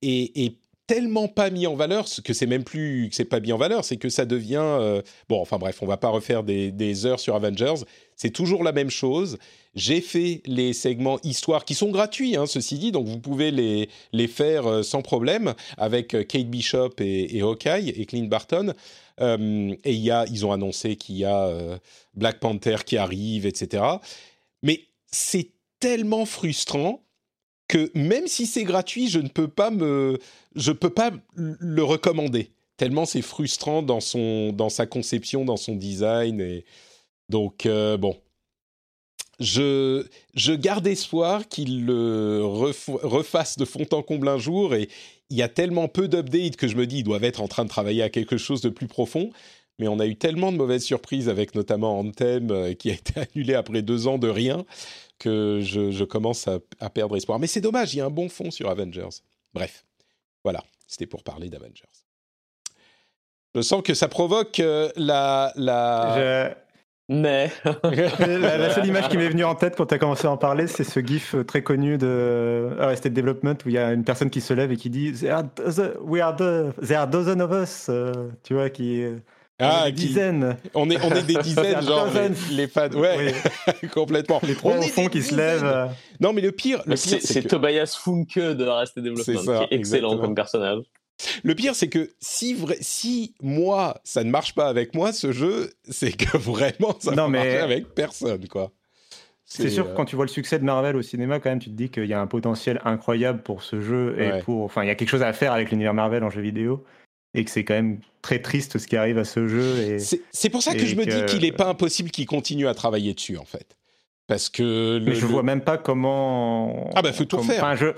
est, 0.01 0.57
tellement 0.89 1.29
pas 1.29 1.49
mis 1.49 1.67
en 1.67 1.77
valeur 1.77 2.07
que 2.25 2.35
c'est 2.35 2.47
même 2.47 2.65
plus 2.65 3.09
c'est 3.13 3.25
pas 3.25 3.39
mis 3.39 3.53
en 3.53 3.57
valeur, 3.57 3.85
c'est 3.85 3.97
que 3.97 4.09
ça 4.09 4.27
devient 4.27 5.01
bon. 5.29 5.41
Enfin 5.41 5.57
bref, 5.57 5.81
on 5.81 5.87
va 5.87 5.97
pas 5.97 6.09
refaire 6.09 6.43
des 6.43 7.07
heures 7.07 7.21
sur 7.21 7.37
Avengers. 7.37 7.85
C'est 8.23 8.31
toujours 8.31 8.63
la 8.63 8.71
même 8.71 8.89
chose. 8.89 9.37
J'ai 9.75 10.01
fait 10.01 10.43
les 10.47 10.75
segments 10.75 11.19
histoire 11.25 11.65
qui 11.65 11.75
sont 11.75 11.91
gratuits, 11.91 12.37
hein, 12.37 12.47
ceci 12.47 12.79
dit, 12.79 12.93
donc 12.93 13.09
vous 13.09 13.19
pouvez 13.19 13.51
les, 13.51 13.89
les 14.13 14.29
faire 14.29 14.65
euh, 14.65 14.83
sans 14.85 15.03
problème 15.03 15.55
avec 15.77 16.15
euh, 16.15 16.23
Kate 16.23 16.47
Bishop 16.47 16.91
et, 17.01 17.41
Hawkeye 17.41 17.89
et 17.89 18.07
Clint 18.07 18.29
Barton. 18.29 18.75
Euh, 19.21 19.75
et 19.83 19.95
y 19.95 20.13
a, 20.13 20.25
ils 20.31 20.47
ont 20.47 20.53
annoncé 20.53 20.95
qu'il 20.95 21.17
y 21.17 21.25
a 21.25 21.51
Black 22.15 22.39
Panther 22.39 22.77
qui 22.87 22.97
arrive, 22.97 23.45
etc. 23.45 23.83
Mais 24.63 24.83
c'est 25.09 25.51
tellement 25.81 26.25
frustrant 26.25 27.03
que 27.67 27.91
même 27.95 28.29
si 28.29 28.47
c'est 28.47 28.63
gratuit, 28.63 29.09
je 29.09 29.19
ne 29.19 29.29
peux 29.29 29.49
pas 29.49 29.73
me, 29.73 30.21
je 30.55 30.71
peux 30.71 30.91
pas 30.91 31.11
le 31.35 31.83
recommander. 31.83 32.51
Tellement 32.77 33.05
c'est 33.05 33.21
frustrant 33.21 33.83
dans 33.83 34.01
son, 34.01 34.53
dans 34.53 34.69
sa 34.69 34.87
conception, 34.87 35.45
dans 35.45 35.57
son 35.57 35.75
design 35.75 36.41
et 36.41 36.65
donc 37.29 37.67
bon, 37.67 38.17
je, 39.43 40.07
je 40.35 40.53
garde 40.53 40.87
espoir 40.87 41.49
qu'il 41.49 41.85
le 41.85 42.43
refasse 42.45 43.59
de 43.59 43.65
fond 43.65 43.87
en 43.93 44.03
comble 44.03 44.29
un 44.29 44.39
jour. 44.39 44.75
Et 44.75 44.89
il 45.31 45.37
y 45.37 45.43
a 45.43 45.49
tellement 45.49 45.89
peu 45.89 46.09
d'updates 46.09 46.57
que 46.57 46.69
je 46.69 46.77
me 46.77 46.87
dis 46.87 46.97
qu'ils 46.97 47.05
doivent 47.05 47.25
être 47.25 47.41
en 47.41 47.49
train 47.49 47.65
de 47.65 47.69
travailler 47.69 48.03
à 48.03 48.11
quelque 48.11 48.37
chose 48.37 48.61
de 48.61 48.69
plus 48.69 48.87
profond. 48.87 49.31
Mais 49.79 49.89
on 49.89 49.99
a 49.99 50.07
eu 50.07 50.17
tellement 50.17 50.53
de 50.53 50.59
mauvaises 50.59 50.85
surprises 50.85 51.29
avec 51.29 51.55
notamment 51.55 51.99
Anthem 51.99 52.51
euh, 52.51 52.75
qui 52.75 52.91
a 52.91 52.95
été 52.95 53.21
annulé 53.35 53.55
après 53.55 53.83
deux 53.83 54.07
ans 54.07 54.19
de 54.19 54.29
rien 54.29 54.65
que 55.19 55.61
je, 55.63 56.05
commence 56.05 56.49
à, 56.49 56.91
perdre 56.91 57.17
espoir. 57.17 57.39
Mais 57.39 57.47
c'est 57.47 57.61
dommage, 57.61 57.95
il 57.95 57.99
y 57.99 58.01
a 58.01 58.07
un 58.07 58.11
bon 58.11 58.29
fond 58.29 58.51
sur 58.51 58.69
Avengers. 58.69 59.23
Bref, 59.55 59.85
voilà, 60.43 60.65
c'était 60.87 61.07
pour 61.07 61.23
parler 61.23 61.49
d'Avengers. 61.49 61.85
Je 63.55 63.63
sens 63.63 63.83
que 63.83 63.95
ça 63.95 64.09
provoque 64.09 64.59
euh, 64.61 64.91
la... 64.97 65.53
la... 65.57 66.57
Mais 67.09 67.51
la, 67.85 68.71
seule 68.71 68.87
image 68.87 69.09
qui 69.09 69.19
m'est 69.19 69.29
venue 69.29 69.45
en 69.45 69.55
tête 69.55 69.75
quand 69.77 69.87
tu 69.87 69.95
as 69.95 69.99
commencé 69.99 70.27
à 70.27 70.31
en 70.31 70.37
parler, 70.37 70.67
c'est 70.67 70.85
ce 70.85 71.01
gif 71.01 71.35
euh, 71.35 71.45
très 71.45 71.63
connu 71.63 71.99
de 71.99 72.71
Arrested 72.79 73.13
Development 73.13 73.55
où 73.67 73.69
il 73.69 73.75
y 73.75 73.79
a 73.79 73.93
une 73.93 74.05
personne 74.05 74.31
qui 74.31 74.41
se 74.41 74.55
lève 74.55 74.71
et 74.71 74.77
qui 74.77 74.89
dit 74.89 75.13
There 75.13 75.33
are, 75.33 75.45
we 76.03 76.23
are 76.23 76.35
the, 76.35 76.75
there 76.81 77.01
are 77.01 77.09
dozen 77.09 77.41
of 77.41 77.51
us. 77.51 77.87
Euh, 77.89 78.13
tu 78.45 78.55
vois, 78.55 78.71
qui. 78.71 79.05
Ah, 79.59 79.85
des 79.87 79.93
dizaines. 79.93 80.57
On 80.75 80.91
est, 80.91 81.05
on 81.05 81.11
est 81.11 81.23
des 81.23 81.35
dizaines, 81.43 81.83
genre 81.83 82.09
les, 82.51 82.67
fans. 82.67 82.89
Ouais, 82.91 83.35
complètement. 83.93 84.41
Les 84.43 84.55
trois 84.55 84.79
au 84.79 84.83
fond 84.83 85.07
qui 85.07 85.23
se 85.23 85.35
lèvent. 85.35 85.91
Non, 86.21 86.33
mais 86.33 86.41
le 86.41 86.53
pire, 86.53 86.83
le 86.87 86.95
pire 86.95 87.19
c'est 87.21 87.43
Tobias 87.43 87.99
Funke 88.03 88.39
de 88.39 88.67
Arrested 88.67 89.05
Development, 89.05 89.45
ça, 89.45 89.59
qui 89.59 89.75
est 89.75 89.77
excellent 89.77 90.19
comme 90.19 90.35
personnage. 90.35 90.85
Le 91.43 91.55
pire, 91.55 91.75
c'est 91.75 91.89
que 91.89 92.11
si, 92.21 92.57
si 92.81 93.35
moi, 93.43 94.01
ça 94.05 94.25
ne 94.25 94.31
marche 94.31 94.55
pas 94.55 94.69
avec 94.69 94.95
moi, 94.95 95.13
ce 95.13 95.33
jeu, 95.33 95.73
c'est 95.89 96.13
que 96.13 96.37
vraiment, 96.37 96.97
ça 96.99 97.13
ne 97.13 97.27
marche 97.27 97.47
avec 97.47 97.95
personne, 97.95 98.49
quoi. 98.49 98.73
C'est 99.45 99.69
sûr 99.69 99.85
que 99.85 99.91
euh, 99.91 99.95
quand 99.95 100.07
tu 100.07 100.17
vois 100.17 100.25
le 100.25 100.31
succès 100.31 100.59
de 100.59 100.65
Marvel 100.65 100.97
au 100.97 101.03
cinéma, 101.03 101.39
quand 101.39 101.51
même, 101.51 101.59
tu 101.59 101.69
te 101.69 101.75
dis 101.75 101.91
qu'il 101.91 102.07
y 102.07 102.15
a 102.15 102.21
un 102.21 102.27
potentiel 102.27 102.81
incroyable 102.85 103.43
pour 103.43 103.63
ce 103.63 103.83
jeu 103.83 104.17
et 104.19 104.41
pour, 104.43 104.65
enfin, 104.65 104.83
il 104.83 104.87
y 104.87 104.91
a 104.91 104.95
quelque 104.95 105.11
chose 105.11 105.23
à 105.23 105.33
faire 105.35 105.53
avec 105.53 105.71
l'univers 105.71 105.93
Marvel 105.93 106.25
en 106.25 106.31
jeu 106.31 106.41
vidéo 106.41 106.85
et 107.35 107.45
que 107.45 107.51
c'est 107.51 107.65
quand 107.65 107.75
même 107.75 107.99
très 108.23 108.41
triste 108.41 108.79
ce 108.79 108.87
qui 108.87 108.97
arrive 108.97 109.19
à 109.19 109.25
ce 109.25 109.49
jeu. 109.49 109.99
C'est 109.99 110.49
pour 110.49 110.63
ça 110.63 110.75
que 110.75 110.87
je 110.87 110.97
me 110.97 111.05
dis 111.05 111.25
qu'il 111.27 111.43
n'est 111.43 111.53
pas 111.53 111.69
impossible 111.69 112.11
qu'il 112.11 112.27
continue 112.27 112.67
à 112.67 112.75
travailler 112.75 113.13
dessus, 113.13 113.37
en 113.37 113.45
fait. 113.45 113.77
Parce 114.27 114.49
que. 114.49 114.99
Le, 115.05 115.15
je 115.15 115.27
vois 115.27 115.43
même 115.43 115.61
pas 115.61 115.77
comment. 115.77 116.91
Ah 116.95 117.03
bah 117.03 117.13
faut 117.13 117.25
tout 117.25 117.43
faire. 117.43 117.63
Enfin, 117.63 117.75
je, 117.75 117.89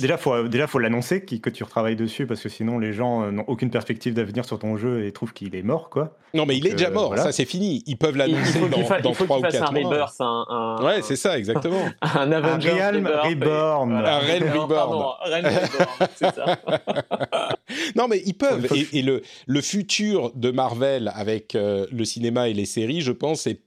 Déjà, 0.00 0.16
faut 0.16 0.48
déjà 0.48 0.66
faut 0.66 0.78
l'annoncer 0.78 1.20
que 1.22 1.50
tu 1.50 1.62
retravailles 1.62 1.96
dessus 1.96 2.26
parce 2.26 2.40
que 2.40 2.48
sinon 2.48 2.78
les 2.78 2.92
gens 2.94 3.24
euh, 3.24 3.30
n'ont 3.30 3.44
aucune 3.48 3.70
perspective 3.70 4.14
d'avenir 4.14 4.46
sur 4.46 4.58
ton 4.58 4.78
jeu 4.78 5.04
et 5.04 5.12
trouvent 5.12 5.34
qu'il 5.34 5.54
est 5.54 5.62
mort 5.62 5.90
quoi. 5.90 6.16
Non 6.32 6.46
mais 6.46 6.56
il 6.56 6.66
est 6.66 6.72
déjà 6.72 6.88
euh, 6.88 6.94
mort, 6.94 7.16
ça 7.18 7.32
c'est 7.32 7.44
fini. 7.44 7.82
Ils 7.86 7.98
peuvent 7.98 8.16
l'annoncer 8.16 8.60
dans, 8.60 9.00
dans 9.00 9.12
3 9.12 9.38
ou 9.38 9.42
4 9.42 9.72
mois. 9.72 10.10
Un, 10.20 10.44
un, 10.48 10.84
ouais 10.84 11.02
c'est 11.02 11.16
ça 11.16 11.36
exactement. 11.38 11.82
un 12.00 12.32
Avengers 12.32 12.70
Realm 12.70 13.06
Reborn. 13.06 13.92
Un 13.92 14.18
Realm 14.20 14.58
Reborn. 14.58 15.04
c'est 16.14 16.34
ça. 16.34 16.56
non 17.96 18.08
mais 18.08 18.22
ils 18.24 18.34
peuvent 18.34 18.66
et, 18.92 19.02
le 19.02 19.22
le 19.46 19.60
futur 19.60 20.32
de 20.34 20.50
Marvel 20.50 21.12
avec 21.14 21.54
euh, 21.54 21.86
le 21.92 22.04
cinéma 22.04 22.48
et 22.48 22.54
les 22.54 22.64
séries, 22.64 23.00
je 23.00 23.12
pense, 23.12 23.46
est, 23.46 23.60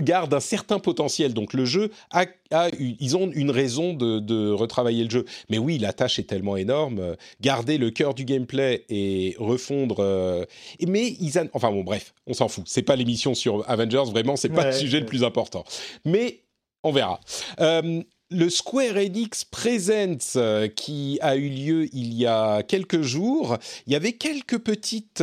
garde 0.00 0.32
un 0.34 0.40
certain 0.40 0.78
potentiel. 0.78 1.34
Donc 1.34 1.52
le 1.52 1.64
jeu 1.64 1.90
a, 2.10 2.26
a 2.50 2.68
ils 2.78 3.16
ont 3.16 3.30
une 3.32 3.50
raison 3.50 3.94
de, 3.94 4.18
de 4.18 4.50
retravailler 4.50 5.04
le 5.04 5.10
jeu 5.10 5.24
mais 5.48 5.58
oui, 5.58 5.78
la 5.78 5.92
tâche 5.92 6.18
est 6.18 6.24
tellement 6.24 6.56
énorme. 6.56 7.16
Garder 7.40 7.78
le 7.78 7.90
cœur 7.90 8.14
du 8.14 8.24
gameplay 8.24 8.84
et 8.88 9.36
refondre. 9.38 9.96
Euh, 10.00 10.44
mais 10.86 11.08
ils, 11.20 11.32
enfin 11.52 11.70
bon, 11.70 11.84
bref, 11.84 12.14
on 12.26 12.34
s'en 12.34 12.48
fout. 12.48 12.64
C'est 12.66 12.82
pas 12.82 12.96
l'émission 12.96 13.34
sur 13.34 13.68
Avengers. 13.68 14.04
Vraiment, 14.10 14.36
c'est 14.36 14.48
pas 14.48 14.66
le 14.66 14.72
sujet 14.72 15.00
le 15.00 15.06
plus 15.06 15.24
important. 15.24 15.64
Mais 16.04 16.42
on 16.82 16.92
verra. 16.92 17.20
Euh, 17.60 18.02
le 18.30 18.50
Square 18.50 18.96
Enix 18.96 19.44
Presents 19.44 20.36
euh, 20.36 20.66
qui 20.66 21.18
a 21.22 21.36
eu 21.36 21.48
lieu 21.48 21.88
il 21.94 22.14
y 22.14 22.26
a 22.26 22.64
quelques 22.64 23.02
jours, 23.02 23.56
il 23.86 23.92
y 23.92 23.96
avait 23.96 24.14
quelques 24.14 24.58
petites 24.58 25.22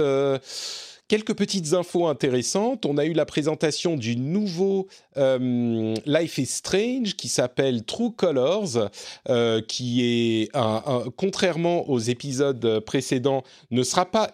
quelques 1.08 1.36
petites 1.36 1.74
infos 1.74 2.08
intéressantes. 2.08 2.86
On 2.86 2.98
a 2.98 3.06
eu 3.06 3.14
la 3.14 3.26
présentation 3.26 3.96
du 3.96 4.16
nouveau 4.16 4.88
euh, 5.18 5.96
Life 6.06 6.38
is 6.38 6.46
Strange 6.46 7.16
qui 7.16 7.28
s'appelle 7.28 7.84
True 7.84 8.12
Colors, 8.12 8.90
euh, 9.30 9.62
qui 9.62 10.04
est, 10.04 10.52
contrairement 11.16 11.90
aux 11.90 12.00
épisodes 12.00 12.80
précédents, 12.82 13.44
ne 13.72 13.84
sera 13.84 14.06
pas 14.06 14.32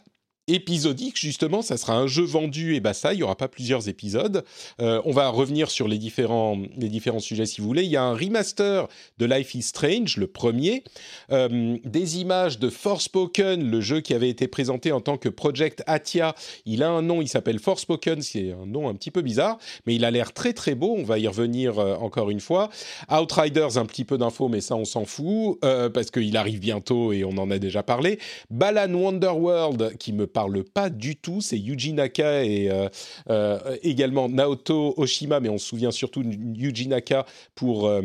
épisodique, 0.53 1.17
justement, 1.17 1.61
ça 1.61 1.77
sera 1.77 1.95
un 1.95 2.07
jeu 2.07 2.23
vendu 2.23 2.75
et 2.75 2.79
basta, 2.79 3.13
il 3.13 3.17
n'y 3.17 3.23
aura 3.23 3.35
pas 3.35 3.47
plusieurs 3.47 3.87
épisodes. 3.87 4.43
Euh, 4.81 5.01
on 5.05 5.11
va 5.11 5.29
revenir 5.29 5.69
sur 5.69 5.87
les 5.87 5.97
différents, 5.97 6.57
les 6.77 6.89
différents 6.89 7.19
sujets 7.19 7.45
si 7.45 7.61
vous 7.61 7.67
voulez. 7.67 7.83
Il 7.83 7.91
y 7.91 7.97
a 7.97 8.03
un 8.03 8.13
remaster 8.13 8.87
de 9.17 9.25
Life 9.25 9.55
is 9.55 9.63
Strange, 9.63 10.17
le 10.17 10.27
premier, 10.27 10.83
euh, 11.31 11.77
des 11.83 12.19
images 12.19 12.59
de 12.59 12.69
Forspoken, 12.69 13.69
le 13.69 13.81
jeu 13.81 14.01
qui 14.01 14.13
avait 14.13 14.29
été 14.29 14.47
présenté 14.47 14.91
en 14.91 15.01
tant 15.01 15.17
que 15.17 15.29
Project 15.29 15.83
Atia. 15.87 16.35
Il 16.65 16.83
a 16.83 16.89
un 16.89 17.01
nom, 17.01 17.21
il 17.21 17.27
s'appelle 17.27 17.59
Forspoken, 17.59 18.21
c'est 18.21 18.51
un 18.51 18.65
nom 18.65 18.89
un 18.89 18.95
petit 18.95 19.11
peu 19.11 19.21
bizarre, 19.21 19.57
mais 19.85 19.95
il 19.95 20.05
a 20.05 20.11
l'air 20.11 20.33
très 20.33 20.53
très 20.53 20.75
beau, 20.75 20.95
on 20.97 21.03
va 21.03 21.19
y 21.19 21.27
revenir 21.27 21.79
euh, 21.79 21.95
encore 21.95 22.29
une 22.29 22.39
fois. 22.39 22.69
Outriders, 23.11 23.77
un 23.77 23.85
petit 23.85 24.05
peu 24.05 24.17
d'infos, 24.17 24.47
mais 24.47 24.61
ça 24.61 24.75
on 24.75 24.85
s'en 24.85 25.05
fout, 25.05 25.59
parce 25.61 26.11
qu'il 26.11 26.35
arrive 26.37 26.59
bientôt 26.59 27.13
et 27.13 27.23
on 27.23 27.37
en 27.37 27.51
a 27.51 27.59
déjà 27.59 27.83
parlé. 27.83 28.19
Balan 28.49 28.93
Wonderworld, 28.93 29.97
qui 29.97 30.13
me 30.13 30.25
parle 30.25 30.38
parle 30.39 30.63
pas 30.63 30.89
du 30.89 31.17
tout. 31.17 31.41
C'est 31.41 31.59
Yuji 31.59 31.91
Naka 31.91 32.45
et 32.45 32.71
euh, 32.71 32.87
euh, 33.29 33.75
également 33.83 34.29
Naoto 34.29 34.93
Oshima, 34.95 35.41
mais 35.41 35.49
on 35.49 35.57
se 35.57 35.65
souvient 35.65 35.91
surtout 35.91 36.23
de 36.23 36.33
Yuji 36.57 36.87
Naka 36.87 37.25
pour 37.55 37.87
euh, 37.87 38.01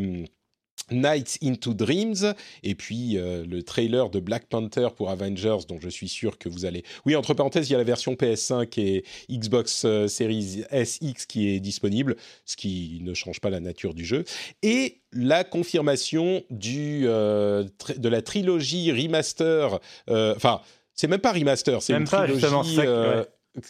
Nights 0.91 1.37
into 1.41 1.73
Dreams 1.73 2.33
et 2.61 2.75
puis 2.75 3.13
le 3.13 3.61
trailer 3.63 4.09
de 4.09 4.19
Black 4.19 4.47
Panther 4.47 4.89
pour 4.95 5.09
Avengers 5.09 5.59
dont 5.67 5.79
je 5.79 5.87
suis 5.87 6.09
sûr 6.09 6.37
que 6.37 6.49
vous 6.49 6.65
allez. 6.65 6.83
Oui, 7.05 7.15
entre 7.15 7.33
parenthèses, 7.33 7.69
il 7.69 7.71
y 7.71 7.75
a 7.75 7.79
la 7.79 7.85
version 7.85 8.13
PS5 8.13 8.79
et 8.79 9.03
Xbox 9.31 9.87
Series 10.07 10.63
SX 10.71 11.25
qui 11.25 11.47
est 11.47 11.59
disponible, 11.59 12.17
ce 12.43 12.55
qui 12.55 12.99
ne 13.01 13.15
change 13.15 13.39
pas 13.39 13.49
la 13.49 13.61
nature 13.61 13.95
du 13.95 14.05
jeu 14.05 14.25
et 14.61 14.99
la 15.11 15.43
confirmation 15.43 16.43
du 16.51 17.05
de 17.05 18.09
la 18.09 18.21
trilogie 18.21 18.91
remaster 18.91 19.79
enfin 20.07 20.61
c'est 20.95 21.07
même 21.07 21.19
pas 21.19 21.33
remaster, 21.33 21.81
c'est 21.81 21.93
une 21.93 22.05
trilogie 22.05 22.77
euh, 22.79 23.23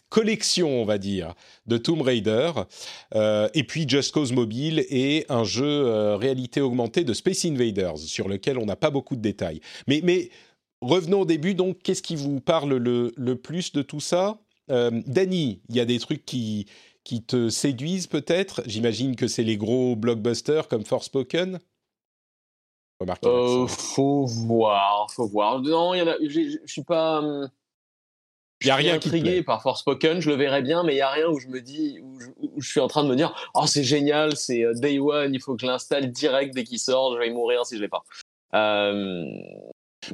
collection, 0.10 0.82
on 0.82 0.86
va 0.86 0.98
dire, 0.98 1.34
de 1.66 1.78
Tomb 1.78 2.02
Raider. 2.02 2.52
Euh, 3.14 3.50
et 3.54 3.64
puis 3.64 3.88
Just 3.88 4.14
Cause 4.14 4.32
Mobile 4.32 4.86
et 4.90 5.26
un 5.30 5.44
jeu 5.44 5.66
euh, 5.66 6.16
réalité 6.16 6.62
augmentée 6.62 7.04
de 7.04 7.14
Space 7.14 7.46
Invaders, 7.46 7.98
sur 7.98 8.28
lequel 8.28 8.58
on 8.58 8.66
n'a 8.66 8.76
pas 8.76 8.90
beaucoup 8.90 9.16
de 9.16 9.22
détails. 9.22 9.60
Mais, 9.88 10.02
mais 10.04 10.30
revenons 10.82 11.22
au 11.22 11.26
début, 11.26 11.54
donc, 11.54 11.80
qu'est-ce 11.84 12.02
qui 12.02 12.16
vous 12.16 12.40
parle 12.40 12.76
le, 12.76 13.12
le 13.16 13.36
plus 13.36 13.74
de 13.74 13.82
tout 13.82 14.00
ça? 14.00 14.40
Danny, 14.68 15.62
il 15.70 15.76
y 15.76 15.80
a 15.80 15.86
des 15.86 16.00
trucs 16.00 16.26
qui, 16.26 16.66
qui 17.04 17.22
te 17.22 17.50
séduisent 17.50 18.08
peut-être? 18.08 18.64
J'imagine 18.66 19.16
que 19.16 19.28
c'est 19.28 19.44
les 19.44 19.58
gros 19.58 19.96
blockbusters 19.96 20.68
comme 20.68 20.84
Forspoken 20.84 21.60
euh, 23.02 23.68
faut 23.68 24.26
voir, 24.26 25.12
faut 25.12 25.28
voir. 25.28 25.62
Non, 25.62 25.94
il 25.94 26.00
y 26.00 26.02
en 26.02 26.08
a. 26.08 26.16
Je 26.22 26.58
suis 26.66 26.84
pas. 26.84 27.20
Hum, 27.20 27.50
il 28.62 28.68
y 28.68 28.72
a 28.72 28.76
rien 28.76 28.96
intrigué 28.96 29.44
par 29.44 29.62
Forspoken, 29.62 30.22
je 30.22 30.30
le 30.30 30.38
verrai 30.38 30.62
bien, 30.62 30.84
mais 30.84 30.96
il 30.96 30.98
y 30.98 31.02
a 31.02 31.10
rien 31.12 31.28
où 31.28 31.40
je 31.40 31.48
me 31.48 31.62
dis, 31.62 32.00
où 32.02 32.62
je, 32.62 32.68
suis 32.68 32.80
en 32.80 32.88
train 32.88 33.04
de 33.04 33.10
me 33.10 33.16
dire, 33.16 33.36
oh 33.54 33.68
c'est 33.68 33.84
génial, 33.84 34.36
c'est 34.38 34.64
euh, 34.64 34.74
Day 34.74 34.98
One, 34.98 35.34
il 35.34 35.42
faut 35.42 35.56
que 35.56 35.62
je 35.62 35.68
l'installe 35.68 36.12
direct 36.12 36.56
dès 36.56 36.64
qu'il 36.64 36.80
sort, 36.80 37.14
je 37.14 37.20
vais 37.20 37.30
mourir 37.32 37.66
si 37.66 37.76
je 37.76 37.82
l'ai 37.82 37.90
pas. 37.90 38.04
Euh, 38.54 39.26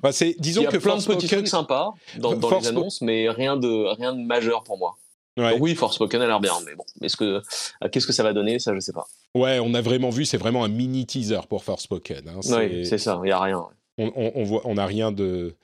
bah 0.02 0.12
c'est, 0.12 0.36
disons 0.40 0.62
il 0.62 0.64
y 0.66 0.68
a 0.68 0.72
que 0.72 0.78
plein 0.78 0.98
de 0.98 1.04
petits 1.04 1.28
trucs 1.28 1.48
sympas 1.48 1.94
dans, 2.18 2.34
dans 2.34 2.60
les 2.60 2.68
annonces, 2.68 3.02
mais 3.02 3.30
rien 3.30 3.58
de 3.58 3.96
rien 3.96 4.14
de 4.14 4.22
majeur 4.22 4.64
pour 4.64 4.78
moi. 4.78 4.98
Ouais. 5.42 5.52
Donc 5.52 5.62
oui, 5.62 5.76
Forspoken 5.76 6.22
a 6.22 6.28
l'air 6.28 6.40
bien, 6.40 6.54
mais 6.66 6.76
bon, 6.76 6.84
est-ce 7.02 7.18
que 7.18 7.42
euh, 7.84 7.90
qu'est-ce 7.92 8.08
que 8.08 8.14
ça 8.14 8.24
va 8.24 8.34
donner, 8.34 8.60
ça 8.60 8.74
je 8.76 8.80
sais 8.80 8.94
pas. 8.94 9.08
Ouais, 9.34 9.60
on 9.60 9.74
a 9.74 9.82
vraiment 9.82 10.10
vu, 10.10 10.26
c'est 10.26 10.38
vraiment 10.38 10.64
un 10.64 10.68
mini 10.70 11.06
teaser 11.06 11.42
pour 11.50 11.64
Forspoken. 11.64 12.28
Hein. 12.28 12.40
Oui, 12.50 12.86
c'est 12.86 12.98
ça, 12.98 13.20
il 13.24 13.30
y 13.30 13.32
a 13.32 13.40
rien. 13.40 13.66
On, 13.98 14.12
on, 14.16 14.44
voit, 14.44 14.62
on 14.66 14.78
a 14.78 14.86
rien 14.86 15.12
de 15.12 15.56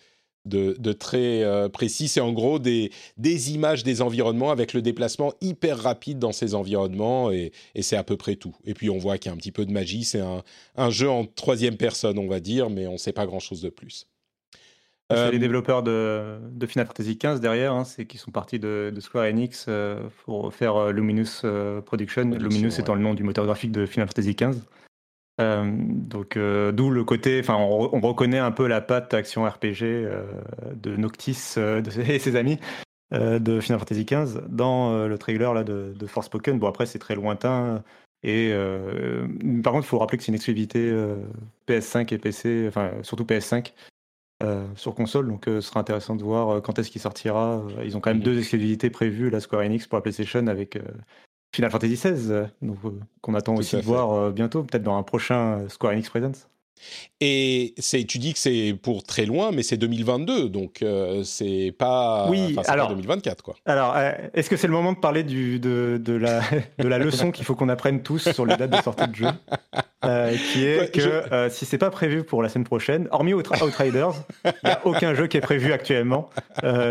de, 0.48 0.76
de 0.80 0.94
très 0.94 1.44
euh, 1.44 1.70
précis. 1.70 2.08
C'est 2.08 2.22
en 2.22 2.32
gros 2.32 2.60
des, 2.60 2.92
des 3.18 3.52
images 3.54 3.84
des 3.84 4.02
environnements 4.02 4.52
avec 4.52 4.74
le 4.74 4.82
déplacement 4.82 5.34
hyper 5.42 5.78
rapide 5.78 6.20
dans 6.20 6.32
ces 6.32 6.56
environnements 6.56 7.32
et, 7.32 7.52
et 7.76 7.82
c'est 7.82 7.98
à 7.98 8.04
peu 8.04 8.18
près 8.18 8.36
tout. 8.36 8.56
Et 8.66 8.74
puis 8.74 8.90
on 8.90 8.98
voit 8.98 9.18
qu'il 9.18 9.30
y 9.30 9.32
a 9.32 9.36
un 9.36 9.38
petit 9.38 9.52
peu 9.52 9.66
de 9.66 9.72
magie. 9.72 10.04
C'est 10.04 10.22
un, 10.22 10.44
un 10.76 10.90
jeu 10.90 11.10
en 11.10 11.26
troisième 11.26 11.78
personne, 11.78 12.18
on 12.18 12.28
va 12.28 12.40
dire, 12.40 12.70
mais 12.70 12.88
on 12.88 12.94
ne 12.94 12.98
sait 12.98 13.14
pas 13.14 13.26
grand-chose 13.26 13.62
de 13.62 13.70
plus. 13.70 14.08
C'est 15.10 15.32
les 15.32 15.38
euh, 15.38 15.40
développeurs 15.40 15.84
de, 15.84 16.38
de, 16.52 16.66
Final 16.66 16.86
Fantasy 16.86 17.18
XV 17.18 17.40
derrière, 17.40 17.74
hein, 17.74 17.86
c'est 17.86 18.06
qui 18.06 18.18
sont 18.18 18.32
partis 18.32 18.60
de, 18.60 18.94
Square 19.00 19.26
Enix 19.26 19.66
euh, 19.70 20.02
pour 20.26 20.54
faire 20.54 20.76
euh, 20.76 20.92
Luminous 20.92 21.44
Production. 21.86 22.26
Luminous 22.32 22.78
étant 22.80 22.96
le 22.96 23.02
nom 23.02 23.14
du 23.14 23.24
moteur 23.24 23.46
graphique 23.46 23.72
de 23.72 23.86
Final 23.86 24.08
Fantasy 24.10 24.36
XV. 24.36 24.60
donc 25.40 26.38
d'où 26.38 26.90
le 26.90 27.04
côté, 27.06 27.40
enfin 27.40 27.56
on, 27.56 28.02
reconnaît 28.02 28.40
un 28.40 28.52
peu 28.52 28.68
la 28.68 28.82
patte 28.82 29.14
action 29.14 29.46
RPG 29.46 30.10
de 30.76 30.96
Noctis 30.98 31.56
et 32.08 32.20
ses 32.20 32.36
amis 32.36 32.60
de 33.14 33.60
Final 33.62 33.80
Fantasy 33.80 34.04
XV 34.04 34.42
dans 34.50 35.08
le 35.08 35.18
trailer 35.18 35.54
là 35.54 35.64
de, 35.64 35.94
de 35.98 36.08
Forspoken. 36.08 36.60
Bon 36.60 36.68
après 36.68 36.86
c'est 36.86 37.00
très 37.00 37.16
lointain 37.16 37.82
et 38.24 38.52
par 39.64 39.72
contre 39.72 39.86
il 39.86 39.90
faut 39.90 40.00
rappeler 40.00 40.18
que 40.18 40.26
c'est 40.26 40.32
une 40.32 40.36
exclusivité 40.36 40.94
PS5 41.66 42.14
et 42.14 42.18
PC, 42.18 42.66
enfin 42.68 42.92
surtout 43.04 43.24
PS5. 43.24 43.72
Euh, 44.44 44.68
sur 44.76 44.94
console, 44.94 45.28
donc 45.28 45.48
euh, 45.48 45.62
ce 45.62 45.70
sera 45.70 45.80
intéressant 45.80 46.16
de 46.16 46.22
voir 46.22 46.50
euh, 46.50 46.62
quand 46.62 46.78
est-ce 46.78 46.92
qu'il 46.92 47.02
sortira. 47.02 47.64
Ils 47.84 47.98
ont 47.98 48.00
quand 48.00 48.12
même 48.12 48.20
mhm. 48.20 48.24
deux 48.24 48.38
exclusivités 48.38 48.92
prévues, 48.92 49.32
la 49.32 49.40
Square 49.40 49.64
Enix 49.64 49.88
pour 49.88 49.98
la 49.98 50.04
PlayStation 50.04 50.46
avec 50.46 50.78
Final 51.56 51.72
Fantasy 51.72 51.96
XVI, 51.96 52.46
donc 52.62 52.78
qu'on 53.22 53.34
attend 53.34 53.56
aussi 53.56 53.78
de 53.78 53.82
voir 53.82 54.32
bientôt, 54.32 54.64
peut-être 54.64 54.84
dans 54.84 54.96
un 54.96 55.02
prochain 55.02 55.68
Square 55.70 55.94
Enix 55.94 56.10
Presents. 56.10 56.48
Et 57.20 57.74
c'est, 57.80 58.04
tu 58.04 58.20
dis 58.20 58.34
que 58.34 58.38
c'est 58.38 58.78
pour 58.80 59.02
très 59.02 59.26
loin, 59.26 59.50
mais 59.52 59.64
c'est 59.64 59.78
2022, 59.78 60.50
donc 60.50 60.86
c'est 61.24 61.74
pas, 61.76 62.30
oui, 62.30 62.56
alors, 62.68 62.90
2024 62.90 63.42
quoi. 63.42 63.56
Alors, 63.66 63.98
est-ce 64.36 64.52
que 64.52 64.56
c'est 64.56 64.68
le 64.68 64.74
moment 64.74 64.94
de 64.94 65.00
parler 65.00 65.24
du, 65.24 65.60
de, 65.60 66.00
de, 66.00 66.14
la, 66.14 66.42
de 66.78 66.88
la 66.88 67.00
leçon 67.00 67.32
qu'il 67.32 67.44
faut 67.44 67.56
qu'on 67.56 67.70
apprenne 67.70 68.04
tous 68.04 68.32
sur 68.32 68.46
les 68.46 68.56
dates 68.56 68.70
de 68.70 68.82
sortie 68.84 69.08
de 69.08 69.16
jeu, 69.16 69.30
euh, 70.06 70.36
qui 70.36 70.66
est 70.66 70.94
que 70.94 71.50
si 71.50 71.66
c'est 71.66 71.78
pas 71.78 71.90
prévu 71.90 72.24
pour 72.24 72.44
la 72.44 72.50
semaine 72.50 72.66
prochaine, 72.66 73.08
hormis 73.12 73.34
Outriders, 73.34 74.14
il 74.46 74.52
n'y 74.64 74.72
a 74.72 74.82
aucun 74.86 75.14
jeu 75.14 75.28
qui 75.28 75.38
est 75.38 75.42
prévu 75.42 75.74
actuellement 75.74 76.30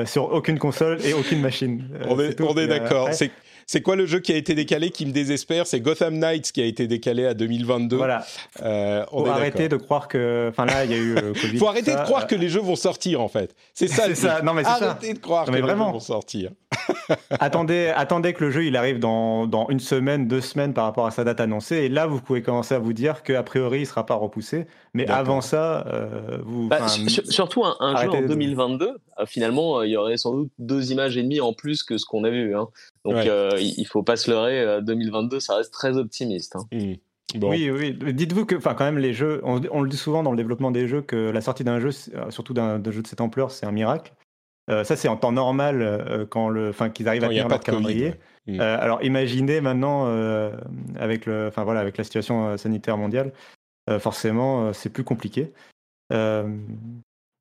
sur 0.04 0.32
aucune 0.32 0.58
console 0.58 0.98
et 1.04 1.12
aucune 1.12 1.40
machine. 1.40 1.88
on 2.08 2.18
est, 2.20 2.40
on 2.40 2.56
est 2.56 2.66
d'accord. 2.66 3.08
C'est 3.12 3.30
c'est 3.66 3.82
quoi 3.82 3.96
le 3.96 4.06
jeu 4.06 4.20
qui 4.20 4.32
a 4.32 4.36
été 4.36 4.54
décalé 4.54 4.90
qui 4.90 5.06
me 5.06 5.10
désespère? 5.10 5.66
C'est 5.66 5.80
Gotham 5.80 6.18
Knights 6.18 6.52
qui 6.52 6.62
a 6.62 6.64
été 6.64 6.86
décalé 6.86 7.26
à 7.26 7.34
2022. 7.34 7.96
Voilà. 7.96 8.24
Euh, 8.62 9.04
on 9.10 9.24
Faut 9.24 9.30
arrêter 9.30 9.68
de 9.68 9.76
croire 9.76 10.06
que. 10.06 10.46
Enfin 10.50 10.66
là, 10.66 10.84
il 10.84 10.92
y 10.92 10.94
a 10.94 10.98
eu 10.98 11.14
le 11.14 11.32
Covid. 11.40 11.58
Faut 11.58 11.66
arrêter 11.66 11.92
de 11.92 12.02
croire 12.02 12.28
que 12.28 12.36
les 12.36 12.48
jeux 12.48 12.60
vont 12.60 12.76
sortir 12.76 13.20
en 13.20 13.28
fait. 13.28 13.56
C'est 13.74 13.88
ça. 13.88 14.04
c'est 14.06 14.14
ça. 14.14 14.40
Non 14.42 14.54
mais 14.54 14.62
c'est 14.62 14.78
ça. 14.78 14.90
Arrêtez 14.90 15.14
de 15.14 15.18
croire 15.18 15.46
que 15.46 15.50
les 15.50 15.66
jeux 15.66 15.74
vont 15.74 15.98
sortir. 15.98 16.52
attendez, 17.30 17.92
attendez 17.94 18.32
que 18.34 18.44
le 18.44 18.50
jeu 18.50 18.64
il 18.64 18.76
arrive 18.76 19.00
dans, 19.00 19.46
dans, 19.46 19.68
une 19.68 19.80
semaine, 19.80 20.28
deux 20.28 20.40
semaines 20.40 20.72
par 20.72 20.84
rapport 20.84 21.06
à 21.06 21.10
sa 21.10 21.24
date 21.24 21.40
annoncée. 21.40 21.76
Et 21.76 21.88
là, 21.88 22.06
vous 22.06 22.20
pouvez 22.20 22.42
commencer 22.42 22.74
à 22.74 22.78
vous 22.78 22.92
dire 22.92 23.22
qu'a 23.22 23.42
priori, 23.42 23.80
il 23.80 23.86
sera 23.86 24.06
pas 24.06 24.14
repoussé. 24.14 24.66
Mais 24.94 25.08
avant 25.08 25.40
ça, 25.40 25.86
euh, 25.88 26.38
vous. 26.44 26.68
Bah, 26.68 26.86
surtout 26.88 27.64
un, 27.64 27.96
jeu 27.96 28.10
en 28.10 28.22
2022. 28.22 28.88
Euh, 29.18 29.26
finalement, 29.26 29.82
il 29.82 29.90
y 29.90 29.96
aurait 29.96 30.16
sans 30.16 30.32
doute 30.32 30.50
deux 30.58 30.92
images 30.92 31.16
et 31.16 31.22
demie 31.22 31.40
en 31.40 31.52
plus 31.52 31.82
que 31.82 31.98
ce 31.98 32.06
qu'on 32.06 32.24
a 32.24 32.30
vu. 32.30 32.56
Hein. 32.56 32.68
Donc 33.06 33.26
euh, 33.26 33.56
il 33.60 33.86
faut 33.86 34.02
pas 34.02 34.16
se 34.16 34.30
leurrer, 34.30 34.82
2022 34.82 35.40
ça 35.40 35.56
reste 35.56 35.72
très 35.72 35.96
optimiste. 35.96 36.56
Hein. 36.56 36.66
Mmh. 36.72 36.94
Oui, 37.42 37.70
oui. 37.70 37.92
Dites-vous 38.14 38.46
que, 38.46 38.54
enfin, 38.54 38.74
quand 38.74 38.84
même, 38.84 38.98
les 38.98 39.12
jeux, 39.12 39.40
on, 39.42 39.82
le 39.82 39.88
dit 39.88 39.96
souvent 39.96 40.22
dans 40.22 40.30
le 40.30 40.36
développement 40.36 40.70
des 40.70 40.86
jeux 40.86 41.02
que 41.02 41.30
la 41.30 41.40
sortie 41.40 41.64
d'un 41.64 41.80
jeu, 41.80 41.90
surtout 42.30 42.54
d'un 42.54 42.80
jeu 42.90 43.02
de 43.02 43.06
cette 43.06 43.20
ampleur, 43.20 43.50
c'est 43.50 43.66
un 43.66 43.72
miracle. 43.72 44.14
ça, 44.68 44.96
c'est 44.96 45.08
en 45.08 45.16
temps 45.16 45.32
normal 45.32 46.26
quand 46.30 46.48
le, 46.48 46.70
enfin, 46.70 46.88
qu'ils 46.88 47.08
arrivent 47.08 47.24
à 47.24 47.28
tenir 47.28 47.48
leur 47.48 47.60
calendrier. 47.60 48.14
Mmh. 48.46 48.60
alors, 48.60 49.02
imaginez 49.02 49.60
maintenant 49.60 50.06
avec 50.98 51.26
le, 51.26 51.48
enfin 51.48 51.64
voilà, 51.64 51.80
avec 51.80 51.98
la 51.98 52.04
situation 52.04 52.56
sanitaire 52.56 52.96
mondiale, 52.96 53.32
forcément, 53.98 54.72
c'est 54.72 54.90
plus 54.90 55.04
compliqué. 55.04 55.52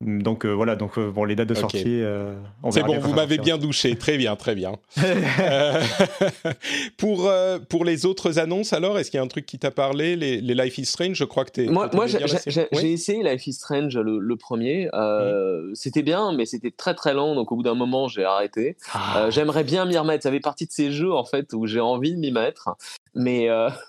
Donc 0.02 0.44
euh, 0.44 0.50
voilà, 0.50 0.76
donc 0.76 0.98
euh, 0.98 1.10
bon, 1.10 1.24
les 1.24 1.34
dates 1.34 1.48
de 1.48 1.54
sortie. 1.54 2.02
Euh, 2.02 2.34
c'est 2.70 2.82
bon, 2.82 2.98
vous 2.98 3.14
m'avez 3.14 3.38
bien 3.38 3.56
douché, 3.56 3.96
très 3.96 4.18
bien, 4.18 4.36
très 4.36 4.54
bien. 4.54 4.72
pour 6.98 7.30
pour 7.70 7.84
les 7.86 8.04
autres 8.04 8.38
annonces, 8.38 8.74
alors, 8.74 8.98
est-ce 8.98 9.10
qu'il 9.10 9.16
y 9.16 9.20
a 9.20 9.24
un 9.24 9.28
truc 9.28 9.46
qui 9.46 9.58
t'a 9.58 9.70
parlé, 9.70 10.16
les, 10.16 10.40
Life 10.40 10.76
is 10.76 10.84
Strange 10.84 11.16
Je 11.16 11.24
crois 11.24 11.46
que 11.46 11.62
tu 11.62 11.70
Moi, 11.70 11.88
moi 11.94 12.06
j'ai 12.06 12.92
essayé 12.92 13.22
Life 13.22 13.46
is 13.46 13.54
Strange 13.54 13.96
le, 13.96 14.36
premier. 14.36 14.90
C'était 15.72 16.02
bien, 16.02 16.32
mais 16.32 16.44
c'était 16.44 16.70
très 16.70 16.94
très 16.94 17.14
lent, 17.14 17.34
donc 17.34 17.50
au 17.50 17.56
bout 17.56 17.62
d'un 17.62 17.74
moment, 17.74 18.06
j'ai 18.06 18.24
arrêté. 18.24 18.76
Ah. 18.92 19.28
J'aimerais 19.30 19.64
bien 19.64 19.86
m'y 19.86 19.96
remettre. 19.96 20.24
Ça 20.24 20.30
fait 20.30 20.40
partie 20.40 20.66
de 20.66 20.72
ces 20.72 20.92
jeux 20.92 21.14
en 21.14 21.24
fait 21.24 21.54
où 21.54 21.66
j'ai 21.66 21.80
envie 21.80 22.12
de 22.12 22.18
m'y 22.18 22.32
mettre, 22.32 22.68
mais 23.16 23.48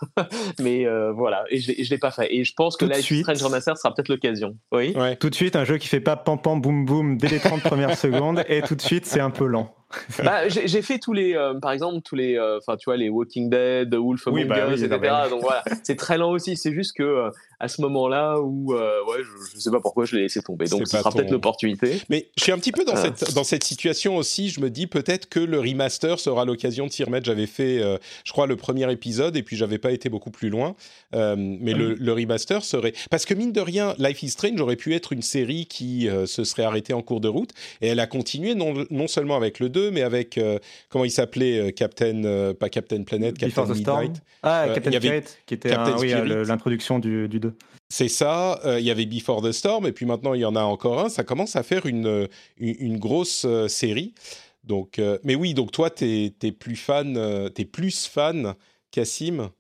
mais 0.59 0.86
voilà, 1.11 1.43
et 1.49 1.59
je, 1.59 1.71
je 1.78 1.89
l'ai 1.89 1.97
pas 1.97 2.11
fait. 2.11 2.34
Et 2.34 2.43
je 2.43 2.53
pense 2.53 2.78
que 2.78 2.86
Life 2.86 3.11
is 3.11 3.21
Strange 3.21 3.43
Remaster 3.43 3.78
sera 3.78 3.93
peut-être 3.93 4.09
l'occasion. 4.09 4.55
Oui. 4.71 4.95
Tout 5.19 5.30
de 5.30 5.36
suite, 5.36 5.55
un 5.55 5.65
jeu 5.65 5.78
qui 5.78 5.88
fait 5.88 5.99
pas 5.99 6.15
pam 6.15 6.41
pam 6.41 6.59
boum 6.59 6.86
boum 6.86 7.17
dès 7.17 7.28
les 7.28 7.39
30 7.39 7.61
premières 7.61 7.97
secondes 7.97 8.43
et 8.47 8.61
tout 8.61 8.75
de 8.75 8.82
suite 8.82 9.05
c'est 9.05 9.19
un 9.19 9.30
peu 9.30 9.45
lent. 9.45 9.73
bah, 10.23 10.49
j'ai 10.49 10.81
fait 10.81 10.99
tous 10.99 11.13
les, 11.13 11.33
euh, 11.33 11.53
par 11.59 11.71
exemple, 11.71 12.01
tous 12.01 12.15
les, 12.15 12.38
euh, 12.38 12.57
enfin, 12.57 12.75
tu 12.75 12.85
vois, 12.85 12.97
les 12.97 13.09
Walking 13.09 13.49
Dead, 13.49 13.93
Wolf 13.93 14.27
Among 14.27 14.45
bah 14.45 14.69
Us, 14.73 14.81
etc. 14.81 14.99
Donc 15.29 15.41
voilà, 15.41 15.63
c'est 15.83 15.95
très 15.95 16.17
lent 16.17 16.31
aussi. 16.31 16.57
C'est 16.57 16.73
juste 16.73 16.95
que 16.97 17.29
à 17.59 17.67
ce 17.67 17.81
moment-là 17.81 18.39
où, 18.39 18.73
ouais, 18.73 19.23
je, 19.23 19.55
ne 19.55 19.59
sais 19.59 19.71
pas 19.71 19.79
pourquoi 19.79 20.05
je 20.05 20.15
l'ai 20.15 20.23
laissé 20.23 20.41
tomber. 20.41 20.65
Donc 20.67 20.88
ce 20.88 20.97
sera 20.97 21.11
peut-être 21.11 21.31
l'opportunité. 21.31 22.01
Mais 22.09 22.27
je 22.38 22.43
suis 22.43 22.51
un 22.51 22.57
petit 22.57 22.71
peu 22.71 22.83
dans 22.83 22.95
cette 22.95 23.33
dans 23.33 23.43
cette 23.43 23.63
situation 23.63 24.17
aussi. 24.17 24.49
Je 24.49 24.59
me 24.59 24.69
dis 24.69 24.88
peut-être 24.88 25.29
que 25.29 25.39
le 25.39 25.59
remaster 25.59 26.19
sera 26.19 26.43
l'occasion 26.43 26.88
de 26.88 26.91
s'y 26.91 27.03
remettre. 27.03 27.25
J'avais 27.25 27.47
fait, 27.47 27.81
je 28.23 28.31
crois, 28.31 28.47
le 28.47 28.57
premier 28.57 28.91
épisode 28.91 29.38
et 29.38 29.43
puis 29.43 29.55
j'avais 29.55 29.79
pas 29.79 29.91
été 29.91 30.09
beaucoup 30.09 30.31
plus 30.31 30.49
loin. 30.49 30.75
mais 31.13 31.73
le, 31.73 31.93
le, 31.93 32.13
remaster 32.13 32.63
serait 32.63 32.93
parce 33.09 33.25
que 33.25 33.33
mine 33.33 33.53
de 33.53 33.61
rien, 33.61 33.95
Life 33.99 34.21
is 34.23 34.31
Strange 34.31 34.59
aurait 34.59 34.75
pu 34.75 34.93
être 34.93 35.13
une 35.13 35.21
série 35.21 35.65
qui 35.65 36.09
se 36.25 36.43
serait 36.43 36.63
arrêtée 36.63 36.93
en 36.93 37.01
cours 37.01 37.21
de 37.21 37.27
route 37.27 37.51
et 37.81 37.88
elle 37.88 37.99
a 37.99 38.07
continué 38.07 38.55
non, 38.55 38.85
non 38.89 39.07
seulement 39.07 39.35
avec 39.35 39.59
le 39.59 39.69
2, 39.69 39.76
mais 39.91 40.01
avec, 40.01 40.38
euh, 40.38 40.59
comment 40.89 41.05
il 41.05 41.11
s'appelait, 41.11 41.59
euh, 41.59 41.71
Captain, 41.71 42.23
euh, 42.23 42.53
pas 42.53 42.69
Captain 42.69 43.03
Planet, 43.03 43.38
Captain 43.38 43.65
Midnight. 43.65 44.21
Ah, 44.43 44.67
Captain 44.73 44.91
Spirit, 44.91 45.23
qui 45.45 45.53
était 45.53 45.69
l'introduction 45.69 46.99
du, 46.99 47.28
du 47.28 47.39
2. 47.39 47.53
C'est 47.89 48.09
ça, 48.09 48.59
il 48.80 48.84
y 48.84 48.91
avait 48.91 49.05
Before 49.05 49.41
the 49.41 49.53
Storm, 49.53 49.88
et 49.88 49.93
puis 49.93 50.05
maintenant 50.05 50.34
il 50.34 50.41
y 50.41 50.45
en 50.45 50.57
a 50.57 50.61
encore 50.61 50.99
un, 50.99 51.09
ça 51.09 51.23
commence 51.23 51.55
à 51.55 51.63
faire 51.63 51.86
une, 51.86 52.28
une, 52.57 52.97
grosse 52.97 53.47
série. 53.67 54.13
Donc, 54.65 54.99
mais 55.23 55.36
oui, 55.36 55.53
donc 55.53 55.71
toi, 55.71 55.89
tu 55.89 56.34
es, 56.41 56.51
plus 56.51 56.75
fan, 56.75 57.17
es 57.57 57.65
plus 57.65 58.05
fan, 58.07 58.55
Cassim 58.91 59.51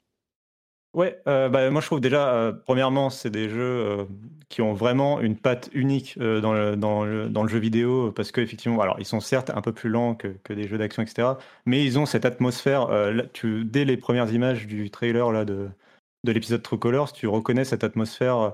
Ouais, 0.93 1.19
euh, 1.27 1.49
bah, 1.49 1.69
moi 1.69 1.81
je 1.81 1.85
trouve 1.85 1.99
déjà, 1.99 2.33
euh, 2.33 2.51
premièrement, 2.51 3.09
c'est 3.09 3.29
des 3.29 3.49
jeux 3.49 3.59
euh, 3.61 4.05
qui 4.49 4.61
ont 4.61 4.73
vraiment 4.73 5.19
une 5.19 5.35
patte 5.35 5.69
unique 5.73 6.17
dans, 6.17 6.53
le, 6.53 6.75
dans, 6.75 7.05
le, 7.05 7.29
dans, 7.29 7.43
le, 7.43 7.49
jeu 7.49 7.59
vidéo, 7.59 8.11
parce 8.11 8.31
qu'effectivement, 8.31 8.81
alors 8.81 8.95
ils 8.99 9.05
sont 9.05 9.19
certes 9.19 9.51
un 9.53 9.61
peu 9.61 9.73
plus 9.73 9.89
lents 9.89 10.15
que, 10.15 10.29
que 10.43 10.53
des 10.53 10.67
jeux 10.67 10.77
d'action, 10.77 11.03
etc., 11.03 11.33
mais 11.65 11.83
ils 11.83 11.99
ont 11.99 12.05
cette 12.05 12.25
atmosphère, 12.25 12.87
là, 12.87 13.23
tu, 13.31 13.65
dès 13.65 13.85
les 13.85 13.97
premières 13.97 14.31
images 14.33 14.65
du 14.65 14.89
trailer 14.89 15.31
là, 15.31 15.45
de, 15.45 15.69
de 16.23 16.31
l'épisode 16.31 16.63
True 16.63 16.79
Colors, 16.79 17.11
tu 17.11 17.27
reconnais 17.27 17.65
cette 17.65 17.83
atmosphère 17.83 18.53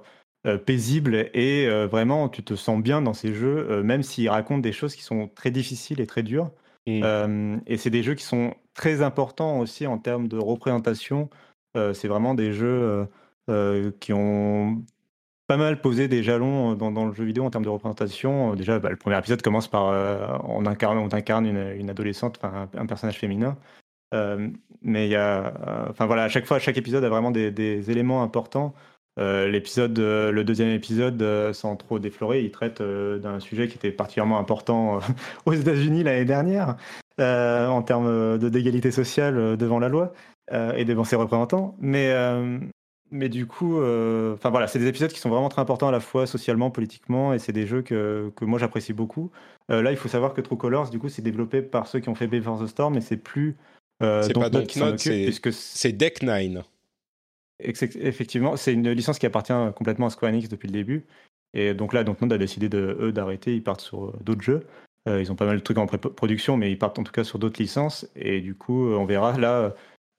paisible 0.66 1.30
et 1.34 1.70
vraiment 1.86 2.28
tu 2.28 2.44
te 2.44 2.56
sens 2.56 2.82
bien 2.82 3.02
dans 3.02 3.14
ces 3.14 3.34
jeux, 3.34 3.84
même 3.84 4.04
s'ils 4.04 4.30
racontent 4.30 4.60
des 4.60 4.74
choses 4.74 4.96
qui 4.96 5.04
sont 5.04 5.30
très 5.30 5.52
difficiles 5.52 6.02
et 6.02 6.08
très 6.08 6.24
dures. 6.24 6.52
Mmh. 6.86 7.60
et 7.66 7.78
c'est 7.78 7.90
des 7.90 8.04
jeux 8.04 8.16
qui 8.16 8.26
sont 8.26 8.54
très 8.74 9.02
importants 9.02 9.60
aussi 9.60 9.88
en 9.88 9.98
termes 9.98 10.28
de 10.28 10.38
représentation. 10.38 11.30
Euh, 11.76 11.93
c'est 11.93 12.07
vraiment 12.07 12.36
des 12.36 12.53
jeux 12.53 12.67
euh, 12.67 13.05
euh, 13.49 13.91
qui 13.99 14.13
ont 14.13 14.84
pas 15.47 15.57
mal 15.57 15.82
posé 15.82 16.07
des 16.07 16.24
jalons 16.24 16.76
dans, 16.76 17.05
le 17.05 17.13
jeu 17.13 17.26
vidéo 17.26 17.43
en 17.43 17.49
termes 17.49 17.65
de 17.65 17.69
représentation. 17.69 18.55
Déjà, 18.55 18.80
bah, 18.80 18.89
le 18.89 18.95
premier 18.95 19.17
épisode 19.17 19.41
commence 19.41 19.67
par 19.67 19.86
on 20.47 20.65
incarne, 20.65 21.45
une, 21.45 21.89
adolescente, 21.89 22.39
un, 22.43 22.69
un, 22.78 22.86
personnage 22.86 23.19
féminin. 23.19 23.57
mais 24.82 25.05
il 25.07 25.11
y 25.11 25.15
a, 25.15 25.53
enfin 25.89 26.05
voilà, 26.05 26.24
à 26.24 26.30
chaque 26.30 26.45
fois, 26.45 26.59
chaque 26.59 26.78
épisode 26.78 27.03
a 27.03 27.09
vraiment 27.09 27.32
des, 27.32 27.91
éléments 27.91 28.24
importants. 28.24 28.74
l'épisode, 29.17 29.99
le 29.99 30.43
deuxième 30.43 30.69
épisode, 30.69 31.51
sans 31.51 31.76
trop 31.76 31.99
déflorer, 31.99 32.41
il 32.41 32.51
traite 32.51 32.82
d'un 32.82 33.41
sujet 33.41 33.67
qui 33.67 33.76
était 33.76 33.91
particulièrement 33.91 34.39
important 34.39 34.99
aux 35.45 35.53
États-Unis 35.53 36.03
l'année 36.03 36.26
dernière 36.26 36.78
en 37.19 37.82
termes 37.82 38.38
d'égalité 38.39 38.91
sociale 38.91 39.57
devant 39.57 39.80
la 39.80 39.89
loi. 39.89 40.13
Euh, 40.52 40.74
et 40.74 40.84
devant 40.84 41.06
ses 41.06 41.16
représentants. 41.16 41.76
Mais, 41.80 42.12
euh, 42.12 42.60
mais 43.12 43.30
du 43.30 43.46
coup, 43.46 43.80
euh, 43.80 44.34
enfin 44.34 44.50
voilà, 44.50 44.68
c'est 44.68 44.80
des 44.80 44.88
épisodes 44.88 45.12
qui 45.12 45.20
sont 45.20 45.30
vraiment 45.30 45.48
très 45.48 45.62
importants 45.62 45.88
à 45.88 45.91
la 45.91 46.02
fois 46.02 46.28
socialement, 46.28 46.70
politiquement, 46.70 47.34
et 47.34 47.39
c'est 47.39 47.54
des 47.54 47.66
jeux 47.66 47.82
que, 47.82 48.30
que 48.36 48.44
moi 48.44 48.60
j'apprécie 48.60 48.91
beaucoup. 48.91 49.32
là, 49.70 49.91
il 49.91 49.98
faut 49.98 50.10
savoir 50.10 50.34
que 50.34 50.41
True 50.41 50.58
Colors, 50.58 50.89
du 50.89 51.00
coup, 51.00 51.08
c'est 51.08 51.22
développé 51.22 51.62
par 51.62 51.88
ceux 51.88 52.02
qui 52.02 52.10
ont 52.10 52.16
fait 52.16 52.28
Before 52.28 52.62
the 52.62 52.68
Storm, 52.68 52.96
mais 52.96 53.02
c'est 53.02 53.18
plus. 53.18 53.56
c'est 54.02 54.34
pas 54.34 54.50
Dontnod, 54.50 55.00
c'est 55.00 55.91
Deck 55.94 56.22
Nine. 56.24 56.64
Effectivement, 57.60 58.58
c'est 58.58 58.74
une 58.74 58.89
licence 58.89 59.20
qui 59.20 59.26
appartient 59.26 59.54
complètement 59.76 60.08
à 60.08 60.10
Square 60.10 60.34
Enix 60.34 60.50
depuis 60.50 60.68
le 60.68 60.74
début. 60.74 61.06
Et 61.54 61.74
donc 61.74 61.94
là, 61.94 62.04
Dontnod 62.04 62.34
a 62.34 62.38
décidé 62.38 62.68
de, 62.68 62.98
eux 63.00 63.14
d'arrêter, 63.14 63.56
ils 63.56 63.64
partent 63.64 63.82
sur 63.82 64.12
d'autres 64.22 64.41
jeux. 64.41 64.66
ils 65.08 65.32
ont 65.32 65.36
pas 65.36 65.46
mal 65.46 65.58
de 65.58 65.64
trucs 65.64 65.78
en 65.78 65.86
production, 65.86 66.58
mais 66.58 66.70
ils 66.70 66.78
partent 66.78 67.00
en 67.00 67.04
tout 67.04 67.14
cas 67.14 67.24
sur 67.24 67.39
d'autres 67.39 67.62
licences. 67.62 68.10
Et 68.18 68.41
du 68.41 68.56
coup, 68.56 68.88
on 68.91 69.06
verra 69.06 69.38
là 69.38 69.74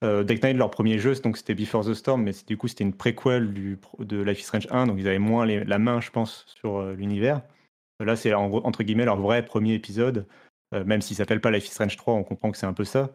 euh, 0.05 0.23
Deck 0.23 0.43
Nine, 0.43 0.57
leur 0.57 0.71
premier 0.71 0.99
jeu, 0.99 1.13
donc 1.15 1.37
c'était 1.37 1.55
Before 1.55 1.85
the 1.85 1.93
Storm, 1.93 2.23
mais 2.23 2.31
du 2.47 2.57
coup 2.57 2.67
c'était 2.67 2.83
une 2.83 2.93
préquelle 2.93 3.53
de 3.99 4.21
Life 4.21 4.39
is 4.39 4.43
Strange 4.43 4.67
1, 4.69 4.87
donc 4.87 4.97
ils 4.99 5.07
avaient 5.07 5.19
moins 5.19 5.45
la 5.45 5.79
main, 5.79 5.99
je 5.99 6.11
pense, 6.11 6.45
sur 6.47 6.77
euh, 6.77 6.93
l'univers. 6.93 7.41
Là, 7.99 8.15
c'est 8.15 8.33
entre 8.33 8.83
guillemets 8.83 9.05
leur 9.05 9.17
vrai 9.17 9.45
premier 9.45 9.73
épisode, 9.73 10.27
euh, 10.73 10.83
même 10.83 11.01
s'il 11.01 11.15
s'appelle 11.15 11.41
pas 11.41 11.51
Life 11.51 11.67
is 11.67 11.71
Strange 11.71 11.97
3, 11.97 12.13
on 12.13 12.23
comprend 12.23 12.51
que 12.51 12.57
c'est 12.57 12.65
un 12.65 12.73
peu 12.73 12.83
ça. 12.83 13.09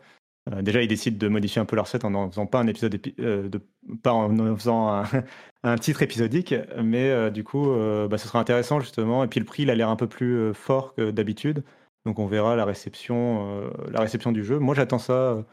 déjà, 0.63 0.83
ils 0.83 0.89
décident 0.89 1.19
de 1.19 1.29
modifier 1.29 1.61
un 1.61 1.67
peu 1.67 1.77
leur 1.77 1.87
set 1.87 2.05
en 2.05 2.15
en 2.15 2.31
faisant 2.31 2.47
pas 2.47 2.61
un 2.61 2.67
épisode, 2.67 2.93
de, 2.93 3.61
pas 4.03 4.13
en, 4.13 4.57
faisant 4.57 5.05
un, 5.63 5.77
titre 5.77 6.03
épisodique, 6.03 6.55
mais 6.83 7.31
du 7.31 7.45
coup, 7.45 7.67
bah, 8.09 8.19
ce 8.19 8.27
sera 8.27 8.41
intéressant 8.41 8.81
justement. 8.81 9.23
Et 9.25 9.29
puis 9.29 9.41
le 9.41 9.47
prix, 9.47 9.65
il 9.65 9.71
a 9.71 9.75
l'air 9.75 9.91
un 9.91 9.97
peu 9.97 10.09
plus 10.09 10.55
fort 10.55 10.95
que 10.95 11.11
d'habitude, 11.11 11.63
donc 12.07 12.19
on 12.19 12.27
verra 12.27 12.57
la 12.57 12.65
réception, 12.65 13.71
la 13.91 14.01
réception 14.01 14.33
du 14.33 14.45
jeu. 14.45 14.59
Moi, 14.59 14.75
j'attends 14.75 14.99
ça 14.99 15.45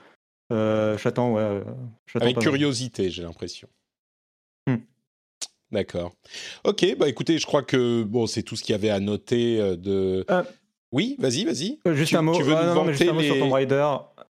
euh, 0.51 0.97
j'attends, 0.97 1.33
ouais. 1.33 1.41
Euh, 1.41 1.63
Avec 2.15 2.39
curiosité, 2.39 3.09
j'ai 3.09 3.23
l'impression. 3.23 3.67
Hmm. 4.67 4.77
D'accord. 5.71 6.13
Ok, 6.63 6.85
bah 6.97 7.09
écoutez, 7.09 7.37
je 7.37 7.45
crois 7.45 7.63
que 7.63 8.03
bon, 8.03 8.27
c'est 8.27 8.43
tout 8.43 8.55
ce 8.55 8.63
qu'il 8.63 8.73
y 8.73 8.75
avait 8.75 8.89
à 8.89 8.99
noter 8.99 9.59
euh, 9.59 9.75
de. 9.75 10.25
Oui, 10.93 11.17
vas-y, 11.19 11.43
vas-y. 11.43 11.79
juste 11.93 12.15
un 12.15 12.21
mot. 12.21 12.35
Tu 12.35 12.43
veux 12.43 12.53
nous 12.53 12.73
vanter 12.73 12.95
sur 12.95 13.39
Tomb 13.39 13.51
Raider. 13.51 13.85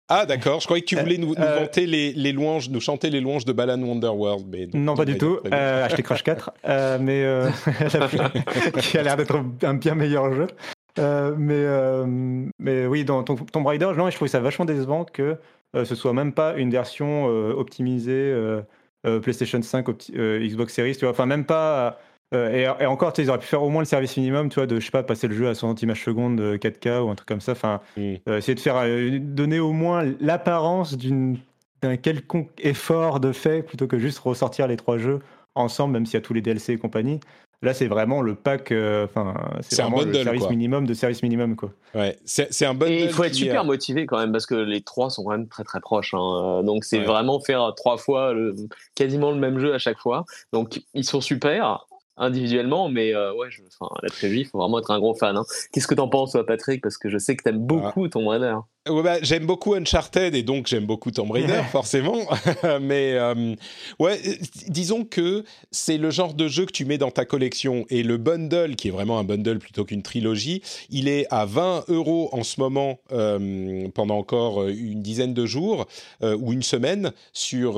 Ah 0.08 0.24
d'accord, 0.24 0.60
je 0.60 0.66
croyais 0.66 0.82
que 0.82 0.86
tu 0.86 0.94
voulais 0.94 1.18
nous, 1.18 1.34
vanter 1.34 1.84
les, 1.84 2.12
les, 2.12 2.32
louanges, 2.32 2.70
nous 2.70 2.80
chanter 2.80 3.10
les 3.10 3.20
louanges 3.20 3.44
de 3.44 3.52
Balan 3.52 3.82
Wonderworld. 3.82 4.46
Mais 4.48 4.68
non, 4.72 4.94
pas 4.94 5.04
du 5.04 5.18
tout. 5.18 5.40
acheter 5.50 6.02
Crash 6.02 6.22
4, 6.22 6.52
mais 7.00 7.26
qui 8.80 8.96
a 8.96 9.02
l'air 9.02 9.16
d'être 9.16 9.44
un 9.62 9.74
bien 9.74 9.94
meilleur 9.94 10.32
jeu. 10.32 10.46
mais, 11.36 11.66
mais 12.58 12.86
oui, 12.86 13.04
dans 13.04 13.22
Tomb 13.22 13.66
Raider, 13.66 13.90
non, 13.96 14.08
je 14.08 14.14
trouvais 14.14 14.30
ça 14.30 14.40
vachement 14.40 14.64
décevant 14.64 15.04
que 15.04 15.22
euh, 15.22 15.36
ce 15.74 15.94
soit 15.94 16.12
même 16.12 16.32
pas 16.32 16.56
une 16.56 16.70
version 16.70 17.28
euh, 17.28 17.52
optimisée 17.52 18.12
euh, 18.12 18.62
PlayStation 19.20 19.60
5, 19.60 19.86
Xbox 20.14 20.74
Series, 20.74 20.94
tu 20.96 21.00
vois. 21.00 21.10
Enfin, 21.10 21.26
même 21.26 21.44
pas. 21.44 21.98
Et, 22.32 22.66
encore, 22.86 23.12
tu 23.12 23.22
sais, 23.22 23.26
ils 23.26 23.30
auraient 23.30 23.38
pu 23.38 23.46
faire 23.46 23.62
au 23.62 23.70
moins 23.70 23.82
le 23.82 23.86
service 23.86 24.16
minimum, 24.16 24.48
tu 24.48 24.56
vois, 24.56 24.66
de, 24.66 24.80
je 24.80 24.84
sais 24.84 24.90
pas, 24.90 25.04
passer 25.04 25.28
le 25.28 25.34
jeu 25.34 25.48
à 25.48 25.54
60 25.54 25.80
images 25.82 26.02
secondes 26.02 26.40
4K 26.40 27.00
ou 27.00 27.10
un 27.10 27.14
truc 27.14 27.28
comme 27.28 27.40
ça. 27.40 27.52
Enfin, 27.52 27.80
essayer 27.96 28.54
de 28.54 28.60
faire, 28.60 28.82
donner 29.20 29.60
au 29.60 29.72
moins 29.72 30.04
l'apparence 30.20 30.96
d'un 30.96 31.96
quelconque 31.96 32.50
effort 32.58 33.20
de 33.20 33.30
fait 33.30 33.62
plutôt 33.62 33.86
que 33.86 33.98
juste 33.98 34.18
ressortir 34.18 34.66
les 34.66 34.76
trois 34.76 34.98
jeux 34.98 35.20
ensemble, 35.54 35.92
même 35.94 36.04
s'il 36.04 36.14
y 36.14 36.16
a 36.18 36.20
tous 36.20 36.34
les 36.34 36.42
DLC 36.42 36.72
et 36.72 36.78
compagnie. 36.78 37.20
Là, 37.62 37.72
c'est 37.72 37.88
vraiment 37.88 38.20
le 38.20 38.34
pack, 38.34 38.70
euh, 38.70 39.06
c'est 39.60 39.80
vraiment 39.80 40.02
le 40.02 40.12
service 40.12 40.48
minimum 40.50 40.86
de 40.86 40.92
service 40.94 41.22
minimum, 41.22 41.56
quoi. 41.56 41.72
Ouais, 41.94 42.18
c'est 42.24 42.66
un 42.66 42.74
bundle. 42.74 42.92
Et 42.92 43.04
il 43.04 43.10
faut 43.10 43.24
être 43.24 43.34
super 43.34 43.64
motivé 43.64 44.06
quand 44.06 44.18
même 44.18 44.32
parce 44.32 44.46
que 44.46 44.54
les 44.54 44.82
trois 44.82 45.08
sont 45.08 45.24
quand 45.24 45.30
même 45.30 45.48
très 45.48 45.64
très 45.64 45.80
proches. 45.80 46.12
Hein. 46.14 46.62
Donc 46.64 46.84
c'est 46.84 47.00
vraiment 47.00 47.40
faire 47.40 47.72
trois 47.74 47.96
fois 47.96 48.34
le, 48.34 48.54
quasiment 48.94 49.30
le 49.30 49.38
même 49.38 49.58
jeu 49.58 49.74
à 49.74 49.78
chaque 49.78 49.98
fois. 49.98 50.24
Donc 50.52 50.82
ils 50.92 51.04
sont 51.04 51.20
super 51.20 51.86
individuellement, 52.16 52.88
mais 52.88 53.14
euh, 53.14 53.34
ouais, 53.34 53.48
je, 53.50 53.62
la 54.02 54.08
trilogie, 54.08 54.40
il 54.40 54.46
faut 54.46 54.58
vraiment 54.58 54.78
être 54.78 54.90
un 54.90 54.98
gros 54.98 55.14
fan. 55.14 55.36
Hein. 55.36 55.44
Qu'est-ce 55.72 55.86
que 55.86 55.94
t'en 55.94 56.08
penses, 56.08 56.32
toi, 56.32 56.44
Patrick? 56.44 56.82
Parce 56.82 56.98
que 56.98 57.08
je 57.08 57.18
sais 57.18 57.36
que 57.36 57.42
t'aimes 57.42 57.58
beaucoup 57.58 58.06
ah. 58.06 58.10
ton 58.10 58.28
Raider. 58.28 58.56
Ouais, 58.88 59.02
bah, 59.02 59.18
j'aime 59.20 59.46
beaucoup 59.46 59.74
Uncharted 59.74 60.34
et 60.34 60.42
donc 60.42 60.68
j'aime 60.68 60.86
beaucoup 60.86 61.10
Tomb 61.10 61.30
Raider, 61.30 61.62
forcément. 61.72 62.20
Mais 62.80 63.14
euh, 63.14 63.54
ouais, 63.98 64.20
disons 64.68 65.04
que 65.04 65.44
c'est 65.72 65.98
le 65.98 66.10
genre 66.10 66.34
de 66.34 66.46
jeu 66.46 66.66
que 66.66 66.72
tu 66.72 66.84
mets 66.84 66.98
dans 66.98 67.10
ta 67.10 67.24
collection 67.24 67.84
et 67.90 68.04
le 68.04 68.16
bundle, 68.16 68.76
qui 68.76 68.88
est 68.88 68.90
vraiment 68.92 69.18
un 69.18 69.24
bundle 69.24 69.58
plutôt 69.58 69.84
qu'une 69.84 70.02
trilogie, 70.02 70.62
il 70.88 71.08
est 71.08 71.26
à 71.30 71.46
20 71.46 71.86
euros 71.88 72.28
en 72.32 72.44
ce 72.44 72.60
moment 72.60 73.00
euh, 73.10 73.88
pendant 73.94 74.18
encore 74.18 74.62
euh, 74.62 74.68
une 74.68 75.02
dizaine 75.02 75.34
de 75.34 75.46
jours 75.46 75.86
ou 76.22 76.52
une 76.52 76.62
semaine 76.62 77.12
sur, 77.32 77.74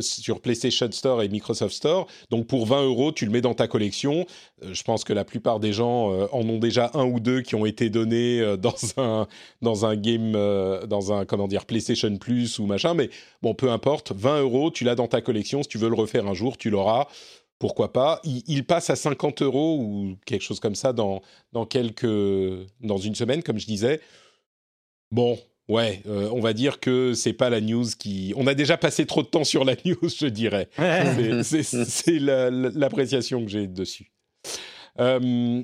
sur 0.00 0.40
PlayStation 0.40 0.90
Store 0.90 1.22
et 1.22 1.28
Microsoft 1.28 1.74
Store. 1.74 2.06
Donc 2.30 2.46
pour 2.46 2.66
20 2.66 2.84
euros, 2.84 3.12
tu 3.12 3.24
le 3.24 3.30
mets 3.30 3.40
dans 3.40 3.54
ta 3.54 3.68
collection. 3.68 4.26
je 4.62 4.82
pense 4.82 5.04
que 5.04 5.12
la 5.12 5.24
plupart 5.24 5.60
des 5.60 5.72
gens 5.72 6.10
en 6.32 6.48
ont 6.48 6.58
déjà 6.58 6.90
un 6.94 7.04
ou 7.04 7.20
deux 7.20 7.42
qui 7.42 7.54
ont 7.54 7.66
été 7.66 7.90
donnés 7.90 8.56
dans 8.58 8.74
un, 8.96 9.26
dans 9.62 9.86
un 9.86 9.96
game 9.96 10.25
euh, 10.34 10.86
dans 10.86 11.12
un 11.12 11.24
comment 11.24 11.48
dire 11.48 11.66
PlayStation 11.66 12.16
Plus 12.18 12.58
ou 12.58 12.66
machin, 12.66 12.94
mais 12.94 13.10
bon, 13.42 13.54
peu 13.54 13.70
importe, 13.70 14.12
20 14.12 14.40
euros, 14.40 14.70
tu 14.70 14.84
l'as 14.84 14.94
dans 14.94 15.08
ta 15.08 15.20
collection. 15.20 15.62
Si 15.62 15.68
tu 15.68 15.78
veux 15.78 15.88
le 15.88 15.94
refaire 15.94 16.26
un 16.26 16.34
jour, 16.34 16.56
tu 16.56 16.70
l'auras. 16.70 17.06
Pourquoi 17.58 17.92
pas 17.92 18.20
il, 18.24 18.66
passe 18.66 18.90
à 18.90 18.96
50 18.96 19.40
euros 19.40 19.78
ou 19.80 20.16
quelque 20.26 20.42
chose 20.42 20.60
comme 20.60 20.74
ça 20.74 20.92
dans 20.92 21.22
dans 21.52 21.64
quelques 21.64 22.06
dans 22.80 22.98
une 22.98 23.14
semaine, 23.14 23.42
comme 23.42 23.58
je 23.58 23.66
disais. 23.66 24.00
Bon, 25.10 25.38
Ouais, 25.68 26.00
euh, 26.06 26.30
on 26.32 26.40
va 26.40 26.52
dire 26.52 26.78
que 26.78 27.12
c'est 27.14 27.32
pas 27.32 27.50
la 27.50 27.60
news 27.60 27.86
qui. 27.98 28.32
On 28.36 28.46
a 28.46 28.54
déjà 28.54 28.76
passé 28.76 29.04
trop 29.04 29.22
de 29.22 29.26
temps 29.26 29.44
sur 29.44 29.64
la 29.64 29.74
news, 29.84 30.08
je 30.08 30.26
dirais. 30.26 30.68
c'est 31.42 32.18
l'appréciation 32.20 33.44
que 33.44 33.50
j'ai 33.50 33.66
dessus. 33.66 34.12
Euh, 35.00 35.62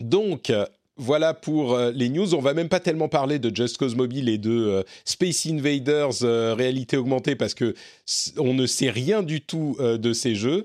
donc, 0.00 0.52
voilà 0.98 1.32
pour 1.32 1.74
euh, 1.74 1.92
les 1.92 2.08
news. 2.08 2.34
On 2.34 2.40
va 2.40 2.54
même 2.54 2.68
pas 2.68 2.80
tellement 2.80 3.08
parler 3.08 3.38
de 3.38 3.54
Just 3.54 3.78
Cause 3.78 3.94
Mobile 3.94 4.28
et 4.28 4.36
de 4.36 4.50
euh, 4.50 4.82
Space 5.04 5.46
Invaders 5.46 6.22
euh, 6.22 6.54
réalité 6.54 6.96
augmentée 6.96 7.36
parce 7.36 7.54
que 7.54 7.74
on 8.36 8.52
ne 8.52 8.66
sait 8.66 8.90
rien 8.90 9.22
du 9.22 9.40
tout 9.40 9.76
de 9.78 10.12
ces 10.14 10.34
jeux. 10.34 10.64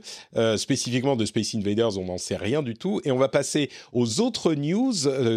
spécifiquement 0.55 1.17
de 1.17 1.25
Space 1.25 1.53
Invaders, 1.55 1.97
on 1.97 2.05
n'en 2.05 2.17
sait 2.17 2.37
rien 2.37 2.63
du 2.63 2.73
tout. 2.73 3.01
Et 3.03 3.11
on 3.11 3.17
va 3.17 3.27
passer 3.27 3.69
aux 3.91 4.21
autres 4.21 4.53
news 4.53 4.93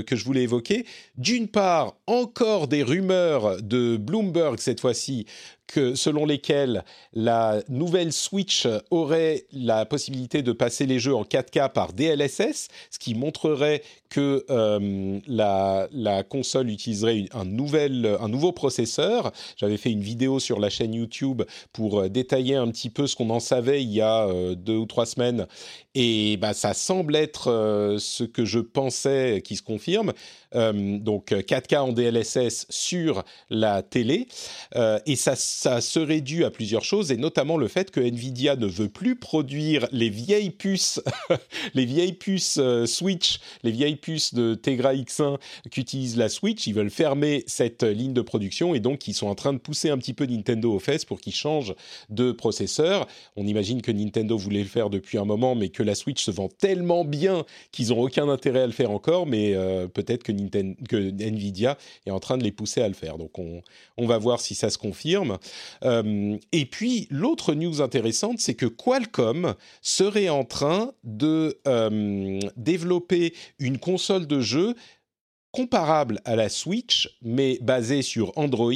que 0.07 0.14
je 0.14 0.24
voulais 0.24 0.44
évoquer. 0.44 0.86
D'une 1.18 1.49
part, 1.49 1.97
encore 2.07 2.68
des 2.68 2.84
rumeurs 2.84 3.61
de 3.61 3.97
Bloomberg 3.97 4.61
cette 4.61 4.80
fois-ci 4.80 5.26
que, 5.67 5.95
selon 5.95 6.27
lesquels 6.27 6.85
la 7.12 7.62
nouvelle 7.69 8.12
Switch 8.12 8.67
aurait 8.91 9.45
la 9.53 9.85
possibilité 9.85 10.43
de 10.43 10.53
passer 10.53 10.87
les 10.87 10.99
jeux 10.99 11.14
en 11.14 11.25
4K 11.25 11.73
par 11.73 11.93
DLSS, 11.93 12.69
ce 12.91 12.99
qui 12.99 13.14
montrerait 13.14 13.83
que 14.09 14.45
euh, 14.51 15.21
la, 15.27 16.23
console 16.29 16.71
utiliserait 16.71 17.27
un, 17.33 17.45
nouvel, 17.45 18.17
un 18.21 18.29
nouveau 18.29 18.53
processeur. 18.53 19.33
J'avais 19.57 19.77
fait 19.77 19.91
une 19.91 20.01
vidéo 20.01 20.41
sur 20.41 20.59
la 20.61 20.71
chaîne 20.71 20.95
YouTube 20.95 21.43
pour 21.73 22.01
euh, 22.01 22.09
détailler 22.09 22.57
un 22.57 22.69
petit 22.69 22.91
peu 22.91 23.07
ce 23.07 23.17
qu'on 23.17 23.31
en 23.31 23.41
savait 23.41 23.83
il 23.83 23.93
y 23.93 24.01
a 24.01 24.27
euh, 24.27 24.55
deux 24.55 24.77
ou 24.77 24.87
trois 24.87 25.07
semaines. 25.07 25.47
Et 25.95 26.37
bah, 26.37 26.53
ça 26.53 26.75
semble 26.75 27.17
être 27.17 27.97
ce 27.99 28.25
que 28.25 28.45
je 28.45 28.59
pensais 28.59 29.41
qui 29.43 29.57
se 29.57 29.62
confirme. 29.62 30.12
donc 30.53 31.31
4K 31.31 31.79
en 31.79 31.93
DLSS 31.93 32.67
sur 32.69 33.25
la 33.49 33.83
télé. 33.83 34.29
et 35.07 35.17
ça 35.17 35.37
ça 35.59 35.81
serait 35.81 36.21
dû 36.21 36.45
à 36.45 36.51
plusieurs 36.51 36.85
choses, 36.85 37.11
et 37.11 37.17
notamment 37.17 37.57
le 37.57 37.67
fait 37.67 37.91
que 37.91 37.99
Nvidia 37.99 38.57
ne 38.57 38.67
veut 38.67 38.91
plus 38.91 39.17
produire 39.17 39.89
les 39.91 40.11
vieilles 40.11 40.51
puces, 40.51 41.01
les 41.75 41.87
vieilles 41.87 42.13
puces 42.13 42.59
euh, 42.59 42.85
Switch, 42.85 43.41
les 43.63 43.71
vieilles 43.71 43.97
puces 43.97 44.35
de 44.35 44.55
Tegra 44.55 44.93
X1 44.93 45.39
qu'utilise 45.71 46.19
la 46.19 46.29
Switch. 46.29 46.67
Ils 46.67 46.75
veulent 46.75 46.91
fermer 46.91 47.43
cette 47.47 47.85
ligne 47.85 48.13
de 48.13 48.21
production, 48.21 48.75
et 48.75 48.81
donc 48.81 49.09
ils 49.09 49.15
sont 49.15 49.29
en 49.29 49.35
train 49.35 49.55
de 49.55 49.59
pousser 49.59 49.89
un 49.89 49.97
petit 49.97 50.13
peu 50.13 50.27
Nintendo 50.27 50.75
aux 50.75 50.79
fesses 50.79 51.07
pour 51.07 51.23
qu'ils 51.23 51.35
changent 51.35 51.75
de 52.11 52.33
processeur. 52.33 53.07
On 53.37 53.47
imagine 53.47 53.81
que 53.81 53.91
Nintendo 53.91 54.37
voulait 54.37 54.63
le 54.63 54.69
faire 54.69 54.91
depuis 54.91 55.17
un 55.17 55.25
moment, 55.25 55.55
mais 55.55 55.71
que 55.71 55.83
la 55.83 55.95
Switch 55.95 56.23
se 56.23 56.31
vend 56.31 56.49
tellement 56.49 57.03
bien 57.03 57.47
qu'ils 57.73 57.89
n'ont 57.89 58.03
aucun 58.03 58.29
intérêt 58.29 58.61
à 58.61 58.67
le 58.67 58.73
faire 58.75 58.91
encore, 58.91 59.27
mais 59.27 59.55
euh, 59.55 59.89
peut-être 59.89 60.23
que, 60.23 60.33
Nvidia 60.33 61.79
est 62.05 62.11
en 62.11 62.21
train 62.21 62.37
de 62.37 62.45
les 62.45 62.53
pousser 62.53 62.83
à 62.83 62.89
le 62.89 62.95
faire. 62.95 63.17
Donc 63.17 63.39
on, 63.39 63.63
on 63.97 64.07
va 64.07 64.19
voir 64.19 64.41
si 64.41 64.55
ça 64.55 64.69
se 64.69 64.77
confirme. 64.77 65.39
Euh, 65.84 66.36
et 66.53 66.66
puis, 66.66 67.07
l'autre 67.11 67.55
news 67.55 67.80
intéressante, 67.80 68.38
c'est 68.38 68.55
que 68.55 68.66
Qualcomm 68.66 69.55
serait 69.82 70.28
en 70.28 70.44
train 70.44 70.92
de 71.05 71.59
euh, 71.66 72.40
développer 72.57 73.34
une 73.59 73.78
console 73.78 74.26
de 74.26 74.40
jeu 74.40 74.74
comparable 75.53 76.20
à 76.24 76.36
la 76.36 76.49
Switch, 76.49 77.16
mais 77.22 77.59
basée 77.62 78.03
sur 78.03 78.36
Android, 78.36 78.72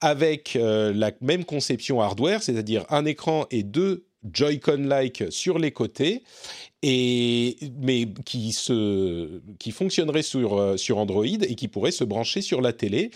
avec 0.00 0.56
euh, 0.56 0.92
la 0.92 1.12
même 1.20 1.44
conception 1.44 2.00
hardware, 2.00 2.42
c'est-à-dire 2.42 2.84
un 2.90 3.04
écran 3.04 3.46
et 3.50 3.62
deux 3.62 4.06
Joy-Con-like 4.30 5.24
sur 5.30 5.58
les 5.58 5.70
côtés, 5.70 6.22
et, 6.82 7.56
mais 7.80 8.08
qui, 8.24 8.52
se, 8.52 9.40
qui 9.58 9.70
fonctionnerait 9.70 10.22
sur, 10.22 10.78
sur 10.78 10.98
Android 10.98 11.24
et 11.24 11.54
qui 11.54 11.68
pourrait 11.68 11.90
se 11.90 12.04
brancher 12.04 12.42
sur 12.42 12.60
la 12.60 12.72
télé. 12.72 13.10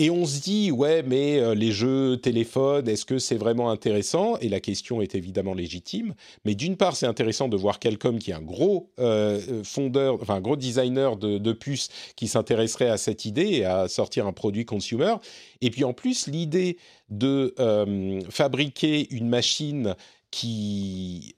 Et 0.00 0.10
on 0.10 0.24
se 0.26 0.40
dit, 0.40 0.70
ouais, 0.70 1.02
mais 1.02 1.40
euh, 1.40 1.56
les 1.56 1.72
jeux 1.72 2.18
téléphone, 2.18 2.88
est-ce 2.88 3.04
que 3.04 3.18
c'est 3.18 3.36
vraiment 3.36 3.68
intéressant? 3.68 4.36
Et 4.38 4.48
la 4.48 4.60
question 4.60 5.02
est 5.02 5.16
évidemment 5.16 5.54
légitime. 5.54 6.14
Mais 6.44 6.54
d'une 6.54 6.76
part, 6.76 6.94
c'est 6.94 7.06
intéressant 7.06 7.48
de 7.48 7.56
voir 7.56 7.80
Qualcomm, 7.80 8.20
qui 8.20 8.30
est 8.30 8.34
un 8.34 8.40
gros 8.40 8.92
euh, 9.00 9.64
fondeur, 9.64 10.14
enfin 10.22 10.36
un 10.36 10.40
gros 10.40 10.54
designer 10.54 11.16
de, 11.16 11.52
puces, 11.52 11.88
qui 12.14 12.28
s'intéresserait 12.28 12.88
à 12.88 12.96
cette 12.96 13.24
idée 13.24 13.48
et 13.48 13.64
à 13.64 13.88
sortir 13.88 14.28
un 14.28 14.32
produit 14.32 14.64
consumer. 14.64 15.16
Et 15.62 15.70
puis 15.70 15.82
en 15.82 15.92
plus, 15.92 16.28
l'idée 16.28 16.78
de 17.10 17.54
euh, 17.58 18.20
fabriquer 18.30 19.08
une 19.10 19.28
machine 19.28 19.96
qui 20.30 21.34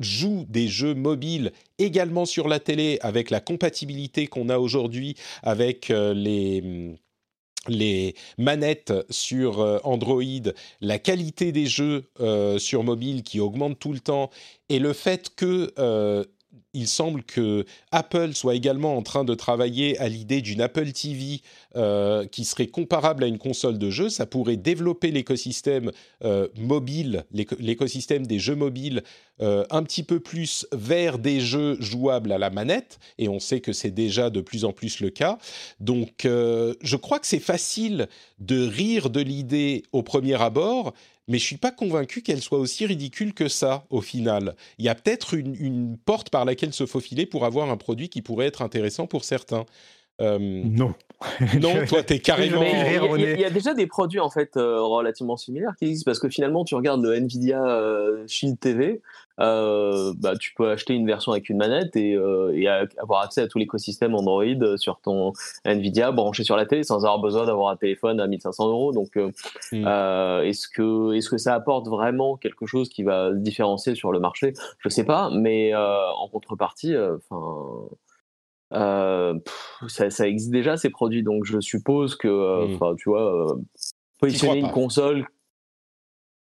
joue 0.00 0.46
des 0.48 0.68
jeux 0.68 0.94
mobiles 0.94 1.52
également 1.78 2.24
sur 2.24 2.48
la 2.48 2.58
télé 2.58 2.98
avec 3.02 3.28
la 3.28 3.40
compatibilité 3.40 4.26
qu'on 4.28 4.48
a 4.48 4.56
aujourd'hui 4.56 5.16
avec 5.42 5.88
les 5.90 6.96
les 7.68 8.14
manettes 8.38 8.92
sur 9.10 9.60
euh, 9.60 9.78
Android, 9.84 10.22
la 10.80 10.98
qualité 10.98 11.52
des 11.52 11.66
jeux 11.66 12.04
euh, 12.20 12.58
sur 12.58 12.82
mobile 12.82 13.22
qui 13.22 13.40
augmente 13.40 13.78
tout 13.78 13.92
le 13.92 14.00
temps, 14.00 14.30
et 14.68 14.78
le 14.78 14.92
fait 14.92 15.34
que 15.34 15.72
euh, 15.78 16.24
il 16.74 16.88
semble 16.88 17.22
que 17.22 17.64
Apple 17.90 18.32
soit 18.34 18.54
également 18.54 18.96
en 18.96 19.02
train 19.02 19.24
de 19.24 19.34
travailler 19.34 19.98
à 19.98 20.08
l'idée 20.08 20.40
d'une 20.40 20.60
Apple 20.60 20.92
TV 20.92 21.40
euh, 21.76 22.26
qui 22.26 22.44
serait 22.44 22.66
comparable 22.66 23.24
à 23.24 23.26
une 23.26 23.38
console 23.38 23.78
de 23.78 23.90
jeu. 23.90 24.08
Ça 24.08 24.26
pourrait 24.26 24.56
développer 24.56 25.10
l'écosystème 25.10 25.92
euh, 26.24 26.48
mobile, 26.56 27.24
l'écosystème 27.32 28.26
des 28.26 28.38
jeux 28.38 28.54
mobiles 28.54 29.02
euh, 29.40 29.64
un 29.70 29.82
petit 29.82 30.02
peu 30.02 30.20
plus 30.20 30.66
vers 30.72 31.18
des 31.18 31.40
jeux 31.40 31.76
jouables 31.80 32.32
à 32.32 32.38
la 32.38 32.50
manette. 32.50 32.98
Et 33.18 33.28
on 33.28 33.38
sait 33.38 33.60
que 33.60 33.72
c'est 33.72 33.90
déjà 33.90 34.30
de 34.30 34.40
plus 34.40 34.64
en 34.64 34.72
plus 34.72 35.00
le 35.00 35.10
cas. 35.10 35.38
Donc, 35.80 36.22
je 36.24 36.96
crois 36.96 37.18
que 37.18 37.26
c'est 37.26 37.38
facile 37.38 38.08
de 38.38 38.66
rire 38.66 39.10
de 39.10 39.20
l'idée 39.20 39.84
au 39.92 40.02
premier 40.02 40.40
abord, 40.40 40.94
mais 41.28 41.38
je 41.38 41.44
suis 41.44 41.56
pas 41.56 41.70
convaincu 41.70 42.22
qu'elle 42.22 42.42
soit 42.42 42.58
aussi 42.58 42.86
ridicule 42.86 43.34
que 43.34 43.48
ça 43.48 43.86
au 43.90 44.00
final. 44.00 44.56
Il 44.78 44.84
y 44.84 44.88
a 44.88 44.94
peut-être 44.94 45.34
une, 45.34 45.96
porte 46.04 46.30
par 46.30 46.44
laquelle 46.44 46.72
se 46.72 46.86
faufiler 46.86 47.26
pour 47.26 47.44
avoir 47.44 47.70
un 47.70 47.76
produit 47.76 48.08
qui 48.08 48.22
pourrait 48.22 48.46
être 48.46 48.62
intéressant 48.62 49.06
pour 49.06 49.24
certains. 49.24 49.64
Euh, 50.20 50.38
non. 50.38 50.94
Non, 51.60 51.86
toi, 51.86 52.02
t'es 52.02 52.18
carrément. 52.20 52.62
Il 53.16 53.40
y, 53.40 53.44
a 53.44 53.50
déjà 53.50 53.74
des 53.74 53.86
produits 53.86 54.20
en 54.20 54.30
fait 54.30 54.56
euh, 54.56 54.80
relativement 54.80 55.36
similaires 55.36 55.74
qui 55.78 55.86
existent 55.86 56.08
parce 56.08 56.18
que 56.18 56.28
finalement, 56.28 56.64
tu 56.64 56.74
regardes 56.74 57.02
le 57.04 57.14
Nvidia 57.14 57.64
euh, 57.64 58.24
Shield 58.26 58.58
TV, 58.58 59.00
euh, 59.40 60.12
bah, 60.18 60.36
tu 60.36 60.52
peux 60.54 60.70
acheter 60.70 60.94
une 60.94 61.06
version 61.06 61.32
avec 61.32 61.48
une 61.48 61.56
manette 61.56 61.96
et, 61.96 62.12
et 62.12 62.68
avoir 62.68 63.22
accès 63.22 63.40
à 63.40 63.48
tout 63.48 63.58
l'écosystème 63.58 64.14
Android 64.14 64.76
sur 64.76 65.00
ton 65.00 65.32
Nvidia 65.64 66.12
branché 66.12 66.44
sur 66.44 66.56
la 66.56 66.66
télé 66.66 66.82
sans 66.82 67.04
avoir 67.04 67.18
besoin 67.18 67.46
d'avoir 67.46 67.70
un 67.70 67.76
téléphone 67.76 68.20
à 68.20 68.26
1500 68.26 68.68
euros. 68.68 68.92
Donc, 68.92 69.16
hmm. 69.16 69.86
est-ce 70.44 70.68
que 70.68 71.14
est-ce 71.14 71.30
que 71.30 71.38
ça 71.38 71.54
apporte 71.54 71.88
vraiment 71.88 72.36
quelque 72.36 72.66
chose 72.66 72.88
qui 72.88 73.02
va 73.02 73.30
se 73.30 73.38
différencier 73.38 73.94
sur 73.94 74.12
le 74.12 74.20
marché? 74.20 74.52
Je 74.78 74.88
sais 74.88 75.04
pas, 75.04 75.30
mais 75.30 75.74
en 75.74 76.28
contrepartie, 76.28 76.94
enfin. 76.96 77.88
Euh, 78.72 79.38
ça, 79.88 80.10
ça, 80.10 80.26
existe 80.26 80.50
déjà 80.50 80.76
ces 80.76 80.90
produits, 80.90 81.22
donc 81.22 81.44
je 81.44 81.60
suppose 81.60 82.16
que, 82.16 82.28
euh, 82.28 82.66
mmh. 82.66 82.74
enfin, 82.74 82.94
tu 82.96 83.08
vois, 83.08 83.52
euh, 83.52 83.56
positionner 84.18 84.60
une 84.60 84.70
console 84.70 85.26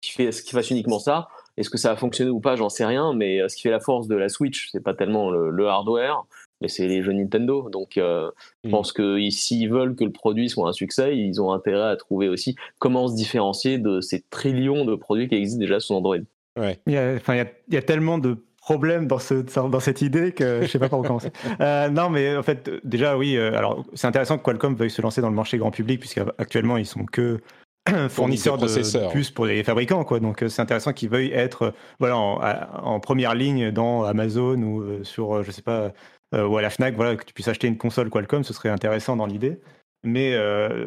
qui 0.01 0.13
fait 0.13 0.33
ce 0.33 0.43
qui 0.43 0.51
fasse 0.51 0.71
uniquement 0.71 0.99
ça, 0.99 1.29
est-ce 1.57 1.71
que 1.71 1.79
ça 1.79 1.91
va 1.91 1.97
fonctionner 1.97 2.31
ou 2.31 2.41
pas, 2.41 2.57
j'en 2.57 2.69
sais 2.69 2.85
rien, 2.85 3.13
mais 3.15 3.49
ce 3.49 3.57
qui 3.57 3.63
fait 3.63 3.71
la 3.71 3.81
force 3.81 4.09
de 4.09 4.17
la 4.17 4.29
Switch, 4.29 4.69
c'est 4.71 4.83
pas 4.83 4.95
tellement 4.95 5.31
le, 5.31 5.69
hardware, 5.69 6.25
mais 6.61 6.69
c'est 6.69 6.87
les 6.87 7.03
jeux 7.03 7.13
Nintendo. 7.13 7.71
Donc, 7.71 7.93
je 7.97 8.31
mmh. 8.65 8.71
pense 8.71 8.93
que 8.93 9.19
s'ils 9.31 9.71
veulent 9.71 9.97
que 9.97 10.05
le 10.05 10.13
produit 10.13 10.51
soit 10.51 10.69
un 10.69 10.73
succès, 10.73 11.17
ils 11.17 11.41
ont 11.41 11.53
intérêt 11.53 11.91
à 11.91 11.97
trouver 11.97 12.29
aussi 12.29 12.57
comment 12.79 13.09
se 13.09 13.15
différencier 13.15 13.79
de 13.79 14.01
ces 14.01 14.23
trillions 14.31 14.85
de 14.85 14.95
produits 14.97 15.29
qui 15.29 15.37
existent 15.37 15.61
déjà 15.61 15.81
sur 15.81 15.97
Android. 15.97 16.19
Ouais. 16.59 16.79
Il, 16.87 16.93
y 16.93 16.97
a, 16.97 17.15
il, 17.15 17.37
y 17.37 17.41
a, 17.41 17.47
il 17.69 17.75
y 17.75 17.77
a 17.79 17.83
tellement 17.83 18.19
de 18.19 18.39
problème 18.67 19.07
dans, 19.07 19.21
ce, 19.21 19.35
dans 19.35 19.79
cette 19.79 20.03
idée 20.03 20.33
que 20.33 20.63
je 20.63 20.67
sais 20.67 20.81
pas 20.81 20.89
par 20.89 20.99
où 20.99 21.03
commencer. 21.03 21.31
Euh, 21.61 21.89
non, 21.89 22.11
mais 22.11 22.37
en 22.37 22.43
fait, 22.43 22.69
déjà, 22.83 23.17
oui. 23.17 23.37
Euh, 23.37 23.57
alors, 23.57 23.85
c'est 23.95 24.09
intéressant 24.09 24.39
que 24.39 24.43
Qualcomm 24.43 24.75
veuille 24.75 24.91
se 24.91 25.01
lancer 25.01 25.21
dans 25.21 25.31
le 25.31 25.37
marché 25.37 25.57
grand 25.57 25.71
public, 25.71 26.01
puisqu'actuellement, 26.01 26.77
ils 26.77 26.85
sont 26.85 27.05
que 27.05 27.41
fournisseurs 28.09 28.59
de, 28.59 29.13
puces 29.13 29.31
pour 29.31 29.47
les 29.47 29.63
fabricants, 29.63 30.03
quoi. 30.03 30.19
Donc, 30.19 30.43
euh, 30.43 30.49
c'est 30.49 30.61
intéressant 30.61 30.93
qu'ils 30.93 31.09
veuillent 31.09 31.31
être, 31.31 31.75
voilà, 32.01 32.17
en, 32.17 32.99
première 32.99 33.37
ligne 33.37 33.71
dans 33.71 34.03
Amazon 34.03 34.61
ou 34.61 35.05
sur, 35.05 35.45
je 35.45 35.53
sais 35.53 35.63
pas, 35.63 35.93
ou 36.33 36.59
à 36.59 36.63
la 36.63 36.71
Fnac, 36.71 36.97
voilà, 36.97 37.15
que 37.15 37.25
tu 37.25 37.33
puisses 37.33 37.49
acheter 37.49 37.69
une 37.69 37.79
console 37.79 38.11
Qualcomm, 38.11 38.43
ce 38.43 38.53
serait 38.53 38.71
intéressant 38.71 39.15
dans 39.15 39.27
l'idée. 39.27 39.61
Mais, 40.03 40.37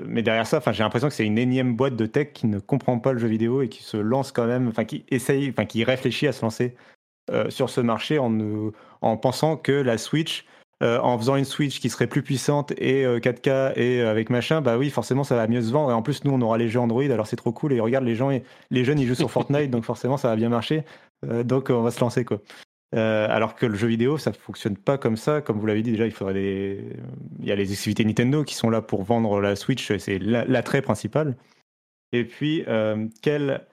mais 0.05 0.21
derrière 0.21 0.47
ça, 0.47 0.61
j'ai 0.71 0.83
l'impression 0.83 1.07
que 1.07 1.13
c'est 1.13 1.25
une 1.25 1.37
énième 1.37 1.75
boîte 1.77 1.95
de 1.95 2.05
tech 2.05 2.33
qui 2.33 2.47
ne 2.47 2.59
comprend 2.59 2.99
pas 2.99 3.13
le 3.13 3.19
jeu 3.19 3.29
vidéo 3.29 3.61
et 3.61 3.69
qui 3.69 3.83
se 3.83 3.97
lance 3.97 4.33
quand 4.33 4.45
même, 4.45 4.67
enfin 4.67 4.83
qui 4.83 5.05
essaye, 5.09 5.49
enfin 5.49 5.65
qui 5.65 5.83
réfléchit 5.85 6.27
à 6.27 6.33
se 6.33 6.41
lancer 6.41 6.75
euh, 7.31 7.49
sur 7.49 7.69
ce 7.69 7.81
marché 7.81 8.19
en, 8.19 8.31
en 9.01 9.17
pensant 9.17 9.57
que 9.57 9.71
la 9.71 9.97
Switch, 9.97 10.45
euh, 10.81 10.99
en 10.99 11.17
faisant 11.17 11.35
une 11.35 11.45
Switch 11.45 11.79
qui 11.79 11.89
serait 11.89 12.07
plus 12.07 12.23
puissante 12.23 12.71
et 12.77 13.05
4K 13.05 13.49
euh, 13.49 13.73
et 13.75 14.01
avec 14.01 14.29
machin, 14.29 14.61
bah 14.61 14.77
oui, 14.77 14.89
forcément 14.89 15.23
ça 15.23 15.35
va 15.35 15.47
mieux 15.47 15.61
se 15.61 15.71
vendre. 15.71 15.91
Et 15.91 15.93
en 15.93 16.01
plus, 16.01 16.23
nous, 16.23 16.31
on 16.31 16.41
aura 16.41 16.57
les 16.57 16.69
jeux 16.69 16.79
Android, 16.79 17.03
alors 17.03 17.27
c'est 17.27 17.35
trop 17.35 17.51
cool. 17.51 17.73
Et 17.73 17.79
regarde, 17.79 18.05
les 18.05 18.15
gens, 18.15 18.29
les 18.71 18.83
jeunes, 18.83 18.99
ils 18.99 19.07
jouent 19.07 19.15
sur 19.15 19.31
Fortnite, 19.31 19.69
donc 19.69 19.83
forcément 19.83 20.17
ça 20.17 20.29
va 20.29 20.35
bien 20.35 20.49
marcher. 20.49 20.83
donc 21.43 21.69
on 21.69 21.81
va 21.81 21.91
se 21.91 21.99
lancer 21.99 22.25
quoi. 22.25 22.39
alors 22.93 23.55
que 23.55 23.65
le 23.65 23.75
jeu 23.75 23.87
vidéo, 23.87 24.17
ça 24.17 24.33
fonctionne 24.33 24.77
pas 24.77 24.97
comme 24.97 25.17
ça. 25.17 25.41
Comme 25.41 25.59
vous 25.59 25.65
l'avez 25.65 25.81
dit 25.81 25.91
déjà, 25.91 26.05
il 26.05 26.11
faudrait 26.11 26.33
des... 26.33 26.83
il 27.39 27.45
y 27.45 27.51
a 27.51 27.55
les 27.55 27.71
activités 27.71 28.05
Nintendo 28.05 28.43
qui 28.43 28.55
sont 28.55 28.69
là 28.69 28.81
pour 28.81 29.03
vendre 29.03 29.41
la 29.41 29.55
Switch, 29.55 29.95
c'est 29.97 30.19
l'attrait 30.19 30.81
principal. 30.81 31.35
Et 32.11 32.23
puis, 32.23 32.65
quel 33.21 33.67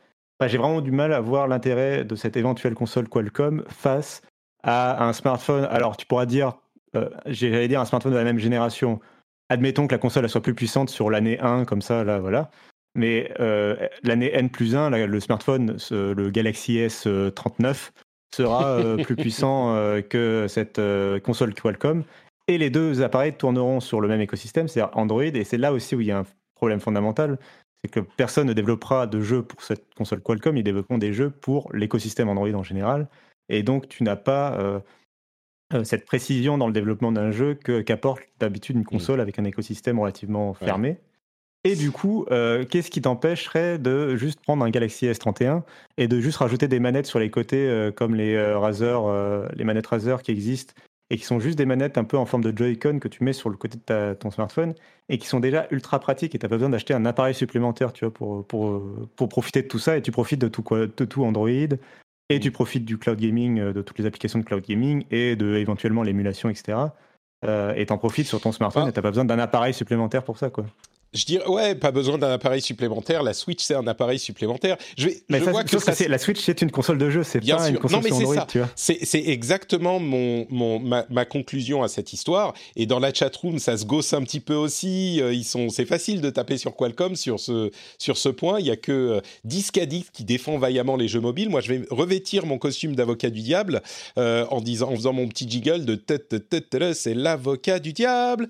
j'ai 0.44 0.58
vraiment 0.58 0.80
du 0.80 0.90
mal 0.90 1.12
à 1.12 1.20
voir 1.20 1.48
l'intérêt 1.48 2.04
de 2.04 2.14
cette 2.14 2.36
éventuelle 2.36 2.74
console 2.74 3.08
Qualcomm 3.08 3.64
face 3.68 4.22
à 4.62 5.04
un 5.04 5.12
smartphone. 5.12 5.66
Alors, 5.70 5.96
tu 5.96 6.06
pourras 6.06 6.26
dire 6.26 6.58
euh, 6.94 7.08
j'allais 7.26 7.68
dire 7.68 7.80
un 7.80 7.84
smartphone 7.84 8.12
de 8.12 8.18
la 8.18 8.24
même 8.24 8.38
génération, 8.38 9.00
admettons 9.48 9.86
que 9.86 9.94
la 9.94 9.98
console 9.98 10.28
soit 10.28 10.42
plus 10.42 10.54
puissante 10.54 10.90
sur 10.90 11.10
l'année 11.10 11.38
1, 11.40 11.64
comme 11.64 11.82
ça, 11.82 12.04
là, 12.04 12.18
voilà. 12.18 12.50
Mais 12.94 13.32
euh, 13.40 13.76
l'année 14.02 14.30
N 14.32 14.48
plus 14.48 14.74
1, 14.74 14.90
le 14.90 15.20
smartphone, 15.20 15.76
le 15.90 16.30
Galaxy 16.30 16.78
S39, 16.78 17.90
sera 18.34 18.96
plus 19.04 19.16
puissant 19.16 19.74
que 20.08 20.46
cette 20.48 20.80
console 21.22 21.54
Qualcomm. 21.54 22.04
Et 22.48 22.58
les 22.58 22.70
deux 22.70 23.02
appareils 23.02 23.34
tourneront 23.34 23.80
sur 23.80 24.00
le 24.00 24.08
même 24.08 24.20
écosystème, 24.20 24.68
c'est-à-dire 24.68 24.96
Android. 24.96 25.22
Et 25.22 25.44
c'est 25.44 25.58
là 25.58 25.72
aussi 25.72 25.96
où 25.96 26.00
il 26.00 26.06
y 26.06 26.12
a 26.12 26.18
un 26.18 26.26
problème 26.54 26.80
fondamental, 26.80 27.38
c'est 27.86 28.00
que 28.00 28.00
personne 28.16 28.48
ne 28.48 28.52
développera 28.52 29.06
de 29.06 29.20
jeux 29.20 29.42
pour 29.42 29.62
cette 29.62 29.94
console 29.94 30.20
Qualcomm, 30.20 30.56
ils 30.56 30.64
développeront 30.64 30.98
des 30.98 31.12
jeux 31.12 31.30
pour 31.30 31.72
l'écosystème 31.72 32.28
Android 32.28 32.52
en 32.52 32.64
général. 32.64 33.08
Et 33.48 33.62
donc, 33.62 33.88
tu 33.88 34.02
n'as 34.02 34.16
pas 34.16 34.58
euh, 34.58 34.80
euh, 35.72 35.84
cette 35.84 36.04
précision 36.04 36.58
dans 36.58 36.66
le 36.66 36.72
développement 36.72 37.12
d'un 37.12 37.30
jeu 37.30 37.54
qu'apporte 37.54 38.22
d'habitude 38.40 38.76
une 38.76 38.82
mm. 38.82 38.86
console 38.86 39.20
avec 39.20 39.38
un 39.38 39.44
écosystème 39.44 40.00
relativement 40.00 40.52
fermé. 40.54 40.98
Et 41.62 41.76
du 41.76 41.92
coup, 41.92 42.26
euh, 42.30 42.64
qu'est-ce 42.64 42.90
qui 42.90 43.02
t'empêcherait 43.02 43.78
de 43.78 44.16
juste 44.16 44.40
prendre 44.40 44.64
un 44.64 44.70
Galaxy 44.70 45.06
S31 45.06 45.62
et 45.96 46.08
de 46.08 46.20
juste 46.20 46.38
rajouter 46.38 46.66
des 46.66 46.80
manettes 46.80 47.06
sur 47.06 47.20
les 47.20 47.30
côtés 47.30 47.90
comme 47.96 48.14
les 48.16 48.52
Razer, 48.54 49.00
les 49.54 49.64
manettes 49.64 49.86
Razer 49.86 50.22
qui 50.22 50.30
existent 50.32 50.74
et 51.10 51.16
qui 51.16 51.24
sont 51.24 51.38
juste 51.38 51.56
des 51.56 51.66
manettes 51.66 51.98
un 51.98 52.04
peu 52.04 52.16
en 52.16 52.26
forme 52.26 52.42
de 52.42 52.56
Joy-Con 52.56 52.98
que 52.98 53.08
tu 53.08 53.22
mets 53.22 53.32
sur 53.32 53.48
le 53.48 53.56
côté 53.56 53.78
de 53.86 54.14
ton 54.14 54.30
smartphone 54.30 54.74
et 55.08 55.18
qui 55.18 55.28
sont 55.28 55.40
déjà 55.40 55.66
ultra 55.70 56.00
pratiques 56.00 56.34
et 56.34 56.38
tu 56.38 56.44
n'as 56.44 56.50
pas 56.50 56.56
besoin 56.56 56.70
d'acheter 56.70 56.94
un 56.94 57.04
appareil 57.04 57.34
supplémentaire 57.34 57.92
tu 57.92 58.04
vois, 58.04 58.12
pour, 58.12 58.46
pour, 58.46 58.82
pour 59.14 59.28
profiter 59.28 59.62
de 59.62 59.68
tout 59.68 59.78
ça 59.78 59.96
et 59.96 60.02
tu 60.02 60.10
profites 60.10 60.40
de 60.40 60.48
tout, 60.48 60.62
quoi, 60.62 60.86
de 60.86 61.04
tout 61.04 61.24
Android 61.24 61.48
et 62.28 62.40
tu 62.40 62.50
profites 62.50 62.84
du 62.84 62.98
cloud 62.98 63.18
gaming, 63.18 63.60
euh, 63.60 63.72
de 63.72 63.82
toutes 63.82 63.98
les 63.98 64.06
applications 64.06 64.38
de 64.38 64.44
cloud 64.44 64.64
gaming 64.64 65.04
et 65.10 65.36
de 65.36 65.54
éventuellement 65.54 66.02
l'émulation, 66.02 66.48
etc. 66.48 66.78
Euh, 67.44 67.74
et 67.74 67.86
t'en 67.86 67.98
profites 67.98 68.26
sur 68.26 68.40
ton 68.40 68.52
smartphone 68.52 68.84
ah. 68.86 68.88
et 68.88 68.92
t'as 68.92 69.02
pas 69.02 69.10
besoin 69.10 69.24
d'un 69.24 69.38
appareil 69.38 69.74
supplémentaire 69.74 70.24
pour 70.24 70.38
ça, 70.38 70.50
quoi. 70.50 70.66
Je 71.16 71.24
dirais, 71.24 71.46
ouais, 71.46 71.74
pas 71.74 71.90
besoin 71.90 72.18
d'un 72.18 72.30
appareil 72.30 72.60
supplémentaire. 72.60 73.22
La 73.22 73.34
Switch, 73.34 73.62
c'est 73.62 73.74
un 73.74 73.86
appareil 73.86 74.18
supplémentaire. 74.18 74.76
Je, 74.96 75.08
vais, 75.08 75.22
mais 75.28 75.38
vois 75.38 75.64
que, 75.64 75.78
ça, 75.78 75.92
la 76.08 76.18
Switch, 76.18 76.40
c'est 76.40 76.62
une 76.62 76.70
console 76.70 76.98
de 76.98 77.10
jeu, 77.10 77.22
c'est 77.22 77.40
pas 77.40 77.68
une 77.68 77.78
console 77.78 78.02
non, 78.02 78.08
mais 78.20 78.46
tu 78.46 78.58
vois. 78.58 78.68
C'est 78.76 79.24
exactement 79.26 79.98
mon, 79.98 80.46
mon 80.50 80.78
ma, 80.78 81.06
ma, 81.10 81.24
conclusion 81.24 81.82
à 81.82 81.88
cette 81.88 82.12
histoire. 82.12 82.54
Et 82.76 82.86
dans 82.86 82.98
la 82.98 83.12
chatroom, 83.12 83.58
ça 83.58 83.76
se 83.76 83.84
gosse 83.84 84.12
un 84.12 84.22
petit 84.22 84.40
peu 84.40 84.54
aussi. 84.54 85.20
Euh, 85.20 85.32
ils 85.32 85.44
sont, 85.44 85.70
c'est 85.70 85.86
facile 85.86 86.20
de 86.20 86.30
taper 86.30 86.58
sur 86.58 86.76
Qualcomm 86.76 87.16
sur 87.16 87.40
ce, 87.40 87.70
sur 87.98 88.16
ce 88.16 88.28
point. 88.28 88.60
Il 88.60 88.66
y 88.66 88.70
a 88.70 88.76
que 88.76 88.92
euh, 88.92 89.20
Discadix 89.44 90.06
qui 90.12 90.24
défend 90.24 90.58
vaillamment 90.58 90.96
les 90.96 91.08
jeux 91.08 91.20
mobiles. 91.20 91.48
Moi, 91.48 91.60
je 91.60 91.72
vais 91.72 91.86
revêtir 91.90 92.46
mon 92.46 92.58
costume 92.58 92.94
d'avocat 92.94 93.30
du 93.30 93.40
diable 93.40 93.82
euh, 94.18 94.44
en 94.50 94.60
disant, 94.60 94.90
en 94.90 94.96
faisant 94.96 95.12
mon 95.12 95.28
petit 95.28 95.48
jiggle 95.48 95.84
de 95.84 95.96
c'est 96.94 97.14
l'avocat 97.14 97.78
du 97.78 97.92
diable. 97.92 98.48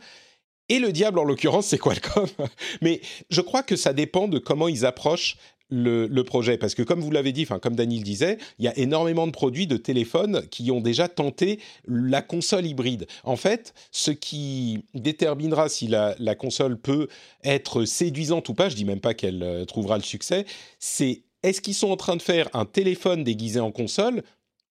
Et 0.69 0.79
le 0.79 0.93
diable, 0.93 1.19
en 1.19 1.25
l'occurrence, 1.25 1.67
c'est 1.67 1.79
Qualcomm. 1.79 2.27
Mais 2.83 3.01
je 3.31 3.41
crois 3.41 3.63
que 3.63 3.77
ça 3.77 3.93
dépend 3.93 4.29
de 4.29 4.39
comment 4.39 4.69
ils 4.69 4.85
approchent 4.85 5.37
le, 5.71 6.23
projet. 6.23 6.59
Parce 6.59 6.75
que 6.75 6.83
comme 6.83 7.01
vous 7.01 7.11
l'avez 7.11 7.33
dit, 7.33 7.47
comme 7.47 7.77
Daniel 7.77 8.03
disait, 8.03 8.39
il 8.59 8.65
y 8.65 8.69
a 8.69 8.79
énormément 8.79 9.27
de 9.27 9.33
produits 9.33 9.67
de 9.67 9.77
téléphone 9.77 10.47
qui 10.51 10.71
ont 10.71 10.81
déjà 10.81 11.09
tenté 11.09 11.61
la 11.87 12.23
console 12.23 12.67
hybride. 12.67 13.07
En 13.25 13.37
fait, 13.37 13.75
ce 13.91 14.11
qui 14.11 14.85
déterminera 14.95 15.69
si 15.69 15.89
la, 15.89 16.15
console 16.37 16.79
peut 16.79 17.09
être 17.45 17.85
séduisante 17.85 18.49
ou 18.49 18.55
pas, 18.55 18.69
je 18.69 18.77
dis 18.77 18.85
même 18.85 19.01
pas 19.01 19.15
qu'elle 19.15 19.43
euh, 19.43 19.65
trouvera 19.65 19.97
le 19.97 20.03
succès, 20.03 20.45
c'est 20.79 21.23
est-ce 21.43 21.61
qu'ils 21.61 21.75
sont 21.75 21.91
en 21.91 21.97
train 21.97 22.17
de 22.17 22.23
faire 22.23 22.49
un 22.53 22.65
téléphone 22.65 23.25
déguisé 23.25 23.61
en 23.61 23.73
console 23.73 24.23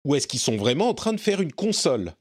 ou 0.04 0.14
est-ce 0.14 0.26
qu'ils 0.26 0.40
sont 0.40 0.56
vraiment 0.56 0.88
en 0.88 0.94
train 0.94 1.12
de 1.12 1.20
faire 1.20 1.40
une 1.40 1.52
console? 1.52 2.12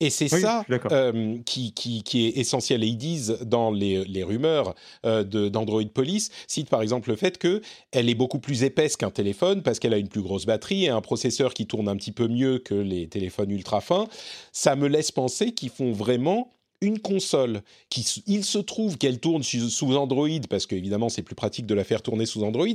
Et 0.00 0.08
c'est 0.10 0.28
ça 0.28 0.64
euh, 0.90 1.38
qui, 1.44 1.72
qui, 1.72 2.02
qui, 2.02 2.26
est 2.26 2.38
essentiel. 2.38 2.82
Et 2.82 2.86
ils 2.86 2.96
disent 2.96 3.38
dans 3.42 3.70
les, 3.70 4.04
les 4.04 4.24
rumeurs 4.24 4.74
euh, 5.04 5.24
d'Android 5.24 5.82
Police, 5.92 6.30
cite 6.46 6.70
par 6.70 6.80
exemple 6.80 7.10
le 7.10 7.16
fait 7.16 7.38
qu'elle 7.38 8.08
est 8.08 8.14
beaucoup 8.14 8.38
plus 8.38 8.64
épaisse 8.64 8.96
qu'un 8.96 9.10
téléphone 9.10 9.62
parce 9.62 9.78
qu'elle 9.78 9.94
a 9.94 9.98
une 9.98 10.08
plus 10.08 10.22
grosse 10.22 10.46
batterie 10.46 10.86
et 10.86 10.88
un 10.88 11.02
processeur 11.02 11.52
qui 11.52 11.66
tourne 11.66 11.88
un 11.88 11.96
petit 11.96 12.12
peu 12.12 12.28
mieux 12.28 12.58
que 12.58 12.74
les 12.74 13.08
téléphones 13.08 13.50
ultra 13.50 13.80
fins. 13.80 14.08
Ça 14.52 14.74
me 14.74 14.88
laisse 14.88 15.12
penser 15.12 15.52
qu'ils 15.52 15.70
font 15.70 15.92
vraiment 15.92 16.50
une 16.80 16.98
console 16.98 17.62
qui, 17.88 18.22
il 18.26 18.44
se 18.44 18.58
trouve 18.58 18.96
qu'elle 18.98 19.20
tourne 19.20 19.42
sous 19.42 19.96
Android 19.96 20.28
parce 20.48 20.66
qu'évidemment 20.66 21.08
c'est 21.08 21.22
plus 21.22 21.34
pratique 21.34 21.66
de 21.66 21.74
la 21.74 21.84
faire 21.84 22.02
tourner 22.02 22.26
sous 22.26 22.42
Android, 22.44 22.66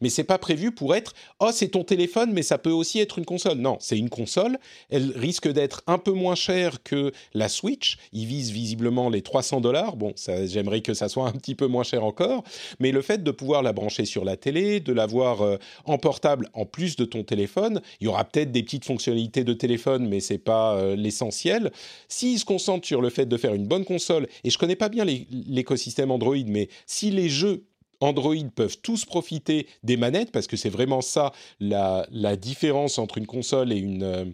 mais 0.00 0.10
c'est 0.10 0.24
pas 0.24 0.38
prévu 0.38 0.72
pour 0.72 0.94
être 0.94 1.12
oh 1.40 1.50
c'est 1.52 1.68
ton 1.68 1.84
téléphone 1.84 2.32
mais 2.32 2.42
ça 2.42 2.58
peut 2.58 2.70
aussi 2.70 3.00
être 3.00 3.18
une 3.18 3.24
console. 3.24 3.58
Non, 3.58 3.76
c'est 3.80 3.98
une 3.98 4.10
console. 4.10 4.58
Elle 4.90 5.12
risque 5.16 5.48
d'être 5.48 5.82
un 5.86 5.98
peu 5.98 6.12
moins 6.12 6.34
chère 6.34 6.82
que 6.82 7.12
la 7.32 7.48
Switch. 7.48 7.98
Il 8.12 8.26
vise 8.26 8.50
visiblement 8.50 9.08
les 9.08 9.22
300 9.22 9.60
dollars. 9.60 9.96
Bon, 9.96 10.12
j'aimerais 10.44 10.80
que 10.80 10.94
ça 10.94 11.08
soit 11.08 11.26
un 11.26 11.32
petit 11.32 11.54
peu 11.54 11.66
moins 11.66 11.84
cher 11.84 12.04
encore, 12.04 12.44
mais 12.80 12.92
le 12.92 13.02
fait 13.02 13.22
de 13.22 13.30
pouvoir 13.30 13.62
la 13.62 13.72
brancher 13.72 14.04
sur 14.04 14.24
la 14.24 14.36
télé, 14.36 14.80
de 14.80 14.92
l'avoir 14.92 15.42
euh, 15.42 15.56
en 15.84 15.98
portable 15.98 16.48
en 16.52 16.66
plus 16.66 16.96
de 16.96 17.04
ton 17.04 17.22
téléphone, 17.22 17.80
il 18.00 18.04
y 18.04 18.08
aura 18.08 18.24
peut-être 18.24 18.52
des 18.52 18.62
petites 18.62 18.84
fonctionnalités 18.84 19.44
de 19.44 19.52
téléphone, 19.52 20.08
mais 20.08 20.20
c'est 20.20 20.38
pas 20.38 20.74
euh, 20.74 20.96
l'essentiel. 20.96 21.72
S'il 22.08 22.38
se 22.38 22.44
concentre 22.44 22.86
sur 22.86 23.00
le 23.00 23.10
fait 23.10 23.26
de 23.26 23.36
faire 23.36 23.53
une 23.54 23.66
bonne 23.66 23.84
console, 23.84 24.28
et 24.44 24.50
je 24.50 24.58
connais 24.58 24.76
pas 24.76 24.88
bien 24.88 25.04
l'écosystème 25.04 26.10
Android, 26.10 26.36
mais 26.46 26.68
si 26.86 27.10
les 27.10 27.28
jeux 27.28 27.66
Android 28.00 28.34
peuvent 28.54 28.78
tous 28.78 29.04
profiter 29.04 29.66
des 29.82 29.96
manettes, 29.96 30.30
parce 30.30 30.46
que 30.46 30.56
c'est 30.56 30.68
vraiment 30.68 31.00
ça 31.00 31.32
la, 31.60 32.06
différence 32.36 32.98
entre 32.98 33.18
une 33.18 33.26
console 33.26 33.72
et 33.72 33.76
une, 33.76 34.02
euh, 34.02 34.24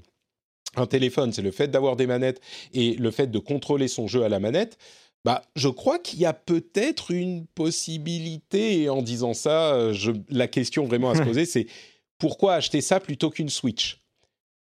un 0.76 0.86
téléphone, 0.86 1.32
c'est 1.32 1.42
le 1.42 1.51
fait 1.51 1.68
d'avoir 1.68 1.97
des 1.97 2.06
manettes 2.06 2.40
et 2.72 2.94
le 2.94 3.10
fait 3.10 3.28
de 3.28 3.38
contrôler 3.38 3.88
son 3.88 4.06
jeu 4.06 4.24
à 4.24 4.28
la 4.28 4.40
manette. 4.40 4.78
Bah, 5.24 5.42
je 5.55 5.68
crois 5.68 5.98
qu'il 5.98 6.18
y 6.20 6.26
a 6.26 6.32
peut-être 6.32 7.10
une 7.10 7.47
possibilité, 7.47 8.82
et 8.82 8.88
en 8.88 9.02
disant 9.02 9.34
ça, 9.34 9.74
euh, 9.74 9.92
je, 9.92 10.12
la 10.30 10.48
question 10.48 10.86
vraiment 10.86 11.10
à 11.10 11.14
se 11.14 11.22
poser, 11.24 11.44
c'est 11.44 11.66
pourquoi 12.18 12.55
acheter 12.55 12.80
ça 12.80 13.01
plutôt 13.01 13.30
qu'une 13.30 13.51
Switch? 13.51 14.01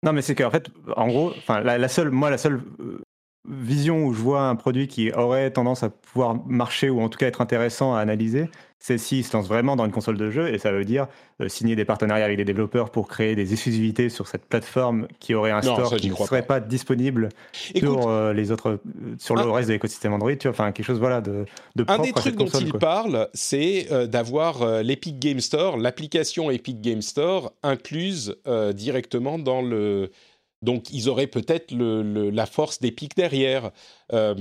Non, 0.04 0.14
mais 0.14 0.22
c'est 0.22 0.36
qu'en 0.36 0.52
fait, 0.52 0.70
en 0.96 1.08
gros, 1.08 1.32
enfin, 1.32 1.62
la, 1.62 1.88
seule, 1.88 2.12
moi, 2.12 2.30
la 2.30 2.38
seule 2.38 2.62
euh, 2.80 3.02
vision 3.48 4.06
où 4.06 4.14
je 4.14 4.20
vois 4.20 4.42
un 4.42 4.56
produit 4.56 4.88
qui 4.88 5.12
aurait 5.12 5.52
tendance 5.52 5.84
à 5.84 5.90
pouvoir 5.90 6.36
marcher 6.46 6.90
ou 6.90 7.02
en 7.02 7.10
tout 7.10 7.18
cas 7.18 7.28
être 7.28 7.42
intéressant 7.42 7.96
à 7.96 8.00
analyser, 8.00 8.50
c'est 8.80 8.98
s'il 8.98 9.26
se 9.26 9.36
lance 9.36 9.48
vraiment 9.48 9.76
dans 9.76 9.86
une 9.86 9.92
console 9.92 10.18
de 10.18 10.30
jeu 10.30 10.54
et 10.54 10.60
ça 10.60 10.72
veut 10.72 10.86
dire 10.86 11.08
euh, 11.42 11.50
signer 11.50 11.76
des 11.76 11.86
partenariats 11.86 12.26
avec 12.26 12.38
des 12.38 12.46
développeurs 12.46 12.92
pour 12.92 13.08
créer 13.08 13.36
des 13.36 13.52
exclusivités 13.54 14.10
sur 14.10 14.28
cette 14.28 14.46
plateforme 14.46 15.08
qui 15.20 15.34
aurait 15.34 15.52
un 15.52 15.62
store 15.62 15.96
qui 15.96 16.10
ne 16.10 16.16
serait 16.16 16.44
pas, 16.44 16.60
disponible 16.60 17.30
sur 17.52 18.08
euh, 18.08 18.34
les 18.34 18.52
autres, 18.52 18.70
euh, 18.70 19.16
sur 19.18 19.36
le 19.36 19.50
reste 19.50 19.70
de 19.70 19.74
l'écosystème 19.74 20.14
Android, 20.14 20.36
tu 20.36 20.48
vois, 20.48 20.52
enfin 20.52 20.72
quelque 20.72 20.86
chose 20.86 21.00
voilà 21.00 21.22
de, 21.22 21.46
de 21.76 21.84
propre 21.84 22.02
Un 22.02 22.04
des 22.04 22.14
trucs 22.14 22.36
dont 22.36 22.46
il 22.46 22.74
parle, 22.74 23.30
c'est 23.34 23.88
d'avoir 24.08 24.84
l'Epic 24.84 25.20
Game 25.20 25.40
Store, 25.40 25.78
l'application 25.78 26.52
Epic 26.52 26.82
Game 26.82 27.02
Store 27.02 27.54
incluse 27.64 28.36
directement 28.74 29.40
dans 29.40 29.62
le 29.62 30.12
donc, 30.64 30.90
ils 30.92 31.08
auraient 31.08 31.28
peut-être 31.28 31.72
la 31.72 32.46
force 32.48 32.80
des 32.80 32.92
pics 32.92 33.16
derrière. 33.16 33.72
Euh, 34.14 34.34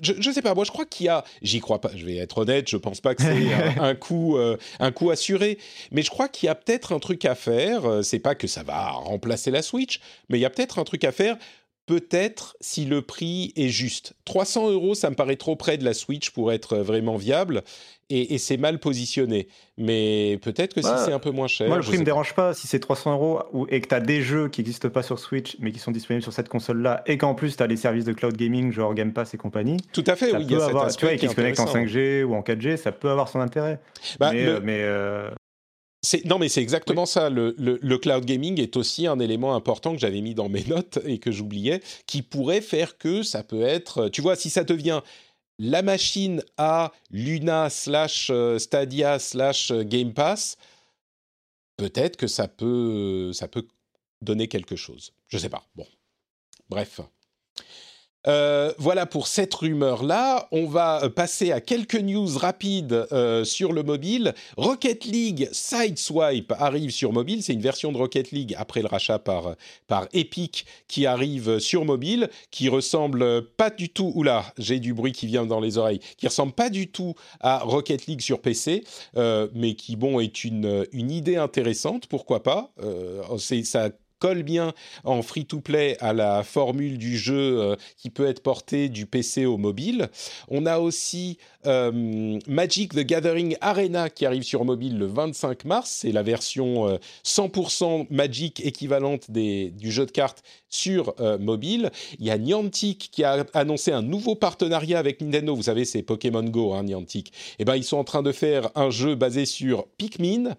je 0.00 0.12
ne 0.12 0.34
sais 0.34 0.42
pas, 0.42 0.54
moi 0.54 0.64
je 0.64 0.70
crois 0.70 0.84
qu'il 0.84 1.06
y 1.06 1.08
a, 1.08 1.24
j'y 1.40 1.60
crois 1.60 1.80
pas, 1.80 1.90
je 1.96 2.04
vais 2.04 2.16
être 2.16 2.38
honnête, 2.38 2.68
je 2.68 2.76
pense 2.76 3.00
pas 3.00 3.14
que 3.14 3.22
c'est 3.22 3.52
un, 3.80 3.94
coup, 3.94 4.36
euh, 4.36 4.56
un 4.80 4.92
coup 4.92 5.10
assuré, 5.10 5.58
mais 5.90 6.02
je 6.02 6.10
crois 6.10 6.28
qu'il 6.28 6.46
y 6.46 6.50
a 6.50 6.54
peut-être 6.54 6.92
un 6.92 6.98
truc 6.98 7.24
à 7.24 7.34
faire. 7.34 7.86
Euh, 7.86 8.02
c'est 8.02 8.18
pas 8.18 8.34
que 8.34 8.46
ça 8.46 8.62
va 8.62 8.90
remplacer 8.90 9.50
la 9.50 9.62
Switch, 9.62 10.00
mais 10.28 10.38
il 10.38 10.42
y 10.42 10.44
a 10.44 10.50
peut-être 10.50 10.78
un 10.78 10.84
truc 10.84 11.04
à 11.04 11.12
faire 11.12 11.36
peut-être 11.86 12.56
si 12.60 12.84
le 12.84 13.02
prix 13.02 13.52
est 13.56 13.68
juste. 13.68 14.14
300 14.24 14.70
euros, 14.70 14.94
ça 14.94 15.10
me 15.10 15.14
paraît 15.14 15.36
trop 15.36 15.56
près 15.56 15.78
de 15.78 15.84
la 15.84 15.94
Switch 15.94 16.30
pour 16.30 16.52
être 16.52 16.78
vraiment 16.78 17.16
viable 17.16 17.62
et, 18.14 18.38
c'est 18.38 18.58
mal 18.58 18.78
positionné. 18.78 19.48
Mais 19.78 20.38
peut-être 20.42 20.74
que 20.74 20.82
si 20.82 20.90
c'est 21.04 21.12
un 21.12 21.18
peu 21.18 21.30
moins 21.30 21.46
cher. 21.46 21.68
Moi, 21.68 21.78
le 21.78 21.82
prix 21.82 21.94
ne 21.94 22.00
me 22.00 22.04
dérange 22.04 22.34
pas 22.34 22.52
si 22.52 22.66
c'est 22.66 22.78
300 22.78 23.14
euros 23.14 23.66
et 23.70 23.80
que 23.80 23.88
tu 23.88 23.94
as 23.94 24.00
des 24.00 24.22
jeux 24.22 24.48
qui 24.48 24.60
n'existent 24.60 24.90
pas 24.90 25.02
sur 25.02 25.18
Switch 25.18 25.56
mais 25.60 25.72
qui 25.72 25.78
sont 25.78 25.92
disponibles 25.92 26.22
sur 26.22 26.32
cette 26.32 26.48
console-là 26.48 27.02
et 27.06 27.16
qu'en 27.16 27.34
plus 27.34 27.56
tu 27.56 27.62
as 27.62 27.66
les 27.66 27.76
services 27.76 28.04
de 28.04 28.12
cloud 28.12 28.36
gaming 28.36 28.70
genre 28.70 28.94
Game 28.94 29.12
Pass 29.12 29.32
et 29.34 29.38
compagnie. 29.38 29.78
Tout 29.92 30.04
à 30.06 30.16
fait, 30.16 30.34
oui. 30.36 30.44
il 30.44 30.52
y 30.52 30.54
a 30.56 30.64
avoir, 30.64 30.94
tu 30.94 31.06
vois, 31.06 31.16
qui 31.16 31.28
se 31.28 31.34
connectent 31.34 31.60
en 31.60 31.72
5G 31.72 32.22
ou 32.24 32.34
en 32.34 32.42
4G, 32.42 32.76
ça 32.76 32.92
peut 32.92 33.08
avoir 33.08 33.28
son 33.28 33.40
intérêt. 33.40 33.80
Bah, 34.18 34.32
mais. 34.32 34.82
Euh, 34.82 35.30
non, 36.24 36.38
mais 36.38 36.48
c'est 36.48 36.62
exactement 36.62 37.06
ça. 37.06 37.30
Le, 37.30 37.54
le, 37.58 37.98
cloud 37.98 38.24
gaming 38.24 38.60
est 38.60 38.76
aussi 38.76 39.06
un 39.06 39.20
élément 39.20 39.54
important 39.54 39.92
que 39.92 40.00
j'avais 40.00 40.20
mis 40.20 40.34
dans 40.34 40.48
mes 40.48 40.64
notes 40.64 40.98
et 41.04 41.18
que 41.18 41.30
j'oubliais, 41.30 41.80
qui 42.06 42.22
pourrait 42.22 42.60
faire 42.60 42.98
que 42.98 43.22
ça 43.22 43.44
peut 43.44 43.62
être. 43.62 44.08
Tu 44.08 44.20
vois, 44.20 44.34
si 44.34 44.50
ça 44.50 44.64
devient 44.64 45.00
la 45.58 45.82
machine 45.82 46.42
à 46.56 46.92
Luna 47.10 47.70
slash 47.70 48.30
euh, 48.30 48.58
Stadia 48.58 49.20
slash 49.20 49.70
euh, 49.70 49.84
Game 49.84 50.12
Pass, 50.12 50.56
peut-être 51.76 52.16
que 52.16 52.26
ça 52.26 52.48
peut, 52.48 53.32
ça 53.32 53.46
peut 53.46 53.68
donner 54.22 54.48
quelque 54.48 54.74
chose. 54.74 55.12
Je 55.28 55.38
sais 55.38 55.48
pas. 55.48 55.64
Bon, 55.76 55.86
bref. 56.68 57.00
Euh, 58.26 58.72
voilà 58.78 59.06
pour 59.06 59.26
cette 59.26 59.52
rumeur-là. 59.54 60.48
On 60.52 60.66
va 60.66 61.08
passer 61.10 61.52
à 61.52 61.60
quelques 61.60 62.00
news 62.00 62.28
rapides 62.36 63.06
euh, 63.12 63.44
sur 63.44 63.72
le 63.72 63.82
mobile. 63.82 64.34
Rocket 64.56 65.04
League 65.04 65.48
Sideswipe 65.52 66.52
arrive 66.58 66.90
sur 66.90 67.12
mobile. 67.12 67.42
C'est 67.42 67.52
une 67.52 67.60
version 67.60 67.92
de 67.92 67.98
Rocket 67.98 68.30
League 68.30 68.54
après 68.58 68.82
le 68.82 68.88
rachat 68.88 69.18
par, 69.18 69.56
par 69.86 70.06
Epic 70.12 70.66
qui 70.88 71.06
arrive 71.06 71.58
sur 71.58 71.84
mobile, 71.84 72.30
qui 72.50 72.68
ressemble 72.68 73.42
pas 73.42 73.70
du 73.70 73.88
tout. 73.88 74.12
Oula, 74.14 74.44
j'ai 74.58 74.78
du 74.78 74.94
bruit 74.94 75.12
qui 75.12 75.26
vient 75.26 75.46
dans 75.46 75.60
les 75.60 75.78
oreilles. 75.78 76.00
Qui 76.16 76.28
ressemble 76.28 76.52
pas 76.52 76.70
du 76.70 76.88
tout 76.88 77.14
à 77.40 77.58
Rocket 77.58 78.06
League 78.06 78.20
sur 78.20 78.40
PC, 78.40 78.84
euh, 79.16 79.48
mais 79.54 79.74
qui 79.74 79.96
bon 79.96 80.20
est 80.20 80.44
une, 80.44 80.86
une 80.92 81.10
idée 81.10 81.36
intéressante. 81.36 82.06
Pourquoi 82.06 82.42
pas 82.42 82.72
ça 83.64 83.90
colle 84.22 84.44
bien 84.44 84.72
en 85.02 85.20
free-to-play 85.20 85.96
à 85.98 86.12
la 86.12 86.44
formule 86.44 86.96
du 86.96 87.18
jeu 87.18 87.60
euh, 87.60 87.76
qui 87.96 88.08
peut 88.08 88.28
être 88.28 88.40
porté 88.40 88.88
du 88.88 89.04
PC 89.04 89.46
au 89.46 89.56
mobile. 89.56 90.10
On 90.46 90.64
a 90.64 90.78
aussi 90.78 91.38
euh, 91.66 92.38
Magic 92.46 92.94
the 92.94 93.00
Gathering 93.00 93.56
Arena 93.60 94.10
qui 94.10 94.24
arrive 94.24 94.44
sur 94.44 94.64
mobile 94.64 94.96
le 94.96 95.06
25 95.06 95.64
mars. 95.64 95.90
C'est 96.02 96.12
la 96.12 96.22
version 96.22 97.00
100% 97.24 98.02
euh, 98.02 98.04
Magic 98.10 98.64
équivalente 98.64 99.28
du 99.28 99.90
jeu 99.90 100.06
de 100.06 100.12
cartes 100.12 100.44
sur 100.68 101.14
mobile. 101.40 101.90
Il 102.20 102.24
y 102.24 102.30
a 102.30 102.38
Niantic 102.38 103.10
qui 103.10 103.24
a 103.24 103.44
annoncé 103.54 103.90
un 103.90 104.02
nouveau 104.02 104.36
partenariat 104.36 105.00
avec 105.00 105.20
Nintendo. 105.20 105.56
Vous 105.56 105.64
savez, 105.64 105.84
c'est 105.84 106.02
Pokémon 106.02 106.44
Go, 106.44 106.74
hein, 106.74 106.84
Niantic. 106.84 107.28
Et 107.28 107.32
eh 107.58 107.64
ben, 107.64 107.74
ils 107.74 107.84
sont 107.84 107.98
en 107.98 108.04
train 108.04 108.22
de 108.22 108.32
faire 108.32 108.70
un 108.76 108.90
jeu 108.90 109.16
basé 109.16 109.46
sur 109.46 109.88
Pikmin 109.98 110.54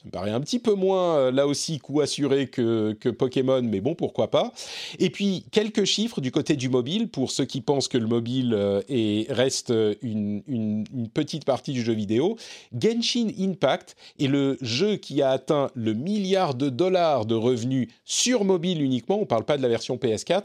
ça 0.00 0.06
me 0.06 0.12
paraît 0.12 0.30
un 0.30 0.40
petit 0.40 0.58
peu 0.58 0.72
moins, 0.72 1.16
euh, 1.16 1.30
là 1.30 1.46
aussi, 1.46 1.78
coup 1.78 2.00
assuré 2.00 2.46
que, 2.46 2.96
que, 2.98 3.10
Pokémon, 3.10 3.60
mais 3.60 3.82
bon, 3.82 3.94
pourquoi 3.94 4.30
pas. 4.30 4.50
Et 4.98 5.10
puis, 5.10 5.44
quelques 5.50 5.84
chiffres 5.84 6.22
du 6.22 6.32
côté 6.32 6.56
du 6.56 6.70
mobile, 6.70 7.10
pour 7.10 7.30
ceux 7.30 7.44
qui 7.44 7.60
pensent 7.60 7.86
que 7.86 7.98
le 7.98 8.06
mobile 8.06 8.54
euh, 8.54 8.80
est, 8.88 9.30
reste 9.30 9.74
une, 10.00 10.42
une, 10.48 10.86
petite 11.12 11.44
partie 11.44 11.72
du 11.72 11.82
jeu 11.82 11.92
vidéo. 11.92 12.38
Genshin 12.72 13.28
Impact 13.38 13.94
est 14.18 14.26
le 14.26 14.56
jeu 14.62 14.96
qui 14.96 15.20
a 15.20 15.32
atteint 15.32 15.70
le 15.74 15.92
milliard 15.92 16.54
de 16.54 16.70
dollars 16.70 17.26
de 17.26 17.34
revenus 17.34 17.88
sur 18.06 18.44
mobile 18.44 18.80
uniquement, 18.80 19.18
on 19.18 19.20
ne 19.20 19.26
parle 19.26 19.44
pas 19.44 19.58
de 19.58 19.62
la 19.62 19.68
version 19.68 19.96
PS4, 19.96 20.44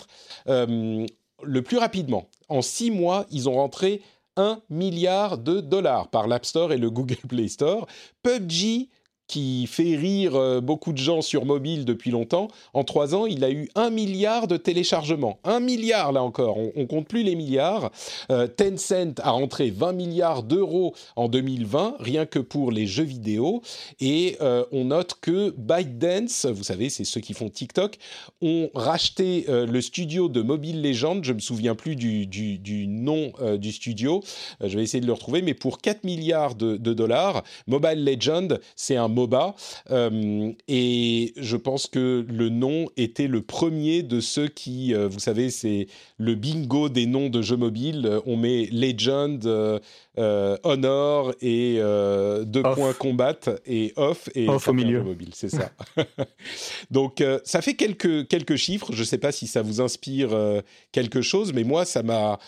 euh, 0.49 1.05
le 1.43 1.61
plus 1.61 1.77
rapidement. 1.77 2.27
En 2.49 2.61
six 2.61 2.91
mois, 2.91 3.25
ils 3.31 3.47
ont 3.47 3.53
rentré 3.53 4.01
1 4.35 4.59
milliard 4.69 5.37
de 5.37 5.61
dollars 5.61 6.09
par 6.09 6.27
l'App 6.27 6.45
Store 6.45 6.73
et 6.73 6.77
le 6.77 6.89
Google 6.89 7.15
Play 7.29 7.47
Store. 7.47 7.87
PUBG 8.21 8.89
qui 9.27 9.67
fait 9.67 9.95
rire 9.95 10.35
euh, 10.35 10.61
beaucoup 10.61 10.93
de 10.93 10.97
gens 10.97 11.21
sur 11.21 11.45
mobile 11.45 11.85
depuis 11.85 12.11
longtemps, 12.11 12.47
en 12.73 12.83
trois 12.83 13.15
ans, 13.15 13.25
il 13.25 13.43
a 13.43 13.49
eu 13.49 13.69
un 13.75 13.89
milliard 13.89 14.47
de 14.47 14.57
téléchargements. 14.57 15.39
Un 15.43 15.59
milliard, 15.59 16.11
là 16.11 16.21
encore, 16.21 16.57
on, 16.57 16.71
ne 16.75 16.85
compte 16.85 17.07
plus 17.07 17.23
les 17.23 17.35
milliards. 17.35 17.91
Euh, 18.31 18.47
Tencent 18.47 19.19
a 19.21 19.31
rentré 19.31 19.71
20 19.71 19.93
milliards 19.93 20.43
d'euros 20.43 20.93
en 21.15 21.27
2020, 21.27 21.95
rien 21.99 22.25
que 22.25 22.39
pour 22.39 22.71
les 22.71 22.85
jeux 22.85 23.03
vidéo. 23.03 23.61
Et 23.99 24.37
euh, 24.41 24.63
on 24.71 24.85
note 24.85 25.15
que 25.21 25.53
ByteDance, 25.57 26.45
vous 26.45 26.63
savez, 26.63 26.89
c'est 26.89 27.05
ceux 27.05 27.21
qui 27.21 27.33
font 27.33 27.49
TikTok, 27.49 27.97
ont 28.41 28.69
racheté 28.75 29.45
le 29.47 29.81
studio 29.81 30.29
de 30.29 30.41
Mobile 30.41 30.81
Legends, 30.81 31.23
je 31.23 31.33
me 31.33 31.39
souviens 31.39 31.75
plus 31.75 31.95
du, 31.95 32.27
du, 32.27 32.87
nom 32.87 33.31
du 33.57 33.71
studio, 33.71 34.21
je 34.61 34.75
vais 34.75 34.83
essayer 34.83 35.01
de 35.01 35.07
le 35.07 35.13
retrouver, 35.13 35.41
mais 35.41 35.53
pour 35.53 35.79
4 35.79 36.03
milliards 36.03 36.55
de, 36.55 36.77
de 36.77 36.93
dollars, 36.93 37.43
Mobile 37.67 38.03
Legends, 38.03 38.57
c'est 38.75 38.95
un 38.95 39.07
MOBA. 39.15 39.55
Euh, 39.89 40.51
et 40.67 41.33
je 41.37 41.57
pense 41.57 41.87
que 41.87 42.25
le 42.27 42.49
nom 42.49 42.87
était 42.97 43.27
le 43.27 43.41
premier 43.41 44.03
de 44.03 44.19
ceux 44.19 44.47
qui, 44.47 44.93
euh, 44.93 45.07
vous 45.07 45.19
savez, 45.19 45.49
c'est 45.49 45.87
le 46.17 46.35
bingo 46.35 46.89
des 46.89 47.05
noms 47.05 47.29
de 47.29 47.41
jeux 47.41 47.57
mobiles. 47.57 48.19
On 48.25 48.37
met 48.37 48.67
Legend, 48.71 49.43
euh, 49.45 50.57
Honor 50.63 51.33
et 51.41 51.79
deux 52.45 52.61
points 52.61 52.93
combat 52.93 53.39
et 53.65 53.93
off 53.95 54.29
et 54.35 54.47
off 54.47 54.67
au 54.67 54.73
milieu. 54.73 55.01
mobile, 55.01 55.31
c'est 55.33 55.49
ça. 55.49 55.71
Donc 56.91 57.23
ça 57.43 57.61
fait 57.61 57.73
quelques 57.73 58.27
quelques 58.27 58.55
chiffres. 58.55 58.91
Je 58.91 58.99
ne 58.99 59.05
sais 59.05 59.17
pas 59.17 59.31
si 59.31 59.47
ça 59.47 59.61
vous 59.61 59.81
inspire 59.81 60.29
quelque 60.91 61.21
chose, 61.21 61.53
mais 61.53 61.63
moi 61.63 61.85
ça 61.85 62.03
m'a. 62.03 62.39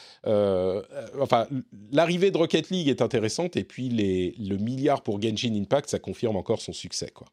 enfin, 1.19 1.47
l'arrivée 1.91 2.31
de 2.31 2.37
Rocket 2.37 2.69
League 2.69 2.89
est 2.89 3.01
intéressante 3.01 3.55
et 3.55 3.63
puis 3.63 3.89
les, 3.89 4.35
le 4.39 4.57
milliard 4.57 5.01
pour 5.01 5.21
Genshin 5.21 5.53
Impact, 5.55 5.89
ça 5.89 5.99
confirme 5.99 6.35
encore 6.35 6.56
son 6.59 6.73
succès. 6.73 7.09
Quoi. 7.13 7.27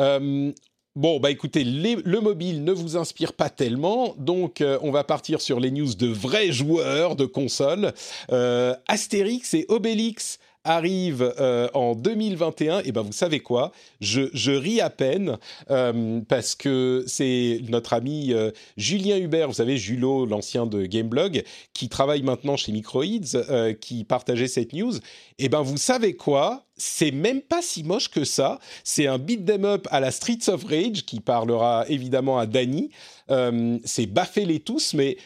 Euh, 0.00 0.52
bon, 0.96 1.20
bah 1.20 1.30
écoutez, 1.30 1.64
le 1.64 2.20
mobile 2.20 2.64
ne 2.64 2.72
vous 2.72 2.96
inspire 2.96 3.32
pas 3.34 3.50
tellement, 3.50 4.14
donc 4.18 4.60
euh, 4.60 4.78
on 4.82 4.90
va 4.90 5.04
partir 5.04 5.40
sur 5.40 5.60
les 5.60 5.70
news 5.70 5.94
de 5.94 6.06
vrais 6.06 6.52
joueurs 6.52 7.16
de 7.16 7.26
consoles. 7.26 7.92
Euh, 8.32 8.74
Astérix 8.88 9.54
et 9.54 9.66
Obélix 9.68 10.38
arrive 10.64 11.32
euh, 11.38 11.68
en 11.72 11.94
2021, 11.94 12.80
et 12.80 12.92
ben 12.92 13.02
vous 13.02 13.12
savez 13.12 13.40
quoi? 13.40 13.72
Je, 14.00 14.28
je, 14.34 14.52
ris 14.52 14.80
à 14.80 14.90
peine 14.90 15.38
euh, 15.70 16.20
parce 16.28 16.54
que 16.54 17.04
c'est 17.06 17.60
notre 17.68 17.94
ami 17.94 18.34
euh, 18.34 18.50
Julien 18.76 19.16
Hubert, 19.16 19.48
vous 19.48 19.54
savez 19.54 19.78
Julot, 19.78 20.26
l'ancien 20.26 20.66
de 20.66 20.84
Gameblog, 20.84 21.44
qui 21.72 21.88
travaille 21.88 22.22
maintenant 22.22 22.56
chez 22.56 22.72
Microids, 22.72 23.00
qui 23.80 24.04
partageait 24.04 24.48
cette 24.48 24.72
news. 24.72 24.92
Et 25.38 25.48
ben 25.48 25.62
vous 25.62 25.78
savez 25.78 26.14
quoi? 26.14 26.66
C'est 26.76 27.10
même 27.10 27.40
pas 27.40 27.62
si 27.62 27.82
moche 27.82 28.10
que 28.10 28.24
ça. 28.24 28.58
C'est 28.84 29.06
un 29.06 29.18
beat 29.18 29.44
them 29.44 29.64
up 29.64 29.86
à 29.90 30.00
la 30.00 30.10
Streets 30.10 30.48
of 30.48 30.64
Rage 30.64 31.04
qui 31.06 31.20
parlera 31.20 31.84
évidemment 31.88 32.38
à 32.38 32.46
Danny. 32.46 32.90
c'est 33.84 34.06
baffez 34.06 34.44
les 34.44 34.60
tous, 34.60 34.94
mais 34.94 35.16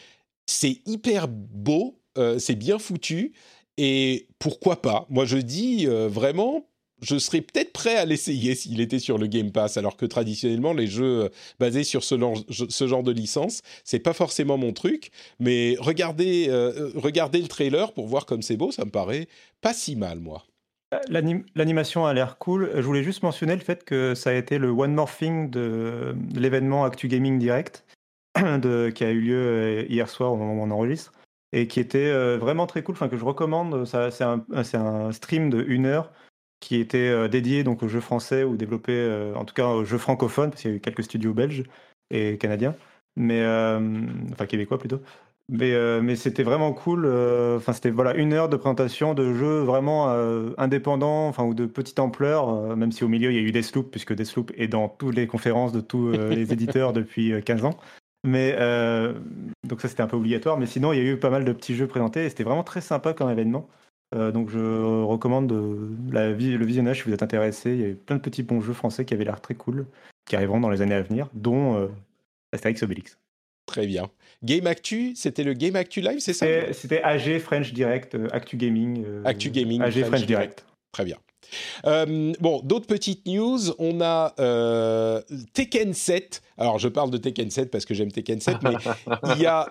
c'est 0.45 0.81
hyper 0.85 1.27
beau, 1.27 1.99
c'est 2.37 2.55
bien 2.55 2.79
foutu. 2.79 3.33
Et 3.77 4.27
pourquoi 4.39 4.81
pas? 4.81 5.05
Moi, 5.09 5.25
je 5.25 5.37
dis 5.37 5.85
euh, 5.87 6.07
vraiment, 6.07 6.65
je 7.01 7.17
serais 7.17 7.41
peut-être 7.41 7.73
prêt 7.73 7.95
à 7.95 8.05
l'essayer 8.05 8.55
s'il 8.55 8.79
était 8.81 8.99
sur 8.99 9.17
le 9.17 9.27
Game 9.27 9.51
Pass, 9.51 9.77
alors 9.77 9.97
que 9.97 10.05
traditionnellement, 10.05 10.73
les 10.73 10.87
jeux 10.87 11.25
euh, 11.25 11.29
basés 11.59 11.83
sur 11.83 12.03
ce, 12.03 12.17
genre 12.87 13.03
de 13.03 13.11
licence, 13.11 13.61
c'est 13.83 13.99
pas 13.99 14.13
forcément 14.13 14.57
mon 14.57 14.71
truc. 14.73 15.11
Mais 15.39 15.75
regardez, 15.79 16.47
euh, 16.49 16.91
regardez 16.95 17.41
le 17.41 17.47
trailer 17.47 17.93
pour 17.93 18.07
voir 18.07 18.25
comme 18.25 18.41
c'est 18.41 18.57
beau, 18.57 18.71
ça 18.71 18.85
me 18.85 18.91
paraît 18.91 19.27
pas 19.61 19.73
si 19.73 19.95
mal, 19.95 20.19
moi. 20.19 20.45
L'animation 21.09 22.05
a 22.05 22.13
l'air 22.13 22.37
cool. 22.37 22.71
Je 22.73 22.81
voulais 22.81 23.03
juste 23.03 23.21
mentionner 23.21 23.55
le 23.55 23.61
fait 23.61 23.83
que 23.83 24.15
ça 24.15 24.29
a 24.29 24.33
été 24.33 24.57
le 24.57 24.69
One 24.69 24.93
More 24.93 25.13
Thing 25.13 25.49
de 25.49 26.15
l'événement 26.33 26.85
Actu 26.85 27.09
Gaming 27.09 27.37
Direct 27.37 27.83
qui 28.35 29.03
a 29.03 29.09
eu 29.09 29.19
lieu 29.19 29.85
hier 29.89 30.07
soir 30.07 30.31
au 30.31 30.37
moment 30.37 30.53
où 30.53 30.65
on 30.65 30.71
enregistre 30.71 31.11
et 31.53 31.67
qui 31.67 31.79
était 31.79 32.11
euh, 32.11 32.37
vraiment 32.37 32.67
très 32.67 32.83
cool, 32.83 32.93
enfin 32.93 33.09
que 33.09 33.17
je 33.17 33.25
recommande. 33.25 33.85
C'est 33.85 34.23
un, 34.23 35.11
stream 35.11 35.49
de 35.49 35.63
une 35.67 35.85
heure 35.85 36.11
qui 36.59 36.77
était 36.77 37.09
euh, 37.09 37.27
dédié 37.27 37.63
donc 37.63 37.83
aux 37.83 37.87
jeux 37.87 38.01
français 38.01 38.43
ou 38.43 38.57
développé, 38.57 38.93
euh, 38.93 39.33
en 39.35 39.45
tout 39.45 39.53
cas 39.53 39.67
aux 39.67 39.85
jeux 39.85 39.97
francophones, 39.97 40.49
parce 40.49 40.61
qu'il 40.61 40.71
y 40.71 40.73
a 40.73 40.77
eu 40.77 40.81
quelques 40.81 41.03
studios 41.03 41.33
belges 41.33 41.63
et 42.11 42.37
canadiens, 42.37 42.75
mais 43.15 43.41
enfin 44.31 44.45
québécois 44.45 44.77
plutôt. 44.77 45.01
Mais, 45.47 45.73
mais 46.01 46.15
c'était 46.15 46.41
vraiment 46.41 46.73
cool. 46.73 47.05
Enfin, 47.57 47.73
c'était 47.73 47.91
voilà 47.91 48.15
une 48.15 48.33
heure 48.33 48.49
de 48.49 48.57
présentation 48.57 49.13
de 49.13 49.33
jeux 49.33 49.59
vraiment 49.59 50.09
indépendants, 50.57 51.27
enfin 51.27 51.43
ou 51.43 51.53
de 51.53 51.65
petite 51.65 51.99
ampleur, 51.99 52.75
même 52.75 52.91
si 52.91 53.03
au 53.03 53.07
milieu 53.07 53.31
il 53.31 53.35
y 53.35 53.39
a 53.39 53.41
eu 53.41 53.51
Deathloop, 53.51 53.91
puisque 53.91 54.13
Deathloop 54.13 54.51
est 54.55 54.67
dans 54.67 54.87
toutes 54.89 55.15
les 55.15 55.27
conférences 55.27 55.71
de 55.71 55.81
tous 55.81 56.11
les 56.11 56.51
éditeurs 56.51 56.93
depuis 56.93 57.33
15 57.43 57.65
ans. 57.65 57.77
Mais 58.25 58.55
euh, 58.57 59.13
donc 59.67 59.81
ça 59.81 59.87
c'était 59.87 60.01
un 60.01 60.07
peu 60.07 60.17
obligatoire, 60.17 60.57
mais 60.57 60.65
sinon 60.65 60.91
il 60.91 60.97
y 60.97 60.99
a 60.99 61.03
eu 61.03 61.17
pas 61.17 61.29
mal 61.29 61.45
de 61.45 61.53
petits 61.53 61.75
jeux 61.75 61.85
présentés 61.85 62.25
et 62.25 62.29
c'était 62.29 62.43
vraiment 62.43 62.63
très 62.63 62.81
sympa 62.81 63.13
comme 63.13 63.29
événement. 63.29 63.69
Euh, 64.15 64.31
donc 64.31 64.49
je 64.49 65.03
recommande 65.03 65.53
la, 66.11 66.29
le 66.31 66.65
visionnage 66.65 66.97
si 66.97 67.03
vous 67.03 67.13
êtes 67.13 67.21
intéressé. 67.21 67.71
Il 67.73 67.79
y 67.79 67.83
a 67.83 67.87
eu 67.89 67.95
plein 67.95 68.15
de 68.15 68.21
petits 68.21 68.41
bons 68.41 68.61
jeux 68.61 68.73
français 68.73 69.05
qui 69.05 69.13
avaient 69.13 69.25
l'air 69.25 69.41
très 69.41 69.53
cool, 69.53 69.85
qui 70.27 70.35
arriveront 70.35 70.59
dans 70.59 70.71
les 70.71 70.81
années 70.81 70.95
à 70.95 71.03
venir, 71.03 71.29
dont 71.33 71.77
euh, 71.77 71.87
Astérix 72.51 72.81
Obélix. 72.81 73.19
Très 73.67 73.85
bien. 73.85 74.09
Game 74.43 74.65
Actu, 74.65 75.13
c'était 75.15 75.43
le 75.43 75.53
Game 75.53 75.75
Actu 75.75 76.01
Live, 76.01 76.19
c'est 76.19 76.33
ça? 76.33 76.47
C'était 76.73 77.03
AG 77.03 77.37
French 77.39 77.73
Direct, 77.73 78.17
Actu 78.31 78.57
Gaming. 78.57 79.05
Actu 79.23 79.51
Gaming. 79.51 79.81
AG 79.81 80.03
French, 80.03 80.25
Direct. 80.25 80.65
Très 80.91 81.05
bien. 81.05 81.17
bon, 81.83 82.61
d'autres 82.63 82.87
petites 82.87 83.27
news. 83.27 83.59
On 83.77 84.01
a 84.01 84.33
Tekken 85.53 85.93
7 85.93 86.41
alors, 86.57 86.79
je 86.79 86.87
parle 86.87 87.11
de 87.11 87.17
Tekken 87.17 87.51
7 87.51 87.69
parce 87.69 87.83
que 87.83 87.93
j'aime 87.93 88.11
Tekken 88.11 88.39
7, 88.39 88.57
mais 88.63 88.75
il 89.35 89.41
y 89.41 89.45
a, 89.45 89.67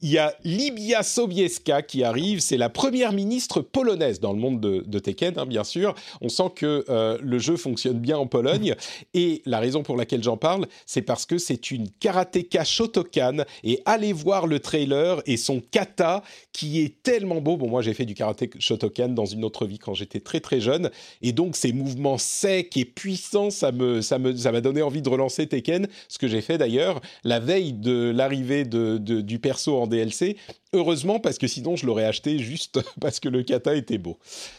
y 0.00 0.16
a 0.16 0.34
Libia 0.42 1.02
Sobieska 1.02 1.82
qui 1.82 2.02
arrive. 2.02 2.40
C'est 2.40 2.56
la 2.56 2.70
première 2.70 3.12
ministre 3.12 3.60
polonaise 3.60 4.20
dans 4.20 4.32
le 4.32 4.38
monde 4.38 4.58
de, 4.60 4.98
Tekken, 4.98 5.38
hein, 5.38 5.44
bien 5.44 5.64
sûr. 5.64 5.94
On 6.22 6.30
sent 6.30 6.50
que 6.56 6.84
euh, 6.88 7.18
le 7.20 7.38
jeu 7.38 7.56
fonctionne 7.56 7.98
bien 7.98 8.16
en 8.16 8.26
Pologne. 8.26 8.74
Et 9.12 9.42
la 9.44 9.60
raison 9.60 9.82
pour 9.82 9.98
laquelle 9.98 10.22
j'en 10.22 10.38
parle, 10.38 10.66
c'est 10.86 11.02
parce 11.02 11.26
que 11.26 11.36
c'est 11.36 11.70
une 11.70 11.90
karatéka 11.90 12.64
Shotokan. 12.64 13.44
Et 13.62 13.82
allez 13.84 14.14
voir 14.14 14.46
le 14.46 14.60
trailer 14.60 15.20
et 15.26 15.36
son 15.36 15.60
kata 15.60 16.22
qui 16.52 16.80
est 16.80 17.02
tellement 17.02 17.42
beau. 17.42 17.58
Bon, 17.58 17.68
moi, 17.68 17.82
j'ai 17.82 17.92
fait 17.92 18.06
du 18.06 18.14
karaté 18.14 18.48
Shotokan 18.58 19.08
dans 19.08 19.26
une 19.26 19.44
autre 19.44 19.66
vie 19.66 19.78
quand 19.78 19.92
j'étais 19.92 20.20
très 20.20 20.40
très 20.40 20.60
jeune. 20.60 20.90
et 21.20 21.32
donc 21.32 21.56
ces 21.56 21.72
mouvements 21.72 22.16
secs 22.16 22.76
et 22.76 22.84
puissants, 22.86 23.50
ça 23.50 23.72
me, 23.72 24.00
ça 24.00 24.18
me, 24.18 24.34
ça 24.34 24.52
m'a 24.52 24.62
donné 24.62 24.80
envie 24.80 25.02
de 25.02 25.08
relancer 25.08 25.46
Tekken, 25.46 25.86
ce 26.14 26.18
que 26.18 26.28
j'ai 26.28 26.40
fait 26.40 26.58
d'ailleurs 26.58 27.00
la 27.24 27.40
veille 27.40 27.72
de 27.72 28.12
l'arrivée 28.14 28.64
de, 28.64 28.98
du 28.98 29.38
perso 29.40 29.76
en 29.76 29.88
DLC. 29.88 30.36
Heureusement, 30.72 31.18
parce 31.18 31.38
que 31.38 31.48
sinon 31.48 31.74
je 31.74 31.86
l'aurais 31.86 32.04
acheté 32.04 32.38
juste 32.38 32.80
parce 33.00 33.18
que 33.18 33.28
le 33.28 33.42
kata 33.42 33.74
était 33.74 33.98
beau. 33.98 34.18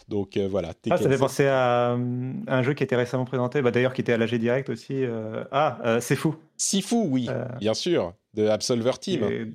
Donc 0.10 0.36
euh, 0.36 0.48
voilà. 0.49 0.73
Ah, 0.90 0.98
ça 0.98 1.10
fait 1.10 1.18
penser 1.18 1.48
à, 1.48 1.91
un 1.91 2.61
jeu 2.61 2.73
qui 2.73 2.84
était 2.84 2.98
récemment 2.98 3.26
présenté, 3.26 3.61
bah, 3.61 3.72
d'ailleurs 3.72 3.94
qui 3.94 4.02
était 4.02 4.14
à 4.14 4.18
l'AG 4.18 4.36
Direct 4.36 4.69
aussi. 4.69 5.03
Euh, 5.03 5.45
ah, 5.52 5.98
c'est 6.02 6.18
fou. 6.18 6.36
Si 6.57 6.82
fou, 6.82 7.07
oui, 7.10 7.27
bien 7.60 7.73
sûr, 7.73 8.14
de 8.34 8.48
Absolver 8.48 8.91
Team 8.99 9.53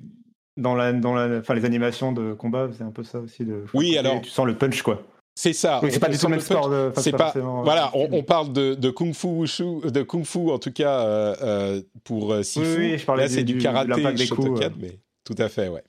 dans 0.57 0.75
la, 0.75 0.91
dans 0.93 1.13
la, 1.13 1.39
enfin, 1.39 1.53
les 1.53 1.65
animations 1.65 2.11
de 2.11 2.33
combat, 2.33 2.69
c'est 2.77 2.83
un 2.83 2.91
peu 2.91 3.03
ça 3.03 3.19
aussi. 3.19 3.45
De, 3.45 3.63
oui, 3.73 3.97
alors. 3.97 4.21
Tu 4.21 4.29
sens 4.29 4.45
le 4.45 4.55
punch, 4.55 4.81
quoi. 4.81 5.01
C'est 5.35 5.53
ça. 5.53 5.79
Oui, 5.81 5.89
c'est 5.91 5.99
pas 5.99 6.09
du 6.09 6.17
tout 6.17 6.27
le 6.27 6.31
même 6.31 6.39
sport. 6.39 6.69
C'est 6.97 7.15
pas. 7.15 7.33
Voilà, 7.35 7.91
on, 7.93 8.23
parle 8.23 8.51
de, 8.51 8.75
de, 8.75 8.89
kung 8.89 9.13
fu 9.13 9.27
wushu, 9.27 9.81
de 9.83 10.01
kung 10.03 10.25
fu 10.25 10.51
en 10.51 10.59
tout 10.59 10.71
cas 10.71 10.99
euh, 11.01 11.35
euh 11.41 11.81
pour 12.03 12.33
euh, 12.33 12.43
Sifu. 12.43 12.77
Oui, 12.77 12.97
je 12.97 13.05
parlais 13.05 13.23
Là, 13.23 13.29
c'est 13.29 13.43
du, 13.43 13.53
du 13.53 13.59
karaté, 13.59 14.13
des 14.13 14.27
coups, 14.27 14.61
mais 14.79 14.99
tout 15.23 15.35
à 15.37 15.49
fait, 15.49 15.69
ouais. 15.69 15.83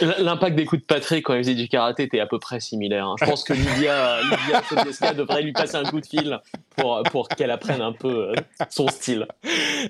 L'impact 0.00 0.56
des 0.56 0.64
coups 0.64 0.82
de 0.82 0.86
Patrick 0.86 1.24
quand 1.24 1.34
il 1.34 1.38
faisait 1.38 1.54
du 1.54 1.68
karaté 1.68 2.04
était 2.04 2.20
à 2.20 2.26
peu 2.26 2.38
près 2.38 2.60
similaire. 2.60 3.06
Hein. 3.06 3.14
Je 3.20 3.24
pense 3.24 3.44
que 3.44 3.52
Lydia, 3.52 4.20
Lydia 4.86 5.14
devrait 5.14 5.42
lui 5.42 5.52
passer 5.52 5.76
un 5.76 5.84
coup 5.84 6.00
de 6.00 6.06
fil 6.06 6.38
pour, 6.76 7.02
pour 7.10 7.28
qu'elle 7.28 7.50
apprenne 7.50 7.80
un 7.80 7.92
peu 7.92 8.30
euh, 8.30 8.34
son 8.68 8.88
style. 8.88 9.26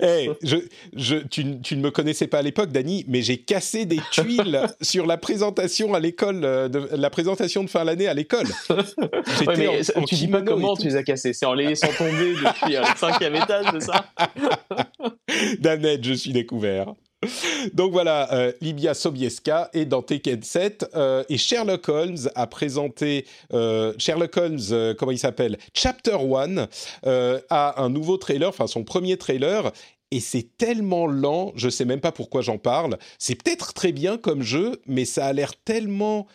Hey, 0.01 0.31
je, 0.43 0.57
je, 0.95 1.17
tu, 1.17 1.61
tu, 1.61 1.77
ne 1.77 1.83
me 1.83 1.91
connaissais 1.91 2.29
pas 2.29 2.39
à 2.39 2.43
l'époque, 2.43 2.71
Dani, 2.71 3.05
mais 3.09 3.23
j'ai 3.23 3.39
cassé 3.39 3.85
des 3.85 4.01
tuiles 4.13 4.61
sur 4.81 5.07
la 5.07 5.17
présentation 5.17 5.95
à 5.95 6.01
l'école, 6.01 6.45
euh, 6.45 6.69
de, 6.69 6.89
la 6.93 7.11
présentation 7.11 7.65
de 7.65 7.71
fin 7.71 7.85
d'année 7.85 8.09
à 8.09 8.15
l'école. 8.15 8.47
Ouais, 9.47 9.55
mais 9.57 9.81
tu 10.07 10.15
dis 10.15 10.29
pas 10.29 10.43
comment 10.43 10.77
tu 10.77 10.87
les 10.87 10.97
as 10.97 11.03
cassés, 11.03 11.33
c'est 11.33 11.47
en 11.47 11.55
les 11.55 11.67
laissant 11.67 11.89
tomber 11.97 12.35
depuis 12.35 12.77
euh, 12.77 12.81
le 12.81 12.97
cinquième 12.97 13.35
étage, 13.35 13.67
c'est 13.73 13.83
ça? 13.83 14.07
Danette, 15.59 16.05
je 16.05 16.15
suis 16.15 16.33
découvert. 16.33 16.87
Donc 17.73 17.93
voilà, 17.93 18.33
euh, 18.33 18.53
Libia 18.61 18.95
Sobieska 18.95 19.71
est 19.73 19.87
dans 19.87 20.03
Tekken 20.03 20.43
7 20.43 20.91
euh, 20.95 21.25
et 21.29 21.39
Sherlock 21.39 21.89
Holmes 21.89 22.29
a 22.35 22.47
présenté 22.47 23.27
euh, 23.53 23.95
Sherlock 23.99 24.37
Holmes, 24.37 24.95
comment 24.99 25.13
il 25.13 25.19
s'appelle 25.19 25.59
Chapter 25.75 26.17
1 26.17 26.69
a 27.51 27.83
un 27.83 27.89
nouveau 27.89 28.17
trailer, 28.17 28.49
enfin 28.49 28.67
son 28.67 28.85
premier 28.85 29.17
trailer 29.17 29.73
et 30.13 30.21
c'est 30.21 30.57
tellement 30.57 31.07
lent, 31.07 31.53
je 31.57 31.69
sais 31.69 31.85
même 31.85 32.01
pas 32.01 32.13
pourquoi 32.13 32.41
j'en 32.41 32.59
parle. 32.59 32.97
C'est 33.19 33.35
peut-être 33.35 33.73
très 33.73 33.93
bien 33.93 34.19
comme 34.19 34.43
jeu, 34.43 34.81
mais 34.87 35.05
ça 35.05 35.27
a 35.27 35.33
l'air 35.33 35.57
tellement 35.57 36.27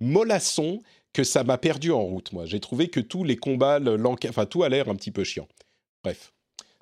mollasson 0.00 0.80
que 1.12 1.22
ça 1.22 1.44
m'a 1.44 1.58
perdu 1.58 1.92
en 1.92 2.02
route. 2.02 2.32
Moi, 2.32 2.44
j'ai 2.46 2.60
trouvé 2.60 2.88
que 2.88 3.00
tous 3.00 3.22
les 3.22 3.36
combats, 3.36 3.78
enfin 4.28 4.46
tout 4.46 4.64
a 4.64 4.68
l'air 4.68 4.88
un 4.88 4.96
petit 4.96 5.12
peu 5.12 5.22
chiant. 5.22 5.46
Bref. 6.02 6.33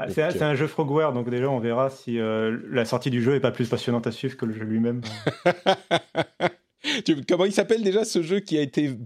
Ah, 0.09 0.31
c'est 0.31 0.43
un, 0.43 0.55
jeu 0.55 0.67
Frogware, 0.67 1.13
donc 1.13 1.31
déjà 1.31 1.49
on 1.49 1.59
verra 1.59 1.91
si 1.91 2.19
euh, 2.19 2.59
la 2.71 2.85
sortie 2.85 3.11
du 3.11 3.23
jeu 3.23 3.35
est 3.35 3.41
pas 3.41 3.53
plus 3.53 3.69
passionnante 3.69 4.07
à 4.07 4.13
suivre 4.13 4.37
que 4.37 4.47
le 4.47 4.53
jeu 4.53 4.65
lui-même. 4.65 5.03
comment 7.29 7.45
il 7.45 7.53
s'appelle 7.53 7.83
déjà 7.83 8.05
ce 8.05 8.23
jeu 8.23 8.41
qui 8.41 8.59
a 8.59 8.63
été. 8.63 8.97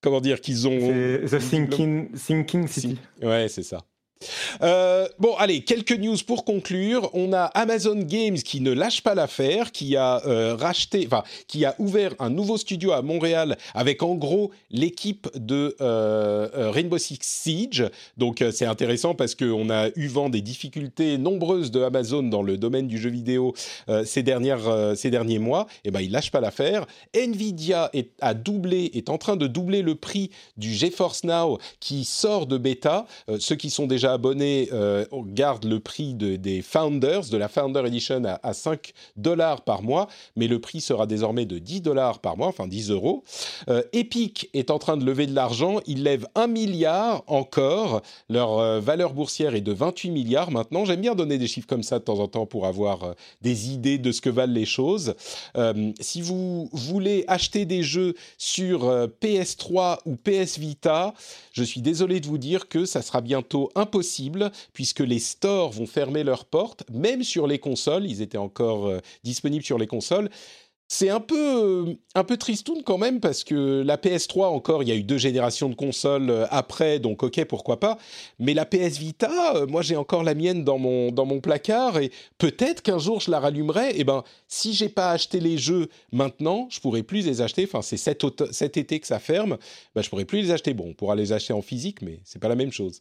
Comment 0.00 0.20
dire 0.20 0.40
qu'ils 0.40 0.66
ont. 0.66 0.78
The 1.26 1.38
Thinking, 1.38 2.12
Thinking 2.12 2.66
City. 2.66 2.98
Ouais, 3.22 3.48
c'est 3.48 3.62
ça. 3.62 3.78
Euh, 4.62 5.08
bon, 5.18 5.34
allez, 5.36 5.62
quelques 5.62 5.92
news 5.98 6.16
pour 6.26 6.44
conclure. 6.44 7.10
On 7.14 7.32
a 7.32 7.44
Amazon 7.44 7.96
Games 7.96 8.36
qui 8.36 8.60
ne 8.60 8.72
lâche 8.72 9.02
pas 9.02 9.14
l'affaire, 9.14 9.72
qui 9.72 9.96
a 9.96 10.24
euh, 10.26 10.54
racheté, 10.54 11.04
enfin, 11.06 11.22
qui 11.48 11.64
a 11.64 11.74
ouvert 11.78 12.14
un 12.18 12.30
nouveau 12.30 12.56
studio 12.56 12.92
à 12.92 13.02
Montréal 13.02 13.56
avec 13.74 14.02
en 14.02 14.14
gros 14.14 14.50
l'équipe 14.70 15.28
de 15.34 15.76
euh, 15.80 16.48
Rainbow 16.70 16.98
Six 16.98 17.18
Siege. 17.22 17.84
Donc 18.16 18.44
c'est 18.52 18.66
intéressant 18.66 19.14
parce 19.14 19.34
qu'on 19.34 19.70
a 19.70 19.88
eu 19.96 20.08
vent 20.08 20.28
des 20.28 20.40
difficultés 20.40 21.18
nombreuses 21.18 21.70
de 21.70 21.82
Amazon 21.82 22.22
dans 22.22 22.42
le 22.42 22.56
domaine 22.56 22.88
du 22.88 22.98
jeu 22.98 23.10
vidéo 23.10 23.54
ces 24.04 24.22
dernières, 24.22 24.94
ces 24.96 25.10
derniers 25.10 25.38
mois. 25.38 25.66
Et 25.84 25.88
eh 25.88 25.90
ben, 25.90 26.00
il 26.00 26.10
lâche 26.10 26.30
pas 26.30 26.40
l'affaire. 26.40 26.86
Nvidia 27.14 27.90
est 27.92 28.12
est 28.22 29.08
en 29.08 29.18
train 29.18 29.36
de 29.36 29.46
doubler 29.46 29.82
le 29.82 29.94
prix 29.94 30.30
du 30.56 30.72
GeForce 30.72 31.24
Now 31.24 31.58
qui 31.80 32.04
sort 32.04 32.46
de 32.46 32.58
bêta. 32.58 33.06
ceux 33.38 33.56
qui 33.56 33.70
sont 33.70 33.86
déjà 33.86 34.11
abonnés 34.12 34.68
euh, 34.72 35.04
gardent 35.26 35.64
le 35.64 35.80
prix 35.80 36.14
des 36.14 36.62
Founders, 36.62 37.28
de 37.30 37.36
la 37.36 37.48
Founder 37.48 37.82
Edition 37.86 38.22
à, 38.24 38.52
5 38.52 38.92
dollars 39.16 39.62
par 39.62 39.82
mois, 39.82 40.08
mais 40.36 40.46
le 40.46 40.58
prix 40.60 40.80
sera 40.80 41.06
désormais 41.06 41.46
de 41.46 41.58
10 41.58 41.80
dollars 41.80 42.20
par 42.20 42.36
mois, 42.36 42.48
enfin 42.48 42.66
10 42.66 42.90
euros. 42.90 43.22
Euh, 43.68 43.82
Epic 43.92 44.48
est 44.54 44.70
en 44.70 44.78
train 44.78 44.96
de 44.96 45.04
lever 45.04 45.26
de 45.26 45.34
l'argent, 45.34 45.80
ils 45.86 46.02
lèvent 46.02 46.28
1 46.34 46.46
milliard 46.46 47.22
encore, 47.26 48.02
leur 48.28 48.58
euh, 48.58 48.80
valeur 48.80 49.14
boursière 49.14 49.54
est 49.54 49.60
de 49.60 49.72
28 49.72 50.10
milliards 50.10 50.50
maintenant. 50.50 50.84
J'aime 50.84 51.00
bien 51.00 51.14
donner 51.14 51.38
des 51.38 51.46
chiffres 51.46 51.66
comme 51.66 51.82
ça 51.82 51.98
de 51.98 52.04
temps 52.04 52.18
en 52.18 52.28
temps 52.28 52.46
pour 52.46 52.66
avoir 52.66 53.04
euh, 53.04 53.12
des 53.40 53.70
idées 53.70 53.98
de 53.98 54.12
ce 54.12 54.20
que 54.20 54.30
valent 54.30 54.52
les 54.52 54.66
choses. 54.66 55.14
si 56.00 56.20
vous 56.20 56.68
voulez 56.72 57.24
acheter 57.28 57.64
des 57.64 57.82
jeux 57.82 58.14
sur 58.38 58.86
PS3 59.20 59.98
ou 60.06 60.16
PS 60.16 60.58
Vita, 60.58 61.14
je 61.52 61.62
suis 61.62 61.80
désolé 61.80 62.20
de 62.20 62.26
vous 62.26 62.38
dire 62.38 62.68
que 62.68 62.84
ça 62.84 63.02
sera 63.02 63.20
bientôt 63.20 63.70
impossible 63.74 64.01
puisque 64.72 65.00
les 65.00 65.18
stores 65.18 65.72
vont 65.72 65.86
fermer 65.86 66.24
leurs 66.24 66.44
portes, 66.44 66.84
même 66.90 67.22
sur 67.22 67.46
les 67.46 67.58
consoles. 67.58 68.06
Ils 68.06 68.22
étaient 68.22 68.38
encore 68.38 68.86
euh, 68.86 69.00
disponibles 69.24 69.64
sur 69.64 69.78
les 69.78 69.86
consoles. 69.86 70.30
C'est 70.88 71.08
un 71.08 71.20
peu, 71.20 71.88
euh, 71.88 71.94
un 72.14 72.22
peu 72.22 72.36
tristoun 72.36 72.82
quand 72.82 72.98
même 72.98 73.18
parce 73.18 73.44
que 73.44 73.82
la 73.82 73.96
PS3 73.96 74.44
encore, 74.48 74.82
il 74.82 74.90
y 74.90 74.92
a 74.92 74.94
eu 74.94 75.02
deux 75.02 75.16
générations 75.16 75.70
de 75.70 75.74
consoles 75.74 76.28
euh, 76.28 76.46
après, 76.50 76.98
donc 76.98 77.22
ok, 77.22 77.46
pourquoi 77.46 77.80
pas. 77.80 77.96
Mais 78.38 78.52
la 78.52 78.66
PS 78.66 78.98
Vita, 78.98 79.64
moi 79.68 79.80
j'ai 79.80 79.96
encore 79.96 80.22
la 80.22 80.34
mienne 80.34 80.64
dans 80.64 80.76
mon, 80.76 81.10
dans 81.10 81.24
mon 81.24 81.40
placard 81.40 81.96
et 81.96 82.10
peut-être 82.36 82.82
qu'un 82.82 82.98
jour 82.98 83.22
je 83.22 83.30
la 83.30 83.40
rallumerai. 83.40 83.92
Et 83.92 84.00
eh 84.00 84.04
ben, 84.04 84.22
si 84.48 84.74
j'ai 84.74 84.90
pas 84.90 85.12
acheté 85.12 85.40
les 85.40 85.56
jeux 85.56 85.88
maintenant, 86.12 86.68
je 86.70 86.78
pourrais 86.78 87.02
plus 87.02 87.24
les 87.24 87.40
acheter. 87.40 87.64
Enfin, 87.64 87.80
c'est 87.80 87.96
cet, 87.96 88.22
cet, 88.52 88.76
été 88.76 89.00
que 89.00 89.06
ça 89.06 89.18
ferme. 89.18 89.56
Ben, 89.94 90.02
je 90.02 90.10
pourrais 90.10 90.26
plus 90.26 90.42
les 90.42 90.50
acheter. 90.50 90.74
Bon, 90.74 90.88
on 90.88 90.94
pourra 90.94 91.16
les 91.16 91.32
acheter 91.32 91.54
en 91.54 91.62
physique, 91.62 92.02
mais 92.02 92.20
c'est 92.24 92.38
pas 92.38 92.48
la 92.48 92.54
même 92.54 92.72
chose. 92.72 93.00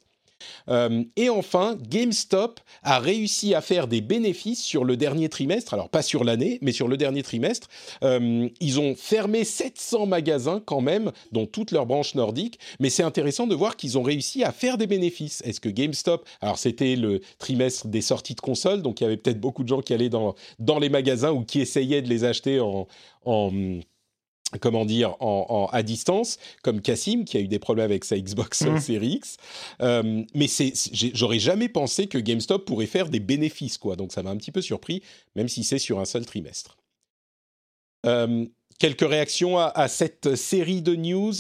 Euh, 0.70 1.04
et 1.16 1.30
enfin, 1.30 1.78
GameStop 1.90 2.60
a 2.84 3.00
réussi 3.00 3.54
à 3.54 3.62
faire 3.62 3.88
des 3.88 4.02
bénéfices 4.02 4.64
sur 4.64 4.84
le 4.84 4.98
dernier 4.98 5.30
trimestre, 5.30 5.74
alors 5.74 5.90
pas 5.90 6.02
sur 6.02 6.24
l'année, 6.24 6.60
mais 6.62 6.72
sur 6.72 6.88
le 6.88 6.98
dernier 6.98 7.24
trimestre. 7.24 7.68
Euh, 8.04 8.50
ils 8.60 8.80
ont 8.80 8.96
fermé 8.96 9.44
700 9.44 10.06
magasins 10.06 10.62
quand 10.66 10.82
même, 10.82 11.12
dont 11.32 11.46
toutes 11.46 11.72
leurs 11.72 11.86
branches 11.86 12.16
nordiques, 12.16 12.60
mais 12.80 12.90
c'est 12.90 13.04
intéressant 13.04 13.48
de 13.48 13.56
voir 13.56 13.76
qu'ils 13.76 13.98
ont 13.98 14.04
réussi 14.04 14.44
à 14.44 14.52
faire 14.52 14.78
des 14.78 14.88
bénéfices. 14.88 15.42
Est-ce 15.46 15.60
que 15.60 15.70
GameStop, 15.70 16.28
alors 16.42 16.58
c'était 16.58 16.96
le 16.96 17.22
trimestre 17.40 17.88
des 17.88 18.02
sorties 18.02 18.36
de 18.36 18.42
consoles, 18.42 18.82
donc 18.82 19.02
il 19.02 19.04
y 19.04 19.08
avait 19.08 19.18
peut-être 19.18 19.40
beaucoup 19.40 19.64
de 19.64 19.70
gens 19.70 19.82
qui 19.82 19.94
allaient 19.94 20.10
dans, 20.10 20.36
dans 20.60 20.80
les 20.80 20.90
magasins 20.90 21.32
ou 21.32 21.44
qui 21.44 21.62
essayaient 21.62 22.02
de 22.02 22.10
les 22.10 22.24
acheter 22.24 22.60
en 22.60 22.88
comment 24.60 24.86
dire, 24.86 25.16
en, 25.20 25.70
à 25.72 25.84
distance, 25.84 26.38
comme 26.64 26.82
Cassim, 26.82 27.24
qui 27.24 27.38
a 27.38 27.40
eu 27.40 27.48
des 27.48 27.60
problèmes 27.60 27.86
avec 27.86 28.06
sa 28.06 28.18
Xbox 28.20 28.62
mmh. 28.62 28.80
Series 28.80 29.12
X. 29.14 29.38
Euh, 29.82 30.24
mais 30.36 30.48
c'est, 30.48 30.74
j'aurais 31.14 31.40
jamais 31.40 31.70
pensé 31.70 32.08
que 32.08 32.18
GameStop 32.18 32.66
pourrait 32.66 32.86
faire 32.86 33.10
des 33.10 33.20
bénéfices, 33.20 33.78
quoi. 33.78 33.96
Donc 33.96 34.12
ça 34.12 34.24
m'a 34.24 34.30
un 34.30 34.38
petit 34.38 34.52
peu 34.52 34.62
surpris, 34.62 35.02
même 35.36 35.48
si 35.48 35.64
c'est 35.64 35.80
sur 35.80 36.00
un 36.00 36.06
seul 36.06 36.26
trimestre. 36.26 36.78
Euh, 38.06 38.46
quelques 38.80 39.08
réactions 39.08 39.58
à, 39.60 39.88
cette 39.88 40.36
série 40.36 40.82
de 40.82 40.96
news? 40.96 41.34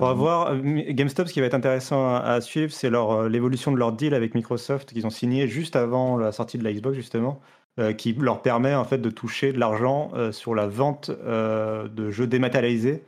On 0.00 0.06
va 0.06 0.12
voir 0.12 0.52
euh, 0.52 0.60
GameStop, 0.88 1.28
ce 1.28 1.32
qui 1.32 1.40
va 1.40 1.46
être 1.46 1.54
intéressant 1.54 2.14
à, 2.16 2.40
suivre, 2.40 2.72
c'est 2.72 2.90
leur, 2.90 3.28
l'évolution 3.28 3.70
de 3.70 3.76
leur 3.76 3.92
deal 3.92 4.14
avec 4.14 4.34
Microsoft 4.34 4.92
qu'ils 4.92 5.06
ont 5.06 5.10
signé 5.10 5.46
juste 5.46 5.76
avant 5.76 6.16
la 6.16 6.32
sortie 6.32 6.58
de 6.58 6.64
la 6.64 6.72
Xbox, 6.72 6.96
justement. 6.96 7.40
Euh, 7.80 7.92
qui 7.92 8.12
leur 8.12 8.40
permet 8.40 8.72
en 8.72 8.84
fait 8.84 8.98
de 8.98 9.10
toucher 9.10 9.52
de 9.52 9.58
l'argent 9.58 10.12
euh, 10.14 10.30
sur 10.30 10.54
la 10.54 10.68
vente 10.68 11.10
euh, 11.10 11.88
de 11.88 12.08
jeux 12.12 12.28
dématérialisés 12.28 13.02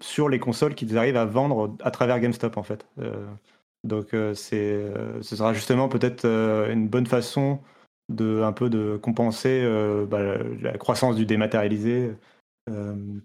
sur 0.00 0.28
les 0.28 0.40
consoles 0.40 0.74
qu'ils 0.74 0.98
arrivent 0.98 1.16
à 1.16 1.24
vendre 1.24 1.76
à 1.80 1.92
travers 1.92 2.18
GameStop 2.18 2.58
en 2.58 2.64
fait. 2.64 2.86
donc 3.84 4.08
c'est, 4.34 4.92
ce 5.22 5.36
sera 5.36 5.54
justement 5.54 5.88
peut-être 5.88 6.26
une 6.26 6.88
bonne 6.88 7.06
façon 7.06 7.60
de 8.10 8.42
un 8.42 8.52
peu 8.52 8.68
de 8.68 8.98
compenser 9.00 9.66
bah, 10.10 10.36
la 10.60 10.76
croissance 10.76 11.16
du 11.16 11.24
dématérialisé 11.24 12.10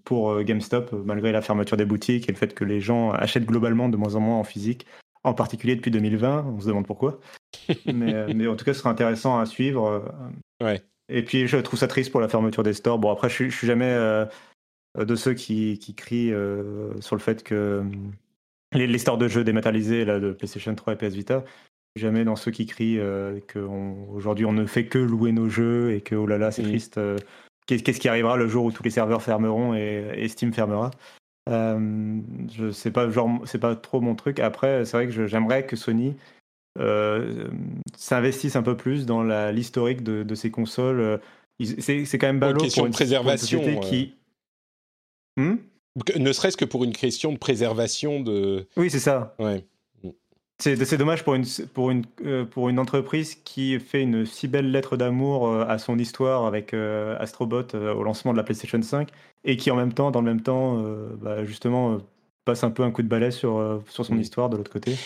pour 0.06 0.42
GameStop 0.44 0.94
malgré 1.04 1.34
la 1.34 1.42
fermeture 1.42 1.76
des 1.76 1.84
boutiques 1.84 2.30
et 2.30 2.32
le 2.32 2.38
fait 2.38 2.54
que 2.54 2.64
les 2.64 2.80
gens 2.80 3.12
achètent 3.12 3.48
globalement 3.48 3.90
de 3.90 3.98
moins 3.98 4.16
en 4.16 4.22
moins 4.22 4.38
en 4.38 4.46
physique 4.46 4.86
en 5.26 5.34
particulier 5.34 5.76
depuis 5.76 5.92
2020. 5.92 6.46
On 6.46 6.62
se 6.62 6.68
demande 6.68 6.88
pourquoi. 6.88 7.20
mais, 7.86 8.34
mais, 8.34 8.48
en 8.48 8.56
tout 8.56 8.64
cas, 8.64 8.74
ce 8.74 8.80
sera 8.80 8.92
intéressant 8.92 9.40
à 9.40 9.46
suivre. 9.46 10.06
Ouais. 10.62 10.82
Et 11.10 11.24
puis 11.24 11.48
je 11.48 11.58
trouve 11.58 11.80
ça 11.80 11.88
triste 11.88 12.12
pour 12.12 12.22
la 12.22 12.30
fermeture 12.30 12.64
des 12.64 12.74
stores. 12.74 13.00
Bon 13.00 13.12
après 13.12 13.30
je, 13.30 13.46
je 13.46 13.56
suis 13.56 13.68
jamais 13.68 13.92
euh, 13.92 14.26
de 14.98 15.16
ceux 15.16 15.34
qui, 15.34 15.80
qui 15.80 15.96
crient 15.96 16.32
euh, 16.32 17.00
sur 17.02 17.16
le 17.16 17.22
fait 17.22 17.44
que 17.44 17.56
euh, 17.56 17.84
les, 18.74 18.88
les, 18.88 18.98
stores 18.98 19.18
de 19.18 19.28
jeux 19.28 19.44
dématérialisés 19.44 20.06
là, 20.06 20.20
de 20.20 20.32
PlayStation 20.32 20.74
3 20.76 20.94
et 20.94 20.96
PS 20.98 21.16
Vita, 21.16 21.44
jamais 21.96 22.24
dans 22.24 22.36
ceux 22.36 22.52
qui 22.52 22.68
crient 22.68 23.00
qu'aujourd'hui 23.52 24.46
on, 24.46 24.50
on, 24.50 24.54
ne 24.54 24.66
fait 24.66 24.86
que 24.86 25.00
louer 25.00 25.32
nos 25.32 25.50
jeux 25.50 25.94
et 25.94 26.02
que 26.02 26.16
oh 26.16 26.28
là 26.28 26.38
là 26.38 26.52
c'est 26.52 26.64
triste. 26.64 27.00
Qu'est-ce 27.78 28.00
qui 28.00 28.10
arrivera 28.10 28.36
le 28.36 28.48
jour 28.48 28.66
où 28.66 28.72
tous 28.72 28.82
les 28.82 28.90
serveurs 28.90 29.22
fermeront 29.22 29.76
et, 29.76 30.28
Steam 30.28 30.52
fermera 30.54 30.90
Euh, 31.48 32.20
je 32.52 32.72
sais 32.72 32.90
pas, 32.90 33.10
genre, 33.12 33.42
c'est 33.46 33.60
pas 33.60 33.76
trop 33.76 34.02
mon 34.02 34.16
truc. 34.16 34.40
Après, 34.40 34.86
c'est 34.86 34.98
vrai 34.98 35.08
que 35.08 35.28
j'aimerais 35.28 35.66
que 35.68 35.76
Sony 35.76 36.16
euh, 36.78 37.48
s'investisse 37.98 38.56
un 38.56 38.64
peu 38.64 38.78
plus 38.78 39.06
dans 39.06 39.24
l'historique 39.52 40.04
de, 40.04 40.24
de, 40.24 40.36
ces 40.36 40.52
consoles. 40.52 41.20
C'est 41.60 42.18
quand 42.18 42.28
même 42.28 42.40
ballot 42.40 42.66
pour 42.74 42.86
une 42.86 42.92
préservation 42.92 43.80
qui. 43.80 44.14
Hmm? 45.38 45.56
Ne 46.18 46.32
serait-ce 46.32 46.58
que 46.58 46.66
pour 46.66 46.84
une 46.84 46.94
question 46.94 47.32
de 47.32 47.38
préservation 47.38 48.22
de. 48.22 48.68
Oui, 48.78 48.90
c'est 48.90 49.00
ça. 49.00 49.36
Ouais. 49.40 49.66
C'est 50.62 50.98
dommage 50.98 51.24
pour 51.24 51.36
une, 51.36 51.46
pour, 51.74 51.90
une, 51.90 52.04
euh, 52.26 52.44
pour 52.44 52.68
une 52.68 52.80
entreprise 52.80 53.36
qui 53.46 53.80
fait 53.80 54.02
une 54.02 54.26
si 54.26 54.50
belle 54.50 54.72
lettre 54.72 54.98
d'amour 54.98 55.48
euh, 55.48 55.66
à 55.66 55.78
son 55.78 55.98
histoire 55.98 56.46
avec 56.46 56.74
euh, 56.74 57.18
Astrobot 57.18 57.74
au 57.74 58.04
lancement 58.04 58.34
de 58.34 58.38
la 58.38 58.44
PlayStation 58.44 58.82
5 58.82 59.10
et 59.46 59.56
qui 59.56 59.72
en 59.72 59.78
même 59.78 59.94
temps, 59.94 60.12
dans 60.12 60.20
le 60.20 60.26
même 60.26 60.42
temps, 60.42 60.84
bah, 61.22 61.46
justement, 61.46 62.00
passe 62.44 62.66
un 62.66 62.72
peu 62.72 62.84
un 62.84 62.92
coup 62.92 63.04
de 63.04 63.08
balai 63.08 63.32
sur, 63.32 63.82
sur 63.88 64.06
son 64.06 64.16
mm. 64.16 64.22
histoire 64.22 64.50
de 64.50 64.58
l'autre 64.58 64.72
côté. 64.72 64.98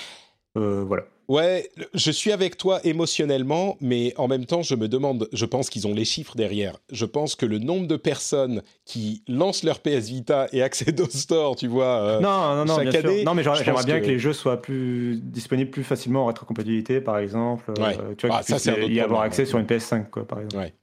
voilà. 0.56 1.04
Ouais, 1.28 1.70
je 1.94 2.12
suis 2.12 2.32
avec 2.32 2.58
toi 2.58 2.80
émotionnellement, 2.84 3.78
mais 3.80 4.14
en 4.18 4.28
même 4.28 4.46
temps, 4.46 4.62
je 4.62 4.76
me 4.76 4.88
demande, 4.88 5.30
je 5.32 5.46
pense 5.46 5.70
qu'ils 5.70 5.88
ont 5.88 5.94
les 5.94 6.06
chiffres 6.06 6.36
derrière. 6.36 6.78
Je 6.92 7.06
pense 7.06 7.36
que 7.36 7.46
le 7.46 7.60
nombre 7.60 7.88
de 7.88 7.96
personnes 7.96 8.62
qui 8.86 9.24
lancent 9.28 9.64
leur 9.64 9.80
PS 9.80 10.10
Vita 10.10 10.48
et 10.52 10.62
accèdent 10.62 11.00
au 11.02 11.10
store, 11.10 11.56
tu 11.56 11.68
vois, 11.68 12.02
euh, 12.02 12.20
non, 12.20 12.56
non, 12.56 12.66
non, 12.66 12.76
chaque 12.76 12.96
année. 12.96 13.24
Non, 13.24 13.34
mais 13.34 13.44
j'aimerais 13.44 13.86
bien 13.86 14.02
que... 14.02 14.08
les 14.08 14.20
jeux 14.20 14.34
soient 14.34 14.62
plus 14.62 15.20
disponibles 15.22 15.72
plus 15.72 15.84
facilement 15.84 16.24
en 16.24 16.26
rétrocompatibilité, 16.28 17.00
par 17.00 17.18
exemple. 17.20 17.72
Euh, 17.78 17.84
ouais. 17.84 18.16
tu 18.18 18.28
vois, 18.28 18.38
ah, 18.40 18.44
ça, 18.44 18.80
y 18.80 19.00
avoir 19.00 19.22
accès 19.22 19.46
sur 19.46 19.60
une 19.60 19.66
PS5, 19.66 20.10
quoi, 20.10 20.28
par 20.28 20.42
exemple. 20.42 20.64
Ouais. 20.64 20.74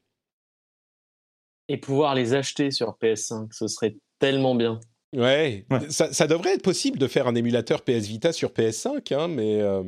Et 1.69 1.77
pouvoir 1.77 2.15
les 2.15 2.35
acheter 2.35 2.71
sur 2.71 2.97
PS5, 3.01 3.49
ce 3.53 3.69
serait 3.69 3.97
tellement 4.19 4.55
bien. 4.55 4.81
Ouais, 5.15 5.67
Ça, 5.89 6.13
ça, 6.13 6.27
devrait 6.29 6.55
être 6.55 6.63
possible 6.63 6.97
de 6.99 7.09
faire 7.09 7.27
un 7.27 7.35
émulateur 7.35 7.83
PS 7.83 8.07
Vita 8.07 8.33
sur 8.33 8.51
PS5, 8.51 9.15
hein, 9.15 9.29
mais. 9.29 9.61
Euh, 9.61 9.83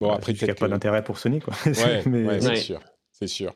Bon, 0.00 0.10
après, 0.10 0.32
il 0.32 0.44
n'y 0.44 0.50
a 0.50 0.54
pas 0.54 0.68
d'intérêt 0.68 1.04
pour 1.04 1.18
Sony, 1.18 1.40
quoi. 1.40 1.54
Ouais, 1.66 1.70
c'est 2.40 2.56
sûr, 2.56 2.80
c'est 3.12 3.26
sûr. 3.26 3.54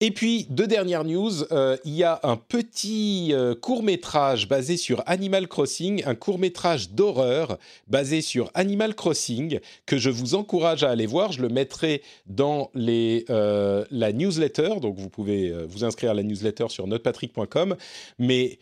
Et 0.00 0.12
puis, 0.12 0.46
deux 0.48 0.68
dernières 0.68 1.02
news. 1.02 1.42
Euh, 1.50 1.76
il 1.84 1.94
y 1.94 2.04
a 2.04 2.20
un 2.22 2.36
petit 2.36 3.30
euh, 3.32 3.56
court-métrage 3.56 4.46
basé 4.46 4.76
sur 4.76 5.02
Animal 5.06 5.48
Crossing, 5.48 6.04
un 6.06 6.14
court-métrage 6.14 6.90
d'horreur 6.90 7.58
basé 7.88 8.20
sur 8.20 8.48
Animal 8.54 8.94
Crossing, 8.94 9.58
que 9.86 9.98
je 9.98 10.10
vous 10.10 10.36
encourage 10.36 10.84
à 10.84 10.90
aller 10.90 11.06
voir. 11.06 11.32
Je 11.32 11.42
le 11.42 11.48
mettrai 11.48 12.02
dans 12.26 12.70
les, 12.74 13.24
euh, 13.28 13.84
la 13.90 14.12
newsletter, 14.12 14.78
donc 14.80 14.96
vous 14.98 15.08
pouvez 15.10 15.52
vous 15.66 15.82
inscrire 15.82 16.12
à 16.12 16.14
la 16.14 16.22
newsletter 16.22 16.68
sur 16.68 16.86
notepatrick.com. 16.86 17.74
Mais 18.20 18.60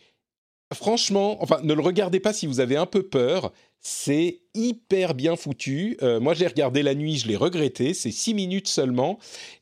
franchement, 0.73 1.37
enfin, 1.43 1.59
ne 1.61 1.75
le 1.75 1.81
regardez 1.81 2.19
pas 2.19 2.33
si 2.33 2.47
vous 2.47 2.59
avez 2.59 2.77
un 2.77 2.87
peu 2.87 3.03
peur. 3.03 3.53
C'est 3.89 4.41
hyper 4.53 5.13
bien 5.13 5.37
foutu. 5.37 5.95
Euh, 6.01 6.19
moi, 6.19 6.33
j'ai 6.33 6.45
regardé 6.45 6.83
la 6.83 6.93
nuit, 6.93 7.19
je 7.19 7.27
l'ai 7.29 7.37
regretté. 7.37 7.93
C'est 7.93 8.11
six 8.11 8.33
minutes 8.33 8.67
seulement. 8.67 9.17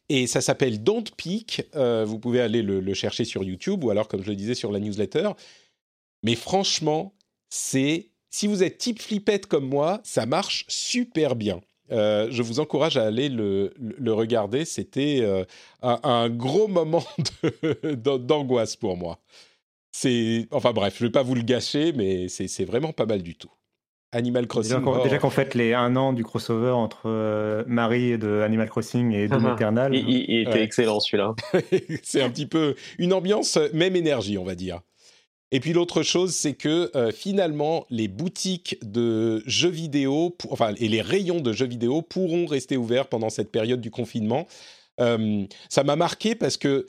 Et 0.10 0.26
ça 0.26 0.42
s'appelle 0.42 0.82
Don't 0.82 1.04
Peak. 1.16 1.70
Euh, 1.76 2.06
vous 2.08 2.18
pouvez 2.18 2.42
aller 2.42 2.64
le, 2.64 2.94
chercher 2.96 3.24
sur 3.24 3.44
YouTube 3.44 3.84
ou 3.84 3.92
alors, 3.92 4.08
comme 4.08 4.24
je 4.24 4.30
le 4.32 4.36
disais, 4.36 4.56
sur 4.56 4.72
la 4.72 4.80
newsletter. 4.80 5.30
Mais 6.24 6.34
franchement, 6.34 7.14
c'est. 7.52 8.10
Si 8.32 8.48
vous 8.48 8.64
êtes 8.64 8.80
type 8.80 9.00
flippette 9.00 9.46
comme 9.46 9.70
moi, 9.70 10.02
ça 10.04 10.26
marche 10.26 10.66
super 10.70 11.36
bien. 11.36 11.62
Euh, 11.92 12.28
je 12.32 12.42
vous 12.42 12.60
encourage 12.60 12.98
à 12.98 13.04
aller 13.04 13.30
le, 13.30 13.76
regarder. 14.08 14.66
C'était 14.66 15.24
un, 15.84 16.30
gros 16.30 16.68
moment 16.68 17.06
d'angoisse 17.94 18.76
pour 18.76 18.98
moi. 18.98 19.20
C'est, 19.92 20.48
enfin 20.50 20.74
bref, 20.74 20.96
je 20.98 21.04
ne 21.04 21.10
vais 21.10 21.12
pas 21.12 21.22
vous 21.22 21.36
le 21.36 21.44
gâcher, 21.44 21.94
mais 21.94 22.28
c'est 22.28 22.66
vraiment 22.66 22.92
pas 22.92 23.06
mal 23.06 23.22
du 23.22 23.36
tout. 23.36 23.52
Animal 24.16 24.48
Crossing. 24.48 24.82
Déjà 25.04 25.18
qu'en 25.18 25.30
fait, 25.30 25.54
les 25.54 25.74
un 25.74 25.96
an 25.96 26.14
du 26.14 26.24
crossover 26.24 26.72
entre 26.72 27.04
euh, 27.06 27.64
Marie 27.68 28.18
de 28.18 28.42
Animal 28.42 28.70
Crossing 28.70 29.12
et 29.12 29.28
Doom 29.28 29.54
Eternal. 29.54 29.94
Il, 29.94 30.48
était 30.48 30.64
excellent 30.64 31.00
celui-là. 31.00 31.36
c'est 32.04 32.22
un 32.22 32.30
petit 32.30 32.46
peu 32.46 32.76
une 32.98 33.14
ambiance, 33.14 33.60
même 33.74 33.96
énergie, 33.96 34.38
on 34.38 34.46
va 34.46 34.56
dire. 34.56 34.80
Et 35.52 35.60
puis 35.60 35.74
l'autre 35.74 36.02
chose, 36.02 36.34
c'est 36.34 36.54
que 36.54 36.92
euh, 36.96 37.12
finalement, 37.12 37.86
les 37.90 38.08
boutiques 38.08 38.78
de 38.82 39.44
jeux 39.46 39.70
vidéo, 39.70 40.36
enfin, 40.50 40.74
et 40.78 40.88
les 40.88 41.02
rayons 41.02 41.42
de 41.42 41.54
jeux 41.54 41.68
vidéo 41.68 42.02
pourront 42.02 42.46
rester 42.46 42.78
ouverts 42.78 43.08
pendant 43.08 43.30
cette 43.30 43.52
période 43.52 43.82
du 43.82 43.92
confinement. 43.92 44.48
Euh, 45.00 45.46
ça 45.70 45.84
m'a 45.84 45.96
marqué 45.96 46.36
parce 46.36 46.58
que 46.58 46.88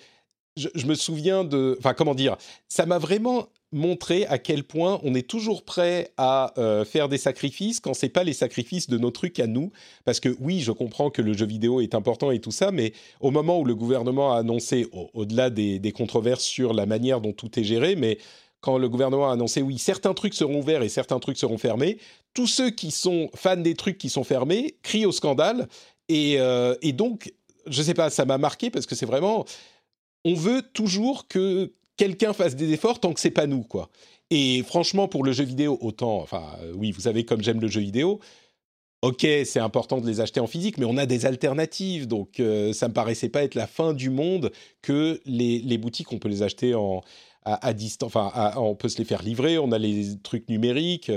je, 0.57 0.69
je, 0.75 0.87
me 0.87 0.95
souviens 0.95 1.45
de, 1.45 1.77
enfin, 1.79 1.93
comment 1.93 2.15
dire, 2.15 2.37
ça 2.69 2.87
m'a 2.87 2.99
vraiment 2.99 3.49
montrer 3.73 4.27
à 4.27 4.39
quel 4.39 4.65
point 4.65 5.01
on 5.03 5.15
est 5.15 5.27
toujours 5.27 5.65
prêt 5.65 6.13
à 6.17 6.53
euh, 6.59 6.85
faire 6.85 7.09
des 7.09 7.19
sacrifices 7.19 7.81
quand 7.81 7.95
c'est 7.95 8.09
pas 8.09 8.25
les 8.25 8.33
sacrifices 8.33 8.89
de 8.89 8.97
nos 8.99 9.11
trucs 9.11 9.41
à 9.41 9.47
nous. 9.47 9.73
Parce 10.05 10.21
que 10.21 10.37
oui, 10.41 10.61
je 10.61 10.73
comprends 10.73 11.11
que 11.11 11.23
le 11.23 11.33
jeu 11.33 11.47
vidéo 11.47 11.81
est 11.81 11.95
important 11.95 12.31
et 12.31 12.41
tout 12.41 12.53
ça, 12.53 12.71
mais 12.71 12.93
au 13.21 13.31
moment 13.31 13.61
où 13.61 13.65
le 13.65 13.75
gouvernement 13.75 14.33
a 14.33 14.39
annoncé, 14.39 14.87
au-delà 15.15 15.51
des, 15.51 15.93
controverses 15.93 16.45
sur 16.45 16.75
la 16.75 16.87
manière 16.87 17.21
dont 17.21 17.33
tout 17.33 17.59
est 17.59 17.65
géré, 17.65 17.97
mais 17.97 18.19
quand 18.61 18.79
le 18.79 18.89
gouvernement 18.89 19.31
a 19.31 19.33
annoncé 19.33 19.63
oui, 19.63 19.79
certains 19.79 20.15
trucs 20.15 20.35
seront 20.35 20.61
ouverts 20.61 20.83
et 20.83 20.89
certains 20.89 21.19
trucs 21.19 21.39
seront 21.39 21.59
fermés, 21.59 21.99
tous 22.35 22.47
ceux 22.47 22.71
qui 22.71 22.91
sont 22.91 23.31
fans 23.35 23.57
des 23.57 23.75
trucs 23.75 23.99
qui 23.99 24.09
sont 24.09 24.25
fermés 24.25 24.77
crient 24.83 25.07
au 25.07 25.13
scandale. 25.13 25.69
Et, 26.09 26.37
euh, 26.39 26.75
et 26.83 26.93
donc, 26.93 27.33
je 27.67 27.83
sais 27.83 27.95
pas, 27.95 28.11
ça 28.11 28.25
m'a 28.25 28.39
marqué 28.39 28.71
parce 28.71 28.87
que 28.87 28.95
c'est 28.95 29.07
vraiment 29.07 29.45
on 30.27 30.35
veut 30.35 30.63
toujours 30.63 31.29
que 31.29 31.73
quelqu'un 31.97 32.33
fasse 32.33 32.57
des 32.57 32.73
efforts 32.73 33.01
tant 33.01 33.13
que 33.13 33.21
c'est 33.21 33.31
pas 33.31 33.47
nous, 33.47 33.63
quoi. 33.63 33.91
Et 34.31 34.63
franchement, 34.65 35.09
pour 35.09 35.25
le 35.25 35.33
jeu 35.33 35.45
vidéo, 35.45 35.79
autant, 35.81 36.17
enfin, 36.17 36.45
euh, 36.63 36.73
oui, 36.75 36.91
vous 36.91 37.03
savez 37.03 37.25
comme 37.25 37.43
j'aime 37.43 37.61
le 37.61 37.69
jeu 37.69 37.81
vidéo. 37.81 38.21
Ok, 39.03 39.27
c'est 39.45 39.61
important 39.61 40.01
de 40.01 40.07
les 40.07 40.21
acheter 40.21 40.41
en 40.41 40.47
physique, 40.47 40.79
mais 40.79 40.87
on 40.87 40.97
a 40.97 41.07
des 41.07 41.27
alternatives, 41.27 42.09
donc 42.09 42.41
euh, 42.41 42.73
ça 42.73 42.89
me 42.89 42.95
paraissait 42.95 43.29
pas 43.29 43.45
être 43.45 43.55
la 43.55 43.67
fin 43.67 43.93
du 43.93 44.11
monde 44.11 44.51
que 44.83 45.21
les, 45.27 45.61
les 45.61 45.79
boutiques, 45.79 46.13
on 46.13 46.19
peut 46.19 46.29
les 46.29 46.43
acheter 46.43 46.75
en, 46.75 47.03
à, 47.45 47.73
distance, 47.73 48.09
enfin, 48.09 48.53
on 48.57 48.75
peut 48.75 48.89
se 48.89 48.99
les 48.99 49.05
faire 49.05 49.23
livrer, 49.23 49.59
on 49.59 49.71
a 49.71 49.79
les 49.79 50.19
trucs 50.23 50.49
numériques. 50.49 51.13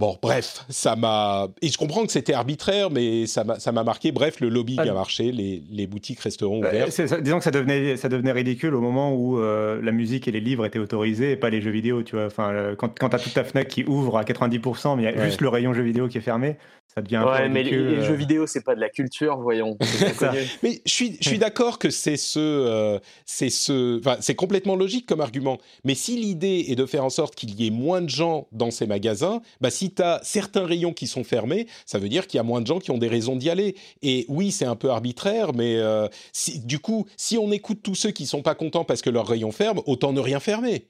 Bon, 0.00 0.16
bref, 0.22 0.64
ça 0.70 0.96
m'a. 0.96 1.48
Et 1.60 1.68
je 1.68 1.76
comprends 1.76 2.06
que 2.06 2.10
c'était 2.10 2.32
arbitraire, 2.32 2.90
mais 2.90 3.26
ça 3.26 3.44
m'a 3.44 3.84
marqué. 3.84 4.12
Bref, 4.12 4.40
le 4.40 4.48
lobby 4.48 4.78
a 4.78 4.94
marché, 4.94 5.30
les, 5.30 5.62
les, 5.70 5.86
boutiques 5.86 6.20
resteront 6.20 6.60
bah, 6.60 6.70
ouvertes. 6.70 7.20
disons 7.20 7.36
que 7.36 7.44
ça 7.44 7.50
devenait, 7.50 7.98
ça 7.98 8.08
devenait 8.08 8.32
ridicule 8.32 8.74
au 8.74 8.80
moment 8.80 9.12
où 9.14 9.38
euh, 9.38 9.78
la 9.82 9.92
musique 9.92 10.26
et 10.26 10.30
les 10.30 10.40
livres 10.40 10.64
étaient 10.64 10.78
autorisés 10.78 11.32
et 11.32 11.36
pas 11.36 11.50
les 11.50 11.60
jeux 11.60 11.70
vidéo, 11.70 12.02
tu 12.02 12.16
vois. 12.16 12.24
Enfin, 12.24 12.74
quand, 12.78 12.98
quand 12.98 13.10
tu 13.10 13.16
as 13.16 13.18
toute 13.18 13.34
ta 13.34 13.44
Fnac 13.44 13.68
qui 13.68 13.84
ouvre 13.84 14.16
à 14.16 14.24
90%, 14.24 14.96
mais 14.96 15.02
il 15.02 15.04
y 15.04 15.08
a 15.08 15.24
juste 15.26 15.42
le 15.42 15.50
rayon 15.50 15.74
jeux 15.74 15.82
vidéo 15.82 16.08
qui 16.08 16.16
est 16.16 16.22
fermé, 16.22 16.56
ça 16.92 17.02
devient 17.02 17.22
ouais, 17.24 17.48
mais 17.48 17.62
les, 17.62 17.72
euh. 17.72 18.04
jeux 18.04 18.14
vidéo, 18.14 18.48
c'est 18.48 18.64
pas 18.64 18.74
de 18.74 18.80
la 18.80 18.88
culture, 18.88 19.38
voyons. 19.38 19.78
mais 20.62 20.82
je 20.84 20.92
suis, 20.92 21.16
je 21.20 21.28
suis 21.28 21.38
d'accord 21.38 21.78
que 21.78 21.88
c'est 21.88 22.16
ce, 22.16 22.40
euh, 22.40 22.98
c'est 23.24 23.48
ce, 23.48 24.00
enfin, 24.00 24.16
c'est 24.20 24.34
complètement 24.34 24.74
logique 24.74 25.06
comme 25.06 25.20
argument. 25.20 25.58
Mais 25.84 25.94
si 25.94 26.16
l'idée 26.16 26.66
est 26.68 26.74
de 26.74 26.86
faire 26.86 27.04
en 27.04 27.10
sorte 27.10 27.36
qu'il 27.36 27.54
y 27.60 27.68
ait 27.68 27.70
moins 27.70 28.00
de 28.00 28.08
gens 28.08 28.48
dans 28.50 28.72
ces 28.72 28.88
magasins, 28.88 29.40
bah 29.60 29.70
si 29.70 29.94
tu 29.94 30.02
as 30.02 30.18
certains 30.24 30.66
rayons 30.66 30.92
qui 30.92 31.06
sont 31.06 31.22
fermés, 31.22 31.68
ça 31.86 32.00
veut 32.00 32.08
dire 32.08 32.26
qu'il 32.26 32.38
y 32.38 32.40
a 32.40 32.44
moins 32.44 32.60
de 32.60 32.66
gens 32.66 32.80
qui 32.80 32.90
ont 32.90 32.98
des 32.98 33.08
raisons 33.08 33.36
d'y 33.36 33.50
aller. 33.50 33.76
Et 34.02 34.26
oui, 34.28 34.50
c'est 34.50 34.64
un 34.64 34.76
peu 34.76 34.90
arbitraire, 34.90 35.52
mais 35.54 35.76
euh, 35.76 36.08
si, 36.32 36.58
du 36.58 36.80
coup, 36.80 37.06
si 37.16 37.38
on 37.38 37.52
écoute 37.52 37.80
tous 37.84 37.94
ceux 37.94 38.10
qui 38.10 38.26
sont 38.26 38.42
pas 38.42 38.56
contents 38.56 38.84
parce 38.84 39.00
que 39.00 39.10
leurs 39.10 39.28
rayons 39.28 39.52
ferment, 39.52 39.84
autant 39.86 40.12
ne 40.12 40.20
rien 40.20 40.40
fermer. 40.40 40.88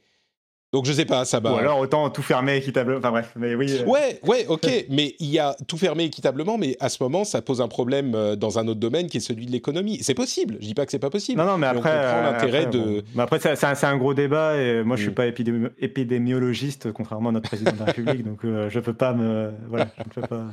Donc 0.72 0.86
je 0.86 0.92
sais 0.92 1.05
pas, 1.05 1.24
ça 1.24 1.40
va. 1.40 1.52
Ou 1.52 1.56
alors 1.56 1.80
autant 1.80 2.09
tout 2.10 2.22
fermer 2.22 2.56
équitablement. 2.56 2.98
Enfin 2.98 3.10
bref, 3.10 3.32
mais 3.34 3.56
oui. 3.56 3.66
Euh. 3.72 3.84
Ouais, 3.86 4.20
ouais, 4.22 4.47
ok. 4.47 4.68
mais 4.88 5.16
il 5.18 5.28
y 5.28 5.40
a 5.40 5.56
tout 5.66 5.76
fermé 5.76 6.05
équitablement, 6.05 6.59
mais 6.59 6.76
à 6.78 6.88
ce 6.88 7.02
moment, 7.02 7.24
ça 7.24 7.42
pose 7.42 7.60
un 7.60 7.66
problème 7.66 8.14
euh, 8.14 8.36
dans 8.36 8.60
un 8.60 8.68
autre 8.68 8.78
domaine 8.78 9.09
qui 9.09 9.16
est 9.16 9.20
celui 9.20 9.47
de 9.47 9.51
l'économie. 9.51 9.98
C'est 10.02 10.14
possible. 10.14 10.59
Je 10.60 10.66
dis 10.66 10.74
pas 10.74 10.86
que 10.86 10.92
c'est 10.92 11.01
pas 11.01 11.10
possible. 11.10 11.40
Non, 11.40 11.47
non, 11.47 11.59
mais 11.59 11.66
après, 11.66 11.90
euh, 11.92 12.30
l'intérêt 12.30 12.66
de. 12.66 13.02
Mais 13.16 13.22
après, 13.24 13.40
c'est 13.40 13.84
un, 13.84 13.97
gros 13.97 14.14
débat 14.14 14.56
et 14.59 14.84
moi, 14.84 14.97
je 14.97 15.02
suis 15.02 15.10
mm. 15.10 15.14
pas 15.14 15.26
épidémiologiste, 15.26 16.92
contrairement 16.92 17.30
à 17.30 17.32
notre 17.32 17.48
président 17.48 17.72
de 17.72 17.78
la 17.80 17.86
République, 17.86 18.24
donc 18.24 18.38
je 18.44 18.78
peux 18.78 18.94
pas 18.94 19.12
me. 19.12 19.51
Voilà, 19.68 19.88
je 19.98 20.20
peux 20.20 20.26
pas. 20.26 20.44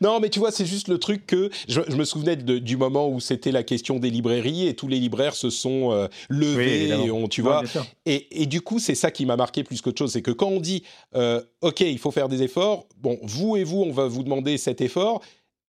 Non, 0.00 0.18
mais 0.18 0.30
tu 0.30 0.40
vois, 0.40 0.50
c'est 0.50 0.66
juste 0.66 0.88
le 0.88 0.98
truc 0.98 1.28
que 1.28 1.48
je, 1.68 1.80
me 1.94 2.04
souvenais 2.04 2.34
du 2.34 2.76
moment 2.76 3.08
où 3.08 3.20
c'était 3.20 3.52
la 3.52 3.62
question 3.62 4.00
des 4.00 4.10
librairies 4.10 4.66
et 4.66 4.74
tous 4.74 4.88
les 4.88 4.98
libraires 4.98 5.34
se 5.34 5.48
sont 5.48 6.08
levés, 6.28 6.88
et 6.88 7.10
ont, 7.12 7.28
tu 7.28 7.40
vois. 7.40 7.62
Et, 8.04 8.42
et 8.42 8.46
du 8.46 8.62
coup, 8.62 8.80
c'est 8.80 8.96
ça 8.96 9.12
qui 9.12 9.26
m'a 9.26 9.36
marqué 9.36 9.59
plus 9.64 9.80
qu'autre 9.80 9.98
chose, 9.98 10.12
c'est 10.12 10.22
que 10.22 10.30
quand 10.30 10.48
on 10.48 10.60
dit 10.60 10.82
euh, 11.14 11.42
OK, 11.60 11.80
il 11.80 11.98
faut 11.98 12.10
faire 12.10 12.28
des 12.28 12.42
efforts, 12.42 12.86
bon, 12.98 13.18
vous 13.22 13.56
et 13.56 13.64
vous, 13.64 13.82
on 13.82 13.92
va 13.92 14.06
vous 14.06 14.22
demander 14.22 14.58
cet 14.58 14.80
effort. 14.80 15.22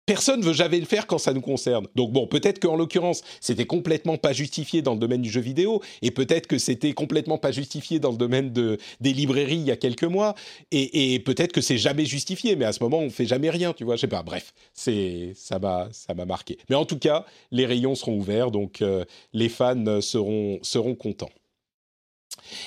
Personne 0.05 0.41
ne 0.41 0.45
veut 0.45 0.53
jamais 0.53 0.81
le 0.81 0.85
faire 0.85 1.07
quand 1.07 1.17
ça 1.17 1.31
nous 1.31 1.39
concerne. 1.39 1.87
Donc 1.95 2.11
bon, 2.11 2.27
peut-être 2.27 2.59
qu'en 2.59 2.75
l'occurrence, 2.75 3.21
c'était 3.39 3.65
complètement 3.65 4.17
pas 4.17 4.33
justifié 4.33 4.81
dans 4.81 4.93
le 4.93 4.99
domaine 4.99 5.21
du 5.21 5.29
jeu 5.29 5.39
vidéo, 5.39 5.81
et 6.01 6.11
peut-être 6.11 6.45
que 6.45 6.57
c'était 6.57 6.91
complètement 6.91 7.37
pas 7.37 7.53
justifié 7.53 7.99
dans 7.99 8.11
le 8.11 8.17
domaine 8.17 8.51
de, 8.51 8.77
des 8.99 9.13
librairies 9.13 9.55
il 9.55 9.65
y 9.65 9.71
a 9.71 9.77
quelques 9.77 10.03
mois, 10.03 10.35
et, 10.71 11.19
peut-être 11.19 11.53
que 11.53 11.61
c'est 11.61 11.77
jamais 11.77 12.05
justifié, 12.05 12.57
mais 12.57 12.65
à 12.65 12.73
ce 12.73 12.83
moment, 12.83 12.99
on 12.99 13.09
fait 13.09 13.25
jamais 13.25 13.49
rien, 13.49 13.71
tu 13.71 13.85
vois, 13.85 13.95
je 13.95 14.01
sais 14.01 14.07
pas. 14.07 14.23
Bref, 14.23 14.53
c'est 14.73 15.31
ça 15.35 15.57
m'a 15.57 15.87
ça 15.93 16.13
m'a 16.13 16.25
marqué. 16.25 16.57
Mais 16.69 16.75
en 16.75 16.85
tout 16.85 16.99
cas, 16.99 17.25
les 17.51 17.65
rayons 17.65 17.95
seront 17.95 18.17
ouverts, 18.17 18.51
donc 18.51 18.81
euh, 18.81 19.05
les 19.31 19.47
fans 19.47 20.01
seront 20.01 20.59
seront 20.63 20.95
contents. 20.95 21.29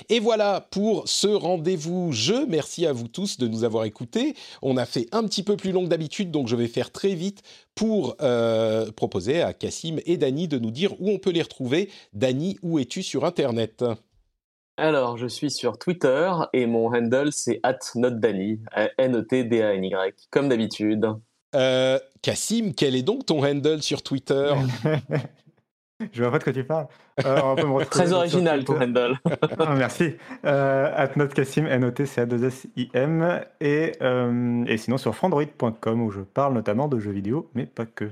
Et 0.09 0.21
voilà 0.21 0.67
pour 0.71 1.09
ce 1.09 1.29
rendez-vous 1.29 2.13
jeu. 2.13 2.47
Merci 2.47 2.87
à 2.87 2.93
vous 2.93 3.09
tous 3.09 3.39
de 3.39 3.49
nous 3.49 3.65
avoir 3.65 3.85
écoutés. 3.85 4.35
On 4.63 4.77
a 4.77 4.87
fait 4.87 5.07
un 5.13 5.25
petit 5.25 5.43
peu 5.43 5.57
plus 5.57 5.73
long 5.73 5.85
que 5.85 5.89
d'habitude, 5.89 6.31
donc 6.31 6.49
je 6.49 6.57
vais 6.57 6.69
faire 6.69 6.91
très 6.91 7.15
vite 7.15 7.43
pour 7.75 8.17
euh, 8.21 8.91
proposer 8.93 9.43
à 9.43 9.53
Cassim 9.53 9.99
et 10.07 10.17
Dany 10.17 10.49
de 10.49 10.59
nous 10.59 10.71
dire 10.71 10.93
où 11.01 11.11
on 11.11 11.19
peut 11.19 11.31
les 11.31 11.43
retrouver. 11.43 11.91
Dany, 12.13 12.59
où 12.63 12.79
es-tu 12.79 13.03
sur 13.03 13.25
Internet? 13.25 13.85
Alors, 14.79 15.17
je 15.17 15.27
suis 15.27 15.51
sur 15.51 15.79
Twitter 15.79 16.31
et 16.53 16.67
mon 16.67 16.95
handle 16.95 17.33
c'est 17.33 17.61
@notdany, 17.95 18.61
N-O-T-D-A-N-Y, 18.99 20.15
comme 20.31 20.49
d'habitude. 20.49 21.07
Euh, 21.55 21.99
Cassim, 22.21 22.73
quel 22.77 22.95
est 22.95 23.03
donc 23.03 23.25
ton 23.25 23.45
handle 23.45 23.83
sur 23.83 24.03
Twitter? 24.03 24.53
Je 26.13 26.23
vois 26.23 26.31
pas 26.31 26.39
de 26.39 26.45
quoi 26.45 26.53
tu 26.53 26.65
parles. 26.65 26.87
Euh, 27.25 27.85
Très 27.91 28.13
original 28.13 28.65
ton 28.65 28.81
handle. 28.81 29.19
ah, 29.59 29.75
merci. 29.75 30.15
Euh, 30.45 31.07
@notcassim, 31.17 31.67
N-O-T-C-A-2-S-I-M. 31.67 33.41
Et, 33.61 33.93
euh, 34.03 34.65
et 34.67 34.77
sinon 34.77 34.99
sur 34.99 35.15
frandroid.com 35.15 36.03
où 36.03 36.11
je 36.11 36.21
parle 36.21 36.55
notamment 36.55 36.89
de 36.89 36.99
jeux 36.99 37.13
vidéo, 37.13 37.51
mais 37.55 37.67
pas 37.67 37.87
que. 37.87 38.11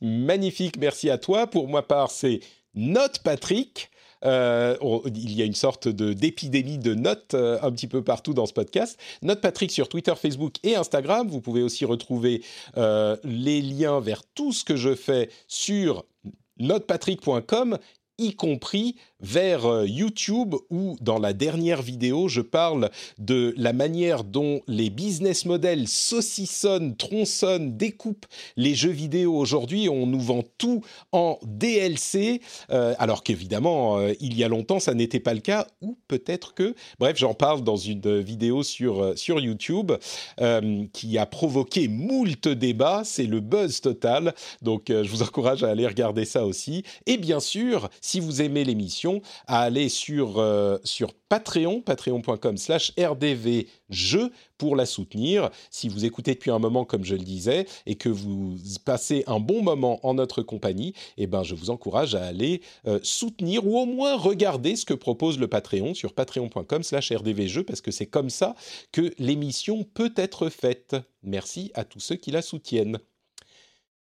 Magnifique, 0.00 0.78
merci 0.78 1.10
à 1.10 1.18
toi. 1.18 1.46
Pour 1.46 1.68
moi 1.68 1.86
part, 1.86 2.10
c'est 2.10 2.40
Note 2.74 3.20
Patrick. 3.22 3.90
Euh, 4.24 4.76
il 5.06 5.32
y 5.32 5.42
a 5.42 5.44
une 5.44 5.54
sorte 5.54 5.88
de 5.88 6.12
d'épidémie 6.12 6.78
de 6.78 6.94
notes 6.94 7.34
euh, 7.34 7.58
un 7.62 7.72
petit 7.72 7.88
peu 7.88 8.02
partout 8.02 8.34
dans 8.34 8.46
ce 8.46 8.52
podcast. 8.52 8.98
Note 9.22 9.40
Patrick 9.40 9.70
sur 9.70 9.88
Twitter, 9.88 10.14
Facebook 10.16 10.54
et 10.62 10.76
Instagram. 10.76 11.28
Vous 11.28 11.40
pouvez 11.40 11.62
aussi 11.62 11.84
retrouver 11.84 12.42
euh, 12.76 13.16
les 13.24 13.60
liens 13.60 14.00
vers 14.00 14.22
tout 14.34 14.52
ce 14.52 14.64
que 14.64 14.76
je 14.76 14.94
fais 14.94 15.28
sur 15.48 16.04
notepatrick.com 16.62 17.76
y 18.18 18.34
compris 18.34 18.94
vers 19.22 19.66
euh, 19.66 19.86
YouTube 19.86 20.54
où 20.70 20.96
dans 21.00 21.18
la 21.18 21.32
dernière 21.32 21.80
vidéo 21.80 22.28
je 22.28 22.40
parle 22.40 22.90
de 23.18 23.54
la 23.56 23.72
manière 23.72 24.24
dont 24.24 24.60
les 24.66 24.90
business 24.90 25.46
models 25.46 25.88
saucissonnent, 25.88 26.96
tronçonnent, 26.96 27.76
découpent 27.76 28.26
les 28.56 28.74
jeux 28.74 28.90
vidéo 28.90 29.34
aujourd'hui. 29.34 29.88
On 29.88 30.06
nous 30.06 30.20
vend 30.20 30.42
tout 30.58 30.82
en 31.12 31.38
DLC 31.44 32.40
euh, 32.70 32.94
alors 32.98 33.22
qu'évidemment 33.22 33.98
euh, 33.98 34.12
il 34.20 34.36
y 34.36 34.44
a 34.44 34.48
longtemps 34.48 34.80
ça 34.80 34.94
n'était 34.94 35.20
pas 35.20 35.34
le 35.34 35.40
cas 35.40 35.66
ou 35.80 35.96
peut-être 36.08 36.54
que 36.54 36.74
bref 36.98 37.16
j'en 37.16 37.34
parle 37.34 37.62
dans 37.62 37.76
une 37.76 38.20
vidéo 38.20 38.62
sur 38.62 39.16
sur 39.16 39.40
YouTube 39.40 39.92
qui 40.92 41.18
a 41.18 41.26
provoqué 41.26 41.88
moult 41.88 42.48
débats. 42.48 43.02
C'est 43.04 43.26
le 43.26 43.40
buzz 43.40 43.80
total 43.80 44.34
donc 44.62 44.84
je 44.88 45.08
vous 45.08 45.22
encourage 45.22 45.62
à 45.62 45.70
aller 45.70 45.86
regarder 45.86 46.24
ça 46.24 46.44
aussi 46.44 46.82
et 47.06 47.16
bien 47.16 47.40
sûr 47.40 47.88
si 48.00 48.20
vous 48.20 48.42
aimez 48.42 48.64
l'émission, 48.64 49.11
à 49.46 49.60
aller 49.60 49.88
sur, 49.88 50.38
euh, 50.38 50.78
sur 50.84 51.12
Patreon, 51.28 51.80
patreon.com 51.80 52.56
slash 52.56 52.92
rdvjeux 52.98 54.30
pour 54.58 54.76
la 54.76 54.86
soutenir. 54.86 55.50
Si 55.70 55.88
vous 55.88 56.04
écoutez 56.04 56.34
depuis 56.34 56.50
un 56.50 56.58
moment, 56.58 56.84
comme 56.84 57.04
je 57.04 57.14
le 57.14 57.24
disais, 57.24 57.66
et 57.86 57.96
que 57.96 58.08
vous 58.08 58.56
passez 58.84 59.24
un 59.26 59.40
bon 59.40 59.62
moment 59.62 59.98
en 60.06 60.14
notre 60.14 60.42
compagnie, 60.42 60.94
eh 61.16 61.26
ben, 61.26 61.42
je 61.42 61.54
vous 61.54 61.70
encourage 61.70 62.14
à 62.14 62.24
aller 62.24 62.60
euh, 62.86 63.00
soutenir 63.02 63.66
ou 63.66 63.78
au 63.78 63.86
moins 63.86 64.16
regarder 64.16 64.76
ce 64.76 64.84
que 64.84 64.94
propose 64.94 65.38
le 65.38 65.48
Patreon 65.48 65.94
sur 65.94 66.12
patreon.com 66.12 66.82
slash 66.82 67.12
rdvjeux, 67.12 67.64
parce 67.64 67.80
que 67.80 67.90
c'est 67.90 68.06
comme 68.06 68.30
ça 68.30 68.54
que 68.92 69.12
l'émission 69.18 69.84
peut 69.84 70.12
être 70.16 70.48
faite. 70.48 70.96
Merci 71.22 71.70
à 71.74 71.84
tous 71.84 72.00
ceux 72.00 72.16
qui 72.16 72.30
la 72.30 72.42
soutiennent. 72.42 72.98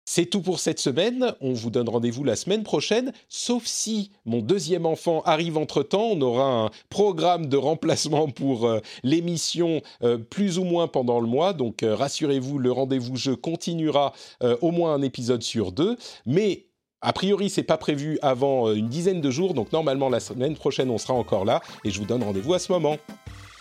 C'est 0.05 0.27
tout 0.27 0.41
pour 0.41 0.59
cette 0.59 0.79
semaine. 0.79 1.33
On 1.41 1.53
vous 1.53 1.71
donne 1.71 1.89
rendez-vous 1.89 2.23
la 2.23 2.35
semaine 2.35 2.61
prochaine, 2.61 3.11
sauf 3.27 3.65
si 3.65 4.11
mon 4.25 4.39
deuxième 4.39 4.85
enfant 4.85 5.23
arrive 5.23 5.57
entre-temps. 5.57 6.09
On 6.11 6.21
aura 6.21 6.65
un 6.65 6.69
programme 6.89 7.47
de 7.47 7.57
remplacement 7.57 8.29
pour 8.29 8.67
euh, 8.67 8.79
l'émission 9.03 9.81
euh, 10.03 10.19
plus 10.19 10.59
ou 10.59 10.63
moins 10.63 10.87
pendant 10.87 11.19
le 11.19 11.27
mois. 11.27 11.53
Donc 11.53 11.81
euh, 11.81 11.95
rassurez-vous, 11.95 12.59
le 12.59 12.71
rendez-vous 12.71 13.15
jeu 13.15 13.35
continuera 13.35 14.13
au 14.61 14.71
moins 14.71 14.93
un 14.93 15.01
épisode 15.01 15.41
sur 15.41 15.71
deux. 15.71 15.97
Mais 16.25 16.67
a 17.01 17.11
priori, 17.13 17.49
c'est 17.49 17.63
pas 17.63 17.77
prévu 17.77 18.19
avant 18.21 18.71
une 18.71 18.87
dizaine 18.87 19.21
de 19.21 19.31
jours. 19.31 19.53
Donc 19.53 19.71
normalement, 19.71 20.09
la 20.09 20.19
semaine 20.19 20.55
prochaine, 20.55 20.91
on 20.91 20.97
sera 20.97 21.13
encore 21.13 21.45
là. 21.45 21.61
Et 21.83 21.89
je 21.89 21.99
vous 21.99 22.05
donne 22.05 22.23
rendez-vous 22.23 22.53
à 22.53 22.59
ce 22.59 22.71
moment. 22.71 22.97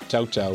Ciao, 0.09 0.27
ciao. 0.27 0.55